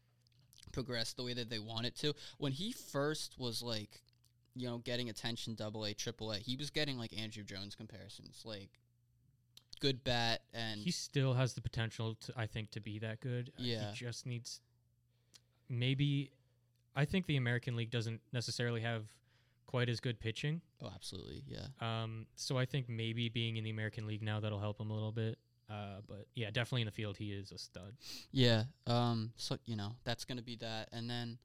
progressed 0.72 1.16
the 1.16 1.22
way 1.22 1.34
that 1.34 1.50
they 1.50 1.58
want 1.58 1.86
it 1.86 1.96
to. 1.96 2.14
When 2.38 2.52
he 2.52 2.72
first 2.72 3.38
was 3.38 3.62
like, 3.62 4.00
you 4.56 4.66
know, 4.68 4.78
getting 4.78 5.08
attention, 5.08 5.54
double 5.54 5.84
A, 5.84 5.94
triple 5.94 6.32
A, 6.32 6.38
he 6.38 6.56
was 6.56 6.70
getting 6.70 6.98
like 6.98 7.10
Andruw 7.12 7.44
Jones 7.44 7.74
comparisons, 7.74 8.42
like 8.44 8.70
good 9.80 10.04
bat 10.04 10.42
and 10.52 10.78
he 10.78 10.90
still 10.90 11.32
has 11.32 11.54
the 11.54 11.60
potential 11.62 12.14
to 12.14 12.32
I 12.36 12.46
think 12.46 12.70
to 12.72 12.80
be 12.80 12.98
that 12.98 13.20
good. 13.20 13.50
Uh, 13.58 13.62
Yeah. 13.62 13.90
He 13.92 13.96
just 13.96 14.26
needs 14.26 14.60
maybe 15.68 16.32
I 16.94 17.04
think 17.04 17.26
the 17.26 17.36
American 17.36 17.76
League 17.76 17.90
doesn't 17.90 18.20
necessarily 18.32 18.80
have 18.82 19.04
quite 19.66 19.88
as 19.88 20.00
good 20.00 20.18
pitching. 20.18 20.60
Oh, 20.82 20.90
absolutely. 20.94 21.44
Yeah. 21.46 21.66
Um, 21.80 22.26
so 22.34 22.58
I 22.58 22.66
think 22.66 22.88
maybe 22.88 23.28
being 23.28 23.56
in 23.56 23.64
the 23.64 23.70
American 23.70 24.06
League 24.06 24.22
now 24.22 24.40
that'll 24.40 24.58
help 24.58 24.80
him 24.80 24.90
a 24.90 24.94
little 24.94 25.12
bit. 25.12 25.38
Uh, 25.70 26.00
but 26.08 26.26
yeah, 26.34 26.50
definitely 26.50 26.82
in 26.82 26.86
the 26.86 26.92
field 26.92 27.16
he 27.16 27.30
is 27.32 27.52
a 27.52 27.58
stud. 27.58 27.94
Yeah. 28.32 28.64
Um. 28.88 29.32
So 29.36 29.56
you 29.66 29.76
know 29.76 29.92
that's 30.04 30.24
gonna 30.24 30.42
be 30.42 30.56
that, 30.56 30.88
and 30.92 31.08
then 31.08 31.38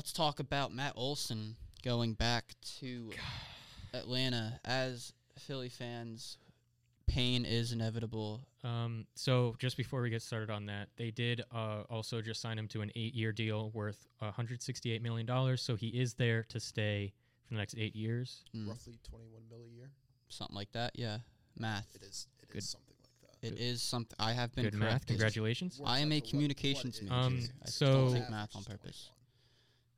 let's 0.00 0.14
talk 0.14 0.40
about 0.40 0.72
Matt 0.72 0.94
Olson 0.96 1.56
going 1.84 2.14
back 2.14 2.54
to 2.78 3.10
Atlanta. 3.92 4.58
As 4.64 5.12
Philly 5.38 5.68
fans, 5.68 6.38
pain 7.06 7.44
is 7.44 7.72
inevitable. 7.72 8.40
Um, 8.64 9.04
so 9.14 9.54
just 9.58 9.76
before 9.76 10.00
we 10.00 10.08
get 10.08 10.22
started 10.22 10.48
on 10.48 10.64
that, 10.66 10.88
they 10.96 11.10
did 11.10 11.42
uh, 11.54 11.82
also 11.90 12.22
just 12.22 12.40
sign 12.40 12.58
him 12.58 12.66
to 12.68 12.80
an 12.80 12.90
eight-year 12.96 13.32
deal 13.32 13.72
worth 13.74 14.06
168 14.20 15.02
million 15.02 15.26
dollars. 15.26 15.60
So 15.60 15.76
he 15.76 15.88
is 15.88 16.14
there 16.14 16.44
to 16.48 16.58
stay 16.58 17.12
for 17.46 17.52
the 17.52 17.58
next 17.58 17.74
eight 17.76 17.94
years. 17.94 18.44
Mm, 18.56 18.68
Roughly 18.68 18.98
21 19.06 19.42
mil 19.50 19.66
a 19.66 19.68
year. 19.68 19.90
something 20.30 20.56
like 20.56 20.72
that. 20.72 20.92
Yeah. 20.94 21.18
Math. 21.58 21.94
It 21.94 22.04
is. 22.04 22.26
It 22.42 22.46
is 22.46 22.52
Good. 22.54 22.62
something 22.62 22.94
like 23.02 23.42
that. 23.42 23.46
It 23.48 23.60
is 23.60 23.82
something 23.82 24.16
I 24.18 24.32
have 24.32 24.54
been 24.54 24.64
Good 24.64 24.72
math. 24.76 25.06
Congratulations. 25.06 25.78
I 25.84 25.98
am 25.98 26.10
a 26.10 26.20
to 26.20 26.24
what- 26.24 26.30
communications 26.30 27.02
major. 27.02 27.12
Um, 27.12 27.36
is. 27.36 27.52
I 27.62 27.68
so- 27.68 27.86
don't 27.92 28.14
take 28.14 28.30
math 28.30 28.56
on 28.56 28.62
is 28.62 28.66
purpose. 28.68 29.10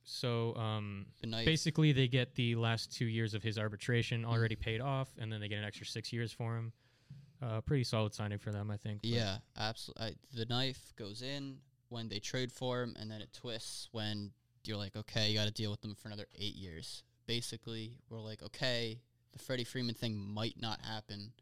21. 0.05 0.55
So 0.55 0.61
um, 0.61 1.07
night. 1.25 1.47
basically, 1.47 1.93
they 1.93 2.09
get 2.09 2.35
the 2.35 2.55
last 2.57 2.93
two 2.93 3.07
years 3.07 3.35
of 3.35 3.43
his 3.43 3.59
arbitration 3.59 4.25
already 4.25 4.57
paid 4.57 4.81
off, 4.81 5.09
and 5.19 5.33
then 5.33 5.41
they 5.41 5.49
get 5.49 5.59
an 5.59 5.65
extra 5.65 5.87
six 5.87 6.13
years 6.13 6.33
for 6.33 6.57
him. 6.57 6.73
Uh, 7.43 7.61
pretty 7.61 7.85
solid 7.85 8.15
signing 8.15 8.39
for 8.39 8.53
them, 8.53 8.71
I 8.71 8.77
think. 8.77 9.01
Yeah, 9.03 9.39
absolutely. 9.59 10.17
The 10.33 10.45
knife 10.47 10.93
goes 10.97 11.23
in 11.23 11.59
when 11.89 12.09
they 12.09 12.21
trade 12.21 12.53
for 12.53 12.83
him, 12.83 12.95
and 12.99 13.11
then 13.11 13.21
it 13.21 13.33
twists 13.33 13.89
when 13.93 14.31
you're 14.65 14.77
like, 14.77 14.95
okay, 14.97 15.29
you 15.29 15.37
got 15.37 15.47
to 15.47 15.53
deal 15.53 15.71
with 15.71 15.81
them 15.81 15.97
for 15.97 16.09
another 16.09 16.27
eight 16.39 16.55
years. 16.55 17.03
Basically, 17.27 17.95
we're 18.09 18.21
like, 18.21 18.43
okay, 18.43 19.01
the 19.33 19.39
Freddie 19.39 19.65
Freeman 19.65 19.95
thing 19.95 20.17
might 20.17 20.61
not 20.61 20.81
happen. 20.83 21.33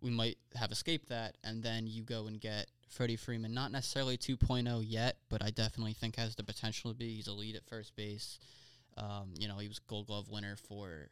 We 0.00 0.10
might 0.10 0.36
have 0.54 0.70
escaped 0.70 1.08
that, 1.08 1.36
and 1.42 1.62
then 1.62 1.86
you 1.86 2.02
go 2.02 2.26
and 2.26 2.38
get 2.38 2.66
Freddie 2.88 3.16
Freeman, 3.16 3.54
not 3.54 3.72
necessarily 3.72 4.16
2.0 4.16 4.84
yet, 4.86 5.18
but 5.28 5.42
I 5.42 5.50
definitely 5.50 5.92
think 5.92 6.16
has 6.16 6.34
the 6.36 6.42
potential 6.42 6.90
to 6.90 6.96
be. 6.96 7.16
He's 7.16 7.28
elite 7.28 7.56
at 7.56 7.66
first 7.66 7.94
base. 7.96 8.38
Um, 8.96 9.34
you 9.38 9.46
know, 9.48 9.58
he 9.58 9.68
was 9.68 9.78
Gold 9.78 10.06
Glove 10.06 10.28
winner 10.28 10.56
for 10.56 11.08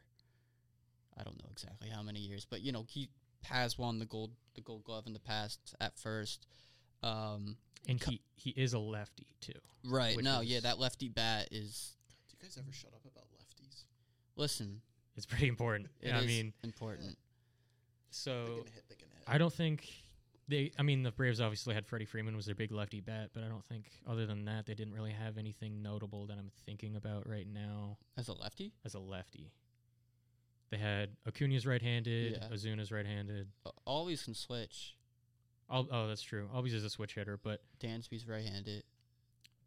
I 1.19 1.23
don't 1.23 1.39
know 1.39 1.49
exactly 1.51 1.89
how 1.89 2.03
many 2.03 2.21
years, 2.21 2.47
but 2.49 2.61
you 2.63 2.73
know, 2.73 2.85
he 2.89 3.09
has 3.45 3.79
won 3.79 3.99
the 3.99 4.05
gold 4.05 4.33
the 4.55 4.61
Gold 4.61 4.85
Glove 4.85 5.07
in 5.07 5.13
the 5.13 5.21
past 5.21 5.75
at 5.81 5.99
first. 5.99 6.47
Um, 7.03 7.57
and 7.89 8.03
he 8.03 8.21
he 8.35 8.51
is 8.51 8.73
a 8.73 8.79
lefty 8.79 9.27
too. 9.41 9.53
right. 9.85 10.17
No, 10.21 10.41
yeah, 10.41 10.61
that 10.61 10.79
lefty 10.79 11.09
bat 11.09 11.49
is 11.53 11.95
Do 12.29 12.37
you 12.39 12.49
guys 12.49 12.59
ever 12.59 12.73
shut 12.73 12.93
up 12.93 13.03
about 13.05 13.25
lefties? 13.35 13.85
listen. 14.37 14.81
It's 15.17 15.27
pretty 15.27 15.49
important. 15.49 15.89
It 16.01 16.09
yeah, 16.09 16.19
I 16.19 16.27
mean, 16.27 16.53
important. 16.63 17.11
They 17.11 17.17
so 18.11 18.45
can 18.47 18.73
hit. 18.73 18.85
They 18.89 18.95
can 18.97 19.09
hit. 19.09 19.23
I 19.27 19.39
don't 19.39 19.53
think 19.53 19.89
they. 20.49 20.73
I 20.79 20.83
mean, 20.83 21.03
the 21.03 21.11
Braves 21.13 21.41
obviously 21.41 21.75
had 21.75 21.87
Freddie 21.87 22.05
Freeman 22.05 22.37
was 22.37 22.47
their 22.47 22.55
big 22.55 22.73
lefty 22.73 23.01
bat, 23.01 23.31
but 23.35 23.43
I 23.43 23.49
don't 23.49 23.65
think 23.65 23.87
other 24.07 24.27
than 24.27 24.45
that 24.47 24.67
they 24.67 24.75
didn't 24.75 24.95
really 24.95 25.13
have 25.13 25.39
anything 25.39 25.83
notable 25.83 26.27
that 26.27 26.39
I'm 26.39 26.51
thinking 26.65 26.97
about 26.97 27.29
right 27.29 27.47
now 27.47 27.99
As 28.17 28.29
a 28.29 28.33
lefty, 28.33 28.73
as 28.85 28.95
a 28.95 29.01
lefty. 29.01 29.53
They 30.71 30.79
had 30.79 31.11
Acuna's 31.25 31.65
right-handed, 31.65 32.33
Yeah. 32.41 32.49
Acuna's 32.53 32.91
right-handed. 32.91 33.47
uh, 33.65 33.71
Albies 33.87 34.25
can 34.25 34.35
switch. 34.35 34.97
Al- 35.71 35.87
oh, 35.93 36.09
that's 36.09 36.23
true. 36.23 36.49
Albies 36.53 36.75
is 36.75 36.83
a 36.85 36.91
switch 36.91 37.15
hitter, 37.15 37.37
but 37.37 37.61
Dansby's 37.81 38.27
right-handed. 38.27 38.83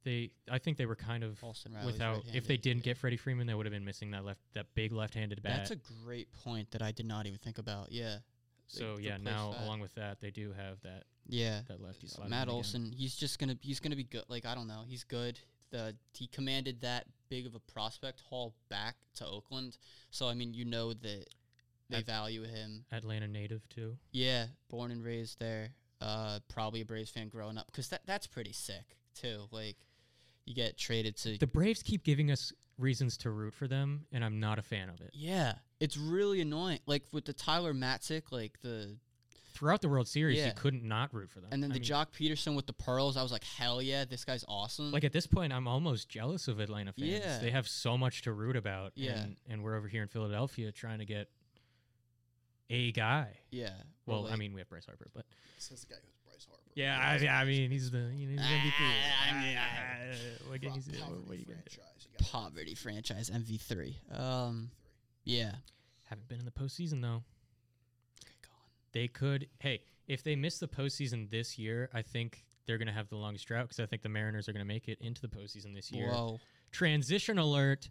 they. 0.04 0.32
I 0.50 0.58
think 0.60 0.78
they 0.78 0.86
were 0.86 0.96
kind 0.96 1.24
of 1.24 1.42
without. 1.86 2.24
If 2.34 2.48
they 2.48 2.58
didn't 2.58 2.84
get 2.84 2.98
Freddie 2.98 3.18
Freeman, 3.18 3.48
they 3.48 3.54
would 3.54 3.66
have 3.66 3.74
been 3.74 3.86
missing 3.86 4.12
that 4.12 4.26
left 4.26 4.40
that 4.54 4.68
big 4.76 4.92
left-handed 4.92 5.42
bat. 5.42 5.58
That's 5.58 5.72
a 5.72 5.76
great 6.04 6.32
point 6.32 6.72
that 6.72 6.82
I 6.82 6.92
did 6.92 7.06
not 7.06 7.26
even 7.26 7.40
think 7.40 7.58
about. 7.58 7.92
Yeah, 7.92 8.18
so 8.70 8.98
yeah, 9.00 9.18
now 9.18 9.52
that. 9.52 9.66
along 9.66 9.80
with 9.82 9.94
that, 9.96 10.22
they 10.22 10.32
do 10.32 10.52
have 10.54 10.80
that 10.84 11.04
yeah. 11.28 11.62
that 11.68 11.82
lefty 11.82 12.08
Uh. 12.22 12.28
Matt 12.28 12.48
Olson, 12.50 12.92
he's 12.96 13.16
just 13.16 13.40
gonna 13.40 13.58
he's 13.62 13.80
gonna 13.80 13.96
be 13.96 14.04
good. 14.04 14.24
Like 14.30 14.46
I 14.46 14.56
don't 14.56 14.68
know, 14.68 14.84
he's 14.88 15.04
good. 15.04 15.40
The 15.72 15.96
he 16.14 16.28
commanded 16.28 16.82
that 16.82 17.06
big 17.30 17.46
of 17.46 17.56
a 17.56 17.60
prospect 17.60 18.22
haul 18.30 18.56
back 18.70 18.96
to 19.16 19.26
Oakland, 19.26 19.78
so 20.12 20.28
I 20.28 20.34
mean 20.34 20.54
you 20.54 20.66
know 20.66 20.94
that 20.94 21.26
they 21.90 21.98
At- 21.98 22.06
value 22.06 22.44
him. 22.44 22.86
Atlanta 22.92 23.28
native 23.28 23.68
too. 23.70 23.98
Yeah, 24.12 24.46
born 24.70 24.92
and 24.92 25.04
raised 25.04 25.40
there. 25.40 25.70
Uh, 26.02 26.40
probably 26.48 26.82
a 26.82 26.86
Braves 26.86 27.10
fan 27.10 27.28
growing 27.28 27.58
up 27.58 27.66
because 27.68 27.90
that 27.90 28.02
that's 28.06 28.26
pretty 28.28 28.54
sick 28.54 28.96
too. 29.16 29.46
Like 29.52 29.76
you 30.46 30.56
get 30.56 30.78
traded 30.78 31.18
to 31.18 31.38
The 31.38 31.46
Braves 31.48 31.84
keep 31.84 32.04
giving 32.04 32.32
us 32.32 32.54
reasons 32.80 33.18
to 33.18 33.30
root 33.30 33.54
for 33.54 33.68
them, 33.68 34.06
and 34.12 34.24
I'm 34.26 34.40
not 34.40 34.58
a 34.58 34.62
fan 34.64 34.90
of 34.90 35.00
it. 35.02 35.12
yeah, 35.14 35.54
it's 35.80 35.98
really 35.98 36.42
annoying. 36.42 36.80
Like 36.86 37.04
with 37.12 37.26
the 37.26 37.34
Tyler 37.34 37.74
Matzek, 37.74 38.32
like 38.32 38.60
the 38.62 38.96
Throughout 39.54 39.82
the 39.82 39.90
World 39.90 40.08
Series, 40.08 40.38
Yeah. 40.38 40.46
you 40.48 40.54
couldn't 40.56 40.84
not 40.84 41.14
root 41.14 41.30
for 41.30 41.42
them. 41.42 41.50
and 41.52 41.62
then 41.62 41.72
I 41.72 41.74
the 41.74 41.80
mean, 41.82 41.90
Joc 41.90 42.08
Pederson 42.18 42.56
with 42.56 42.66
the 42.66 42.72
pearls. 42.74 43.18
I 43.18 43.24
was 43.24 43.32
like, 43.32 43.44
hell 43.44 43.82
yeah, 43.82 44.06
this 44.06 44.24
guy's 44.24 44.46
awesome. 44.48 44.92
Like 44.92 45.04
at 45.04 45.12
this 45.12 45.28
point, 45.28 45.52
I'm 45.52 45.68
almost 45.68 46.08
jealous 46.08 46.48
of 46.48 46.60
Atlanta 46.62 46.94
fans. 46.94 47.10
Yeah. 47.10 47.40
They 47.40 47.52
have 47.52 47.68
so 47.68 47.98
much 47.98 48.22
to 48.22 48.32
root 48.32 48.56
about. 48.56 48.94
Yeah. 48.96 49.20
And, 49.20 49.36
and 49.50 49.62
we're 49.64 49.76
over 49.76 49.88
here 49.90 50.02
in 50.02 50.08
Philadelphia 50.08 50.72
trying 50.72 51.00
to 51.00 51.06
get 51.06 51.30
a 52.70 52.92
guy. 52.94 53.38
yeah. 53.52 53.72
we're 54.06 54.14
Well, 54.14 54.28
I 54.28 54.36
mean, 54.38 54.54
we 54.54 54.62
have 54.62 54.70
Bryce 54.70 54.86
Harper, 54.86 55.08
but 55.14 55.26
Says 55.58 55.82
the 55.82 55.88
guy 55.94 56.00
who's 56.02 56.04
Bryce 56.06 56.14
Harper. 56.14 56.19
Yeah, 56.80 56.98
I, 57.00 57.42
I 57.42 57.46
mean, 57.46 57.70
he's 57.72 57.92
the 57.92 58.10
you 58.14 58.28
know, 58.28 58.42
he's 58.42 58.52
MVP. 58.52 58.72
Ah, 58.80 59.30
I 59.36 59.42
mean, 59.42 59.58
Ah, 59.58 60.50
what 60.50 60.62
can 60.62 60.74
you 60.76 60.82
say? 60.82 60.92
What, 60.94 61.02
Poverty 61.10 61.24
what 61.28 61.40
you 61.40 61.46
gonna 61.46 61.58
do? 61.58 61.70
franchise. 61.72 62.08
You 62.08 62.18
got 62.20 62.32
poverty 62.32 62.76
franchise 62.76 63.30
MV3. 63.30 64.20
Um, 64.20 64.72
yeah. 65.26 65.52
Haven't 66.06 66.28
been 66.28 66.40
in 66.40 66.46
the 66.46 66.52
postseason 66.52 67.02
though. 67.02 67.22
Okay, 68.24 68.34
go 68.42 68.50
on. 68.54 68.70
They 68.94 69.08
could. 69.08 69.48
Hey, 69.60 69.82
if 70.08 70.24
they 70.24 70.36
miss 70.36 70.58
the 70.60 70.68
postseason 70.68 71.30
this 71.30 71.58
year, 71.60 71.90
I 71.94 72.02
think 72.02 72.46
they're 72.66 72.78
gonna 72.78 72.92
have 72.94 73.10
the 73.10 73.18
longest 73.18 73.48
drought 73.48 73.64
because 73.68 73.80
I 73.80 73.86
think 73.86 74.02
the 74.02 74.10
Mariners 74.10 74.48
are 74.50 74.54
gonna 74.54 74.66
make 74.66 74.88
it 74.88 74.98
into 75.02 75.22
the 75.22 75.28
postseason 75.28 75.76
this 75.76 75.92
year. 75.92 76.10
Whoa. 76.10 76.40
Transition 76.72 77.38
alert. 77.38 77.90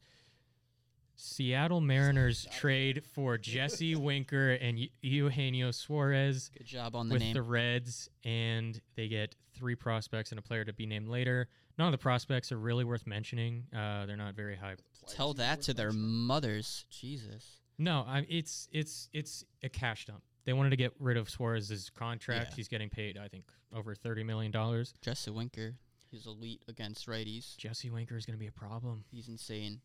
Seattle 1.20 1.80
Mariners 1.80 2.46
trade 2.56 3.02
for 3.12 3.36
Jesse 3.36 3.94
Winker 3.96 4.52
and 4.52 4.78
Eu- 4.78 4.88
Eugenio 5.02 5.72
Suarez 5.72 6.50
Good 6.56 6.66
job 6.66 6.94
on 6.94 7.08
the 7.08 7.14
with 7.14 7.22
name. 7.22 7.34
the 7.34 7.42
Reds, 7.42 8.08
and 8.24 8.80
they 8.94 9.08
get 9.08 9.34
three 9.54 9.74
prospects 9.74 10.30
and 10.30 10.38
a 10.38 10.42
player 10.42 10.64
to 10.64 10.72
be 10.72 10.86
named 10.86 11.08
later. 11.08 11.48
None 11.76 11.88
of 11.88 11.92
the 11.92 11.98
prospects 11.98 12.52
are 12.52 12.58
really 12.58 12.84
worth 12.84 13.04
mentioning. 13.06 13.64
Uh, 13.76 14.06
they're 14.06 14.16
not 14.16 14.34
very 14.34 14.54
high. 14.56 14.76
Tell 15.08 15.34
that 15.34 15.62
to 15.62 15.74
their 15.74 15.90
mothers. 15.92 16.84
Jesus. 16.88 17.60
No, 17.78 18.04
I, 18.06 18.24
it's 18.28 18.68
it's 18.72 19.08
it's 19.12 19.44
a 19.62 19.68
cash 19.68 20.06
dump. 20.06 20.22
They 20.44 20.52
wanted 20.52 20.70
to 20.70 20.76
get 20.76 20.92
rid 21.00 21.16
of 21.16 21.28
Suarez's 21.28 21.90
contract. 21.90 22.50
Yeah. 22.50 22.56
He's 22.56 22.68
getting 22.68 22.90
paid, 22.90 23.18
I 23.18 23.26
think, 23.28 23.44
over 23.74 23.94
thirty 23.94 24.22
million 24.22 24.52
dollars. 24.52 24.94
Jesse 25.02 25.30
Winker. 25.30 25.74
He's 26.10 26.26
elite 26.26 26.62
against 26.68 27.06
righties. 27.06 27.56
Jesse 27.56 27.90
Winker 27.90 28.16
is 28.16 28.24
going 28.24 28.36
to 28.36 28.40
be 28.40 28.46
a 28.46 28.52
problem 28.52 29.04
He's 29.10 29.28
insane. 29.28 29.80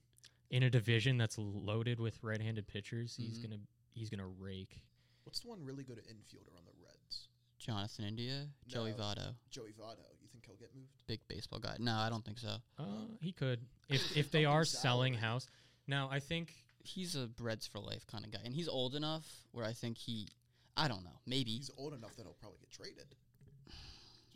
In 0.50 0.64
a 0.64 0.70
division 0.70 1.18
that's 1.18 1.38
loaded 1.38 2.00
with 2.00 2.22
right-handed 2.24 2.68
pitchers. 2.68 3.16
He's 3.16 3.40
Mhm. 3.40 3.44
gonna 3.44 3.60
he's 3.94 4.10
gonna 4.10 4.28
rake. 4.28 4.82
What's 5.24 5.40
the 5.40 5.48
one 5.48 5.64
really 5.64 5.84
good 5.84 5.98
infielder 6.00 6.56
on 6.58 6.66
the 6.66 6.72
Reds? 6.84 7.28
Jonathan 7.60 8.06
India, 8.06 8.50
Joey 8.68 8.92
No. 8.92 8.98
Votto, 8.98 9.36
Joey 9.50 9.72
Votto. 9.74 10.04
You 10.22 10.28
think 10.28 10.46
he'll 10.46 10.56
get 10.58 10.74
moved? 10.76 10.90
big 11.08 11.26
baseball 11.28 11.60
guy. 11.60 11.76
No, 11.80 11.96
I 11.96 12.10
don't 12.10 12.24
think 12.26 12.40
so. 12.40 12.58
Uh, 12.78 13.08
he 13.22 13.32
could 13.32 13.66
if 13.90 14.16
if 14.18 14.32
they 14.32 14.46
are 14.46 14.66
selling 14.66 15.14
house. 15.14 15.48
Now 15.88 16.10
I 16.10 16.20
think 16.20 16.54
He's 16.86 17.16
a 17.16 17.30
Reds 17.40 17.66
for 17.66 17.80
life 17.80 18.06
kind 18.08 18.26
of 18.26 18.32
guy, 18.32 18.42
and 18.44 18.54
he's 18.54 18.68
old 18.68 18.94
enough 18.94 19.48
where 19.54 19.64
I 19.64 19.72
think 19.72 19.98
he, 19.98 20.28
I 20.76 20.90
don't 20.90 21.02
know, 21.06 21.18
maybe. 21.26 21.52
He's 21.56 21.72
old 21.78 21.94
enough 21.94 22.14
that 22.18 22.24
he'll 22.24 22.34
probably 22.34 22.60
get 22.60 22.72
traded. 22.72 23.16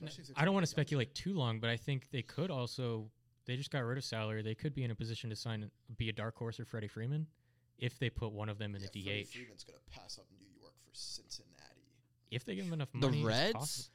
Especially 0.02 0.34
I 0.38 0.46
don't 0.46 0.54
want 0.54 0.64
to 0.66 0.70
speculate 0.70 1.14
too 1.14 1.34
long, 1.34 1.60
but 1.60 1.70
I 1.70 1.76
think 1.76 2.10
they 2.12 2.22
could 2.22 2.50
also. 2.50 3.12
They 3.48 3.56
just 3.56 3.72
got 3.72 3.80
rid 3.86 3.98
of 3.98 4.04
salary. 4.04 4.42
They 4.42 4.56
could 4.56 4.76
be 4.76 4.84
in 4.84 4.92
a 4.92 4.96
position 4.96 5.30
to 5.30 5.36
sign, 5.36 5.72
be 5.98 6.10
a 6.10 6.14
dark 6.14 6.36
horse 6.38 6.60
or 6.60 6.66
Freddie 6.66 6.90
Freeman, 6.90 7.28
if 7.80 7.98
they 7.98 8.10
put 8.10 8.32
one 8.34 8.50
of 8.50 8.58
them 8.58 8.76
in 8.76 8.82
Yeah, 8.82 8.88
the 8.94 9.02
Freddie 9.04 9.24
DH. 9.24 9.28
Freeman's 9.34 9.64
gonna 9.64 9.80
pass 9.90 10.20
up 10.20 10.26
New 10.38 10.48
York 10.62 10.74
for 10.86 10.94
Cincinnati. 10.94 11.54
If 12.30 12.44
they 12.44 12.56
give 12.56 12.66
him 12.66 12.74
enough 12.74 12.94
money, 12.94 13.22
The 13.22 13.26
Reds? 13.28 13.90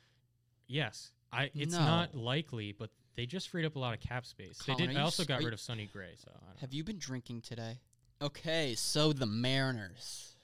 Yes, 0.66 1.12
I. 1.30 1.50
It's 1.54 1.72
No. 1.72 1.80
not 1.80 2.14
likely, 2.14 2.72
but 2.72 2.90
they 3.14 3.26
just 3.26 3.50
freed 3.50 3.66
up 3.66 3.76
a 3.76 3.78
lot 3.78 3.92
of 3.92 4.00
cap 4.00 4.24
space. 4.24 4.58
Colin, 4.62 4.78
they 4.78 4.86
did. 4.86 4.96
I 4.96 5.02
also 5.02 5.24
got 5.24 5.40
rid 5.40 5.48
you- 5.48 5.52
of 5.52 5.60
Sonny 5.60 5.86
Gray. 5.86 6.14
So 6.16 6.30
I 6.34 6.46
don't 6.46 6.58
Have 6.60 6.72
know. 6.72 6.76
you 6.76 6.84
been 6.84 6.98
drinking 6.98 7.42
today? 7.42 7.78
Okay, 8.22 8.74
so 8.74 9.12
the 9.12 9.26
Mariners. 9.26 10.36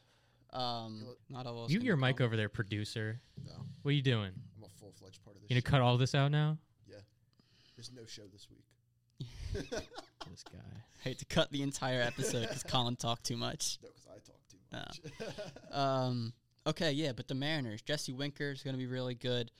Um, 0.51 1.01
You 1.01 1.17
not 1.31 1.47
all 1.47 1.71
you 1.71 1.79
can 1.79 1.87
your 1.87 1.97
mic 1.97 2.19
calm. 2.19 2.27
over 2.27 2.37
there, 2.37 2.49
producer. 2.51 3.21
No, 3.43 3.67
What 3.83 3.91
are 3.91 3.95
you 3.95 4.03
doing? 4.03 4.33
I'm 4.57 4.65
a 4.65 4.69
full 4.69 4.93
fledged 4.93 5.23
part 5.23 5.37
of 5.37 5.43
this. 5.43 5.51
You 5.51 5.55
gonna 5.55 5.61
show. 5.67 5.71
cut 5.71 5.81
all 5.81 5.97
this 5.97 6.15
out 6.15 6.31
now? 6.31 6.59
Yeah. 6.87 7.01
There's 7.77 7.91
no 7.93 8.05
show 8.07 8.27
this 8.29 8.51
week. 8.51 8.65
This 10.31 10.45
guy. 10.53 10.59
I 10.59 11.03
hate 11.03 11.19
to 11.21 11.25
cut 11.25 11.51
the 11.51 11.62
entire 11.62 12.03
episode 12.03 12.43
because 12.43 12.62
Colin 12.62 12.97
talked 12.97 13.25
too 13.25 13.37
much. 13.37 13.79
No, 13.83 13.89
because 13.89 14.07
I 14.07 14.19
talk 14.21 14.41
too 14.49 14.59
Oh. 14.75 14.79
much. 14.79 15.73
Um, 15.73 16.33
okay, 16.66 16.93
yeah, 16.93 17.12
but 17.12 17.29
the 17.29 17.35
Mariners, 17.35 17.81
Jesse 17.83 18.12
Winker 18.12 18.51
is 18.51 18.62
going 18.62 18.75
to 18.75 18.79
be 18.79 18.87
really 18.87 19.14
good. 19.14 19.51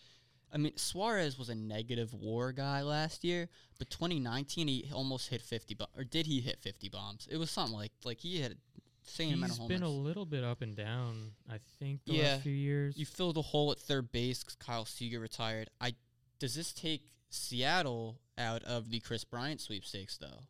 I 0.53 0.57
mean, 0.59 0.77
Suarez 0.77 1.39
was 1.39 1.49
a 1.49 1.55
negative 1.55 2.13
WAR 2.15 2.53
guy 2.53 2.83
last 2.83 3.23
year, 3.25 3.49
but 3.79 3.91
2019 3.91 4.69
he 4.69 4.91
almost 4.93 5.29
hit 5.29 5.43
50 5.43 5.75
bombs, 5.75 5.91
or 5.97 6.05
did 6.05 6.27
he 6.27 6.41
hit 6.41 6.59
50 6.61 6.89
bombs? 6.89 7.27
It 7.31 7.37
was 7.39 7.51
something 7.51 7.75
like 7.77 7.93
like 8.05 8.19
he 8.21 8.41
had 8.41 8.57
insane 9.05 9.35
amount 9.35 9.53
of 9.53 9.57
He's 9.57 9.59
homers. 9.59 9.77
been 9.81 9.83
a 9.83 9.89
little 9.91 10.27
bit 10.27 10.45
up 10.45 10.61
and 10.63 10.75
down. 10.77 11.33
I 11.51 11.59
think 11.79 12.01
the 12.07 12.15
Yeah. 12.15 12.33
last 12.35 12.43
few 12.43 12.53
years. 12.53 12.97
you 12.97 13.05
filled 13.07 13.37
a 13.39 13.43
hole 13.43 13.73
at 13.73 13.79
third 13.79 14.11
base 14.13 14.43
'cause 14.43 14.57
Kyle 14.57 14.85
Seager 14.87 15.21
retired. 15.21 15.69
I 15.81 15.95
does 16.39 16.55
this 16.55 16.73
take 16.73 17.11
Seattle 17.31 18.19
out 18.39 18.62
of 18.64 18.91
the 18.91 19.01
Kris 19.01 19.24
Bryant 19.24 19.61
sweepstakes 19.61 20.16
though, 20.16 20.45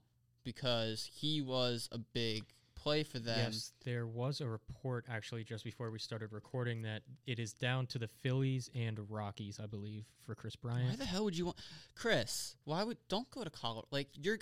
because 0.45 1.11
he 1.13 1.41
was 1.41 1.89
a 1.93 1.99
big 1.99 2.45
play 2.75 3.03
for 3.03 3.19
them. 3.19 3.39
Yes, 3.53 3.73
there 3.85 4.07
was 4.07 4.41
a 4.41 4.49
report 4.49 5.05
actually 5.11 5.45
just 5.45 5.65
before 5.65 5.91
we 5.91 5.99
started 5.99 6.33
recording 6.33 6.83
that 6.83 7.03
it 7.27 7.39
is 7.39 7.53
down 7.53 7.87
to 7.89 7.99
the 7.99 8.09
Phillies 8.09 8.71
and 8.75 8.99
Rockies, 9.11 9.61
I 9.63 9.67
believe, 9.67 10.05
for 10.25 10.35
Kris 10.35 10.57
Bryant. 10.57 10.91
Why 10.91 10.97
the 10.97 11.05
hell 11.05 11.25
would 11.25 11.37
you 11.37 11.47
want, 11.47 11.59
Kris? 11.95 12.57
Why 12.65 12.85
would 12.85 12.99
don't 13.09 13.31
go 13.31 13.45
to 13.45 13.51
Colorado? 13.51 13.89
Like 13.91 14.09
you're, 14.15 14.39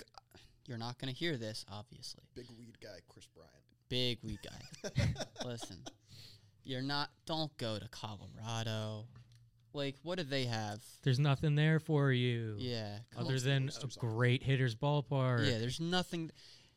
you're 0.67 0.77
not 0.77 0.97
gonna 0.99 1.11
hear 1.11 1.37
this, 1.37 1.65
obviously. 1.71 2.23
Big 2.35 2.47
weed 2.57 2.77
guy, 2.81 2.99
Kris 3.09 3.27
Bryant. 3.33 3.51
Big 3.89 4.19
weed 4.21 4.39
guy. 4.43 4.91
Listen, 5.45 5.77
you're 6.63 6.81
not. 6.81 7.09
Don't 7.25 7.55
go 7.57 7.79
to 7.79 7.87
Colorado. 7.89 9.05
Like, 9.77 9.95
what 10.01 10.17
do 10.17 10.23
they 10.23 10.45
have? 10.45 10.83
There's 11.03 11.19
nothing 11.19 11.53
there 11.53 11.79
for 11.79 12.11
you. 12.11 12.55
Yeah. 12.57 12.97
Other 13.15 13.39
than 13.39 13.69
a 13.69 13.85
are. 13.85 13.89
great 13.99 14.41
hitter's 14.41 14.73
ballpark. 14.73 15.45
Yeah, 15.45 15.59
there's 15.59 15.79
nothing. 15.79 16.31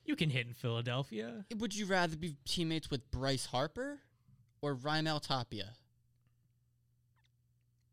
You 0.05 0.16
can 0.16 0.28
hit 0.28 0.46
in 0.46 0.53
Philadelphia. 0.53 1.46
Would 1.57 1.74
you 1.74 1.86
rather 1.86 2.14
be 2.14 2.36
teammates 2.44 2.90
with 2.90 3.11
Bryce 3.11 3.46
Harper 3.46 4.01
or 4.61 4.76
Raimel 4.76 5.22
Tapia? 5.22 5.72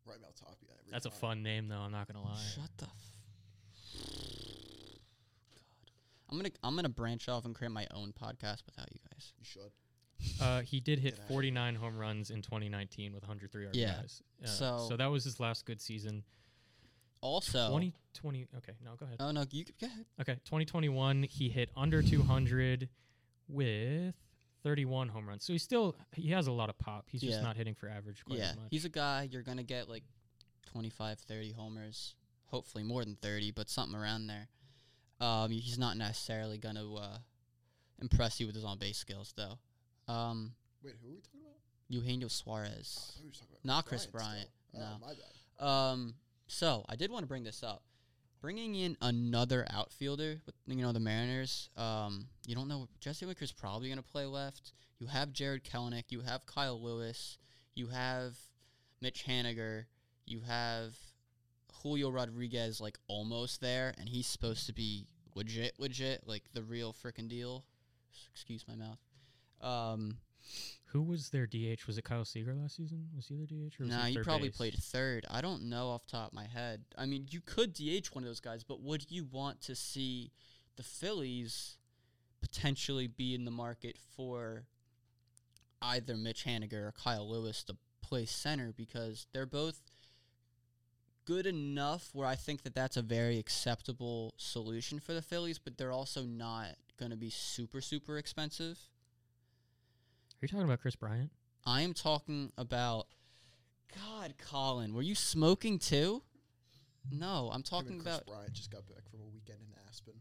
Right 0.04 0.20
Mel 0.20 0.32
Tapia. 0.38 0.74
Every 0.78 0.92
That's 0.92 1.06
a 1.06 1.10
fun 1.10 1.42
name, 1.42 1.68
though. 1.68 1.76
I'm 1.76 1.92
not 1.92 2.06
gonna 2.06 2.24
lie. 2.24 2.38
Shut 2.54 2.70
the. 2.76 2.84
F- 2.84 2.90
God, 5.54 5.62
I'm 6.30 6.36
gonna 6.36 6.50
I'm 6.62 6.76
gonna 6.76 6.88
branch 6.90 7.30
off 7.30 7.46
and 7.46 7.54
create 7.54 7.72
my 7.72 7.86
own 7.94 8.12
podcast 8.12 8.64
without 8.66 8.92
you 8.92 9.00
guys. 9.10 9.32
You 9.38 9.44
should. 9.44 9.72
Uh, 10.40 10.60
he 10.62 10.80
did 10.80 10.98
hit 10.98 11.18
49 11.28 11.74
home 11.76 11.98
runs 11.98 12.30
in 12.30 12.42
2019 12.42 13.12
with 13.12 13.22
103 13.22 13.66
RBIs. 13.66 13.74
Yeah. 14.40 14.46
Uh, 14.46 14.50
So- 14.50 14.86
so 14.88 14.96
that 14.96 15.06
was 15.06 15.24
his 15.24 15.38
last 15.40 15.64
good 15.64 15.80
season. 15.80 16.24
Also, 17.20 17.66
2020. 17.68 18.46
Okay, 18.58 18.72
no, 18.84 18.94
go 18.94 19.04
ahead. 19.06 19.16
oh 19.20 19.32
no, 19.32 19.44
you 19.50 19.64
go 19.80 19.86
ahead. 19.88 20.06
Okay, 20.20 20.34
2021, 20.44 21.24
he 21.24 21.48
hit 21.48 21.70
under 21.76 22.00
200 22.00 22.88
with 23.48 24.14
31 24.62 25.08
home 25.08 25.28
runs. 25.28 25.44
So 25.44 25.52
he's 25.52 25.62
still 25.62 25.96
he 26.14 26.30
has 26.30 26.46
a 26.46 26.52
lot 26.52 26.68
of 26.68 26.78
pop. 26.78 27.06
He's 27.10 27.20
just 27.22 27.42
not 27.42 27.56
hitting 27.56 27.74
for 27.74 27.88
average 27.88 28.24
quite 28.24 28.38
yeah, 28.38 28.50
as 28.50 28.56
much. 28.56 28.66
he's 28.70 28.84
a 28.84 28.88
guy 28.88 29.28
you're 29.30 29.42
gonna 29.42 29.62
get 29.64 29.88
like 29.88 30.04
25, 30.66 31.18
30 31.20 31.52
homers, 31.52 32.14
hopefully 32.46 32.84
more 32.84 33.04
than 33.04 33.16
30, 33.16 33.50
but 33.50 33.68
something 33.68 33.98
around 33.98 34.26
there. 34.28 34.48
Um, 35.20 35.50
he's 35.50 35.78
not 35.78 35.96
necessarily 35.96 36.58
gonna 36.58 36.94
uh, 36.94 37.18
impress 38.00 38.38
you 38.38 38.46
with 38.46 38.54
his 38.54 38.64
on 38.64 38.78
base 38.78 38.98
skills 38.98 39.32
though. 39.36 39.58
Um, 40.08 40.52
Wait, 40.82 40.94
who 41.02 41.08
are 41.08 41.14
we 41.14 41.20
talking 41.20 41.40
about? 41.42 41.56
Eugenio 41.88 42.26
Oh, 42.26 42.28
Suarez. 42.28 43.12
thought 43.14 43.22
we 43.22 43.28
were 43.28 43.32
talking 43.32 43.48
about 43.52 43.64
Not 43.64 43.86
Kris 43.86 44.02
still. 44.02 44.12
Bryant, 44.12 44.48
Oh, 44.74 44.78
no. 44.80 44.86
my 45.00 45.12
bad. 45.14 45.64
Um, 45.64 46.14
so 46.46 46.84
I 46.88 46.96
did 46.96 47.10
want 47.10 47.22
to 47.24 47.26
bring 47.28 47.44
this 47.44 47.62
up. 47.62 47.82
Bringing 48.40 48.76
in 48.76 48.96
another 49.02 49.66
outfielder 49.70 50.40
with 50.46 50.54
you 50.66 50.76
know 50.76 50.92
the 50.92 51.00
Mariners. 51.00 51.70
Um, 51.76 52.28
you 52.46 52.54
don't 52.54 52.68
know 52.68 52.86
Jesse 53.00 53.26
Winker's 53.26 53.50
probably 53.50 53.88
going 53.88 53.98
to 54.00 54.08
play 54.08 54.26
left. 54.26 54.72
You 55.00 55.08
have 55.08 55.32
Jarred 55.32 55.64
Kelenic. 55.64 56.04
You 56.10 56.20
have 56.20 56.46
Kyle 56.46 56.80
Lewis. 56.80 57.36
You 57.74 57.88
have 57.88 58.36
Mitch 59.00 59.24
Haniger. 59.26 59.86
You 60.24 60.42
have 60.42 60.96
Julio 61.82 62.10
Rodriguez 62.10 62.80
like 62.80 62.98
almost 63.08 63.60
there, 63.60 63.92
and 63.98 64.08
he's 64.08 64.26
supposed 64.28 64.66
to 64.66 64.72
be 64.72 65.08
legit, 65.34 65.74
legit, 65.80 66.22
like 66.26 66.44
the 66.54 66.62
real 66.62 66.92
freaking 66.92 67.28
deal. 67.28 67.64
Excuse 68.32 68.64
my 68.68 68.76
mouth. 68.76 68.98
Um, 69.60 70.18
Who 70.92 71.02
was 71.02 71.30
their 71.30 71.46
DH? 71.46 71.86
Was 71.86 71.98
it 71.98 72.04
Kyle 72.04 72.24
Seager 72.24 72.54
last 72.54 72.76
season? 72.76 73.08
Was 73.14 73.26
he 73.28 73.36
their 73.36 73.46
DH? 73.46 73.80
Or 73.80 73.84
was 73.84 73.88
Nah, 73.90 74.04
he 74.04 74.18
probably 74.18 74.48
base? 74.48 74.56
played 74.56 74.74
third. 74.74 75.26
I 75.30 75.40
don't 75.40 75.64
know 75.64 75.88
off 75.90 76.06
the 76.06 76.12
top 76.12 76.28
of 76.28 76.34
my 76.34 76.46
head. 76.46 76.84
I 76.96 77.06
mean, 77.06 77.26
you 77.30 77.40
could 77.40 77.72
DH 77.74 78.08
one 78.14 78.24
of 78.24 78.28
those 78.28 78.40
guys, 78.40 78.64
but 78.64 78.80
would 78.80 79.10
you 79.10 79.24
want 79.30 79.60
to 79.62 79.74
see 79.74 80.30
the 80.76 80.82
Phillies 80.82 81.76
potentially 82.40 83.06
be 83.06 83.34
in 83.34 83.44
the 83.44 83.50
market 83.50 83.96
for 84.16 84.64
either 85.82 86.16
Mitch 86.16 86.44
Haniger 86.44 86.88
or 86.88 86.92
Kyle 86.92 87.28
Lewis 87.28 87.62
to 87.64 87.76
play 88.00 88.24
center 88.24 88.72
because 88.76 89.26
they're 89.32 89.44
both 89.46 89.80
good 91.24 91.46
enough 91.46 92.08
where 92.14 92.26
I 92.26 92.36
think 92.36 92.62
that 92.62 92.74
that's 92.74 92.96
a 92.96 93.02
very 93.02 93.38
acceptable 93.38 94.32
solution 94.38 94.98
for 94.98 95.12
the 95.12 95.20
Phillies, 95.20 95.58
but 95.58 95.76
they're 95.76 95.92
also 95.92 96.22
not 96.22 96.68
going 96.98 97.10
to 97.10 97.16
be 97.16 97.28
super 97.30 97.80
super 97.80 98.16
expensive. 98.16 98.78
Are 100.40 100.44
you 100.44 100.48
talking 100.48 100.64
about 100.64 100.80
Kris 100.80 100.94
Bryant? 100.96 101.30
I 101.66 101.82
am 101.82 101.94
talking 101.94 102.52
about. 102.56 103.06
God, 103.94 104.34
Colin, 104.38 104.94
were 104.94 105.02
you 105.02 105.14
smoking 105.14 105.78
too? 105.78 106.22
No, 107.10 107.50
I'm 107.52 107.62
talking 107.62 108.00
Kris 108.00 108.02
about. 108.02 108.26
Bryant 108.26 108.52
just 108.52 108.70
got 108.70 108.86
back 108.86 109.08
from 109.10 109.20
a 109.20 109.24
weekend 109.26 109.58
in 109.62 109.68
Aspen. 109.88 110.14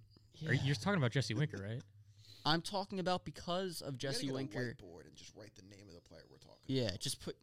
Are 0.47 0.53
you- 0.53 0.59
Yeah. 0.59 0.65
You're 0.65 0.76
talking 0.76 0.97
about 0.97 1.11
Jesse 1.11 1.34
Winker, 1.34 1.57
right? 1.61 1.82
I'm 2.45 2.61
talking 2.61 2.99
about 2.99 3.26
because 3.26 3.82
of 3.82 3.97
Jesse 3.97 4.28
get 4.28 4.32
a 4.32 4.36
Winker. 4.36 4.76
whiteboard 4.82 5.05
and 5.05 5.15
just 5.15 5.36
write 5.36 5.53
the 5.55 5.63
name 5.63 5.88
of 5.89 5.93
the 5.95 6.01
player 6.01 6.22
we're 6.32 6.38
talking. 6.38 6.63
Yeah, 6.68 6.88
about. 6.88 6.99
just 7.01 7.20
put, 7.22 7.36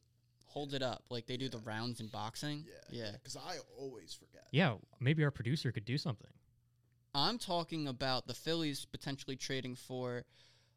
hold 0.47 0.73
it 0.73 0.83
up 0.83 1.05
like 1.11 1.27
they 1.27 1.37
do 1.37 1.49
the 1.51 1.59
rounds 1.59 2.01
in 2.01 2.07
boxing. 2.09 2.65
yeah, 2.67 3.05
yeah. 3.05 3.11
Because 3.13 3.37
I 3.37 3.59
always 3.79 4.15
forget. 4.15 4.47
Yeah, 4.51 4.77
maybe 5.01 5.23
our 5.23 5.31
producer 5.31 5.71
could 5.73 5.85
do 5.85 5.99
something. 5.99 6.31
I'm 7.15 7.39
talking 7.39 7.87
about 7.87 8.27
the 8.27 8.35
Phillies 8.35 8.87
potentially 8.87 9.37
trading 9.37 9.77
for 9.77 10.25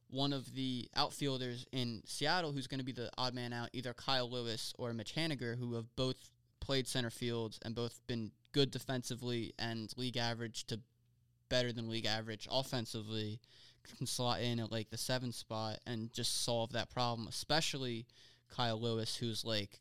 one 0.10 0.34
of 0.34 0.54
the 0.56 0.90
outfielders 0.96 1.66
in 1.72 2.02
Seattle 2.06 2.52
who's 2.52 2.68
going 2.68 2.80
to 2.80 2.86
be 2.86 2.92
the 2.92 3.10
odd 3.18 3.34
man 3.34 3.54
out, 3.54 3.70
either 3.74 3.94
Kyle 3.94 4.30
Lewis 4.30 4.74
or 4.78 4.94
Mitch 4.94 5.16
Haniger, 5.16 5.58
who 5.58 5.76
have 5.76 5.94
both 5.96 6.32
played 6.60 6.88
center 6.88 7.10
fields 7.10 7.60
and 7.64 7.76
both 7.76 8.00
been 8.08 8.32
good 8.52 8.72
defensively 8.72 9.54
and 9.60 9.94
league 9.98 10.18
average 10.18 10.66
to 10.68 10.80
better 11.50 11.72
than 11.72 11.90
league 11.90 12.06
average 12.06 12.48
offensively, 12.52 13.40
can 13.96 14.06
slot 14.06 14.42
in 14.42 14.60
at 14.60 14.72
like 14.72 14.90
the 14.90 14.98
seven 14.98 15.32
spot 15.32 15.80
and 15.86 16.12
just 16.14 16.44
solve 16.44 16.74
that 16.74 16.90
problem, 16.90 17.28
especially 17.28 18.06
Kyle 18.50 18.80
Lewis, 18.80 19.16
who's 19.16 19.46
like 19.46 19.80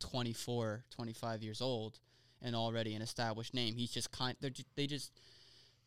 24, 0.00 0.84
25 0.90 1.42
years 1.42 1.60
old 1.60 1.98
and 2.42 2.54
already 2.54 2.94
an 2.94 3.02
established 3.02 3.54
name. 3.54 3.74
He's 3.74 3.90
just 3.90 4.10
kind. 4.10 4.36
They're 4.40 4.50
they 4.76 4.86
just 4.86 5.12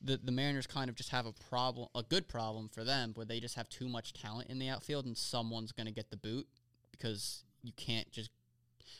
the 0.01 0.17
the 0.17 0.31
Mariners 0.31 0.67
kind 0.67 0.89
of 0.89 0.95
just 0.95 1.09
have 1.09 1.25
a 1.25 1.33
problem, 1.49 1.87
a 1.95 2.03
good 2.03 2.27
problem 2.27 2.69
for 2.69 2.83
them, 2.83 3.11
where 3.15 3.25
they 3.25 3.39
just 3.39 3.55
have 3.55 3.67
too 3.69 3.89
much 3.89 4.13
talent 4.13 4.49
in 4.49 4.59
the 4.59 4.69
outfield, 4.69 5.05
and 5.05 5.17
someone's 5.17 5.71
going 5.71 5.87
to 5.87 5.91
get 5.93 6.09
the 6.09 6.17
boot 6.17 6.47
because 6.91 7.43
you 7.63 7.71
can't 7.75 8.09
just. 8.11 8.29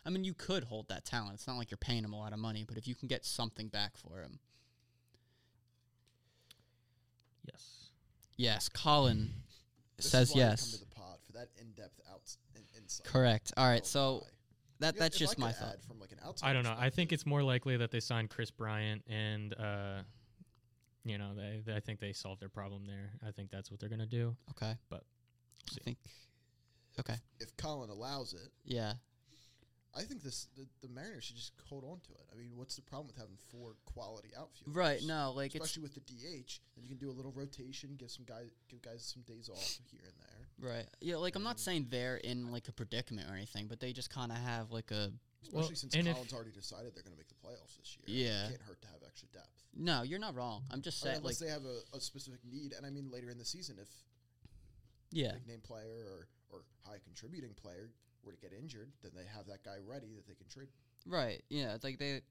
I 0.05 0.09
mean, 0.09 0.23
you 0.23 0.33
could 0.33 0.65
hold 0.65 0.87
that 0.89 1.05
talent. 1.05 1.33
It's 1.35 1.47
not 1.47 1.57
like 1.57 1.71
you're 1.71 1.77
paying 1.77 2.03
them 2.03 2.13
a 2.13 2.17
lot 2.17 2.31
of 2.33 2.39
money, 2.39 2.63
but 2.67 2.77
if 2.77 2.87
you 2.87 2.95
can 2.95 3.07
get 3.07 3.25
something 3.25 3.67
back 3.67 3.97
for 3.97 4.21
him, 4.21 4.39
Yes. 7.45 7.89
yes, 8.37 8.69
Colin 8.69 9.31
This 9.97 10.09
says 10.09 10.29
is 10.29 10.35
why 10.35 10.41
I 10.41 10.45
yes. 10.45 10.61
Come 10.71 10.79
to 10.79 10.85
the 10.85 10.95
pod 10.95 11.17
for 11.25 11.33
that 11.33 11.47
in-depth 11.59 11.99
outs 12.13 12.37
in, 12.55 12.61
insight. 12.81 13.05
Correct. 13.07 13.53
All 13.57 13.67
right, 13.67 13.81
Oh 13.83 13.85
so 13.85 14.23
that 14.79 14.97
that's 14.97 15.17
just 15.17 15.37
my 15.37 15.51
thought. 15.51 15.81
From 15.87 15.99
like 15.99 16.11
an 16.11 16.19
outside 16.25 16.49
I 16.49 16.53
don't 16.53 16.63
know. 16.63 16.75
I 16.77 16.89
think 16.89 17.11
it's 17.11 17.25
more 17.25 17.43
likely 17.43 17.77
that 17.77 17.91
they 17.91 17.99
signed 17.99 18.29
Kris 18.29 18.51
Bryant 18.51 19.03
and 19.07 19.53
uh 19.59 20.01
you 21.09 21.17
know, 21.17 21.31
they, 21.35 21.61
they 21.65 21.75
I 21.75 21.79
think 21.79 21.99
they 21.99 22.13
solved 22.13 22.39
their 22.41 22.49
problem 22.49 22.83
there. 22.85 23.11
I 23.27 23.31
think 23.31 23.49
that's 23.51 23.69
what 23.71 23.79
they're 23.79 23.89
going 23.89 23.99
to 23.99 24.05
do. 24.05 24.35
Okay, 24.51 24.73
But 24.89 25.03
I 25.69 25.73
see. 25.73 25.81
think. 25.81 25.97
Okay. 26.99 27.15
if 27.39 27.55
Colin 27.57 27.89
allows 27.89 28.33
it, 28.33 28.49
Yeah. 28.65 28.93
I 29.97 30.03
think 30.03 30.21
this 30.21 30.47
the, 30.55 30.67
the 30.87 30.93
Mariners 30.93 31.23
should 31.23 31.35
just 31.35 31.53
hold 31.67 31.83
on 31.83 31.99
to 32.01 32.11
it. 32.11 32.27
I 32.31 32.37
mean, 32.37 32.51
what's 32.55 32.75
the 32.75 32.83
problem 32.83 33.07
with 33.07 33.17
having 33.17 33.37
four 33.51 33.71
quality 33.85 34.29
outfielders? 34.37 34.75
Right. 34.75 34.99
No, 35.03 35.33
like 35.35 35.55
it's 35.55 35.65
especially 35.65 35.81
with 35.81 35.95
the 35.95 36.01
DH, 36.01 36.59
and 36.77 36.83
you 36.85 36.89
can 36.89 36.97
do 36.99 37.09
a 37.09 37.15
little 37.15 37.31
rotation, 37.31 37.95
give 37.97 38.11
some 38.11 38.23
guys 38.23 38.49
give 38.69 38.83
guys 38.83 39.03
some 39.03 39.23
days 39.23 39.49
off 39.49 39.79
here 39.91 40.01
and 40.05 40.13
there. 40.19 40.71
right. 40.75 40.85
Yeah, 41.01 41.15
like 41.15 41.35
I'm 41.35 41.43
not 41.43 41.59
saying 41.59 41.87
they're 41.89 42.17
in 42.17 42.51
like 42.51 42.67
a 42.67 42.71
predicament 42.71 43.29
or 43.31 43.33
anything, 43.35 43.65
but 43.67 43.79
they 43.79 43.91
just 43.91 44.11
kind 44.11 44.31
of 44.31 44.37
have 44.37 44.69
like 44.71 44.91
a 44.91 45.11
Especially 45.41 45.59
Well, 45.59 45.75
since 45.75 45.95
and 45.95 46.07
if- 46.07 46.33
already 46.33 46.51
decided 46.51 46.93
they're 46.95 47.03
going 47.03 47.15
to 47.15 47.17
make 47.17 47.29
the 47.29 47.35
playoffs 47.35 47.77
this 47.77 47.97
year. 47.97 48.27
Yeah. 48.27 48.45
it 48.45 48.49
can't 48.49 48.61
hurt 48.61 48.81
to 48.81 48.87
have 48.87 49.01
extra 49.05 49.27
depth. 49.29 49.63
No, 49.75 50.01
you're 50.03 50.19
not 50.19 50.35
wrong. 50.35 50.63
I'm 50.71 50.81
just 50.81 51.03
I 51.05 51.09
mean, 51.09 51.13
saying, 51.13 51.23
like, 51.23 51.35
unless 51.35 51.39
they 51.39 51.49
have 51.49 51.65
a, 51.65 51.97
a 51.97 52.01
specific 52.01 52.39
need, 52.43 52.73
and 52.73 52.85
I 52.85 52.89
mean 52.89 53.09
later 53.11 53.29
in 53.29 53.37
the 53.37 53.45
season, 53.45 53.77
if 53.81 53.87
yeah, 55.11 55.33
big 55.33 55.47
name 55.47 55.61
player 55.61 56.05
or, 56.05 56.27
or 56.51 56.61
high 56.85 56.99
contributing 57.03 57.51
player 57.55 57.89
were 58.23 58.31
to 58.31 58.37
get 58.37 58.51
injured, 58.51 58.91
then 59.01 59.11
they 59.15 59.25
have 59.33 59.47
that 59.47 59.63
guy 59.63 59.77
ready 59.87 60.07
that 60.15 60.27
they 60.27 60.35
can 60.35 60.47
trade. 60.47 60.69
right, 61.05 61.41
yeah. 61.49 61.75
It's 61.75 61.83
like 61.83 61.99
they 61.99 62.21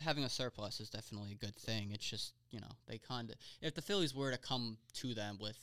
having 0.00 0.24
a 0.24 0.28
surplus 0.28 0.80
is 0.80 0.90
definitely 0.90 1.32
a 1.32 1.34
good 1.34 1.56
thing. 1.56 1.90
It's 1.92 2.08
just 2.08 2.34
you 2.50 2.60
know 2.60 2.70
they 2.86 2.98
kind 2.98 3.30
of 3.30 3.36
if 3.62 3.74
the 3.74 3.82
Phillies 3.82 4.14
were 4.14 4.30
to 4.30 4.38
come 4.38 4.76
to 4.94 5.14
them 5.14 5.38
with 5.40 5.58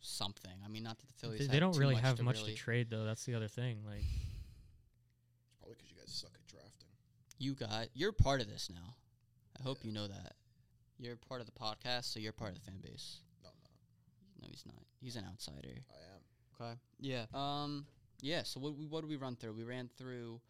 something, 0.00 0.52
I 0.64 0.68
mean, 0.68 0.82
not 0.82 0.98
that 0.98 1.06
the 1.06 1.14
Phillies 1.14 1.38
they, 1.38 1.44
have 1.44 1.52
they 1.52 1.60
don't 1.60 1.74
too 1.74 1.80
really 1.80 1.94
much 1.94 2.04
have 2.04 2.16
to 2.16 2.22
much 2.22 2.38
really, 2.38 2.52
to 2.52 2.58
trade 2.58 2.90
though. 2.90 3.04
That's 3.04 3.24
the 3.24 3.34
other 3.34 3.48
thing. 3.48 3.78
Like 3.86 4.02
It's 4.02 5.54
probably 5.58 5.76
because 5.76 5.90
you 5.90 5.96
guys 5.96 6.12
suck 6.12 6.30
at 6.34 6.34
drafting. 6.34 6.41
You 7.42 7.54
got 7.54 7.88
you're 7.94 8.12
part 8.12 8.40
of 8.40 8.48
this 8.48 8.70
now. 8.72 8.94
I 9.58 9.62
hope 9.62 9.78
you 9.82 9.92
know 9.92 10.06
that. 10.06 10.34
You're 10.98 11.16
part 11.16 11.40
of 11.40 11.46
the 11.46 11.52
podcast, 11.52 12.12
so 12.12 12.20
you're 12.20 12.32
part 12.32 12.52
of 12.52 12.56
the 12.56 12.60
fan 12.62 12.80
base. 12.82 13.18
No, 13.42 13.48
I'm 13.48 13.56
not. 13.64 14.42
No, 14.42 14.48
he's 14.48 14.64
not. 14.64 14.82
He's 15.00 15.16
an 15.16 15.24
outsider. 15.28 15.82
I 15.90 16.64
am. 16.64 16.70
Okay. 16.70 16.80
Yeah. 17.00 17.24
Um. 17.34 17.86
Yeah. 18.20 18.44
So 18.44 18.60
what 18.60 18.76
we 18.76 18.86
what 18.86 19.00
did 19.00 19.10
we 19.10 19.16
run 19.16 19.34
through? 19.34 19.54
We 19.54 19.64
ran 19.64 19.90
through 19.98 20.40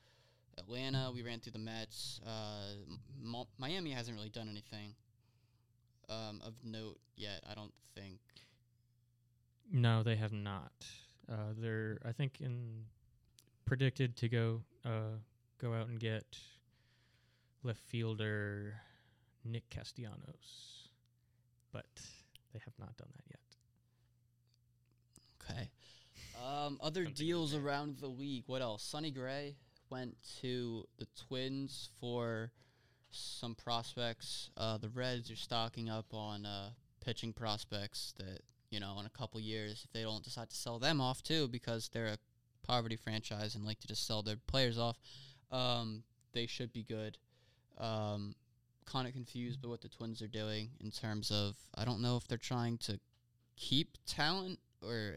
Atlanta. 0.59 1.10
We 1.14 1.23
ran 1.23 1.40
through 1.40 1.52
the 1.52 1.59
Mets. 1.59 2.20
Uh, 2.27 2.74
M- 3.24 3.47
Miami 3.59 3.90
hasn't 3.90 4.16
really 4.16 4.28
done 4.28 4.48
anything 4.51 4.94
um, 6.10 6.43
of 6.44 6.52
note 6.62 6.98
yet. 7.16 7.43
I 7.51 7.55
don't 7.55 7.73
think. 7.94 8.19
No, 9.73 10.02
they 10.02 10.16
have 10.16 10.32
not. 10.32 10.73
Uh, 11.31 11.55
they're 11.56 11.98
I 12.05 12.12
think 12.12 12.40
in 12.40 12.85
predicted 13.64 14.16
to 14.19 14.28
go 14.28 14.60
uh, 14.85 15.16
go 15.59 15.73
out 15.73 15.89
and 15.89 15.98
get 15.98 16.36
left 17.62 17.80
fielder 17.80 18.74
Nick 19.44 19.68
Castellanos, 19.70 20.89
but 21.72 21.86
they 22.52 22.60
have 22.64 22.74
not 22.78 22.97
done 22.97 23.09
that 23.14 23.24
yet. 23.30 23.40
Okay. 25.43 25.70
Um, 26.44 26.78
other 26.82 27.05
Something 27.05 27.26
deals 27.26 27.55
around 27.55 27.98
the 27.98 28.09
league. 28.09 28.44
What 28.47 28.62
else? 28.62 28.82
Sonny 28.82 29.10
Gray 29.10 29.56
went 29.90 30.16
to 30.40 30.86
the 30.98 31.06
Twins 31.28 31.90
for 32.01 32.51
some 33.10 33.55
prospects. 33.55 34.51
Uh, 34.56 34.78
the 34.78 34.89
Reds 34.89 35.30
are 35.30 35.36
stocking 35.36 35.90
up 35.90 36.06
on 36.12 36.47
uh, 36.47 36.70
pitching 37.05 37.32
prospects 37.32 38.14
that 38.18 38.40
you 38.70 38.80
know 38.80 38.97
in 39.01 39.06
a 39.06 39.10
couple 39.10 39.39
years 39.39 39.82
if 39.84 39.93
they 39.93 40.02
don't 40.02 40.24
decide 40.24 40.48
to 40.48 40.56
sell 40.56 40.78
them 40.78 41.01
off 41.01 41.22
too 41.22 41.47
because 41.48 41.90
they're 41.93 42.06
a 42.06 42.18
poverty 42.66 42.97
franchise 42.97 43.55
and 43.55 43.64
like 43.64 43.80
to 43.80 43.89
just 43.89 44.06
sell 44.06 44.22
their 44.22 44.36
players 44.47 44.78
off. 44.78 44.98
Um, 45.51 46.05
they 46.32 46.47
should 46.47 46.72
be 46.72 46.82
good. 46.82 47.18
Um, 47.83 48.35
kind 48.85 49.07
of 49.07 49.13
confused 49.15 49.63
by 49.63 49.69
what 49.69 49.81
the 49.81 49.89
Twins 49.89 50.23
are 50.23 50.29
doing 50.29 50.71
in 50.81 50.91
terms 50.91 51.31
of 51.31 51.57
I 51.75 51.85
don't 51.85 52.01
know 52.01 52.17
if 52.17 52.27
they're 52.27 52.39
trying 52.39 52.79
to 52.79 52.99
keep 53.57 53.97
talent 54.07 54.59
or 54.83 55.17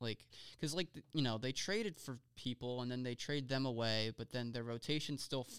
like 0.00 0.18
because 0.56 0.74
like 0.74 0.88
you 1.12 1.22
know 1.22 1.38
they 1.38 1.52
traded 1.52 1.98
for 1.98 2.18
people 2.36 2.82
and 2.82 2.90
then 2.90 3.02
they 3.02 3.14
trade 3.14 3.48
them 3.48 3.66
away 3.66 4.12
but 4.16 4.30
then 4.32 4.52
their 4.52 4.64
rotation's 4.64 5.22
still 5.22 5.46
f- 5.48 5.54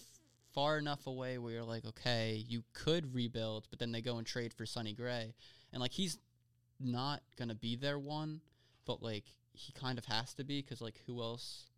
far 0.52 0.78
enough 0.78 1.06
away 1.06 1.38
where 1.38 1.52
you're 1.52 1.64
like 1.64 1.84
okay 1.84 2.44
you 2.48 2.62
could 2.74 3.14
rebuild 3.14 3.66
but 3.70 3.78
then 3.78 3.92
they 3.92 4.00
go 4.00 4.18
and 4.18 4.26
trade 4.26 4.52
for 4.52 4.66
Sonny 4.66 4.92
Gray. 4.92 5.34
And 5.72 5.80
like 5.80 5.92
he's 5.92 6.18
not 6.78 7.22
gonna 7.38 7.54
be 7.54 7.76
their 7.76 7.98
one 7.98 8.40
but 8.84 9.02
like 9.02 9.24
he 9.52 9.72
kind 9.72 9.98
of 9.98 10.04
has 10.06 10.34
to 10.34 10.44
be 10.44 10.60
because 10.60 10.80
like 10.80 11.00
who 11.06 11.22
else 11.22 11.70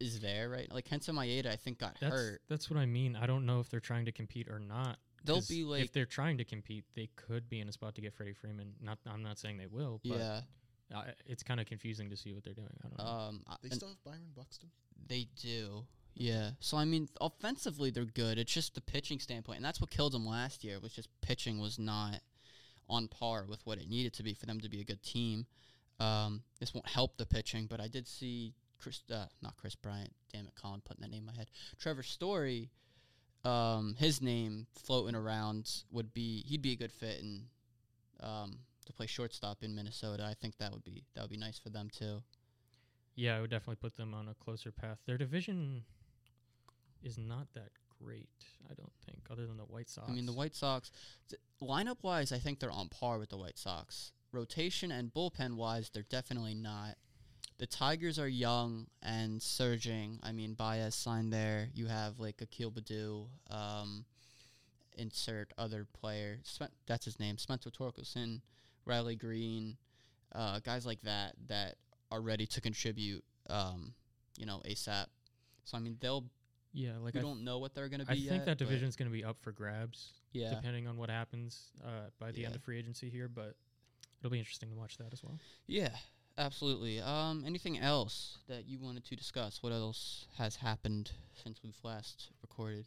is 0.00 0.20
there 0.20 0.48
right 0.48 0.72
like 0.72 0.88
Kenta 0.88 1.10
Maeda 1.10 1.46
I 1.46 1.56
think 1.56 1.78
got 1.78 1.96
That's 2.00 2.14
hurt 2.14 2.40
that's 2.48 2.70
what 2.70 2.78
I 2.78 2.86
mean. 2.86 3.16
I 3.16 3.26
don't 3.26 3.46
know 3.46 3.60
if 3.60 3.70
they're 3.70 3.80
trying 3.80 4.04
to 4.04 4.12
compete 4.12 4.48
or 4.48 4.58
not. 4.58 4.98
They'll 5.24 5.42
be 5.48 5.64
like 5.64 5.84
if 5.84 5.92
they're 5.92 6.06
trying 6.06 6.38
to 6.38 6.44
compete, 6.44 6.84
they 6.94 7.08
could 7.16 7.48
be 7.48 7.60
in 7.60 7.68
a 7.68 7.72
spot 7.72 7.94
to 7.96 8.00
get 8.00 8.14
Freddie 8.14 8.32
Freeman. 8.32 8.74
Not 8.80 8.98
I'm 9.06 9.22
not 9.22 9.38
saying 9.38 9.58
they 9.58 9.66
will, 9.66 10.00
but 10.04 10.18
yeah 10.18 10.40
uh, 10.94 11.02
it's 11.26 11.42
kind 11.42 11.60
of 11.60 11.66
confusing 11.66 12.10
to 12.10 12.16
see 12.16 12.32
what 12.32 12.44
they're 12.44 12.54
doing. 12.54 12.68
I 12.84 12.88
don't 12.88 12.98
know. 12.98 13.04
um 13.04 13.44
They 13.62 13.68
still 13.70 13.88
have 13.88 14.02
Byron 14.04 14.32
Buxton. 14.34 14.70
They 15.06 15.28
do. 15.40 15.84
Yeah. 16.14 16.50
So 16.60 16.76
I 16.76 16.84
mean, 16.84 17.08
offensively 17.20 17.90
they're 17.90 18.04
good. 18.04 18.38
It's 18.38 18.52
just 18.52 18.74
the 18.74 18.80
pitching 18.80 19.18
standpoint, 19.18 19.56
and 19.56 19.64
that's 19.64 19.80
what 19.80 19.90
killed 19.90 20.12
them 20.12 20.26
last 20.26 20.64
year. 20.64 20.78
Was 20.80 20.92
just 20.92 21.08
pitching 21.20 21.58
was 21.60 21.78
not 21.78 22.20
on 22.88 23.08
par 23.08 23.44
with 23.48 23.60
what 23.64 23.78
it 23.78 23.88
needed 23.88 24.14
to 24.14 24.22
be 24.22 24.34
for 24.34 24.46
them 24.46 24.60
to 24.60 24.68
be 24.68 24.80
a 24.80 24.84
good 24.84 25.02
team. 25.02 25.46
Um, 26.00 26.42
this 26.58 26.72
won't 26.72 26.88
help 26.88 27.18
the 27.18 27.26
pitching, 27.26 27.66
but 27.66 27.80
I 27.80 27.88
did 27.88 28.06
see 28.06 28.54
Kris, 28.80 29.02
uh, 29.12 29.26
not 29.42 29.56
Kris 29.56 29.74
Bryant. 29.74 30.12
Damn 30.32 30.46
it, 30.46 30.54
Colin, 30.60 30.80
putting 30.84 31.02
that 31.02 31.10
name 31.10 31.20
in 31.22 31.26
my 31.26 31.34
head. 31.36 31.50
Trevor 31.78 32.02
Story. 32.02 32.70
Um, 33.44 33.94
his 33.98 34.20
name 34.20 34.66
floating 34.74 35.14
around 35.14 35.70
would 35.90 36.12
be 36.12 36.42
he'd 36.46 36.60
be 36.62 36.72
a 36.72 36.76
good 36.76 36.92
fit 36.92 37.22
and 37.22 37.44
um 38.20 38.58
to 38.84 38.92
play 38.92 39.06
shortstop 39.06 39.62
in 39.62 39.74
Minnesota. 39.74 40.24
I 40.28 40.34
think 40.34 40.56
that 40.58 40.72
would 40.72 40.82
be 40.84 41.04
that 41.14 41.22
would 41.22 41.30
be 41.30 41.36
nice 41.36 41.58
for 41.58 41.68
them 41.70 41.88
too. 41.90 42.22
yeah, 43.14 43.36
I 43.36 43.40
would 43.40 43.50
definitely 43.50 43.76
put 43.76 43.96
them 43.96 44.12
on 44.14 44.28
a 44.28 44.34
closer 44.34 44.72
path. 44.72 44.98
Their 45.06 45.18
division 45.18 45.84
is 47.02 47.16
not 47.18 47.46
that 47.54 47.70
great. 48.02 48.28
I 48.68 48.74
don't 48.74 48.92
think, 49.06 49.22
other 49.30 49.46
than 49.46 49.56
the 49.56 49.64
White 49.64 49.88
Sox. 49.88 50.08
I 50.08 50.12
mean, 50.12 50.26
the 50.26 50.32
White 50.32 50.54
Sox, 50.54 50.90
th- 51.28 51.40
lineup 51.62 51.98
wise, 52.02 52.32
I 52.32 52.38
think 52.38 52.58
they're 52.60 52.70
on 52.72 52.88
par 52.88 53.18
with 53.18 53.30
the 53.30 53.36
White 53.36 53.56
Sox. 53.58 54.12
Rotation 54.32 54.90
and 54.92 55.12
bullpen 55.14 55.54
wise, 55.54 55.90
they're 55.92 56.02
definitely 56.02 56.54
not. 56.54 56.96
The 57.58 57.66
Tigers 57.66 58.18
are 58.18 58.28
young 58.28 58.86
and 59.02 59.42
surging. 59.42 60.20
I 60.22 60.30
mean, 60.32 60.54
Baez 60.54 60.94
signed 60.94 61.32
there. 61.32 61.68
You 61.74 61.86
have 61.86 62.18
like 62.20 62.40
Akil 62.40 62.70
Baddoo. 62.70 63.26
Um, 63.50 64.04
insert 64.96 65.52
other 65.58 65.86
player. 65.92 66.38
Spen- 66.44 66.68
that's 66.86 67.04
his 67.04 67.18
name. 67.20 67.38
Spencer 67.38 67.70
Torkelson, 67.70 68.40
Riley 68.84 69.16
Greene, 69.16 69.76
uh, 70.34 70.60
guys 70.60 70.86
like 70.86 71.00
that 71.02 71.34
that 71.48 71.76
are 72.10 72.20
ready 72.20 72.46
to 72.46 72.60
contribute. 72.60 73.24
Um, 73.50 73.92
you 74.36 74.46
know, 74.46 74.62
ASAP. 74.68 75.06
So 75.64 75.76
I 75.76 75.80
mean, 75.80 75.96
they'll. 76.00 76.24
yeah, 76.72 76.92
like 77.00 77.16
I, 77.16 77.20
don't 77.20 77.44
know 77.44 77.58
what 77.58 77.74
they're 77.74 77.88
going 77.88 78.00
to 78.00 78.06
be. 78.06 78.12
I 78.12 78.16
think 78.16 78.30
yet, 78.30 78.46
that 78.46 78.58
division's 78.58 78.94
going 78.96 79.10
to 79.10 79.12
be 79.12 79.24
up 79.24 79.36
for 79.40 79.52
grabs, 79.52 80.12
Yeah. 80.32 80.50
depending 80.50 80.86
on 80.86 80.96
what 80.96 81.10
happens 81.10 81.70
uh, 81.84 82.10
by 82.20 82.30
the 82.32 82.44
end 82.46 82.54
of 82.54 82.62
free 82.62 82.78
agency 82.78 83.08
here. 83.10 83.28
But 83.28 83.54
it'll 84.20 84.30
be 84.30 84.38
interesting 84.38 84.70
to 84.70 84.76
watch 84.76 84.96
that 84.98 85.12
as 85.12 85.22
well. 85.24 85.38
Yeah, 85.66 85.90
absolutely. 86.38 87.00
Um, 87.00 87.42
anything 87.46 87.78
else 87.78 88.38
that 88.48 88.66
you 88.66 88.78
wanted 88.78 89.04
to 89.06 89.16
discuss? 89.16 89.62
What 89.62 89.72
else 89.72 90.26
has 90.38 90.56
happened 90.56 91.10
since 91.42 91.60
we've 91.62 91.76
last 91.82 92.30
recorded? 92.42 92.86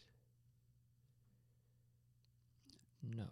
No, 3.03 3.25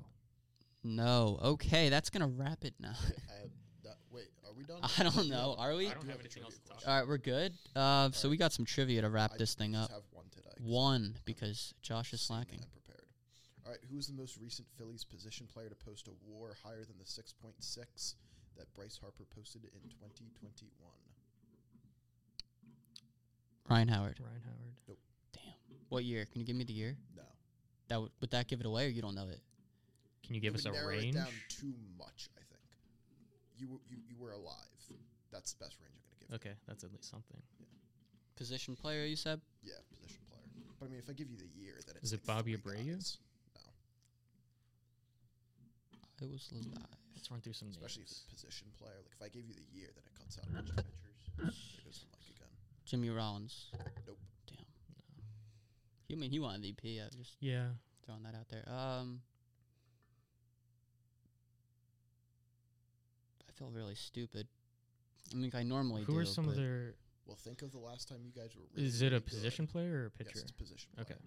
No. 0.84 1.40
Okay, 1.44 1.90
that's 1.90 2.10
gonna 2.10 2.28
wrap 2.28 2.66
it 2.66 2.74
now. 2.80 2.94
I 2.98 3.48
that, 3.84 3.98
wait, 4.12 4.30
are 4.48 4.54
we 4.54 4.64
done? 4.64 4.80
I 4.98 5.04
don't 5.04 5.30
know. 5.30 5.56
Are 5.60 5.76
we? 5.76 5.88
I 5.88 5.94
don't 5.94 6.02
do 6.02 6.08
have 6.08 6.18
have 6.18 6.20
anything 6.22 6.44
else 6.44 6.56
to 6.56 6.60
trivia 6.62 6.80
talk. 6.82 6.90
All 6.90 7.00
right, 7.00 7.08
we're 7.08 7.18
good. 7.18 7.54
Uh, 7.76 8.10
so 8.12 8.30
we 8.30 8.38
got 8.38 8.52
some 8.52 8.66
trivia 8.66 9.02
to 9.02 9.10
wrap 9.10 9.34
I 9.34 9.38
this 9.38 9.54
thing 9.54 9.74
just 9.74 9.86
up. 9.86 9.91
have 9.91 10.04
one 10.12 10.26
today. 10.32 10.50
'cause 10.58 10.66
One 10.66 11.16
because 11.26 11.74
Josh 11.82 12.14
is 12.14 12.28
I'm 12.32 12.44
seemingly 12.46 12.58
slacking. 12.58 12.64
Unprepared. 12.64 13.06
All 13.66 13.72
right, 13.72 13.80
who 13.90 13.96
was 13.96 14.08
the 14.08 14.14
most 14.14 14.38
recent 14.41 14.68
Phillies 14.78 15.04
position 15.06 15.46
player 15.46 15.70
to 15.70 15.76
post 15.76 16.08
a 16.08 16.12
WAR 16.26 16.56
higher 16.64 16.84
than 16.84 16.98
the 16.98 17.06
6.6 17.06 18.16
that 18.60 18.68
Bryce 18.76 18.99
Harper 19.02 19.23
posted 19.34 19.64
in 19.64 19.81
2021? 19.90 20.68
Ryan 23.69 23.88
Howard. 23.88 24.19
Ryan 24.19 24.41
Howard. 24.44 24.76
Nope. 24.88 24.99
Damn. 25.34 25.44
What 25.90 26.03
year? 26.03 26.26
Can 26.31 26.41
you 26.41 26.45
give 26.48 26.56
me 26.56 26.64
the 26.65 26.73
year? 26.73 26.98
No. 27.15 27.23
That 27.88 28.02
would 28.02 28.11
would 28.22 28.31
that 28.31 28.48
give 28.48 28.60
it 28.60 28.65
away, 28.65 28.86
or 28.86 28.90
you 28.90 29.02
don't 29.02 29.15
know 29.15 29.30
it? 29.30 29.41
Can 30.26 30.36
you 30.36 30.41
give 30.41 30.53
You 30.53 30.57
us 30.60 30.65
would 30.65 30.73
a 30.73 30.77
narrow 30.77 30.90
range? 30.90 31.15
It 31.15 31.19
down 31.19 31.34
too 31.49 31.73
much, 31.98 32.30
I 32.38 32.41
think. 32.49 32.61
You 33.57 33.65
w- 33.68 33.81
you 33.90 33.98
you 34.07 34.15
were 34.19 34.31
alive. 34.31 34.56
That's 35.31 35.53
the 35.53 35.64
best 35.64 35.77
range 35.80 35.94
I'm 35.94 36.02
gonna 36.10 36.19
give. 36.19 36.30
you. 36.30 36.36
Okay, 36.52 36.57
that's 36.68 36.84
at 36.84 36.91
least 36.91 37.10
something. 37.10 37.38
Position 38.36 38.76
player, 38.76 39.06
you 39.06 39.15
said. 39.15 39.40
Yeah, 39.64 39.73
position 39.90 40.22
player. 40.30 40.41
But 40.80 40.86
I 40.88 40.90
mean, 40.90 40.99
if 40.99 41.10
I 41.10 41.14
give 41.14 41.30
you 41.30 41.38
the 41.38 41.49
year, 41.60 41.76
then 41.86 41.95
it's 41.98 42.06
Is 42.06 42.14
it 42.14 42.27
like 42.27 42.38
Bobby 42.38 42.56
three 42.56 42.73
Abreu? 42.73 42.94
guys. 42.95 43.18
No, 43.56 43.61
I 46.27 46.31
was 46.31 46.49
live. 46.52 46.99
Let's 47.15 47.30
run 47.31 47.41
through 47.41 47.53
some 47.53 47.69
especially 47.69 48.03
if 48.03 48.10
names. 48.10 48.23
it's 48.31 48.34
position 48.41 48.68
player. 48.77 48.95
Like 49.03 49.11
if 49.15 49.22
I 49.22 49.30
gave 49.30 49.45
you 49.48 49.53
the 49.53 49.65
year, 49.77 49.90
then 49.94 50.03
it 50.06 50.14
cuts 50.18 50.38
out 50.40 50.45
a 50.49 50.53
bunch 50.53 50.69
of 50.69 50.76
pitchers. 50.77 50.86
There 51.38 51.86
goes 51.86 51.99
the 52.06 52.07
mic 52.18 52.36
again. 52.36 52.48
Jimmy 52.86 53.10
Rollins. 53.10 53.68
Nope. 54.07 54.18
Damn. 54.48 54.65
You 56.07 56.18
mean 56.18 56.31
he 56.31 56.40
won 56.40 56.61
MVP? 56.61 56.99
I 57.06 57.10
just 57.18 57.36
Yeah, 57.40 57.68
throwing 58.06 58.23
that 58.23 58.36
out 58.36 58.48
there. 58.49 58.64
Um, 58.68 59.22
I 63.48 63.52
feel 63.53 63.69
really 63.72 63.95
stupid. 63.95 64.48
I 65.34 65.36
mean, 65.36 65.52
I 65.53 65.64
normally 65.64 66.03
who 66.03 66.14
do. 66.14 66.19
are 66.19 66.26
some 66.26 66.45
of 66.48 66.56
but 66.56 66.61
their? 66.61 66.95
Well, 67.26 67.36
think 67.36 67.61
of 67.61 67.72
the 67.72 67.77
last 67.80 68.07
time 68.10 68.19
you 68.23 68.31
guys 68.31 68.56
were. 68.56 68.64
Really, 68.76 68.88
Is 68.88 69.02
it 69.02 69.07
a 69.07 69.10
really 69.10 69.19
good. 69.19 69.26
position 69.27 69.68
player 69.68 69.94
or 69.94 70.06
a 70.07 70.11
Yes, 70.19 70.27
pitcher? 70.34 70.40
it's 70.41 70.52
position 70.52 70.90
player. 70.95 71.06
Okay. 71.11 71.19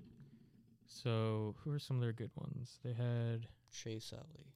So 0.88 1.54
who 1.62 1.70
are 1.72 1.78
some 1.78 1.96
of 1.96 2.02
their 2.02 2.12
good 2.12 2.30
ones? 2.34 2.78
They 2.82 2.92
had 2.92 3.46
Chase 3.70 4.12
Utley, 4.12 4.46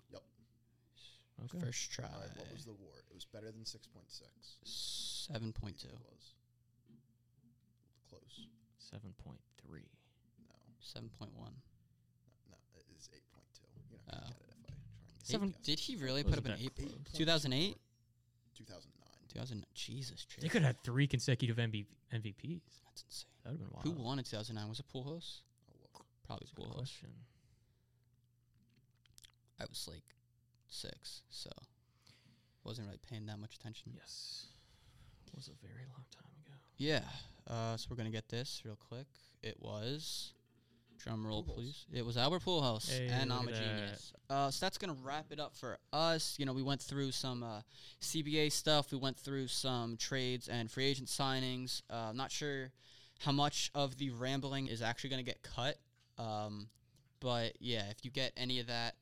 okay. 1.44 1.58
first 1.60 1.90
try, 1.92 2.06
All 2.06 2.20
right, 2.20 2.30
what 2.36 2.52
was 2.52 2.64
the 2.64 2.72
war? 2.72 2.92
It 3.10 3.14
was 3.14 3.24
better 3.26 3.50
than 3.52 3.62
6.6. 3.64 3.84
seven 4.64 5.52
point 5.52 5.78
two, 5.78 5.88
It 5.88 6.00
was. 6.10 6.34
Close. 8.08 8.46
Seven 8.78 9.12
point 9.22 9.40
three. 9.60 9.90
No, 10.48 10.54
seven 10.80 11.10
point 11.18 11.32
one. 11.34 11.52
no, 12.48 12.56
it 12.74 12.84
is 12.96 13.08
8.2. 13.12 13.18
You're 13.90 14.00
not 14.06 14.12
going 14.12 14.22
to 14.22 14.26
Oh. 14.26 14.38
get 14.38 14.48
it 14.48 14.54
if 14.58 14.64
I 14.64 14.72
try 14.72 14.74
and 14.76 15.18
guess. 15.18 15.28
Seven. 15.28 15.48
Guess. 15.50 15.60
Did 15.62 15.78
he 15.80 15.96
really 15.96 16.22
put 16.22 16.30
Wasn't 16.36 16.46
up 16.46 16.52
an 16.52 16.58
that 16.58 16.64
eight? 16.64 16.74
close. 16.76 17.12
2008? 17.18 17.76
2009. 18.54 18.92
2000. 19.28 19.66
Jesus, 19.74 20.24
Chase. 20.24 20.42
They 20.42 20.48
could 20.48 20.62
have 20.62 20.76
had 20.76 20.82
three 20.84 21.06
consecutive 21.06 21.56
MV- 21.58 21.86
MVPs. 22.12 22.62
That's 22.86 23.02
insane. 23.02 23.28
That 23.44 23.50
would 23.52 23.60
have 23.60 23.68
been 23.68 23.74
wild. 23.74 23.84
Who 23.84 24.02
won 24.02 24.18
in 24.18 24.24
2009? 24.24 24.68
Was 24.68 24.80
it 24.80 24.86
Pujols? 24.88 25.40
Oh, 25.68 25.74
look. 25.82 26.06
Probably 26.24 26.46
That's 26.46 26.52
a 26.52 26.54
good 26.54 26.64
Pujols. 26.70 26.76
question. 26.76 27.10
I 29.60 29.64
was 29.68 29.86
like 29.88 30.04
six, 30.68 31.22
so 31.30 31.50
wasn't 32.64 32.86
really 32.86 32.98
paying 33.08 33.26
that 33.26 33.38
much 33.38 33.54
attention. 33.56 33.92
Yes, 33.94 34.46
was 35.34 35.48
a 35.48 35.66
very 35.66 35.84
long 35.88 36.04
time 36.10 36.30
ago. 36.44 36.54
Yeah. 36.78 37.02
Uh, 37.48 37.76
so 37.76 37.86
we're 37.90 37.96
gonna 37.96 38.10
get 38.10 38.28
this 38.28 38.62
real 38.64 38.76
quick. 38.88 39.06
It 39.42 39.56
was 39.60 40.32
Drum 40.98 41.24
roll, 41.26 41.44
Pujols. 41.44 41.54
please. 41.54 41.86
It 41.92 42.04
was 42.04 42.16
Albert 42.16 42.42
Pujols, 42.42 42.90
Hey, 42.90 43.08
and 43.08 43.32
I'm 43.32 43.46
a 43.46 43.52
that. 43.52 43.62
genius. 43.62 44.12
Uh, 44.28 44.50
so 44.50 44.64
that's 44.66 44.78
gonna 44.78 44.96
wrap 45.02 45.26
it 45.30 45.38
up 45.38 45.54
for 45.54 45.78
us. 45.92 46.34
You 46.38 46.46
know, 46.46 46.52
we 46.52 46.62
went 46.62 46.80
through 46.80 47.12
some 47.12 47.42
uh, 47.42 47.60
CBA 48.00 48.50
stuff. 48.50 48.90
We 48.90 48.98
went 48.98 49.16
through 49.18 49.48
some 49.48 49.96
trades 49.96 50.48
and 50.48 50.70
free 50.70 50.86
agent 50.86 51.08
signings. 51.08 51.82
Uh, 51.90 52.06
I'm 52.10 52.16
not 52.16 52.32
sure 52.32 52.72
how 53.20 53.32
much 53.32 53.70
of 53.74 53.96
the 53.98 54.10
rambling 54.10 54.66
is 54.66 54.82
actually 54.82 55.10
gonna 55.10 55.22
get 55.22 55.42
cut. 55.42 55.76
Um, 56.18 56.68
but 57.20 57.52
yeah, 57.60 57.84
if 57.90 58.04
you 58.04 58.10
get 58.10 58.32
any 58.36 58.58
of 58.58 58.66
that, 58.66 58.94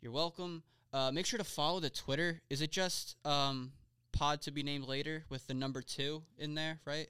you're 0.00 0.12
welcome. 0.12 0.62
Uh, 0.96 1.12
make 1.12 1.26
sure 1.26 1.36
to 1.36 1.44
follow 1.44 1.78
the 1.78 1.90
Twitter. 1.90 2.40
Is 2.48 2.62
it 2.62 2.72
just 2.72 3.16
um, 3.26 3.72
pod 4.12 4.40
to 4.42 4.50
be 4.50 4.62
named 4.62 4.88
later 4.88 5.26
with 5.28 5.46
the 5.46 5.52
number 5.52 5.82
two 5.82 6.22
in 6.38 6.54
there, 6.54 6.80
right? 6.86 7.08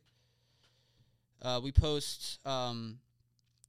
Uh, 1.41 1.61
we 1.63 1.71
post, 1.71 2.45
um, 2.45 2.99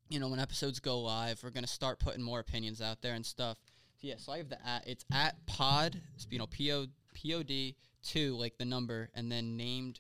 you 0.10 0.20
know, 0.20 0.28
when 0.28 0.40
episodes 0.40 0.80
go 0.80 1.02
live, 1.02 1.40
we're 1.44 1.52
gonna 1.52 1.68
start 1.68 2.00
putting 2.00 2.24
more 2.24 2.40
opinions 2.40 2.82
out 2.82 3.00
there 3.04 3.14
and 3.14 3.24
stuff. 3.24 3.60
So 4.02 4.08
yeah, 4.08 4.16
so 4.18 4.32
I 4.32 4.40
have 4.40 4.50
the 4.50 4.58
at. 4.68 4.88
It's 4.88 5.06
at 5.14 5.36
pod, 5.46 6.02
you 6.32 6.40
know, 6.40 6.48
p 6.48 6.74
o 6.74 6.88
p 7.14 7.36
o 7.36 7.44
d 7.44 7.76
two 8.02 8.36
like 8.38 8.58
the 8.58 8.66
number, 8.66 9.12
and 9.14 9.32
then 9.32 9.56
named. 9.56 10.00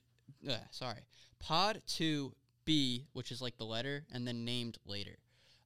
Uh, 0.49 0.55
sorry, 0.71 1.01
pod 1.37 1.83
two 1.85 2.33
b, 2.65 3.05
which 3.13 3.31
is 3.31 3.39
like 3.39 3.57
the 3.57 3.65
letter, 3.65 4.03
and 4.11 4.27
then 4.27 4.45
named 4.45 4.79
later. 4.83 5.17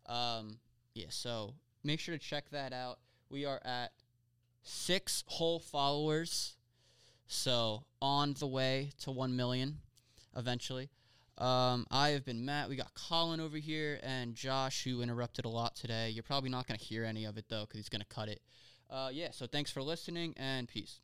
Um, 0.08 0.58
yeah, 0.94 1.06
so 1.08 1.54
make 1.86 2.02
sure 2.02 2.18
to 2.18 2.20
check 2.20 2.50
that 2.52 2.74
out. 2.74 3.00
We 3.30 3.46
are 3.46 3.62
at 3.64 3.94
six 4.64 5.24
whole 5.28 5.60
followers, 5.60 6.56
so 7.28 7.84
on 8.02 8.34
the 8.40 8.48
way 8.48 8.92
to 9.02 9.12
one 9.12 9.36
million 9.36 9.80
eventually. 10.36 10.90
Um, 11.38 11.88
I 11.90 12.10
have 12.10 12.24
been 12.24 12.46
Matt. 12.46 12.70
We 12.70 12.76
got 12.76 12.94
Colin 12.94 13.40
over 13.40 13.58
here 13.58 14.00
and 14.04 14.36
Josh, 14.36 14.84
who 14.84 15.02
interrupted 15.02 15.46
a 15.46 15.50
lot 15.50 15.76
today. 15.76 16.10
You're 16.10 16.24
probably 16.24 16.50
not 16.50 16.68
going 16.68 16.78
to 16.78 16.86
hear 16.86 17.04
any 17.04 17.26
of 17.26 17.38
it 17.38 17.46
though, 17.50 17.62
because 17.62 17.78
he's 17.78 17.90
going 17.90 18.02
to 18.02 18.08
cut 18.08 18.30
it. 18.30 18.42
Uh, 18.90 19.10
yeah. 19.12 19.32
So 19.32 19.48
thanks 19.48 19.72
for 19.72 19.82
listening 19.82 20.34
and 20.38 20.68
peace. 20.68 21.00